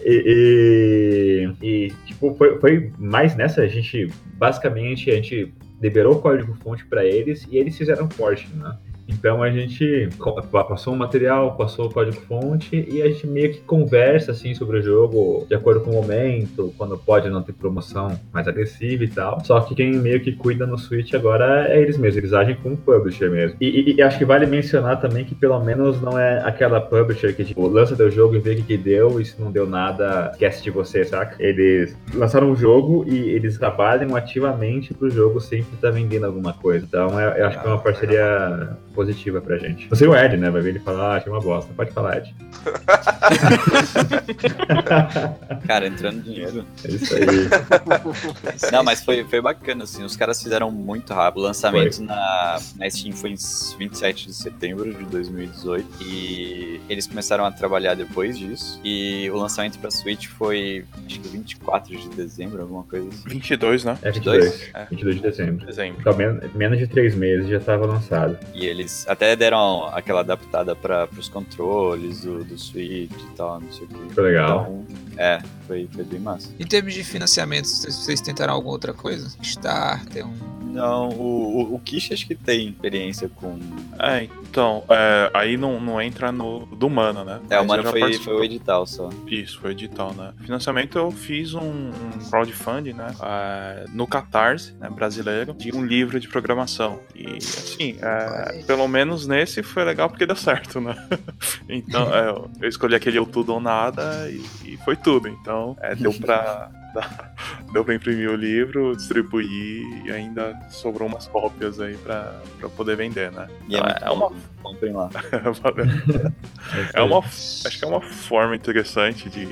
E, 0.04 1.52
e, 1.60 1.66
e, 1.66 1.92
tipo, 2.06 2.34
foi, 2.36 2.58
foi 2.60 2.92
mais 2.98 3.34
nessa, 3.34 3.62
a 3.62 3.66
gente, 3.66 4.08
basicamente, 4.38 5.10
a 5.10 5.14
gente 5.16 5.52
liberou 5.80 6.14
o 6.14 6.20
código-fonte 6.20 6.86
para 6.86 7.04
eles 7.04 7.46
e 7.50 7.58
eles 7.58 7.76
fizeram 7.76 8.08
porting, 8.08 8.54
né? 8.54 8.76
Então 9.09 9.42
a 9.42 9.50
gente 9.50 10.09
passou 10.50 10.92
o 10.94 10.96
material, 10.96 11.57
passou 11.57 11.86
o 11.86 11.92
código-fonte 11.92 12.86
e 12.88 13.02
a 13.02 13.09
gente 13.09 13.26
meio 13.26 13.52
que 13.52 13.61
conversa 13.61 14.32
assim 14.32 14.54
sobre 14.54 14.78
o 14.78 14.82
jogo 14.82 15.46
de 15.48 15.54
acordo 15.54 15.80
com 15.80 15.90
o 15.90 15.94
momento, 15.94 16.72
quando 16.76 16.96
pode 16.98 17.28
não 17.30 17.42
ter 17.42 17.52
promoção 17.52 18.18
mais 18.32 18.46
agressiva 18.48 19.04
e 19.04 19.09
tal. 19.09 19.42
Só 19.44 19.61
que 19.61 19.74
quem 19.74 19.92
meio 19.94 20.20
que 20.20 20.32
cuida 20.32 20.66
no 20.66 20.76
Switch 20.78 21.14
agora 21.14 21.68
é 21.68 21.80
eles 21.80 21.96
mesmos, 21.96 22.16
eles 22.18 22.32
agem 22.32 22.57
como 22.57 22.74
um 22.74 22.76
publisher 22.78 23.30
mesmo. 23.30 23.57
E, 23.61 23.66
e- 23.92 23.94
e 23.96 24.02
acho 24.02 24.18
que 24.18 24.24
vale 24.24 24.46
mencionar 24.46 25.00
também 25.00 25.24
que 25.24 25.34
pelo 25.34 25.59
menos 25.61 26.00
não 26.00 26.18
é 26.18 26.40
aquela 26.44 26.80
publisher 26.80 27.34
que 27.34 27.44
tipo, 27.44 27.66
lança 27.68 27.96
teu 27.96 28.11
jogo 28.11 28.34
e 28.34 28.38
vê 28.38 28.50
o 28.52 28.57
que, 28.57 28.62
que 28.62 28.76
deu 28.76 29.20
e 29.20 29.24
se 29.24 29.40
não 29.40 29.50
deu 29.50 29.66
nada, 29.66 30.30
esquece 30.32 30.62
de 30.62 30.70
você, 30.70 31.04
saca? 31.04 31.36
Eles 31.42 31.96
lançaram 32.14 32.50
um 32.50 32.57
jogo 32.57 33.04
e 33.07 33.30
eles 33.30 33.59
trabalham 33.59 34.14
ativamente 34.16 34.92
pro 34.94 35.09
jogo 35.11 35.40
sempre 35.40 35.74
estar 35.74 35.90
vendendo 35.90 36.26
alguma 36.26 36.52
coisa. 36.52 36.84
Então 36.86 37.18
é- 37.18 37.40
eu 37.40 37.46
acho 37.46 37.61
que 37.61 37.66
é 37.66 37.70
uma 37.70 37.78
parceria 37.78 38.76
positiva 38.97 39.40
pra 39.40 39.57
gente. 39.59 39.86
Não 39.88 39.97
sei 39.97 40.09
o 40.09 40.16
Ed, 40.16 40.36
né? 40.36 40.51
Vai 40.51 40.61
ver 40.62 40.70
ele 40.70 40.80
falar, 40.80 41.12
ah, 41.12 41.16
achei 41.18 41.30
uma 41.30 41.40
bosta. 41.40 41.72
Pode 41.74 41.92
falar, 41.92 42.16
Ed. 42.18 42.34
Cara, 45.66 45.86
entrando 45.86 46.22
dinheiro. 46.22 46.64
É 46.84 46.88
isso 46.90 47.14
aí. 47.14 48.70
Não, 48.72 48.82
mas 48.82 49.05
foi, 49.05 49.24
foi 49.24 49.40
bacana, 49.40 49.84
assim. 49.84 50.03
Os 50.05 50.16
caras 50.16 50.42
fizeram 50.42 50.70
muito 50.70 51.12
rápido. 51.12 51.40
O 51.40 51.44
lançamento 51.44 52.03
na, 52.03 52.59
na 52.76 52.90
Steam 52.90 53.14
foi 53.14 53.30
em 53.30 53.36
27 53.78 54.26
de 54.26 54.34
setembro 54.34 54.92
de 54.94 55.05
2018. 55.05 55.86
E 56.03 56.80
eles 56.88 57.07
começaram 57.07 57.44
a 57.44 57.53
trabalhar 57.53 57.94
depois 57.94 58.38
disso. 58.38 58.80
E 58.84 59.28
o 59.30 59.36
lançamento 59.36 59.78
pra 59.78 59.90
Switch 59.90 60.26
foi, 60.26 60.84
acho 61.07 61.20
que 61.20 61.28
24 61.28 61.97
de 61.97 62.09
dezembro, 62.11 62.62
alguma 62.62 62.82
coisa 62.84 63.09
assim. 63.09 63.28
22, 63.28 63.84
né? 63.84 63.99
É 64.03 64.11
22. 64.11 64.70
É. 64.74 64.86
22 64.90 65.16
de 65.16 65.22
dezembro. 65.22 65.66
Dezembro. 65.66 66.01
Então, 66.01 66.16
men- 66.16 66.40
menos 66.55 66.78
de 66.78 66.86
três 66.86 67.14
meses 67.14 67.49
já 67.49 67.59
estava 67.59 67.86
lançado. 67.86 68.38
E 68.55 68.66
eles 68.87 69.05
até 69.09 69.34
deram 69.34 69.89
aquela 69.93 70.20
adaptada 70.20 70.74
para 70.74 71.09
os 71.18 71.28
controles 71.28 72.22
do, 72.22 72.45
do 72.45 72.57
Switch 72.59 73.11
e 73.12 73.37
tal, 73.37 73.61
não 73.61 73.72
sei 73.72 73.84
o 73.84 73.89
que. 73.89 74.09
Ficou 74.09 74.24
legal. 74.24 74.61
Então, 74.84 74.87
é, 75.18 75.43
foi, 75.66 75.89
foi 75.93 76.05
bem 76.05 76.20
massa. 76.20 76.49
Em 76.59 76.66
termos 76.66 76.95
de 76.95 77.03
financiamento, 77.03 77.66
vocês 77.66 77.95
vocês 77.97 78.20
tentaram 78.20 78.55
alguma 78.55 78.72
outra 78.72 78.95
coisa? 78.95 79.37
Starter, 79.43 80.26
um. 80.26 80.57
Não, 80.76 81.09
o, 81.09 81.62
o, 81.72 81.74
o 81.76 81.78
Kish 81.78 82.12
acho 82.12 82.26
que 82.26 82.34
tem 82.34 82.68
experiência 82.68 83.30
com. 83.34 83.59
É, 83.99 84.24
então, 84.24 84.84
é, 84.91 85.30
aí 85.32 85.57
não, 85.57 85.80
não 85.80 85.99
entra 86.03 86.30
no 86.30 86.66
do 86.66 86.91
Mana, 86.91 87.24
né? 87.24 87.41
É, 87.49 87.57
o 87.59 87.61
Mas 87.61 87.66
mano 87.66 87.80
eu 87.80 87.84
já 87.84 87.91
foi, 87.93 88.01
participei- 88.01 88.34
foi 88.34 88.43
o 88.43 88.45
edital 88.45 88.87
só. 88.87 89.09
Isso, 89.26 89.59
foi 89.59 89.70
edital, 89.70 90.12
né? 90.12 90.34
Financiamento 90.43 90.99
eu 90.99 91.11
fiz 91.11 91.55
um, 91.55 91.61
um 91.62 92.28
crowdfunding, 92.30 92.93
né? 92.93 93.07
é, 93.22 93.87
no 93.95 94.07
Catarse, 94.07 94.74
né, 94.78 94.91
brasileiro, 94.91 95.55
de 95.55 95.74
um 95.74 95.82
livro 95.82 96.20
de 96.20 96.28
programação. 96.28 97.01
E, 97.14 97.39
assim, 97.39 97.97
é, 98.03 98.62
pelo 98.76 98.88
menos 98.88 99.26
nesse 99.26 99.62
foi 99.62 99.84
legal 99.84 100.10
porque 100.10 100.26
deu 100.26 100.36
certo, 100.36 100.80
né? 100.80 100.94
Então, 101.68 102.14
é, 102.14 102.28
eu 102.62 102.68
escolhi 102.68 102.94
aquele 102.94 103.18
ou 103.18 103.26
tudo 103.26 103.54
ou 103.54 103.60
nada 103.60 104.28
e, 104.30 104.44
e 104.64 104.76
foi 104.84 104.94
tudo. 104.94 105.28
Então, 105.28 105.76
é, 105.80 105.94
deu 105.94 106.12
pra. 106.12 106.70
Deu 107.74 107.84
pra 107.84 107.94
imprimir 107.94 108.30
o 108.30 108.34
livro, 108.34 108.96
distribuir 108.96 109.84
e 110.06 110.10
ainda 110.10 110.58
sobrou 110.70 111.06
umas 111.06 111.28
cópias 111.28 111.78
aí 111.78 111.94
pra, 111.98 112.40
pra 112.58 112.70
poder 112.70 112.96
vender, 112.96 113.30
né? 113.32 113.48
E 113.68 113.76
é, 113.76 113.80
Ah, 113.80 113.84
muito 113.84 114.04
é 114.04 114.10
uma-. 114.10 114.32
Comprem 114.62 114.92
lá. 114.94 115.10
É 116.94 117.02
uma, 117.02 117.18
acho 117.18 117.78
que 117.78 117.84
é 117.84 117.88
uma 117.88 118.00
forma 118.00 118.56
interessante 118.56 119.28
de, 119.28 119.44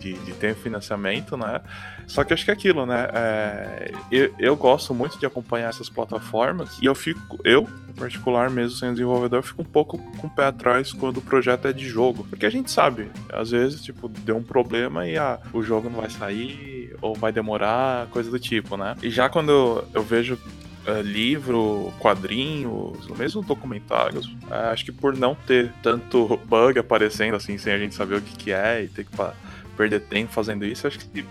de, 0.00 0.14
de 0.14 0.32
ter 0.32 0.54
financiamento, 0.54 1.36
né? 1.36 1.60
Só 2.06 2.24
que 2.24 2.32
acho 2.32 2.44
que 2.44 2.50
é 2.50 2.54
aquilo, 2.54 2.86
né? 2.86 3.08
É, 3.12 3.92
eu, 4.10 4.34
eu 4.38 4.56
gosto 4.56 4.92
muito 4.92 5.18
de 5.18 5.26
acompanhar 5.26 5.68
essas 5.68 5.88
plataformas 5.88 6.78
e 6.82 6.86
eu 6.86 6.94
fico, 6.94 7.38
eu, 7.44 7.68
particular, 7.96 8.50
mesmo 8.50 8.76
sendo 8.76 8.94
desenvolvedor, 8.94 9.42
fico 9.42 9.62
um 9.62 9.64
pouco 9.64 9.98
com 9.98 10.26
o 10.26 10.30
pé 10.30 10.46
atrás 10.46 10.92
quando 10.92 11.18
o 11.18 11.22
projeto 11.22 11.68
é 11.68 11.72
de 11.72 11.88
jogo. 11.88 12.26
Porque 12.28 12.46
a 12.46 12.50
gente 12.50 12.70
sabe, 12.70 13.10
às 13.32 13.50
vezes, 13.50 13.82
tipo, 13.82 14.08
deu 14.08 14.36
um 14.36 14.42
problema 14.42 15.06
e 15.06 15.16
ah, 15.16 15.38
o 15.52 15.62
jogo 15.62 15.88
não 15.88 16.00
vai 16.00 16.10
sair 16.10 16.96
ou 17.00 17.14
vai 17.14 17.30
demorar, 17.30 18.06
coisa 18.08 18.30
do 18.30 18.38
tipo, 18.38 18.76
né? 18.76 18.96
E 19.02 19.10
já 19.10 19.28
quando 19.28 19.50
eu, 19.50 19.88
eu 19.94 20.02
vejo 20.02 20.38
é, 20.86 21.02
livro, 21.02 21.92
quadrinhos, 21.98 23.06
mesmo 23.16 23.42
documentários, 23.42 24.34
é, 24.50 24.70
acho 24.70 24.84
que 24.84 24.92
por 24.92 25.16
não 25.16 25.34
ter 25.34 25.72
tanto 25.82 26.40
bug 26.46 26.78
aparecendo 26.78 27.34
assim, 27.36 27.58
sem 27.58 27.72
a 27.72 27.78
gente 27.78 27.94
saber 27.94 28.16
o 28.16 28.22
que, 28.22 28.36
que 28.36 28.52
é 28.52 28.84
e 28.84 28.88
ter 28.88 29.04
que 29.04 29.14
perder 29.80 30.00
tempo 30.00 30.30
fazendo 30.30 30.66
isso, 30.66 30.86
acho 30.86 30.98
que 30.98 31.24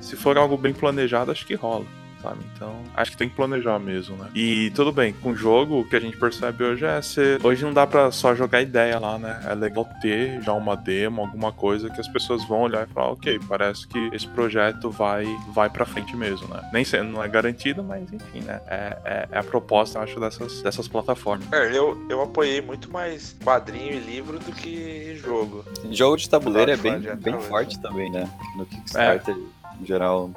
se, 0.00 0.14
for 0.14 0.38
algo 0.38 0.56
bem 0.56 0.72
planejado, 0.72 1.32
acho 1.32 1.44
que 1.44 1.56
rola. 1.56 1.84
Sabe? 2.26 2.40
Então, 2.54 2.82
acho 2.96 3.12
que 3.12 3.16
tem 3.16 3.28
que 3.28 3.36
planejar 3.36 3.78
mesmo, 3.78 4.16
né? 4.16 4.28
E 4.34 4.70
tudo 4.70 4.90
bem, 4.90 5.12
com 5.12 5.30
o 5.30 5.36
jogo, 5.36 5.80
o 5.80 5.88
que 5.88 5.94
a 5.94 6.00
gente 6.00 6.16
percebe 6.16 6.64
hoje 6.64 6.84
é 6.84 7.00
ser. 7.00 7.44
Hoje 7.44 7.64
não 7.64 7.72
dá 7.72 7.86
pra 7.86 8.10
só 8.10 8.34
jogar 8.34 8.60
ideia 8.62 8.98
lá, 8.98 9.16
né? 9.16 9.40
É 9.48 9.54
legal 9.54 9.88
ter 10.00 10.42
já 10.42 10.52
uma 10.52 10.76
demo, 10.76 11.20
alguma 11.20 11.52
coisa 11.52 11.88
que 11.88 12.00
as 12.00 12.08
pessoas 12.08 12.44
vão 12.44 12.62
olhar 12.62 12.86
e 12.88 12.92
falar, 12.92 13.12
ok, 13.12 13.38
parece 13.48 13.86
que 13.86 14.10
esse 14.12 14.26
projeto 14.26 14.90
vai, 14.90 15.24
vai 15.52 15.70
pra 15.70 15.86
frente 15.86 16.16
mesmo, 16.16 16.48
né? 16.48 16.68
Nem 16.72 16.84
sendo, 16.84 17.12
não 17.12 17.22
é 17.22 17.28
garantido, 17.28 17.84
mas 17.84 18.12
enfim, 18.12 18.40
né? 18.40 18.60
É, 18.66 18.98
é, 19.04 19.28
é 19.30 19.38
a 19.38 19.44
proposta, 19.44 19.98
eu 19.98 20.02
acho, 20.02 20.18
dessas, 20.18 20.62
dessas 20.62 20.88
plataformas. 20.88 21.46
É, 21.52 21.76
eu, 21.76 22.04
eu 22.08 22.22
apoiei 22.22 22.60
muito 22.60 22.90
mais 22.90 23.36
quadrinho 23.44 23.92
e 23.92 24.00
livro 24.00 24.38
do 24.40 24.50
que 24.50 25.14
jogo. 25.16 25.64
Jogo 25.92 26.16
de 26.16 26.28
tabuleiro 26.28 26.72
é 26.72 26.76
bem, 26.76 26.98
bem 27.16 27.40
forte 27.40 27.78
também, 27.78 28.10
né? 28.10 28.28
No 28.56 28.66
Kickstarter, 28.66 29.36
em 29.80 29.84
geral. 29.84 30.30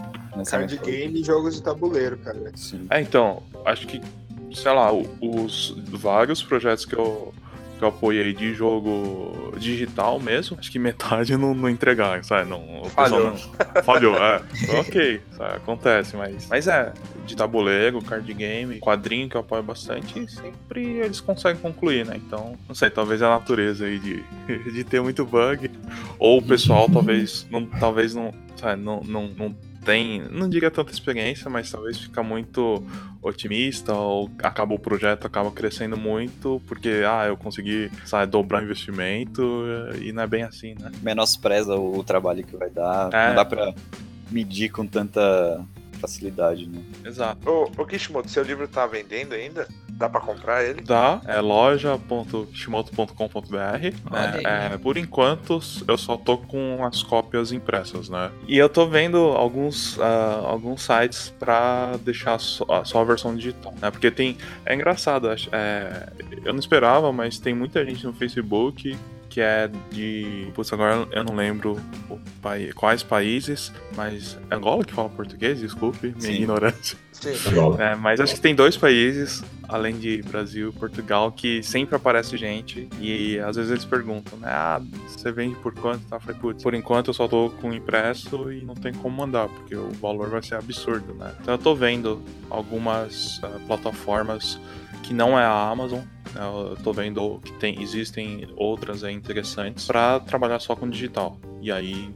Card 0.50 0.78
game 0.78 1.20
e 1.20 1.24
jogos 1.24 1.56
de 1.56 1.64
tabuleiro, 1.64 2.18
cara. 2.18 2.52
Sim. 2.56 2.88
É, 2.90 3.02
então, 3.02 3.44
acho 3.66 3.88
que, 3.88 4.02
sei 4.54 4.72
lá, 4.72 4.92
os 4.94 5.76
vários 5.90 6.42
projetos 6.42 6.86
que 6.86 6.96
eu, 6.96 7.34
que 7.80 7.84
eu 7.86 7.88
apoiei 7.90 8.34
de 8.34 8.54
jogo 8.54 9.54
digital 9.58 10.20
mesmo, 10.20 10.58
acho 10.60 10.70
que 10.70 10.78
metade 10.78 11.36
não, 11.38 11.54
não 11.56 11.70
entregaram, 11.70 12.22
sabe? 12.22 12.50
Não, 12.50 12.60
o 12.60 12.84
pessoal 12.84 13.10
Falhou. 13.10 13.32
não- 13.32 13.84
falhou, 13.84 14.16
é. 14.18 14.42
ok, 14.80 15.22
sabe? 15.36 15.56
acontece, 15.56 16.16
mas. 16.18 16.48
Mas 16.50 16.68
é, 16.68 16.94
de 17.26 17.36
tabuleiro, 17.36 18.02
card 18.02 18.32
game, 18.34 18.80
quadrinho 18.80 19.30
que 19.30 19.36
eu 19.36 19.42
apoio 19.42 19.64
bastante, 19.64 20.30
sempre 20.30 20.98
eles 21.00 21.22
conseguem 21.22 21.62
concluir, 21.62 22.06
né? 22.06 22.16
Então, 22.18 22.56
não 22.68 22.76
sei, 22.76 22.90
talvez 22.90 23.22
é 23.22 23.26
a 23.26 23.30
natureza 23.30 23.86
aí 23.86 23.98
de, 23.98 24.24
de 24.72 24.84
ter 24.84 25.02
muito 25.02 25.26
bug. 25.26 25.72
Ou 26.20 26.40
o 26.40 26.42
pessoal 26.42 26.90
talvez 26.90 27.48
não, 27.50 27.66
talvez 27.66 28.14
não, 28.14 28.34
sabe, 28.58 28.82
não, 28.82 29.02
não, 29.02 29.28
não 29.30 29.56
tem, 29.84 30.22
não 30.30 30.50
diga 30.50 30.70
tanta 30.70 30.92
experiência, 30.92 31.50
mas 31.50 31.72
talvez 31.72 31.98
fica 31.98 32.22
muito 32.22 32.84
otimista 33.22 33.94
ou 33.94 34.30
acaba 34.42 34.74
o 34.74 34.80
projeto 34.80 35.26
acaba 35.26 35.52
crescendo 35.52 35.98
muito 35.98 36.62
porque 36.68 37.04
ah, 37.08 37.26
eu 37.28 37.38
consegui, 37.38 37.92
sabe, 38.06 38.32
dobrar 38.32 38.62
o 38.62 38.66
investimento 38.66 39.66
e 40.02 40.12
não 40.12 40.24
é 40.24 40.28
bem 40.28 40.44
assim, 40.44 40.76
né? 40.80 40.92
Menospreza 41.02 41.76
o, 41.76 42.00
o 42.00 42.04
trabalho 42.04 42.44
que 42.44 42.56
vai 42.56 42.70
dar. 42.70 43.10
É. 43.14 43.30
Não 43.30 43.36
dá 43.36 43.46
pra 43.46 43.74
medir 44.32 44.70
com 44.70 44.86
tanta 44.86 45.66
facilidade, 46.00 46.68
né? 46.68 46.82
Exato. 47.06 47.48
Ô, 47.50 47.70
ô 47.82 47.86
Kishimoto, 47.86 48.30
seu 48.30 48.44
livro 48.44 48.68
tá 48.68 48.86
vendendo 48.88 49.34
ainda? 49.34 49.68
Dá 49.92 50.08
pra 50.10 50.22
comprar 50.22 50.64
ele? 50.64 50.82
Dá, 50.82 51.22
é 51.28 51.40
loja.kishimoto.com.br. 51.42 53.58
Olha 54.12 54.42
É, 54.44 54.74
é, 54.74 54.78
por 54.78 54.98
enquanto, 54.98 55.60
eu 55.88 55.98
só 55.98 56.16
tô 56.18 56.38
com 56.38 56.84
as 56.86 57.04
cópias 57.04 57.52
impressas, 57.52 58.08
né? 58.10 58.32
E 58.48 58.58
eu 58.58 58.70
tô 58.70 58.88
vendo 58.88 59.18
alguns, 59.18 60.00
ah, 60.00 60.42
alguns 60.46 60.82
sites 60.84 61.34
pra 61.38 61.98
deixar 62.04 62.40
só, 62.40 62.66
a- 62.70 62.86
só 62.86 63.02
a 63.02 63.04
versão 63.04 63.36
digital, 63.36 63.74
né? 63.82 63.92
Porque 63.92 64.10
tem. 64.10 64.38
É 64.66 64.74
engraçado, 64.74 65.30
é, 65.52 66.08
eu 66.46 66.54
não 66.54 66.60
esperava, 66.60 67.12
mas 67.12 67.38
tem 67.40 67.54
muita 67.54 67.84
gente 67.86 68.06
no 68.06 68.14
Facebook 68.14 68.98
que 69.30 69.40
é 69.42 69.70
de. 69.92 70.48
Putz, 70.54 70.74
agora 70.74 71.08
eu 71.12 71.24
não 71.24 71.36
lembro 71.36 71.80
o 72.10 72.20
pai- 72.42 72.72
quais 72.76 73.04
países, 73.04 73.72
mas 73.96 74.38
é 74.50 74.56
Angola 74.56 74.84
que 74.84 74.94
fala 74.94 75.10
português, 75.10 75.60
desculpe, 75.60 76.08
minha 76.08 76.20
Sim. 76.22 76.34
ignorância. 76.34 76.98
Sim. 77.12 77.34
Angola. 77.50 77.84
É, 77.84 77.96
mas 77.96 78.20
acho 78.20 78.34
que 78.36 78.42
tem 78.42 78.56
dois 78.56 78.78
países, 78.78 79.44
além 79.68 79.98
de 79.98 80.22
Brasil 80.24 80.70
e 80.70 80.72
Portugal, 80.72 81.32
que 81.32 81.62
sempre 81.62 81.96
aparece 81.96 82.38
gente 82.38 82.88
e 83.00 83.38
às 83.40 83.56
vezes 83.58 83.72
eles 83.72 83.86
perguntam, 83.86 84.40
né? 84.40 84.48
Ah, 84.50 84.82
você 85.08 85.32
vende 85.32 85.56
por 85.58 85.74
quanto? 85.74 86.06
Tá? 86.08 86.16
Eu 86.16 86.20
falei, 86.22 86.40
putz, 86.40 86.64
por 86.64 86.74
enquanto 86.74 87.10
eu 87.10 87.14
só 87.14 87.28
tô 87.28 87.50
com 87.62 87.74
impresso 87.74 88.52
e 88.52 88.62
não 88.64 88.74
tem 88.74 88.94
como 88.94 89.16
mandar, 89.18 89.48
porque 89.50 89.76
o 89.76 89.90
valor 90.02 90.30
vai 90.30 90.42
ser 90.42 90.56
absurdo, 90.56 91.14
né? 91.14 91.34
Então 91.42 91.54
eu 91.54 91.58
tô 91.58 91.76
vendo 91.76 92.22
algumas 92.50 93.40
ah, 93.44 93.60
plataformas 93.68 94.60
que 95.10 95.14
não 95.16 95.38
é 95.40 95.44
a 95.44 95.70
Amazon. 95.70 96.02
né? 96.36 96.42
Eu 96.70 96.78
tô 96.84 96.94
vendo 96.94 97.40
que 97.44 97.52
tem, 97.54 97.82
existem 97.82 98.48
outras 98.56 99.04
aí 99.04 99.12
interessantes 99.12 99.88
para 99.88 100.20
trabalhar 100.20 100.60
só 100.60 100.76
com 100.76 100.88
digital. 100.88 101.40
E 101.64 101.72
aí, 101.72 102.14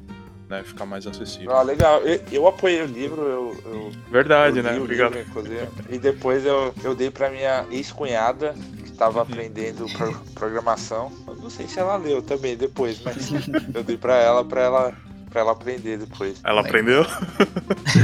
né, 0.47 0.61
ficar 0.63 0.85
mais 0.85 1.07
acessível. 1.07 1.51
Ah, 1.55 1.63
legal. 1.63 2.01
Eu, 2.01 2.21
eu 2.31 2.47
apoiei 2.47 2.83
o 2.83 2.85
livro, 2.85 3.21
eu, 3.23 3.57
eu 3.65 3.91
Verdade, 4.11 4.59
eu 4.59 4.63
né? 4.63 4.77
Obrigado. 4.77 5.15
livro. 5.15 5.67
E 5.89 5.97
depois 5.97 6.45
eu, 6.45 6.71
eu 6.83 6.93
dei 6.93 7.09
pra 7.09 7.31
minha 7.31 7.65
ex-cunhada, 7.71 8.53
que 8.83 8.91
estava 8.91 9.21
Uhum. 9.21 9.23
aprendendo 9.23 9.85
pro- 9.97 10.19
programação. 10.35 11.11
Eu 11.27 11.35
não 11.37 11.49
sei 11.49 11.67
se 11.67 11.79
ela 11.79 11.97
leu 11.97 12.21
também 12.21 12.55
depois, 12.55 13.01
mas 13.03 13.27
eu 13.73 13.83
dei 13.83 13.97
pra 13.97 14.17
ela, 14.17 14.45
pra 14.45 14.61
ela, 14.61 14.93
pra 15.31 15.41
ela 15.41 15.51
aprender 15.53 15.97
depois. 15.97 16.39
Ela 16.43 16.61
aprendeu? 16.61 17.03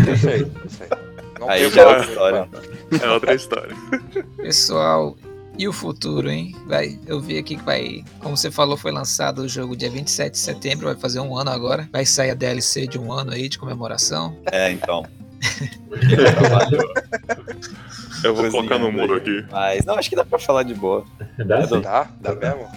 Eu 0.07 0.17
sei, 0.17 0.41
eu 0.41 0.69
sei. 0.71 0.87
Não 1.39 1.49
Aí 1.49 1.59
tenho 1.61 1.71
já 1.71 1.81
é 1.81 1.85
outra 1.87 2.03
problema. 2.03 2.49
história. 2.51 3.03
É 3.03 3.09
outra 3.09 3.33
história. 3.33 3.75
Pessoal, 4.37 5.15
E 5.57 5.67
o 5.67 5.73
futuro, 5.73 6.29
hein? 6.29 6.55
Vai, 6.67 6.97
eu 7.05 7.19
vi 7.19 7.37
aqui 7.37 7.55
que 7.57 7.63
vai, 7.63 8.03
como 8.19 8.35
você 8.37 8.49
falou, 8.49 8.77
foi 8.77 8.91
lançado 8.91 9.39
o 9.39 9.47
jogo 9.47 9.75
dia 9.75 9.89
27 9.89 10.31
de 10.33 10.37
setembro, 10.37 10.85
vai 10.87 10.95
fazer 10.95 11.19
um 11.19 11.35
ano 11.37 11.49
agora. 11.49 11.87
Vai 11.91 12.05
sair 12.05 12.31
a 12.31 12.33
DLC 12.33 12.87
de 12.87 12.97
um 12.97 13.11
ano 13.11 13.31
aí 13.31 13.49
de 13.49 13.57
comemoração. 13.59 14.37
É, 14.51 14.71
então. 14.71 15.05
Eu 18.23 18.35
vou 18.35 18.43
Cozinhando 18.45 18.51
colocar 18.51 18.77
no 18.79 18.87
aí. 18.87 18.91
muro 18.91 19.15
aqui. 19.15 19.45
Mas 19.51 19.85
não, 19.85 19.95
acho 19.95 20.09
que 20.09 20.15
dá 20.15 20.25
pra 20.25 20.39
falar 20.39 20.63
de 20.63 20.73
boa. 20.73 21.05
Dá 21.37 21.65
sim, 21.67 21.81
Dá? 21.81 22.07
Dá 22.19 22.35
mesmo? 22.35 22.67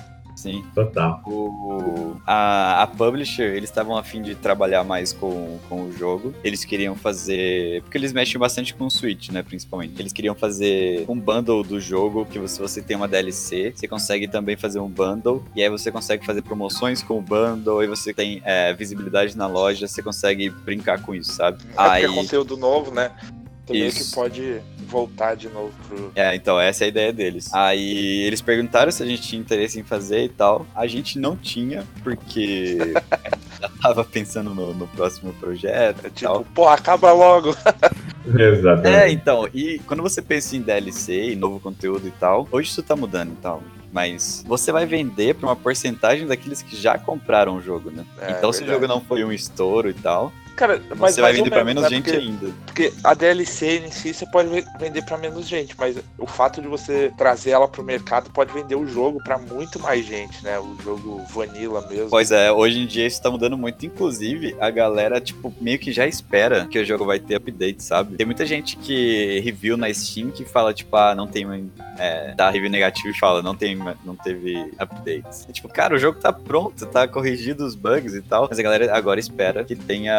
Sim. 0.42 0.64
total. 0.74 1.22
O, 1.26 2.16
a, 2.26 2.82
a 2.82 2.86
publisher, 2.86 3.54
eles 3.54 3.70
estavam 3.70 3.96
a 3.96 4.02
fim 4.02 4.22
de 4.22 4.34
trabalhar 4.34 4.82
mais 4.82 5.12
com, 5.12 5.58
com 5.68 5.84
o 5.84 5.92
jogo. 5.92 6.34
Eles 6.42 6.64
queriam 6.64 6.96
fazer. 6.96 7.82
Porque 7.82 7.96
eles 7.96 8.12
mexem 8.12 8.38
bastante 8.38 8.74
com 8.74 8.86
o 8.86 8.90
Switch, 8.90 9.30
né? 9.30 9.42
Principalmente. 9.42 10.00
Eles 10.00 10.12
queriam 10.12 10.34
fazer 10.34 11.04
um 11.08 11.18
bundle 11.18 11.62
do 11.62 11.80
jogo, 11.80 12.26
que 12.26 12.46
se 12.48 12.58
você 12.58 12.82
tem 12.82 12.96
uma 12.96 13.06
DLC, 13.06 13.72
você 13.74 13.86
consegue 13.86 14.26
também 14.26 14.56
fazer 14.56 14.80
um 14.80 14.88
bundle. 14.88 15.44
E 15.54 15.62
aí 15.62 15.68
você 15.68 15.90
consegue 15.90 16.26
fazer 16.26 16.42
promoções 16.42 17.02
com 17.02 17.18
o 17.18 17.22
bundle, 17.22 17.82
e 17.82 17.86
você 17.86 18.12
tem 18.12 18.42
é, 18.44 18.72
visibilidade 18.74 19.36
na 19.36 19.46
loja, 19.46 19.86
você 19.86 20.02
consegue 20.02 20.50
brincar 20.50 21.00
com 21.02 21.14
isso, 21.14 21.32
sabe? 21.32 21.58
É 21.62 21.66
porque 21.66 21.78
Aí. 21.78 22.04
é 22.04 22.08
conteúdo 22.08 22.56
novo, 22.56 22.90
né? 22.90 23.10
Você 23.66 23.72
meio 23.72 23.92
que 23.92 23.98
Isso. 24.00 24.14
pode 24.14 24.60
voltar 24.92 25.34
de 25.34 25.48
novo 25.48 25.72
pro. 25.88 26.12
É, 26.14 26.34
então, 26.36 26.60
essa 26.60 26.84
é 26.84 26.86
a 26.86 26.88
ideia 26.88 27.12
deles. 27.12 27.52
Aí 27.52 28.22
eles 28.26 28.40
perguntaram 28.42 28.92
se 28.92 29.02
a 29.02 29.06
gente 29.06 29.22
tinha 29.22 29.40
interesse 29.40 29.80
em 29.80 29.82
fazer 29.82 30.24
e 30.24 30.28
tal. 30.28 30.66
A 30.74 30.86
gente 30.86 31.18
não 31.18 31.34
tinha, 31.36 31.84
porque 32.04 32.76
já 33.60 33.68
tava 33.80 34.04
pensando 34.04 34.54
no, 34.54 34.74
no 34.74 34.86
próximo 34.88 35.32
projeto 35.34 36.06
É 36.06 36.10
tipo, 36.10 36.32
tal. 36.32 36.44
pô, 36.54 36.68
acaba 36.68 37.12
logo. 37.12 37.56
É, 38.38 38.50
Exatamente. 38.50 39.14
então, 39.14 39.48
e 39.52 39.80
quando 39.80 40.00
você 40.00 40.22
pensa 40.22 40.56
em 40.56 40.60
DLC 40.60 41.32
e 41.32 41.34
novo 41.34 41.58
conteúdo 41.58 42.06
e 42.06 42.10
tal, 42.12 42.46
hoje 42.52 42.70
isso 42.70 42.80
tá 42.80 42.94
mudando 42.94 43.32
e 43.32 43.36
tal. 43.42 43.60
Mas 43.92 44.44
você 44.46 44.70
vai 44.70 44.86
vender 44.86 45.34
pra 45.34 45.48
uma 45.48 45.56
porcentagem 45.56 46.24
daqueles 46.24 46.62
que 46.62 46.76
já 46.80 46.96
compraram 46.96 47.56
o 47.56 47.60
jogo, 47.60 47.90
né? 47.90 48.06
É, 48.20 48.30
então, 48.30 48.52
se 48.52 48.62
o 48.62 48.66
jogo 48.66 48.86
não 48.86 49.00
foi 49.00 49.24
um 49.24 49.32
estouro 49.32 49.90
e 49.90 49.92
tal, 49.94 50.32
Cara, 50.56 50.80
mas 50.96 51.14
você 51.14 51.20
vai 51.20 51.32
vender 51.32 51.50
pra 51.50 51.64
menos, 51.64 51.82
né? 51.82 51.88
gente 51.88 52.04
porque, 52.04 52.18
ainda. 52.18 52.50
Porque 52.66 52.92
a 53.02 53.14
DLC 53.14 53.78
em 53.86 53.90
si 53.90 54.12
você 54.14 54.26
pode 54.26 54.48
ve- 54.48 54.64
vender 54.78 55.02
pra 55.04 55.16
menos 55.16 55.48
gente, 55.48 55.74
mas 55.78 55.96
o 56.18 56.26
fato 56.26 56.60
de 56.60 56.68
você 56.68 57.12
trazer 57.16 57.50
ela 57.50 57.66
pro 57.68 57.82
mercado 57.82 58.30
pode 58.30 58.52
vender 58.52 58.74
o 58.76 58.86
jogo 58.86 59.18
pra 59.24 59.38
muito 59.38 59.78
mais 59.80 60.04
gente, 60.06 60.42
né? 60.44 60.58
O 60.58 60.76
jogo 60.82 61.20
vanilla 61.30 61.86
mesmo. 61.88 62.10
Pois 62.10 62.30
é, 62.30 62.52
hoje 62.52 62.78
em 62.80 62.86
dia 62.86 63.06
isso 63.06 63.20
tá 63.22 63.30
mudando 63.30 63.56
muito. 63.56 63.84
Inclusive, 63.86 64.54
a 64.60 64.70
galera, 64.70 65.20
tipo, 65.20 65.52
meio 65.60 65.78
que 65.78 65.90
já 65.92 66.06
espera 66.06 66.66
que 66.66 66.78
o 66.78 66.84
jogo 66.84 67.04
vai 67.04 67.18
ter 67.18 67.34
update, 67.36 67.82
sabe? 67.82 68.16
Tem 68.16 68.26
muita 68.26 68.44
gente 68.46 68.76
que 68.76 69.40
review 69.40 69.76
na 69.76 69.92
Steam 69.92 70.30
que 70.30 70.44
fala, 70.44 70.72
tipo, 70.74 70.94
ah, 70.96 71.14
não 71.14 71.26
tem. 71.26 71.70
É, 71.98 72.34
dá 72.34 72.50
review 72.50 72.70
negativo 72.70 73.08
e 73.08 73.18
fala, 73.18 73.42
não, 73.42 73.54
tem, 73.54 73.76
não 74.04 74.16
teve 74.16 74.72
updates. 74.78 75.46
E, 75.48 75.52
tipo, 75.52 75.68
cara, 75.68 75.94
o 75.94 75.98
jogo 75.98 76.18
tá 76.18 76.32
pronto, 76.32 76.84
tá 76.86 77.06
corrigido 77.06 77.64
os 77.64 77.74
bugs 77.74 78.14
e 78.14 78.22
tal. 78.22 78.46
Mas 78.48 78.58
a 78.58 78.62
galera 78.62 78.94
agora 78.96 79.20
espera 79.20 79.64
que 79.64 79.74
tenha. 79.76 80.12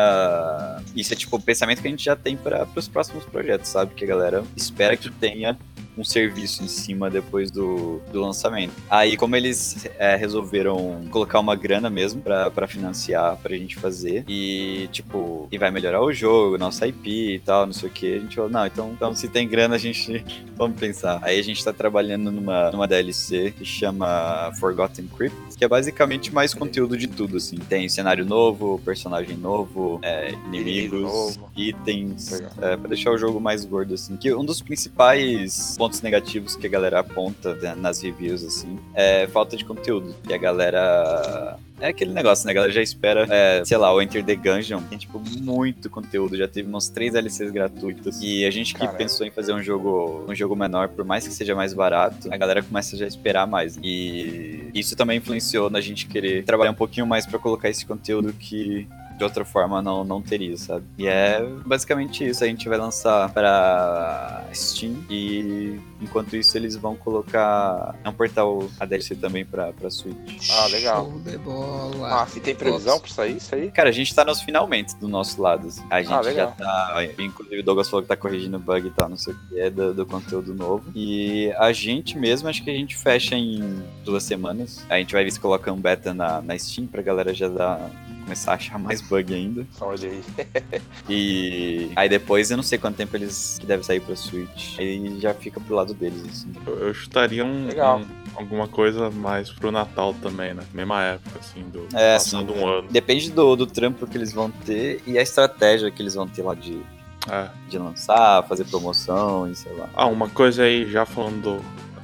Isso 0.95 1.13
é, 1.13 1.15
tipo, 1.15 1.35
o 1.35 1.41
pensamento 1.41 1.81
que 1.81 1.87
a 1.87 1.91
gente 1.91 2.03
já 2.03 2.15
tem 2.15 2.35
para 2.35 2.67
os 2.75 2.87
próximos 2.87 3.25
projetos, 3.25 3.69
sabe? 3.69 3.93
Que 3.93 4.03
a 4.03 4.07
galera 4.07 4.43
espera 4.55 4.95
que 4.95 5.09
tenha 5.09 5.57
um 5.97 6.03
serviço 6.03 6.63
em 6.63 6.67
cima 6.67 7.09
depois 7.09 7.51
do, 7.51 8.01
do 8.11 8.21
lançamento. 8.21 8.73
Aí, 8.89 9.15
como 9.15 9.35
eles 9.35 9.87
é, 9.97 10.15
resolveram 10.15 11.05
colocar 11.09 11.39
uma 11.39 11.55
grana 11.55 11.89
mesmo 11.89 12.21
pra 12.21 12.67
financiar, 12.67 13.37
pra 13.37 13.55
gente 13.55 13.75
fazer, 13.75 14.23
e 14.27 14.87
tipo, 14.91 15.47
e 15.51 15.57
vai 15.57 15.71
melhorar 15.71 16.01
o 16.01 16.11
jogo, 16.11 16.57
nossa 16.57 16.87
IP 16.87 17.35
e 17.35 17.39
tal, 17.39 17.65
não 17.65 17.73
sei 17.73 17.89
o 17.89 17.91
que, 17.91 18.15
a 18.15 18.19
gente 18.19 18.35
falou, 18.35 18.49
não, 18.49 18.65
então, 18.65 18.91
então 18.95 19.15
se 19.15 19.27
tem 19.27 19.47
grana, 19.47 19.75
a 19.75 19.79
gente 19.79 20.23
vamos 20.55 20.79
pensar. 20.79 21.19
Aí 21.21 21.39
a 21.39 21.43
gente 21.43 21.63
tá 21.63 21.71
trabalhando 21.71 22.31
numa, 22.31 22.71
numa 22.71 22.87
DLC 22.87 23.51
que 23.51 23.65
chama 23.65 24.51
Forgotten 24.59 25.07
Crypt, 25.07 25.57
que 25.57 25.63
é 25.63 25.67
basicamente 25.67 26.33
mais 26.33 26.53
conteúdo 26.53 26.97
de 26.97 27.07
tudo, 27.07 27.37
assim. 27.37 27.57
Tem 27.57 27.87
cenário 27.87 28.25
novo, 28.25 28.81
personagem 28.83 29.37
novo, 29.37 29.99
é, 30.01 30.12
Inimigo 30.47 30.95
inimigos, 30.95 31.39
itens, 31.55 32.41
é, 32.61 32.77
pra 32.77 32.87
deixar 32.87 33.11
o 33.11 33.17
jogo 33.17 33.39
mais 33.39 33.65
gordo, 33.65 33.93
assim. 33.93 34.15
Que 34.17 34.33
um 34.33 34.43
dos 34.43 34.61
principais 34.61 35.75
pontos 35.77 36.01
negativos 36.01 36.55
que 36.55 36.67
a 36.67 36.69
galera 36.69 36.99
aponta 36.99 37.55
né, 37.55 37.75
nas 37.75 38.01
reviews, 38.01 38.43
assim, 38.43 38.79
é 38.93 39.27
falta 39.27 39.55
de 39.55 39.65
conteúdo. 39.65 40.15
E 40.27 40.33
a 40.33 40.37
galera. 40.37 41.57
É 41.79 41.87
aquele 41.87 42.13
negócio, 42.13 42.45
né? 42.45 42.51
A 42.51 42.53
galera 42.53 42.71
já 42.71 42.81
espera, 42.81 43.27
é, 43.29 43.65
sei 43.65 43.77
lá, 43.77 43.93
o 43.93 44.01
Enter 44.01 44.23
the 44.23 44.35
Gungeon. 44.35 44.81
Tem, 44.83 44.97
tipo, 44.97 45.19
muito 45.19 45.89
conteúdo. 45.89 46.37
Já 46.37 46.47
teve 46.47 46.73
uns 46.73 46.87
três 46.87 47.11
DLCs 47.11 47.51
gratuitos. 47.51 48.21
E 48.21 48.45
a 48.45 48.51
gente 48.51 48.73
que 48.73 48.79
Caramba. 48.79 48.97
pensou 48.97 49.27
em 49.27 49.31
fazer 49.31 49.53
um 49.53 49.61
jogo, 49.61 50.23
um 50.27 50.33
jogo 50.33 50.55
menor, 50.55 50.87
por 50.89 51.03
mais 51.03 51.27
que 51.27 51.33
seja 51.33 51.53
mais 51.55 51.73
barato, 51.73 52.31
a 52.31 52.37
galera 52.37 52.63
começa 52.63 52.95
já 52.95 53.03
a 53.03 53.07
esperar 53.07 53.45
mais. 53.45 53.77
E 53.83 54.69
isso 54.73 54.95
também 54.95 55.17
influenciou 55.17 55.69
na 55.69 55.81
gente 55.81 56.07
querer 56.07 56.45
trabalhar 56.45 56.71
um 56.71 56.75
pouquinho 56.75 57.05
mais 57.05 57.25
pra 57.25 57.37
colocar 57.37 57.69
esse 57.69 57.85
conteúdo 57.85 58.31
que 58.31 58.87
de 59.17 59.23
outra 59.23 59.45
forma 59.45 59.81
não, 59.81 60.03
não 60.03 60.21
teria, 60.21 60.57
sabe? 60.57 60.85
E 60.97 61.07
é 61.07 61.43
basicamente 61.65 62.27
isso. 62.27 62.43
A 62.43 62.47
gente 62.47 62.67
vai 62.67 62.77
lançar 62.77 63.31
pra 63.31 64.43
Steam 64.53 64.95
e 65.09 65.79
enquanto 66.01 66.35
isso 66.35 66.57
eles 66.57 66.75
vão 66.75 66.95
colocar. 66.95 67.95
Vão 68.03 68.13
portar 68.13 68.45
o, 68.45 68.69
a 68.79 68.85
DLC 68.85 69.15
também 69.15 69.45
pra, 69.45 69.71
pra 69.73 69.89
Switch. 69.89 70.49
Ah, 70.51 70.67
legal. 70.67 71.05
Show 71.05 71.19
de 71.19 71.37
bola. 71.37 72.23
Ah, 72.23 72.27
e 72.35 72.39
tem 72.39 72.55
previsão 72.55 72.99
pra 72.99 73.09
sair 73.09 73.37
isso 73.37 73.53
aí? 73.55 73.71
Cara, 73.71 73.89
a 73.89 73.93
gente 73.93 74.13
tá 74.13 74.25
nos 74.25 74.41
finalmente 74.41 74.95
do 74.95 75.07
nosso 75.07 75.41
lado. 75.41 75.67
assim. 75.67 75.83
A 75.89 76.01
gente 76.01 76.09
já 76.11 76.21
legal. 76.21 76.55
tá. 76.57 76.95
Inclusive 77.19 77.59
o 77.59 77.63
Douglas 77.63 77.89
falou 77.89 78.01
que 78.01 78.09
tá 78.09 78.15
corrigindo 78.17 78.59
bug 78.59 78.87
e 78.87 78.91
tal, 78.91 79.09
não 79.09 79.17
sei 79.17 79.33
o 79.33 79.37
que 79.37 79.59
é 79.59 79.69
do, 79.69 79.93
do 79.93 80.05
conteúdo 80.05 80.53
novo. 80.53 80.91
E 80.95 81.51
a 81.57 81.71
gente 81.71 82.17
mesmo, 82.17 82.49
acho 82.49 82.63
que 82.63 82.69
a 82.69 82.73
gente 82.73 82.95
fecha 82.97 83.35
em 83.35 83.83
duas 84.03 84.23
semanas. 84.23 84.85
A 84.89 84.97
gente 84.97 85.13
vai 85.13 85.23
ver 85.23 85.31
se 85.31 85.39
coloca 85.39 85.71
um 85.71 85.79
beta 85.79 86.13
na, 86.13 86.41
na 86.41 86.57
Steam 86.57 86.87
pra 86.87 87.01
galera 87.01 87.33
já 87.33 87.47
dar. 87.47 87.89
Começar 88.23 88.51
a 88.51 88.55
achar 88.55 88.79
mais 88.79 89.01
bug 89.01 89.33
ainda. 89.33 89.65
Olha 89.81 90.09
aí. 90.09 90.23
E 91.09 91.91
aí 91.95 92.07
depois 92.07 92.49
eu 92.49 92.55
não 92.57 92.63
sei 92.63 92.77
quanto 92.77 92.95
tempo 92.95 93.15
eles 93.17 93.57
que 93.59 93.65
deve 93.65 93.83
sair 93.83 93.99
pra 93.99 94.15
Switch. 94.15 94.79
Aí 94.79 95.19
já 95.19 95.33
fica 95.33 95.59
pro 95.59 95.75
lado 95.75 95.93
deles, 95.93 96.23
assim. 96.29 96.51
Eu, 96.65 96.79
eu 96.87 96.93
chutaria 96.93 97.43
um, 97.43 97.67
Legal. 97.67 97.99
um- 97.99 98.05
alguma 98.35 98.67
coisa 98.67 99.09
mais 99.11 99.51
pro 99.51 99.71
Natal 99.71 100.13
também, 100.21 100.53
né? 100.53 100.63
Mesma 100.73 101.03
época, 101.03 101.39
assim, 101.39 101.63
do 101.69 101.85
É, 101.93 102.13
passando 102.13 102.53
um 102.53 102.65
ano. 102.67 102.87
Depende 102.89 103.29
do, 103.31 103.55
do 103.55 103.67
trampo 103.67 104.07
que 104.07 104.17
eles 104.17 104.31
vão 104.31 104.49
ter 104.49 105.01
e 105.05 105.17
a 105.17 105.21
estratégia 105.21 105.91
que 105.91 106.01
eles 106.01 106.15
vão 106.15 106.27
ter 106.27 106.41
lá 106.41 106.55
de, 106.55 106.81
É. 107.29 107.49
de 107.69 107.77
lançar, 107.77 108.43
fazer 108.47 108.63
promoção 108.65 109.51
e 109.51 109.55
sei 109.55 109.73
lá. 109.73 109.89
Ah, 109.93 110.07
uma 110.07 110.29
coisa 110.29 110.63
aí, 110.63 110.89
já 110.89 111.05
falando 111.05 111.41
do, 111.41 111.61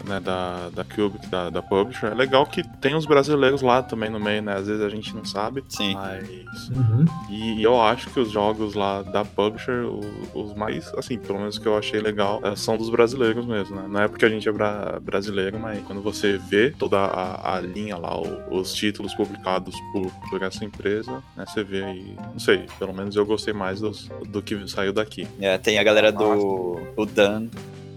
né, 0.09 0.19
da, 0.19 0.69
da 0.69 0.83
Cubic, 0.83 1.27
da, 1.27 1.49
da 1.49 1.61
Publisher, 1.61 2.07
é 2.07 2.15
legal 2.15 2.45
que 2.45 2.63
tem 2.79 2.95
os 2.95 3.05
brasileiros 3.05 3.61
lá 3.61 3.81
também 3.83 4.09
no 4.09 4.19
meio, 4.19 4.41
né? 4.41 4.55
Às 4.55 4.67
vezes 4.67 4.81
a 4.83 4.89
gente 4.89 5.15
não 5.15 5.23
sabe, 5.23 5.63
Sim. 5.69 5.93
mas... 5.93 6.69
Uhum. 6.69 7.05
E 7.29 7.61
eu 7.63 7.79
acho 7.81 8.09
que 8.09 8.19
os 8.19 8.31
jogos 8.31 8.73
lá 8.73 9.03
da 9.03 9.23
Publisher, 9.23 9.85
o- 9.85 10.01
os 10.33 10.53
mais, 10.55 10.91
assim, 10.97 11.17
pelo 11.17 11.39
menos 11.39 11.57
que 11.59 11.67
eu 11.67 11.77
achei 11.77 11.99
legal, 12.01 12.41
é, 12.43 12.55
são 12.55 12.75
dos 12.75 12.89
brasileiros 12.89 13.45
mesmo, 13.45 13.75
né? 13.75 13.85
Não 13.87 14.01
é 14.01 14.07
porque 14.07 14.25
a 14.25 14.29
gente 14.29 14.49
é 14.49 14.51
bra- 14.51 14.99
brasileiro, 15.01 15.59
mas 15.59 15.81
quando 15.85 16.01
você 16.01 16.37
vê 16.37 16.71
toda 16.71 16.97
a, 16.97 17.55
a 17.55 17.61
linha 17.61 17.97
lá, 17.97 18.19
o- 18.19 18.57
os 18.59 18.73
títulos 18.73 19.13
publicados 19.13 19.75
por, 19.93 20.11
por 20.29 20.41
essa 20.41 20.65
empresa, 20.65 21.21
né? 21.37 21.45
Você 21.47 21.63
vê 21.63 21.83
aí, 21.83 22.15
não 22.33 22.39
sei, 22.39 22.65
pelo 22.79 22.93
menos 22.93 23.15
eu 23.15 23.25
gostei 23.25 23.53
mais 23.53 23.79
dos, 23.79 24.09
do 24.27 24.41
que 24.41 24.67
saiu 24.67 24.91
daqui. 24.91 25.27
É, 25.39 25.57
tem 25.57 25.77
a 25.77 25.83
galera 25.83 26.11
do 26.11 26.79
o 26.97 27.05
Dan, 27.05 27.47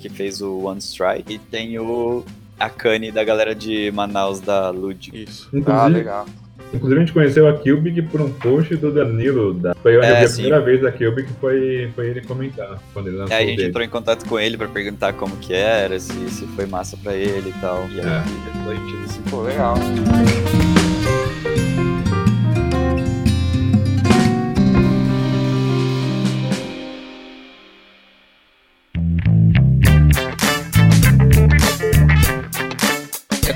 que 0.03 0.09
fez 0.09 0.41
o 0.43 0.65
One 0.65 0.81
Strike, 0.81 1.35
e 1.35 1.39
tem 1.39 1.79
o 1.79 2.25
Akane 2.59 3.11
da 3.11 3.23
galera 3.25 3.55
de 3.55 3.91
Manaus 3.93 4.41
da 4.41 4.71
Lud. 4.71 5.11
Isso. 5.15 5.49
Ah, 5.53 5.57
Inclusive, 5.59 5.95
legal. 5.99 6.27
inclusive, 6.75 6.97
a 7.01 7.05
gente 7.05 7.13
conheceu 7.13 7.49
a 7.49 7.53
Cubic 7.55 8.03
por 8.03 8.21
um 8.21 8.31
post 8.33 8.77
do 8.77 8.93
Danilo. 8.93 9.55
Da... 9.55 9.75
Foi 9.77 9.97
onde 9.97 10.07
É, 10.07 10.11
eu 10.13 10.17
vi 10.19 10.25
a 10.25 10.29
sim. 10.29 10.35
primeira 10.43 10.61
vez 10.65 10.81
da 10.83 10.93
Cubic, 10.93 11.29
foi, 11.41 11.91
foi 11.95 12.09
ele 12.09 12.21
comentar 12.23 12.81
quando 12.93 13.09
ele 13.09 13.17
lançou 13.17 13.37
Aí 13.37 13.45
a 13.45 13.47
gente 13.47 13.57
dele. 13.57 13.69
entrou 13.71 13.85
em 13.85 13.89
contato 13.89 14.27
com 14.29 14.39
ele 14.39 14.57
pra 14.57 14.69
perguntar 14.69 15.13
como 15.15 15.37
que 15.37 15.53
era, 15.55 15.99
se, 15.99 16.13
se 16.31 16.47
foi 16.49 16.67
massa 16.67 16.97
pra 16.97 17.15
ele 17.15 17.49
e 17.51 17.61
tal. 17.61 17.87
E 17.91 18.01
aí 18.01 18.07
É. 18.07 18.23
depois 18.59 18.79
a 18.79 18.85
gente 18.85 18.97
decidiu. 19.07 19.23
Pô, 19.31 19.43
legal. 19.43 19.75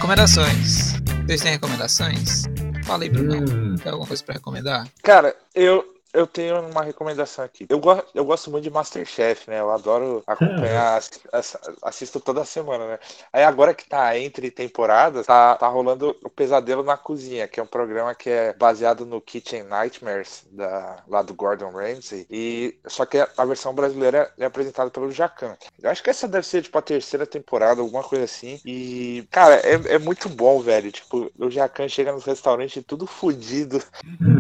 Recomendações. 0.07 0.93
Vocês 1.27 1.41
têm 1.41 1.51
recomendações? 1.51 2.45
Fala 2.85 3.03
aí, 3.03 3.11
Bruno. 3.11 3.39
Hum, 3.39 3.75
Tem 3.75 3.91
alguma 3.91 4.07
coisa 4.07 4.23
pra 4.23 4.35
recomendar? 4.35 4.87
Cara, 5.03 5.35
eu, 5.53 5.85
eu 6.17 6.27
tenho 6.27 6.61
uma 6.61 6.83
recomendação 6.83 7.45
aqui. 7.45 7.67
Eu, 7.69 7.79
go 7.79 8.03
eu 8.15 8.25
gosto 8.25 8.51
muito 8.51 8.65
de 8.65 8.71
Masterchef, 8.71 9.49
né? 9.51 9.61
Eu 9.61 9.71
adoro 9.71 10.23
acompanhar, 10.27 10.97
ass 10.97 11.21
ass 11.33 11.57
assisto 11.83 12.19
toda 12.21 12.45
semana, 12.45 12.87
né? 12.87 12.99
Aí 13.33 13.45
agora 13.45 13.75
que 13.75 13.87
tá 13.87 14.19
entre 14.19 14.51
temporadas, 14.51 15.27
tá, 15.27 15.55
tá 15.57 15.69
rolando 15.69 16.17
o 16.25 16.31
Pesadelo 16.31 16.83
na 16.83 16.97
Cozinha, 16.97 17.47
que 17.47 17.61
é 17.61 17.63
um 17.63 17.67
programa 17.67 18.15
que 18.15 18.31
é 18.31 18.53
baseado 18.55 19.05
no 19.05 19.21
Kitchen 19.21 19.65
Nightmares, 19.65 20.47
da, 20.51 21.03
lá 21.07 21.23
do 21.23 21.35
Gordon 21.35 21.71
Ramsay. 21.71 22.27
E, 22.31 22.79
só 22.87 23.05
que 23.05 23.19
a 23.19 23.45
versão 23.45 23.75
brasileira 23.75 24.33
é 24.39 24.47
apresentada 24.47 24.91
pelo 24.91 25.13
Jacan. 25.13 25.57
Eu 25.83 25.91
acho 25.91 26.03
que 26.03 26.11
essa 26.11 26.27
deve 26.27 26.47
ser, 26.47 26.63
tipo, 26.63 26.79
a 26.79 26.83
terceira 26.83 27.27
temporada, 27.27 27.81
alguma 27.81 28.03
coisa 28.03 28.25
assim. 28.25 28.59
E, 28.65 29.27
cara, 29.31 29.57
é, 29.57 29.95
é 29.95 29.99
muito 29.99 30.29
bom, 30.29 30.61
velho. 30.61 30.91
Tipo, 30.91 31.31
o 31.39 31.51
Jacan 31.51 31.89
chega 31.89 32.13
nos 32.13 32.25
restaurantes 32.25 32.83
tudo 32.87 33.07
fodido. 33.07 33.83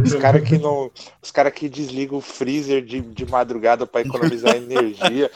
Os 0.02 0.14
caras 0.14 0.42
que 0.42 0.58
não. 0.58 0.90
Os 1.22 1.30
caras 1.30 1.52
que 1.52 1.65
desligam 1.68 2.18
o 2.18 2.22
freezer 2.22 2.82
de, 2.82 3.00
de 3.00 3.26
madrugada 3.26 3.86
para 3.86 4.02
economizar 4.02 4.54
energia. 4.56 5.30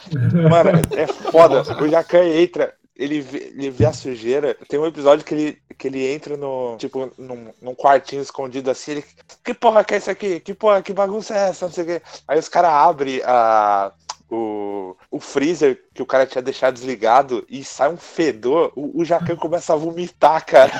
Mano, 0.49 0.81
é 0.95 1.07
foda. 1.07 1.61
O 1.81 1.87
Jacan 1.87 2.25
entra, 2.25 2.73
ele 2.95 3.19
vê, 3.21 3.51
ele 3.55 3.69
vê 3.69 3.85
a 3.85 3.93
sujeira. 3.93 4.55
Tem 4.67 4.79
um 4.79 4.85
episódio 4.85 5.25
que 5.25 5.33
ele, 5.33 5.61
que 5.77 5.87
ele 5.87 6.07
entra 6.07 6.37
no, 6.37 6.75
tipo, 6.77 7.11
num, 7.17 7.51
num 7.61 7.75
quartinho 7.75 8.21
escondido 8.21 8.69
assim. 8.69 8.91
Ele, 8.91 9.05
que 9.43 9.53
porra 9.53 9.83
que 9.83 9.95
é 9.95 9.97
isso 9.97 10.11
aqui? 10.11 10.39
Que 10.39 10.53
porra, 10.53 10.81
que 10.81 10.93
bagunça 10.93 11.33
é 11.35 11.49
essa? 11.49 11.65
Não 11.65 11.73
sei 11.73 11.83
o 11.83 11.87
quê. 11.87 12.01
Aí 12.27 12.37
os 12.37 12.47
caras 12.47 12.71
abrem 12.71 13.21
a. 13.25 13.91
O, 14.33 14.95
o 15.11 15.19
freezer 15.19 15.77
que 15.93 16.01
o 16.01 16.05
cara 16.05 16.25
tinha 16.25 16.41
deixado 16.41 16.75
desligado 16.75 17.45
e 17.49 17.65
sai 17.65 17.91
um 17.91 17.97
fedor, 17.97 18.71
o, 18.77 19.01
o 19.01 19.03
Jacan 19.03 19.35
começa 19.35 19.73
a 19.73 19.75
vomitar, 19.75 20.45
cara. 20.45 20.71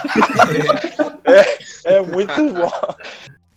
é, 1.86 1.96
é 1.98 2.02
muito 2.02 2.54
bom. 2.54 2.72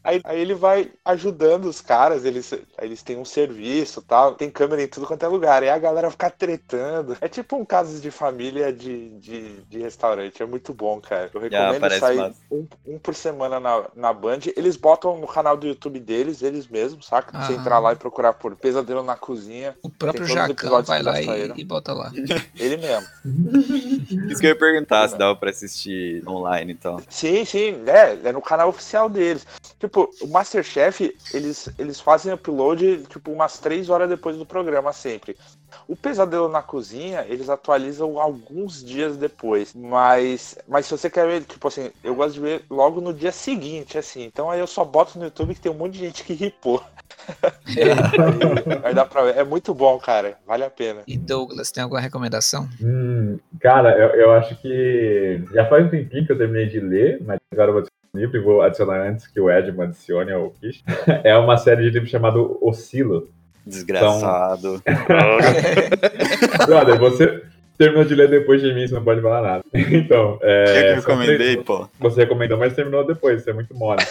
Aí, 0.05 0.21
aí, 0.23 0.39
ele 0.39 0.55
vai 0.55 0.91
ajudando 1.03 1.65
os 1.65 1.81
caras, 1.81 2.27
eles, 2.27 2.53
eles 2.81 3.03
têm 3.03 3.17
um 3.17 3.25
serviço 3.25 4.03
tal, 4.03 4.35
tem 4.35 4.51
câmera 4.51 4.83
em 4.83 4.87
tudo 4.87 5.07
quanto 5.07 5.25
é 5.25 5.29
lugar. 5.29 5.63
E 5.63 5.71
a 5.71 5.79
galera 5.79 6.11
fica 6.11 6.29
tretando. 6.29 7.17
É 7.23 7.29
tipo 7.29 7.57
um 7.57 7.65
caso 7.65 7.99
de 8.01 8.11
família 8.11 8.71
de, 8.71 9.19
de, 9.19 9.63
de 9.63 9.79
restaurante. 9.79 10.43
É 10.43 10.47
muito 10.47 10.75
bom, 10.75 11.01
cara. 11.01 11.31
Eu 11.33 11.41
recomendo 11.41 11.85
ah, 11.85 11.99
sair 11.99 12.35
um, 12.51 12.67
um, 12.87 12.99
por 12.99 13.15
semana 13.15 13.59
na, 13.59 13.85
na 13.97 14.13
Band. 14.13 14.41
Eles 14.55 14.77
botam 14.77 15.19
no 15.19 15.27
canal 15.27 15.57
do 15.57 15.67
YouTube 15.67 15.99
deles, 15.99 16.43
eles 16.43 16.69
mesmos, 16.69 17.07
saca? 17.07 17.31
Ah. 17.33 17.47
Você 17.47 17.55
entrar 17.55 17.79
lá 17.79 17.95
e 17.95 17.97
procurar 17.97 18.35
por 18.35 18.55
Pesadelo 18.57 19.03
na 19.03 19.17
Cozinha. 19.17 19.75
O 19.83 19.89
próprio 19.89 20.27
Jacão 20.27 20.83
vai 20.83 21.03
lá 21.03 21.21
e, 21.21 21.53
e, 21.57 21.65
bota 21.65 21.95
lá. 21.95 22.13
Ele 22.59 22.77
mesmo. 22.77 23.09
Isso 24.29 24.41
que 24.41 24.47
eu 24.47 24.51
ia 24.51 24.59
perguntar, 24.59 25.09
se 25.09 25.17
dava 25.17 25.35
pra 25.35 25.49
assistir 25.49 26.23
online, 26.29 26.73
então. 26.73 27.01
Sim, 27.09 27.45
sim. 27.47 27.83
É, 27.87 28.29
é 28.29 28.33
no 28.33 28.43
canal 28.43 28.69
oficial 28.69 29.09
deles. 29.09 29.47
Tipo, 29.79 29.94
tipo, 29.95 30.11
o 30.21 30.27
Masterchef, 30.27 31.17
eles, 31.33 31.69
eles 31.79 32.01
fazem 32.01 32.33
upload, 32.33 33.05
tipo, 33.09 33.31
umas 33.31 33.59
três 33.59 33.89
horas 33.89 34.09
depois 34.09 34.37
do 34.37 34.45
programa, 34.45 34.93
sempre. 34.93 35.37
O 35.87 35.95
Pesadelo 35.95 36.49
na 36.49 36.63
Cozinha, 36.63 37.25
eles 37.29 37.49
atualizam 37.49 38.21
alguns 38.21 38.85
dias 38.85 39.17
depois. 39.17 39.73
Mas, 39.75 40.59
mas 40.67 40.87
se 40.87 40.93
você 40.93 41.09
quer 41.09 41.27
ver, 41.27 41.43
tipo 41.43 41.69
assim, 41.69 41.91
eu 42.03 42.15
gosto 42.15 42.35
de 42.35 42.41
ver 42.41 42.65
logo 42.69 43.01
no 43.01 43.15
dia 43.15 43.33
seguinte, 43.33 43.97
assim. 43.97 44.25
Então 44.25 44.51
aí 44.51 44.61
eu 44.61 44.67
só 44.67 44.85
boto 44.85 45.19
no 45.19 45.25
YouTube 45.25 45.55
que 45.55 45.61
tem 45.61 45.73
um 45.73 45.77
monte 45.77 45.95
de 45.95 45.99
gente 46.01 46.25
que 46.25 46.33
ripou. 46.33 46.83
aí, 47.67 48.85
aí 48.85 48.95
dá 48.95 49.05
pra 49.05 49.23
ver. 49.23 49.37
É 49.37 49.45
muito 49.45 49.75
bom, 49.75 49.99
cara. 49.99 50.39
Vale 50.47 50.65
a 50.65 50.71
pena. 50.71 51.03
E 51.09 51.19
Douglas, 51.19 51.73
tem 51.73 51.83
alguma 51.83 52.01
recomendação? 52.01 52.69
Hum, 52.81 53.39
cara, 53.61 53.99
eu, 53.99 54.21
eu 54.21 54.33
acho 54.33 54.57
que 54.61 55.43
já 55.53 55.69
faz 55.69 55.85
um 55.85 55.91
tempinho 55.91 56.25
que 56.25 56.33
eu 56.33 56.39
terminei 56.39 56.69
de 56.69 56.79
ler, 56.79 57.21
mas 57.25 57.39
agora 57.53 57.71
eu 57.71 57.75
vou 57.75 57.83
livro 58.15 58.37
e 58.37 58.41
vou 58.41 58.63
adicionar 58.63 59.01
antes 59.07 59.27
que 59.27 59.41
o 59.41 59.51
Edmund 59.51 59.91
adicione 59.91 60.33
ao 60.33 60.51
Kish. 60.51 60.83
É 61.25 61.37
uma 61.37 61.57
série 61.57 61.83
de 61.83 61.91
livros 61.91 62.11
chamado 62.11 62.59
Oscilo. 62.61 63.29
Desgraçado. 63.67 64.83
Então... 64.87 66.67
Brother, 66.67 66.99
você 66.99 67.43
terminou 67.79 68.05
de 68.05 68.15
ler 68.15 68.29
depois 68.29 68.61
de 68.61 68.73
mim, 68.73 68.87
você 68.87 68.95
não 68.95 69.05
pode 69.05 69.21
falar 69.21 69.43
nada. 69.43 69.65
Então, 69.75 70.39
é. 70.43 70.65
Eu 70.65 70.95
que 70.95 71.01
recomendei, 71.01 71.37
três... 71.37 71.63
pô. 71.63 71.89
Você 72.01 72.21
recomendou, 72.23 72.59
mas 72.59 72.75
terminou 72.75 73.07
depois, 73.07 73.43
você 73.43 73.51
é 73.51 73.53
muito 73.53 73.75
mole. 73.75 74.03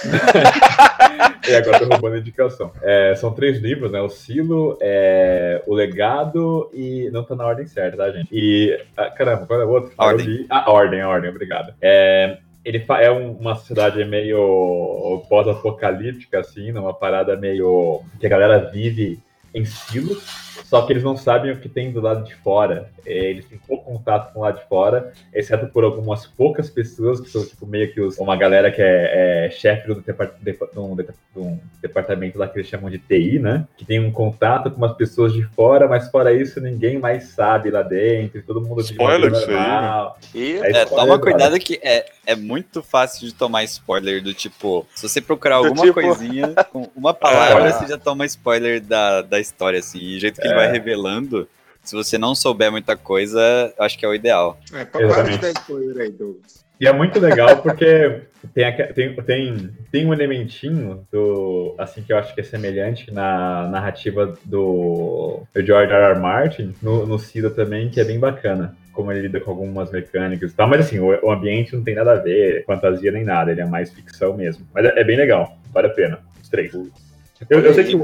e 1.47 1.55
agora 1.55 1.79
tô 1.79 1.85
roubando 1.85 2.15
a 2.15 2.19
indicação. 2.19 2.71
É, 2.81 3.15
são 3.15 3.31
três 3.31 3.59
livros, 3.59 3.91
né? 3.91 4.01
O 4.01 4.09
Silo, 4.09 4.77
é, 4.81 5.61
O 5.67 5.73
Legado 5.73 6.69
e. 6.73 7.09
Não 7.11 7.23
tá 7.23 7.35
na 7.35 7.45
ordem 7.45 7.67
certa, 7.67 7.97
tá, 7.97 8.11
gente? 8.11 8.27
E. 8.31 8.77
Ah, 8.97 9.09
caramba, 9.11 9.45
qual 9.45 9.61
é 9.61 9.65
o 9.65 9.69
outro? 9.69 9.91
A 9.97 10.05
ordem. 10.05 10.45
A 10.49 10.71
ordem, 10.71 11.01
a 11.01 11.09
ordem, 11.09 11.29
obrigado. 11.29 11.73
É, 11.81 12.37
ele 12.63 12.83
é 13.01 13.11
uma 13.11 13.55
sociedade 13.55 14.03
meio 14.05 15.23
pós-apocalíptica, 15.27 16.39
assim, 16.39 16.71
numa 16.71 16.93
parada 16.93 17.35
meio. 17.35 18.01
que 18.19 18.25
a 18.25 18.29
galera 18.29 18.69
vive 18.71 19.19
em 19.53 19.65
silos, 19.65 20.23
só 20.65 20.81
que 20.85 20.93
eles 20.93 21.03
não 21.03 21.15
sabem 21.15 21.51
o 21.51 21.59
que 21.59 21.69
tem 21.69 21.91
do 21.91 22.01
lado 22.01 22.23
de 22.23 22.35
fora. 22.35 22.89
É, 23.05 23.29
eles 23.29 23.45
têm 23.45 23.59
pouco 23.67 23.85
contato 23.85 24.33
com 24.33 24.39
o 24.39 24.43
lado 24.43 24.59
de 24.59 24.67
fora, 24.67 25.11
exceto 25.33 25.67
por 25.67 25.83
algumas 25.83 26.25
poucas 26.25 26.69
pessoas, 26.69 27.19
que 27.19 27.29
são 27.29 27.45
tipo 27.45 27.65
meio 27.65 27.91
que 27.93 28.01
os, 28.01 28.17
uma 28.17 28.35
galera 28.35 28.71
que 28.71 28.81
é, 28.81 29.47
é 29.47 29.51
chefe 29.51 29.87
do, 29.87 30.03
um, 31.35 31.59
departamento 31.81 32.37
lá 32.37 32.47
que 32.47 32.57
eles 32.57 32.69
chamam 32.69 32.89
de 32.89 32.99
TI, 32.99 33.39
né? 33.39 33.65
Que 33.77 33.85
tem 33.85 33.99
um 33.99 34.11
contato 34.11 34.69
com 34.71 34.77
umas 34.77 34.95
pessoas 34.95 35.33
de 35.33 35.43
fora, 35.43 35.87
mas 35.87 36.09
fora 36.09 36.33
isso 36.33 36.59
ninguém 36.61 36.97
mais 36.97 37.29
sabe 37.29 37.71
lá 37.71 37.81
dentro, 37.81 38.41
todo 38.43 38.61
mundo 38.61 38.81
spoiler 38.81 39.31
isso 39.31 39.49
aí. 39.49 39.55
Né? 39.55 40.11
E... 40.33 40.57
É, 40.57 40.81
é 40.81 40.85
toma 40.85 41.19
cuidado 41.19 41.57
que 41.59 41.79
é, 41.81 42.05
é 42.25 42.35
muito 42.35 42.81
fácil 42.81 43.27
de 43.27 43.33
tomar 43.33 43.63
spoiler 43.63 44.21
do 44.21 44.33
tipo, 44.33 44.85
se 44.95 45.07
você 45.07 45.21
procurar 45.21 45.57
alguma 45.57 45.83
tipo... 45.83 45.93
coisinha 45.93 46.53
com 46.71 46.89
uma 46.95 47.13
palavra, 47.13 47.67
é. 47.67 47.71
você 47.71 47.87
já 47.87 47.97
toma 47.97 48.25
spoiler 48.25 48.81
da, 48.81 49.21
da 49.21 49.39
história, 49.39 49.79
assim, 49.79 50.19
jeito 50.19 50.41
que 50.43 50.47
ele 50.49 50.55
vai 50.55 50.67
é. 50.67 50.71
revelando 50.71 51.47
se 51.83 51.95
você 51.95 52.17
não 52.17 52.33
souber 52.33 52.71
muita 52.71 52.95
coisa, 52.95 53.73
acho 53.77 53.99
que 53.99 54.05
é 54.05 54.09
o 54.09 54.15
ideal. 54.15 54.57
É, 54.73 54.85
para 54.85 55.23
de 55.23 55.37
dar 55.37 55.51
spoiler 55.51 56.05
aí, 56.05 56.11
Douglas. 56.11 56.63
E 56.79 56.87
é 56.87 56.91
muito 56.91 57.19
legal 57.19 57.57
porque 57.61 58.23
tem, 58.53 58.75
tem, 58.93 59.15
tem, 59.15 59.69
tem 59.91 60.05
um 60.05 60.13
elementinho 60.13 61.05
do, 61.11 61.75
assim 61.77 62.01
que 62.01 62.11
eu 62.11 62.17
acho 62.17 62.33
que 62.33 62.41
é 62.41 62.43
semelhante 62.43 63.11
na 63.11 63.67
narrativa 63.69 64.37
do, 64.43 65.43
do 65.53 65.65
George 65.65 65.93
R. 65.93 66.13
R. 66.13 66.19
Martin, 66.19 66.73
no, 66.81 67.05
no 67.05 67.19
Cida 67.19 67.49
também, 67.49 67.89
que 67.89 67.99
é 67.99 68.03
bem 68.03 68.19
bacana. 68.19 68.75
Como 68.91 69.11
ele 69.11 69.21
lida 69.21 69.39
com 69.39 69.51
algumas 69.51 69.91
mecânicas 69.91 70.51
e 70.51 70.55
tal, 70.55 70.67
mas 70.67 70.81
assim, 70.81 70.99
o, 70.99 71.07
o, 71.25 71.31
ambiente 71.31 71.75
não 71.75 71.83
tem 71.83 71.95
nada 71.95 72.11
a 72.11 72.15
ver, 72.15 72.63
fantasia 72.65 73.11
nem 73.11 73.23
nada, 73.23 73.51
ele 73.51 73.61
é 73.61 73.65
mais 73.65 73.91
ficção 73.91 74.35
mesmo. 74.35 74.67
Mas 74.73 74.85
é, 74.85 74.99
é 74.99 75.03
bem 75.03 75.17
legal, 75.17 75.57
vale 75.71 75.87
a 75.87 75.89
pena, 75.89 76.19
os 76.41 76.49
três. 76.49 76.73
Eu, 77.49 77.59
eu 77.59 77.73
sei 77.73 77.85
que 77.85 77.99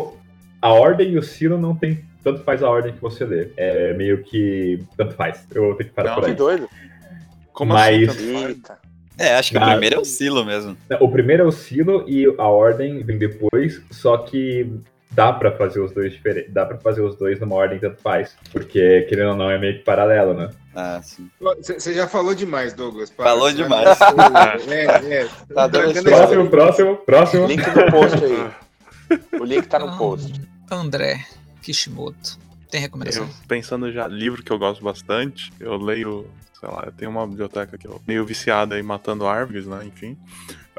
a 0.61 0.73
ordem 0.73 1.11
e 1.11 1.17
o 1.17 1.23
Silo 1.23 1.57
não 1.57 1.75
tem 1.75 2.03
tanto 2.23 2.43
faz 2.43 2.61
a 2.61 2.69
ordem 2.69 2.93
que 2.93 3.01
você 3.01 3.25
lê. 3.25 3.49
É 3.57 3.93
meio 3.93 4.23
que. 4.23 4.83
Tanto 4.97 5.15
faz. 5.15 5.45
Eu 5.53 5.63
vou 5.63 5.75
ter 5.75 5.85
que 5.85 5.91
parar 5.91 6.11
não, 6.11 6.15
por 6.15 6.25
aí. 6.25 6.31
Que 6.31 6.37
doido. 6.37 6.69
Como 7.53 7.73
Mas... 7.73 8.09
assim? 8.09 8.61
É, 9.17 9.35
acho 9.35 9.51
que 9.51 9.57
o 9.57 9.61
primeiro 9.61 9.95
é 9.97 9.99
o 9.99 10.05
Silo 10.05 10.45
mesmo. 10.45 10.77
O 11.01 11.11
primeiro 11.11 11.43
é 11.43 11.45
o 11.45 11.51
Silo 11.51 12.05
e 12.07 12.25
a 12.37 12.47
ordem 12.47 13.03
vem 13.03 13.17
depois, 13.17 13.81
só 13.91 14.17
que 14.17 14.71
dá 15.11 15.33
para 15.33 15.51
fazer 15.51 15.81
os 15.81 15.91
dois 15.91 16.13
diferentes. 16.13 16.53
Dá 16.53 16.65
para 16.65 16.77
fazer 16.77 17.01
os 17.01 17.17
dois 17.17 17.37
numa 17.37 17.55
ordem 17.55 17.79
tanto 17.79 18.01
faz. 18.01 18.37
Porque, 18.53 19.01
querendo 19.09 19.31
ou 19.31 19.35
não, 19.35 19.51
é 19.51 19.57
meio 19.57 19.79
que 19.79 19.83
paralelo, 19.83 20.33
né? 20.33 20.49
Ah, 20.73 21.01
sim. 21.03 21.29
Você 21.61 21.93
já 21.93 22.07
falou 22.07 22.33
demais, 22.33 22.73
Douglas. 22.73 23.09
Falou 23.09 23.51
demais. 23.51 23.97
é, 24.71 25.23
é. 25.23 25.27
Tá 25.53 25.67
próximo, 25.67 26.49
próximo, 26.49 26.95
próximo. 26.97 27.45
Link 27.45 27.67
no 27.67 27.91
post 27.91 28.23
aí. 28.23 29.39
O 29.39 29.43
link 29.43 29.67
tá 29.67 29.79
no 29.79 29.97
post. 29.97 30.41
André. 30.71 31.19
Kishimoto. 31.61 32.37
Tem 32.69 32.79
recomendação? 32.79 33.23
Eu, 33.23 33.33
pensando 33.47 33.91
já, 33.91 34.07
livro 34.07 34.43
que 34.43 34.51
eu 34.51 34.59
gosto 34.59 34.83
bastante, 34.83 35.51
eu 35.59 35.75
leio, 35.77 36.29
sei 36.59 36.69
lá, 36.69 36.83
eu 36.85 36.91
tenho 36.91 37.09
uma 37.09 37.25
biblioteca 37.25 37.77
que 37.77 37.87
eu 37.87 38.01
meio 38.07 38.25
viciada 38.25 38.75
aí 38.75 38.83
matando 38.83 39.25
árvores, 39.25 39.65
né? 39.65 39.83
Enfim. 39.85 40.15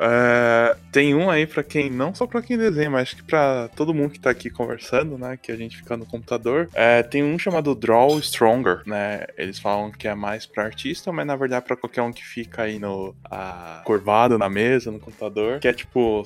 É, 0.01 0.77
tem 0.91 1.15
um 1.15 1.29
aí 1.29 1.47
para 1.47 1.63
quem, 1.63 1.91
não 1.91 2.15
só 2.15 2.27
para 2.27 2.41
quem 2.41 2.57
desenha, 2.57 2.91
mas 2.91 3.13
que 3.13 3.23
para 3.23 3.69
todo 3.77 3.93
mundo 3.93 4.11
que 4.11 4.19
tá 4.19 4.31
aqui 4.31 4.49
conversando, 4.49 5.19
né? 5.19 5.39
Que 5.41 5.53
a 5.53 5.57
gente 5.57 5.77
fica 5.77 5.97
no 5.97 6.07
computador. 6.07 6.69
É, 6.73 7.03
tem 7.03 7.23
um 7.23 7.39
chamado 7.39 7.75
Draw 7.75 8.19
Stronger, 8.23 8.83
né? 8.87 9.27
Eles 9.37 9.59
falam 9.59 9.91
que 9.91 10.09
é 10.09 10.15
mais 10.15 10.47
para 10.47 10.65
artista, 10.65 11.13
mas 11.13 11.27
na 11.27 11.37
verdade 11.37 11.65
é 11.65 11.67
pra 11.67 11.77
qualquer 11.77 12.03
um 12.03 12.13
que 12.13 12.25
fica 12.25 12.63
aí 12.63 12.79
no 12.79 13.15
a, 13.25 13.83
curvado 13.85 14.39
na 14.39 14.49
mesa, 14.49 14.91
no 14.91 14.99
computador. 14.99 15.61
Que 15.61 15.69
é 15.69 15.73
tipo, 15.73 16.25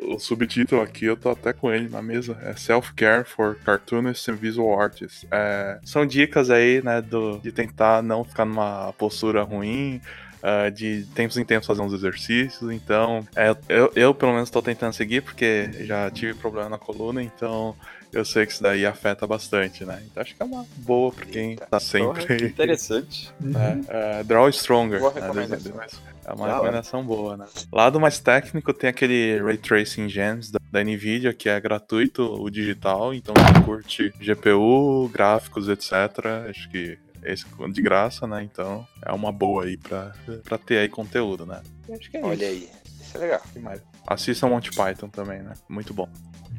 o, 0.00 0.14
o 0.14 0.18
subtítulo 0.18 0.80
aqui, 0.80 1.04
eu 1.04 1.16
tô 1.16 1.28
até 1.28 1.52
com 1.52 1.70
ele 1.70 1.88
na 1.88 2.00
mesa, 2.00 2.38
é 2.42 2.54
Self-Care 2.54 3.24
for 3.24 3.56
Cartoonists 3.56 4.28
and 4.28 4.36
Visual 4.36 4.80
Artists. 4.80 5.26
É, 5.30 5.78
são 5.84 6.06
dicas 6.06 6.48
aí, 6.50 6.82
né, 6.82 7.02
do, 7.02 7.38
de 7.38 7.52
tentar 7.52 8.02
não 8.02 8.24
ficar 8.24 8.46
numa 8.46 8.92
postura 8.94 9.42
ruim, 9.42 10.00
uh, 10.42 10.70
de 10.70 11.06
tempos 11.14 11.36
em 11.36 11.44
tempos 11.44 11.66
fazer 11.66 11.82
uns 11.82 11.92
exercícios. 11.92 12.70
Então, 12.70 13.26
é, 13.36 13.54
eu, 13.68 13.92
eu 13.94 14.14
pelo 14.14 14.32
menos 14.32 14.48
estou 14.48 14.62
tentando 14.62 14.92
seguir, 14.92 15.22
porque 15.22 15.70
já 15.80 16.10
tive 16.10 16.34
problema 16.34 16.68
na 16.68 16.78
coluna, 16.78 17.22
então 17.22 17.74
eu 18.12 18.24
sei 18.24 18.44
que 18.46 18.52
isso 18.52 18.62
daí 18.62 18.84
afeta 18.84 19.26
bastante, 19.26 19.84
né? 19.84 20.02
Então 20.10 20.22
acho 20.22 20.34
que 20.34 20.42
é 20.42 20.44
uma 20.44 20.66
boa 20.78 21.12
para 21.12 21.26
quem 21.26 21.50
Eita, 21.50 21.66
tá 21.66 21.80
sempre. 21.80 22.26
Porra, 22.26 22.48
interessante. 22.48 23.32
É, 23.90 24.20
é, 24.20 24.22
draw 24.24 24.48
Stronger. 24.48 25.00
Boa 25.00 25.12
né? 25.12 25.86
É 26.24 26.32
uma 26.32 26.52
recomendação 26.52 27.04
boa, 27.04 27.36
né? 27.36 27.46
Lado 27.72 27.98
mais 27.98 28.18
técnico 28.20 28.72
tem 28.72 28.90
aquele 28.90 29.40
Ray 29.42 29.56
Tracing 29.56 30.08
Gems 30.08 30.50
da 30.50 30.60
da 30.70 30.84
Nvidia, 30.84 31.34
que 31.34 31.48
é 31.48 31.60
gratuito, 31.60 32.22
o 32.22 32.48
digital, 32.48 33.12
então 33.12 33.34
quem 33.34 33.62
curte 33.62 34.12
GPU, 34.20 35.08
gráficos, 35.12 35.68
etc., 35.68 35.92
acho 36.48 36.70
que 36.70 36.96
esse 37.24 37.44
de 37.72 37.82
graça, 37.82 38.26
né? 38.26 38.42
Então 38.42 38.86
é 39.04 39.12
uma 39.12 39.30
boa 39.32 39.64
aí 39.64 39.76
pra, 39.76 40.12
pra 40.44 40.58
ter 40.58 40.78
aí 40.78 40.88
conteúdo, 40.88 41.46
né? 41.46 41.62
Acho 41.92 42.10
que 42.10 42.16
é 42.16 42.24
Olha 42.24 42.50
isso. 42.50 42.68
aí. 42.74 42.80
Isso 43.00 43.16
é 43.16 43.20
legal. 43.20 43.42
Demais. 43.52 43.82
Assistam 44.06 44.48
Monty 44.48 44.70
Python 44.70 45.08
também, 45.08 45.42
né? 45.42 45.54
Muito 45.68 45.92
bom. 45.92 46.08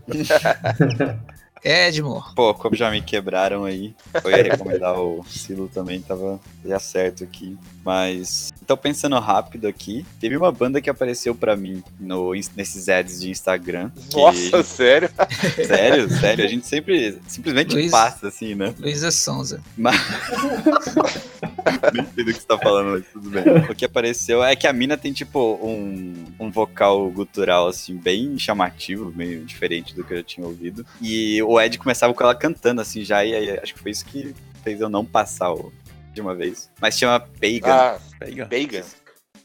Edmore. 1.63 2.33
Pô, 2.35 2.53
como 2.53 2.75
já 2.75 2.89
me 2.89 3.01
quebraram 3.01 3.63
aí, 3.65 3.93
eu 4.23 4.31
ia 4.31 4.43
recomendar 4.43 4.99
o 4.99 5.23
Silo 5.29 5.69
também, 5.71 6.01
tava 6.01 6.39
já 6.65 6.79
certo 6.79 7.23
aqui. 7.23 7.55
Mas, 7.83 8.51
então 8.61 8.75
pensando 8.77 9.17
rápido 9.19 9.67
aqui, 9.67 10.05
teve 10.19 10.35
uma 10.37 10.51
banda 10.51 10.79
que 10.81 10.89
apareceu 10.89 11.33
pra 11.35 11.55
mim 11.55 11.83
no, 11.99 12.31
nesses 12.55 12.89
ads 12.89 13.21
de 13.21 13.29
Instagram. 13.29 13.91
que- 14.09 14.17
Nossa, 14.17 14.63
sério? 14.63 15.09
Sério, 15.65 16.09
sério, 16.09 16.45
a 16.45 16.47
gente 16.47 16.65
sempre, 16.67 17.17
simplesmente 17.27 17.73
Luiz- 17.73 17.91
passa 17.91 18.27
assim, 18.27 18.55
né? 18.55 18.73
Luísa 18.79 19.11
Sonza. 19.11 19.61
Mas... 19.77 19.95
Nem 21.93 22.05
sei 22.13 22.23
do 22.23 22.33
que 22.33 22.39
você 22.39 22.47
tá 22.47 22.57
falando, 22.57 22.91
mas 22.91 23.05
tudo 23.11 23.29
bem. 23.29 23.43
O 23.69 23.75
que 23.75 23.85
apareceu 23.85 24.43
é 24.43 24.55
que 24.55 24.65
a 24.67 24.73
mina 24.73 24.97
tem, 24.97 25.11
tipo, 25.13 25.59
um, 25.61 26.13
um 26.39 26.49
vocal 26.51 27.09
gutural, 27.11 27.67
assim, 27.67 27.95
bem 27.95 28.37
chamativo, 28.37 29.11
meio 29.15 29.43
diferente 29.45 29.93
do 29.95 30.03
que 30.03 30.13
eu 30.13 30.17
já 30.17 30.23
tinha 30.23 30.45
ouvido. 30.47 30.85
E 31.01 31.41
o 31.51 31.59
Ed 31.61 31.77
começava 31.77 32.13
com 32.13 32.23
ela 32.23 32.33
cantando, 32.35 32.81
assim, 32.81 33.03
já, 33.03 33.25
e 33.25 33.33
aí 33.35 33.59
acho 33.59 33.73
que 33.73 33.79
foi 33.79 33.91
isso 33.91 34.05
que 34.05 34.33
fez 34.63 34.79
eu 34.79 34.89
não 34.89 35.03
passar 35.05 35.51
o, 35.53 35.71
de 36.13 36.21
uma 36.21 36.33
vez. 36.33 36.69
Mas 36.79 36.97
chama 36.97 37.19
Pagan. 37.19 37.73
Ah, 37.73 37.99
Pega. 38.19 38.45
Bacon. 38.45 38.81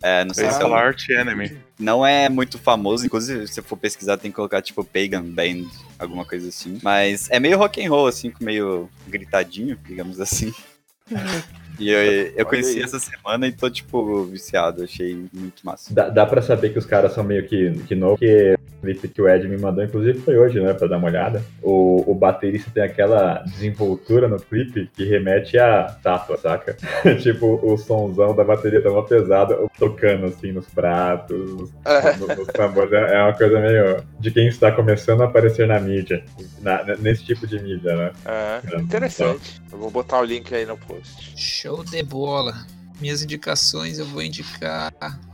É, 0.02 0.24
não 0.24 0.34
sei 0.34 0.44
se 0.50 0.56
é 0.56 0.58
Pega 0.58 0.70
um- 0.70 0.74
Art 0.74 1.08
Enemy. 1.08 1.58
Não 1.78 2.06
é 2.06 2.28
muito 2.28 2.58
famoso, 2.58 3.04
inclusive 3.06 3.46
se 3.48 3.54
você 3.54 3.62
for 3.62 3.76
pesquisar 3.76 4.18
tem 4.18 4.30
que 4.30 4.36
colocar 4.36 4.62
tipo 4.62 4.84
Pagan 4.84 5.22
Band, 5.24 5.68
alguma 5.98 6.24
coisa 6.24 6.48
assim. 6.48 6.78
Mas 6.82 7.28
é 7.30 7.40
meio 7.40 7.58
rock 7.58 7.84
and 7.84 7.90
roll, 7.90 8.06
assim, 8.06 8.30
com 8.30 8.44
meio 8.44 8.88
gritadinho, 9.08 9.76
digamos 9.86 10.20
assim. 10.20 10.52
E 11.78 11.90
eu, 11.90 12.32
eu 12.34 12.46
conheci 12.46 12.82
essa 12.82 12.98
semana 12.98 13.46
e 13.46 13.52
tô, 13.52 13.68
tipo, 13.68 14.24
viciado. 14.24 14.82
Achei 14.82 15.14
muito 15.30 15.60
massa. 15.62 15.92
Dá, 15.92 16.08
dá 16.08 16.24
pra 16.24 16.40
saber 16.40 16.70
que 16.72 16.78
os 16.78 16.86
caras 16.86 17.12
são 17.12 17.22
meio 17.22 17.46
que, 17.46 17.70
que 17.86 17.94
novo, 17.94 18.16
porque 18.16 18.55
clipe 18.86 19.08
que 19.08 19.20
o 19.20 19.28
Ed 19.28 19.46
me 19.48 19.56
mandou, 19.58 19.82
inclusive 19.84 20.20
foi 20.20 20.38
hoje, 20.38 20.60
né, 20.60 20.72
pra 20.72 20.86
dar 20.86 20.98
uma 20.98 21.08
olhada. 21.08 21.42
O, 21.62 22.04
o 22.10 22.14
baterista 22.14 22.70
tem 22.72 22.82
aquela 22.84 23.42
desenvoltura 23.44 24.28
no 24.28 24.38
clipe 24.38 24.88
que 24.94 25.04
remete 25.04 25.58
a 25.58 25.84
tátua, 26.02 26.36
saca? 26.36 26.76
tipo, 27.20 27.58
o 27.62 27.76
sonzão 27.76 28.34
da 28.34 28.44
bateria 28.44 28.80
tá 28.82 28.90
uma 28.90 29.04
pesada, 29.04 29.58
tocando 29.78 30.26
assim 30.26 30.52
nos 30.52 30.66
pratos, 30.66 31.70
no- 32.18 32.26
nos 32.36 32.46
tambores. 32.48 32.92
É 32.92 33.16
é 33.16 33.22
uma 33.22 33.34
coisa 33.34 33.58
meio 33.60 34.02
de 34.20 34.30
quem 34.30 34.46
está 34.48 34.70
começando 34.70 35.22
a 35.22 35.24
aparecer 35.24 35.66
na 35.66 35.80
mídia, 35.80 36.24
na- 36.60 36.84
nesse 36.98 37.24
tipo 37.24 37.46
de 37.46 37.58
mídia, 37.60 37.96
né? 37.96 38.12
É, 38.24 38.80
interessante. 38.80 39.60
Eu 39.72 39.78
vou 39.78 39.90
botar 39.90 40.20
o 40.20 40.24
link 40.24 40.54
aí 40.54 40.64
no 40.66 40.76
post. 40.76 41.32
Show 41.36 41.82
de 41.84 42.02
bola. 42.02 42.54
Minhas 43.00 43.22
indicações, 43.22 43.98
eu 43.98 44.06
vou 44.06 44.22
indicar 44.22 44.92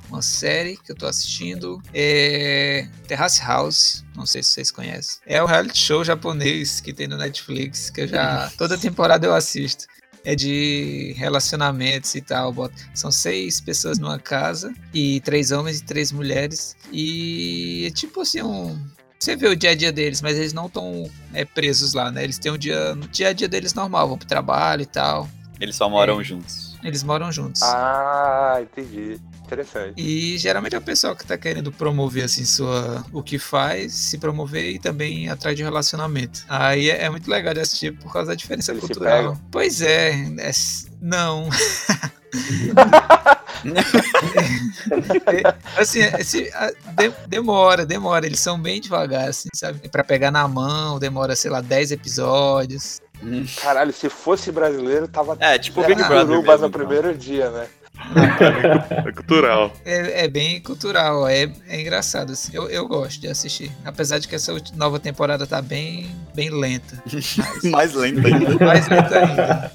uma 0.09 0.21
série 0.23 0.77
que 0.77 0.93
eu 0.93 0.97
tô 0.97 1.07
assistindo. 1.07 1.81
É 1.95 2.87
Terrace 3.07 3.41
House. 3.43 4.05
Não 4.17 4.27
sei 4.27 4.43
se 4.43 4.51
vocês 4.51 4.71
conhecem. 4.71 5.19
É 5.27 5.43
o 5.43 5.47
reality 5.47 5.79
show 5.79 6.05
japonês 6.05 6.81
que 6.81 6.93
tem 6.93 7.07
no 7.09 7.17
Netflix, 7.17 7.89
que 7.91 8.03
eu 8.03 8.09
já. 8.09 8.51
Toda 8.59 8.77
temporada 8.77 9.27
eu 9.27 9.35
assisto. 9.35 9.87
É 10.25 10.37
de 10.37 11.15
relacionamentos 11.17 12.15
e 12.15 12.21
tal. 12.21 12.55
São 12.95 13.11
seis 13.11 13.61
pessoas 13.61 13.99
numa 13.99 14.19
casa, 14.21 14.73
e 14.95 15.21
três 15.23 15.51
homens 15.51 15.79
e 15.81 15.85
três 15.85 16.13
mulheres. 16.13 16.77
E 16.93 17.87
é 17.87 17.91
tipo 17.91 18.21
assim, 18.21 18.43
um. 18.43 18.79
Você 19.19 19.35
vê 19.37 19.49
o 19.49 19.57
dia 19.57 19.71
a 19.71 19.75
dia 19.75 19.93
deles, 19.93 20.21
mas 20.21 20.37
eles 20.37 20.53
não 20.53 20.67
estão 20.67 21.09
presos 21.55 21.93
lá, 21.95 22.11
né? 22.11 22.23
Eles 22.25 22.39
têm 22.39 22.53
um 22.53 22.59
dia. 22.59 22.95
No 22.95 23.09
dia 23.09 23.29
a 23.29 23.33
dia 23.33 23.49
deles 23.49 23.73
normal, 23.75 24.09
vão 24.09 24.19
pro 24.19 24.27
trabalho 24.29 24.83
e 24.83 24.87
tal. 24.87 25.29
Eles 25.61 25.75
só 25.77 25.89
moram 25.89 26.21
É. 26.21 26.25
juntos. 26.25 26.72
Eles 26.83 27.03
moram 27.03 27.31
juntos. 27.31 27.63
Ah, 27.63 28.59
entendi. 28.61 29.21
Interessante. 29.45 29.95
E 29.97 30.39
geralmente 30.39 30.75
é 30.75 30.79
o 30.79 30.83
pessoal 30.83 31.15
que 31.15 31.27
tá 31.27 31.37
querendo 31.37 31.71
promover 31.71 32.25
assim 32.25 32.45
sua 32.45 33.05
o 33.13 33.23
que 33.23 33.39
faz, 33.39 33.93
se 33.93 34.19
promover 34.19 34.71
e 34.71 34.79
também 34.79 35.29
atrás 35.29 35.55
de 35.55 35.63
relacionamento. 35.63 36.45
Aí 36.49 36.91
é, 36.91 37.05
é 37.05 37.11
muito 37.11 37.31
legal 37.31 37.53
de 37.53 37.61
assistir 37.61 37.93
por 37.93 38.13
causa 38.13 38.29
da 38.29 38.35
diferença 38.35 38.73
Eles 38.73 38.85
cultural. 38.85 39.39
Pois 39.51 39.83
é, 39.83 40.13
é 40.39 40.51
não. 41.01 41.49
Assim, 45.79 46.01
esse, 46.19 46.51
a- 46.55 46.73
de- 46.93 47.13
demora, 47.27 47.87
demora. 47.87 48.27
Eles 48.27 48.41
são 48.41 48.61
bem 48.61 48.81
devagar, 48.81 49.29
assim, 49.29 49.49
sabe? 49.55 49.89
Pra 49.89 50.05
pegar 50.05 50.31
na 50.31 50.47
mão, 50.49 50.99
demora, 50.99 51.37
sei 51.37 51.51
lá, 51.51 51.61
10 51.61 51.93
episódios. 51.93 53.01
Caralho, 53.61 53.93
se 53.93 54.09
fosse 54.09 54.51
brasileiro, 54.51 55.07
tava. 55.07 55.37
É, 55.39 55.59
tipo 55.59 55.83
Big 55.85 56.03
Brother 56.03 56.27
mesmo, 56.39 56.43
no 56.45 56.55
então. 56.55 56.71
primeiro 56.71 57.17
dia, 57.17 57.51
né? 57.51 57.67
É 59.07 59.13
cultural. 59.13 59.73
É, 59.85 60.25
é 60.25 60.29
bem 60.29 60.61
cultural, 60.61 61.27
é, 61.29 61.51
é 61.69 61.81
engraçado, 61.81 62.33
assim. 62.33 62.51
Eu, 62.55 62.69
eu 62.69 62.87
gosto 62.89 63.21
de 63.21 63.29
assistir. 63.29 63.71
Apesar 63.85 64.19
de 64.19 64.29
que 64.29 64.35
essa 64.35 64.53
nova 64.75 64.99
temporada 64.99 65.47
tá 65.47 65.63
bem, 65.63 66.11
bem 66.35 66.51
lenta. 66.51 67.03
Mais 67.65 67.95
lento 67.95 68.27
ainda. 68.27 68.65
Mais 68.65 68.89
lenta 68.89 69.19
ainda. 69.19 69.73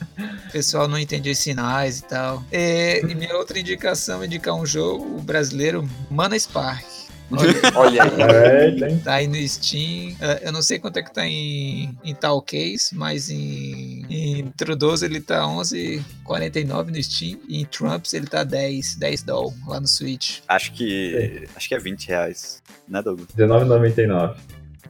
O 0.47 0.51
pessoal 0.51 0.87
não 0.87 0.97
entende 0.97 1.29
os 1.29 1.37
sinais 1.37 1.99
e 1.99 2.03
tal. 2.03 2.43
É, 2.51 3.01
e 3.01 3.15
minha 3.15 3.35
outra 3.35 3.59
indicação 3.59 4.21
é 4.21 4.25
indicar 4.25 4.55
um 4.55 4.65
jogo 4.65 5.21
brasileiro, 5.21 5.87
Mana 6.09 6.37
Spark. 6.37 6.85
Olha, 7.29 7.53
Olha 7.75 8.03
aí. 8.03 8.81
É, 8.91 8.95
tá 9.03 9.13
aí 9.15 9.27
no 9.27 9.35
Steam. 9.47 10.15
É, 10.21 10.47
Eu 10.47 10.51
não 10.51 10.61
sei 10.61 10.79
quanto 10.79 10.97
é 10.97 11.03
que 11.03 11.13
tá 11.13 11.25
em, 11.25 11.97
em 12.03 12.15
tal 12.15 12.41
case, 12.41 12.93
mas 12.95 13.29
em, 13.29 14.05
em 14.09 14.47
True 14.55 14.75
12 14.75 15.05
ele 15.05 15.19
tá 15.21 15.41
11,49 15.43 16.87
no 16.87 17.03
Steam. 17.03 17.39
E 17.47 17.61
em 17.61 17.65
Trumps 17.65 18.13
ele 18.13 18.27
tá 18.27 18.43
10, 18.43 18.95
10 18.95 19.23
doll 19.23 19.53
lá 19.67 19.79
no 19.79 19.87
Switch. 19.87 20.39
Acho 20.47 20.71
que. 20.73 21.47
Acho 21.55 21.67
que 21.67 21.75
é 21.75 21.79
20 21.79 22.07
reais. 22.07 22.61
Né, 22.87 23.01
Douglas? 23.01 23.27
R$19,99. 23.35 24.35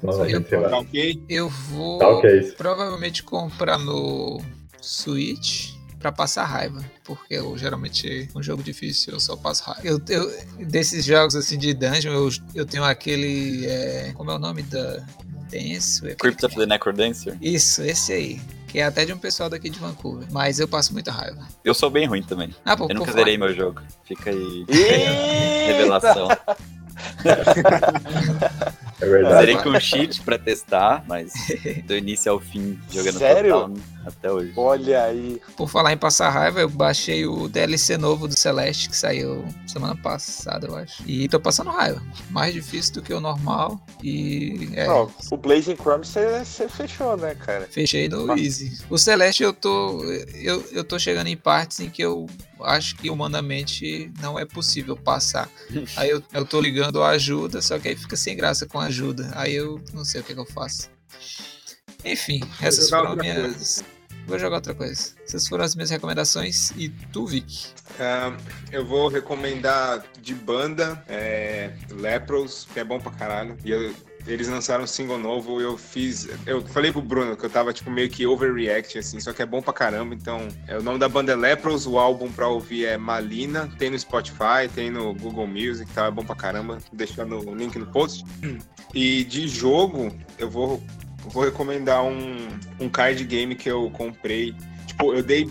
Novamente, 0.04 0.48
sei 0.50 0.62
Tá 0.62 0.78
ok? 0.78 1.24
Eu 1.28 1.50
vou 1.50 1.98
Tá 1.98 2.08
ok. 2.10 2.40
isso. 2.40 2.56
provavelmente 2.56 3.24
comprar 3.24 3.80
no 3.80 4.40
Switch 4.80 5.72
pra 6.00 6.12
passar 6.12 6.46
raiva, 6.46 6.84
porque 7.04 7.34
eu 7.36 7.58
geralmente 7.58 8.30
um 8.36 8.42
jogo 8.44 8.62
difícil 8.62 9.14
eu 9.14 9.20
só 9.20 9.36
passo 9.36 9.64
raiva. 9.64 9.82
Eu, 9.84 10.02
eu- 10.10 10.32
desses 10.66 11.04
jogos 11.06 11.36
assim 11.36 11.58
de 11.58 11.74
dungeon, 11.74 12.14
eu, 12.14 12.30
eu 12.54 12.66
tenho 12.66 12.84
aquele 12.84 13.66
é, 13.66 14.12
como 14.16 14.30
é 14.32 14.36
o 14.36 14.40
nome 14.40 14.62
da 14.64 15.04
Dance? 15.52 16.00
Aquele- 16.00 16.16
Crypt 16.16 16.46
of 16.46 16.56
the 16.56 16.66
Necrodancer. 16.66 17.38
Isso, 17.42 17.82
esse 17.82 18.14
aí. 18.14 18.42
Que 18.68 18.80
é 18.80 18.84
até 18.84 19.06
de 19.06 19.14
um 19.14 19.18
pessoal 19.18 19.50
daqui 19.50 19.70
de 19.70 19.80
Vancouver. 19.80 20.28
Mas 20.30 20.60
eu 20.60 20.68
passo 20.68 20.92
muita 20.92 21.10
raiva. 21.10 21.48
Eu 21.64 21.74
sou 21.74 21.90
bem 21.90 22.06
ruim 22.06 22.22
também. 22.22 22.54
Ah, 22.66 22.76
pô, 22.76 22.84
Eu 22.90 22.96
nunca 22.96 23.06
falar- 23.12 23.20
zerei 23.20 23.38
meu 23.38 23.56
jogo. 23.56 23.82
Fica 24.04 24.30
aí. 24.30 24.66
Revelação. 25.68 26.28
É 29.00 29.06
verdade. 29.06 29.36
Zerei 29.40 29.58
com 29.58 29.80
cheat 29.80 30.22
pra 30.22 30.38
testar, 30.38 31.04
mas 31.08 31.32
do 31.86 31.96
início 31.96 32.32
ao 32.32 32.40
fim 32.40 32.78
jogando 32.92 33.18
Sério? 33.20 33.52
total 33.54 33.74
até 34.08 34.32
hoje. 34.32 34.54
Olha 34.56 35.04
aí. 35.04 35.42
Por 35.56 35.70
falar 35.70 35.94
em 35.94 35.98
passar 35.98 36.30
raiva, 36.30 36.60
eu 36.62 36.70
baixei 36.70 37.26
o 37.26 37.48
DLC 37.48 37.98
novo 37.98 38.28
do 38.28 38.38
Celeste, 38.38 38.90
que 38.90 38.98
saiu 38.98 39.46
semana 39.68 39.96
passada, 39.96 40.68
eu 40.68 40.76
acho. 40.76 41.04
E 41.06 41.28
tô 41.28 41.40
passando 41.40 41.70
raiva. 41.72 42.02
Mais 42.30 42.54
difícil 42.54 42.96
do 42.96 43.02
que 43.02 43.14
o 43.14 43.20
normal. 43.20 43.80
E 44.04 44.70
é, 44.74 44.88
Não, 44.88 45.12
o 45.32 45.38
Blazing 45.38 45.76
Chrome 45.76 46.06
você 46.06 46.68
fechou, 46.70 47.18
né, 47.18 47.36
cara? 47.36 47.68
fechei 47.70 48.08
no 48.10 48.26
Mas- 48.28 48.42
Easy. 48.42 48.78
O 48.90 48.98
Celeste 48.98 49.44
eu 49.44 49.54
tô. 49.54 50.04
Eu, 50.36 50.64
eu 50.72 50.84
tô 50.84 50.98
chegando 50.98 51.28
em 51.28 51.38
partes 51.38 51.80
em 51.80 51.90
que 51.90 52.02
eu 52.02 52.26
acho 52.62 52.96
que 52.96 53.10
humanamente 53.10 54.12
não 54.22 54.38
é 54.40 54.46
possível 54.46 54.96
passar. 54.96 55.50
Aí 55.96 56.10
eu, 56.10 56.24
eu 56.34 56.46
tô 56.46 56.60
ligando 56.60 57.04
a 57.04 57.10
ajuda, 57.10 57.62
só 57.62 57.78
que 57.78 57.88
aí 57.90 57.96
fica 57.96 58.16
sem 58.16 58.36
graça 58.36 58.66
com 58.66 58.80
a 58.80 58.86
ajuda. 58.86 59.30
Aí 59.36 59.54
eu 59.56 59.82
não 59.94 60.04
sei 60.06 60.22
o 60.22 60.24
que, 60.24 60.34
que 60.34 60.40
eu 60.40 60.46
faço. 60.46 60.90
Enfim, 62.06 62.42
essas 62.62 62.90
foram 62.90 63.16
minhas. 63.16 63.84
Vou 64.28 64.38
jogar 64.38 64.58
outra 64.58 64.76
coisa. 64.76 65.12
Essas 65.26 65.48
foram 65.48 65.64
as 65.64 65.74
minhas 65.74 65.90
recomendações. 65.90 66.72
E 66.72 66.90
tu, 66.90 67.26
Vic? 67.26 67.68
Ah, 68.00 68.36
eu 68.72 68.86
vou 68.86 69.08
recomendar 69.08 70.04
de 70.22 70.36
banda 70.36 71.02
é, 71.08 71.72
Lepros, 71.90 72.68
que 72.74 72.80
é 72.80 72.84
bom 72.84 73.00
pra 73.00 73.12
caralho. 73.12 73.58
E 73.64 73.72
eu- 73.72 73.94
eles 74.28 74.50
lançaram 74.50 74.84
um 74.84 74.88
single 74.88 75.18
novo, 75.18 75.62
eu 75.62 75.78
fiz. 75.78 76.28
Eu 76.46 76.62
falei 76.62 76.92
pro 76.92 77.02
Bruno 77.02 77.38
que 77.38 77.46
eu 77.46 77.50
tava 77.50 77.72
tipo 77.72 77.90
meio 77.90 78.10
que 78.10 78.28
overreact, 78.28 78.98
assim, 79.00 79.22
só 79.22 79.32
que 79.32 79.42
é 79.42 79.46
bom 79.46 79.62
pra 79.62 79.72
caramba. 79.72 80.14
Então, 80.14 80.46
é, 80.68 80.78
o 80.78 80.84
nome 80.84 81.00
da 81.00 81.08
banda 81.08 81.32
é 81.32 81.36
Lepros, 81.36 81.88
o 81.88 81.98
álbum 81.98 82.30
pra 82.30 82.50
ouvir 82.50 82.84
é 82.86 82.98
Malina, 82.98 83.72
tem 83.80 83.90
no 83.90 83.98
Spotify, 83.98 84.68
tem 84.76 84.92
no 84.92 85.14
Google 85.14 85.48
Music, 85.48 85.90
tá? 85.94 86.08
É 86.08 86.12
bom 86.12 86.26
pra 86.26 86.36
caramba. 86.36 86.74
Vou 86.74 86.82
deixar 86.92 87.26
no 87.26 87.56
link 87.56 87.80
no 87.80 87.86
post. 87.88 88.26
E 88.94 89.24
de 89.24 89.48
jogo, 89.48 90.14
eu 90.38 90.50
vou, 90.50 90.84
vou 91.30 91.44
recomendar 91.44 92.04
um, 92.04 92.48
um 92.80 92.90
card 92.90 93.24
game 93.24 93.56
que 93.56 93.70
eu 93.70 93.90
comprei. 93.92 94.56
Tipo, 94.86 95.14
eu 95.14 95.24
dei 95.24 95.50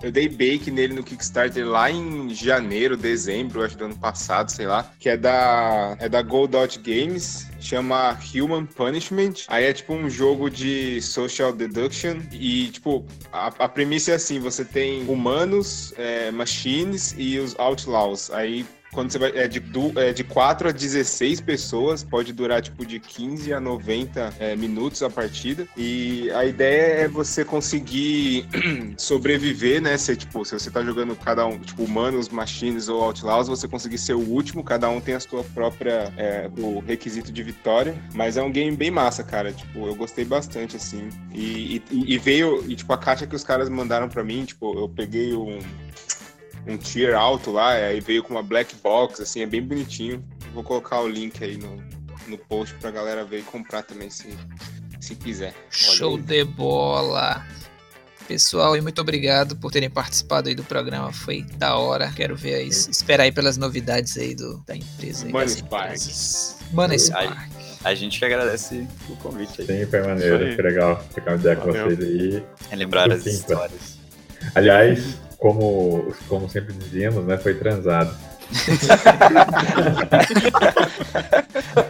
eu 0.00 0.12
dei 0.12 0.28
bake 0.28 0.70
nele 0.70 0.94
no 0.94 1.02
Kickstarter 1.02 1.66
lá 1.66 1.90
em 1.90 2.32
janeiro, 2.32 2.96
dezembro, 2.96 3.64
acho 3.64 3.76
do 3.76 3.86
ano 3.86 3.96
passado, 3.96 4.48
sei 4.50 4.66
lá, 4.66 4.92
que 4.98 5.08
é 5.08 5.16
da 5.16 5.96
é 5.98 6.08
da 6.08 6.22
Goldot 6.22 6.78
Games, 6.78 7.48
chama 7.58 8.16
Human 8.32 8.64
Punishment. 8.64 9.46
Aí 9.48 9.64
é 9.64 9.72
tipo 9.72 9.92
um 9.92 10.08
jogo 10.08 10.48
de 10.48 11.02
social 11.02 11.52
deduction 11.52 12.20
e 12.32 12.68
tipo 12.68 13.04
a, 13.32 13.48
a 13.58 13.68
premissa 13.68 14.12
é 14.12 14.14
assim, 14.14 14.38
você 14.38 14.64
tem 14.64 15.04
humanos, 15.08 15.92
é, 15.96 16.30
machines 16.30 17.14
e 17.18 17.38
os 17.38 17.58
outlaws. 17.58 18.30
Aí 18.30 18.64
quando 18.92 19.10
você 19.10 19.18
vai. 19.18 19.30
É 19.36 19.46
de, 19.46 19.60
du, 19.60 19.92
é 19.98 20.12
de 20.12 20.24
4 20.24 20.68
a 20.68 20.72
16 20.72 21.40
pessoas, 21.40 22.02
pode 22.02 22.32
durar 22.32 22.62
tipo 22.62 22.84
de 22.84 22.98
15 22.98 23.52
a 23.52 23.60
90 23.60 24.34
é, 24.38 24.56
minutos 24.56 25.02
a 25.02 25.10
partida. 25.10 25.66
E 25.76 26.30
a 26.32 26.44
ideia 26.44 27.04
é 27.04 27.08
você 27.08 27.44
conseguir 27.44 28.46
sobreviver, 28.96 29.80
né? 29.80 29.96
Ser, 29.96 30.16
tipo, 30.16 30.44
se 30.44 30.58
você 30.58 30.70
tá 30.70 30.82
jogando 30.82 31.14
cada 31.16 31.46
um, 31.46 31.58
tipo, 31.58 31.82
humanos, 31.84 32.28
machines 32.28 32.88
ou 32.88 33.02
outlaws, 33.02 33.48
você 33.48 33.68
conseguir 33.68 33.98
ser 33.98 34.14
o 34.14 34.20
último, 34.20 34.64
cada 34.64 34.88
um 34.88 35.00
tem 35.00 35.14
a 35.14 35.20
sua 35.20 35.44
própria. 35.44 36.12
É, 36.16 36.50
o 36.58 36.80
requisito 36.80 37.32
de 37.32 37.42
vitória. 37.42 37.94
Mas 38.14 38.36
é 38.36 38.42
um 38.42 38.50
game 38.50 38.76
bem 38.76 38.90
massa, 38.90 39.22
cara. 39.22 39.52
Tipo, 39.52 39.86
eu 39.86 39.94
gostei 39.94 40.24
bastante, 40.24 40.76
assim. 40.76 41.08
E, 41.32 41.82
e, 41.90 42.14
e 42.14 42.18
veio. 42.18 42.64
E, 42.70 42.76
tipo, 42.76 42.92
a 42.92 42.98
caixa 42.98 43.26
que 43.26 43.36
os 43.36 43.44
caras 43.44 43.68
mandaram 43.68 44.08
para 44.08 44.24
mim, 44.24 44.44
tipo, 44.44 44.78
eu 44.78 44.88
peguei 44.88 45.32
um 45.34 45.58
um 46.68 46.76
tier 46.76 47.16
alto 47.16 47.50
lá, 47.50 47.72
aí 47.72 48.00
veio 48.00 48.22
com 48.22 48.34
uma 48.34 48.42
black 48.42 48.76
box, 48.76 49.22
assim, 49.22 49.40
é 49.40 49.46
bem 49.46 49.62
bonitinho. 49.62 50.22
Vou 50.52 50.62
colocar 50.62 51.00
o 51.00 51.08
link 51.08 51.42
aí 51.42 51.56
no, 51.56 51.82
no 52.26 52.38
post 52.38 52.74
pra 52.76 52.90
galera 52.90 53.24
ver 53.24 53.40
e 53.40 53.42
comprar 53.42 53.82
também, 53.82 54.10
se, 54.10 54.28
se 55.00 55.16
quiser. 55.16 55.54
Show 55.70 56.18
de 56.18 56.44
bola! 56.44 57.44
Pessoal, 58.28 58.76
e 58.76 58.80
muito 58.82 59.00
obrigado 59.00 59.56
por 59.56 59.72
terem 59.72 59.88
participado 59.88 60.50
aí 60.50 60.54
do 60.54 60.62
programa, 60.62 61.10
foi 61.10 61.42
da 61.56 61.78
hora. 61.78 62.12
Quero 62.12 62.36
ver 62.36 62.56
aí, 62.56 62.68
esperar 62.68 63.22
aí 63.22 63.32
pelas 63.32 63.56
novidades 63.56 64.18
aí 64.18 64.34
do, 64.34 64.62
da 64.66 64.76
empresa. 64.76 65.24
Aí, 65.24 65.32
Money 65.32 65.48
Spark. 65.48 65.96
Money 66.72 66.98
Spark. 66.98 67.50
A 67.82 67.94
gente 67.94 68.18
que 68.18 68.24
agradece 68.26 68.86
o 69.08 69.16
convite 69.16 69.62
aí. 69.62 69.66
Sim, 69.66 69.86
foi 69.86 70.02
maneiro, 70.02 70.54
foi 70.54 70.62
legal 70.62 71.02
trocar 71.10 71.30
uma 71.30 71.40
ideia 71.40 71.56
com 71.56 71.72
vocês 71.72 72.00
aí. 72.00 72.42
Relembrar 72.68 73.10
as 73.10 73.22
Sim, 73.22 73.30
histórias. 73.30 73.98
Aliás, 74.54 75.16
como, 75.38 76.12
como 76.28 76.48
sempre 76.48 76.74
dizíamos, 76.74 77.24
né, 77.24 77.38
foi 77.38 77.54
transado. 77.54 78.14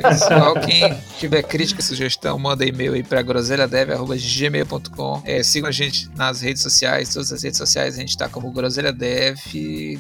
Pessoal, 0.02 0.54
quem 0.60 0.98
tiver 1.18 1.42
crítica, 1.42 1.80
sugestão, 1.80 2.38
manda 2.38 2.66
e-mail 2.66 2.92
aí 2.94 3.02
para 3.02 3.22
groselhadev.gmail.com. 3.22 5.22
É, 5.24 5.42
sigam 5.42 5.68
a 5.68 5.72
gente 5.72 6.08
nas 6.16 6.40
redes 6.40 6.62
sociais, 6.62 7.12
todas 7.12 7.32
as 7.32 7.42
redes 7.42 7.58
sociais 7.58 7.96
a 7.96 8.00
gente 8.00 8.16
tá 8.16 8.28
como 8.28 8.50
Groselha 8.50 8.92
Dev. 8.92 9.38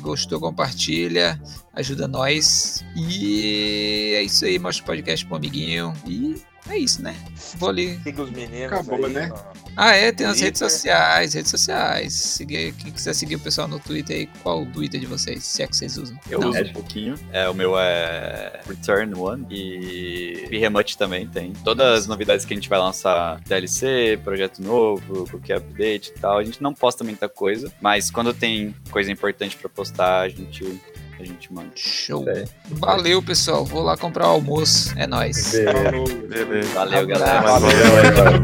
Gostou, 0.00 0.40
compartilha, 0.40 1.40
ajuda 1.72 2.08
nós. 2.08 2.84
E 2.96 4.14
é 4.16 4.22
isso 4.22 4.44
aí, 4.44 4.58
mostra 4.58 4.82
o 4.82 4.86
podcast 4.86 5.24
pro 5.26 5.36
amiguinho. 5.36 5.92
E 6.06 6.42
é 6.68 6.78
isso, 6.78 7.02
né? 7.02 7.14
Vou 7.56 7.68
ali. 7.68 7.98
Siga 8.02 8.22
os 8.22 8.30
meninos. 8.30 8.72
Acabou, 8.72 9.04
aí, 9.06 9.12
né? 9.12 9.30
ó. 9.32 9.58
Ah, 9.76 9.94
é, 9.94 10.10
tem 10.10 10.26
as 10.26 10.40
redes 10.40 10.58
sociais, 10.58 11.34
redes 11.34 11.50
sociais. 11.50 12.12
Seguir, 12.12 12.72
quem 12.74 12.90
quiser 12.92 13.14
seguir 13.14 13.36
o 13.36 13.40
pessoal 13.40 13.68
no 13.68 13.78
Twitter 13.78 14.16
aí, 14.16 14.26
qual 14.42 14.62
o 14.62 14.66
Twitter 14.66 14.98
de 15.00 15.06
vocês? 15.06 15.44
Se 15.44 15.62
é 15.62 15.66
que 15.66 15.76
vocês 15.76 15.96
usam. 15.96 16.18
Eu 16.28 16.40
Não. 16.40 16.50
uso 16.50 16.60
um 16.62 16.72
pouquinho. 16.72 17.14
É, 17.32 17.48
o 17.48 17.54
meu 17.54 17.78
é 17.78 18.60
Return 18.66 19.14
One 19.14 19.46
e 19.50 20.58
Remote 20.58 20.98
também 20.98 21.26
tem. 21.28 21.52
Todas 21.64 22.00
as 22.00 22.06
novidades 22.08 22.44
que 22.44 22.52
a 22.52 22.56
gente 22.56 22.68
vai 22.68 22.78
lançar, 22.78 23.40
DLC, 23.46 24.18
projeto 24.24 24.60
novo, 24.62 25.28
qualquer 25.30 25.58
update 25.58 26.10
e 26.10 26.20
tal, 26.20 26.38
a 26.38 26.44
gente 26.44 26.62
não 26.62 26.74
posta 26.74 27.04
muita 27.04 27.28
coisa, 27.28 27.72
mas 27.80 28.10
quando 28.10 28.34
tem 28.34 28.74
coisa 28.90 29.12
importante 29.12 29.56
pra 29.56 29.68
postar, 29.68 30.22
a 30.22 30.28
gente 30.28 30.80
a 31.22 31.26
gente 31.26 31.52
manda. 31.52 31.70
Show. 31.74 32.28
É. 32.28 32.44
Valeu, 32.70 33.22
pessoal. 33.22 33.64
Vou 33.64 33.82
lá 33.82 33.96
comprar 33.96 34.26
o 34.26 34.30
almoço. 34.30 34.92
É 34.96 35.06
nóis. 35.06 35.52
Beleza. 36.28 36.74
Valeu, 36.74 37.06
galera. 37.06 37.40
Valeu. 37.40 37.70
Valeu. 38.14 38.42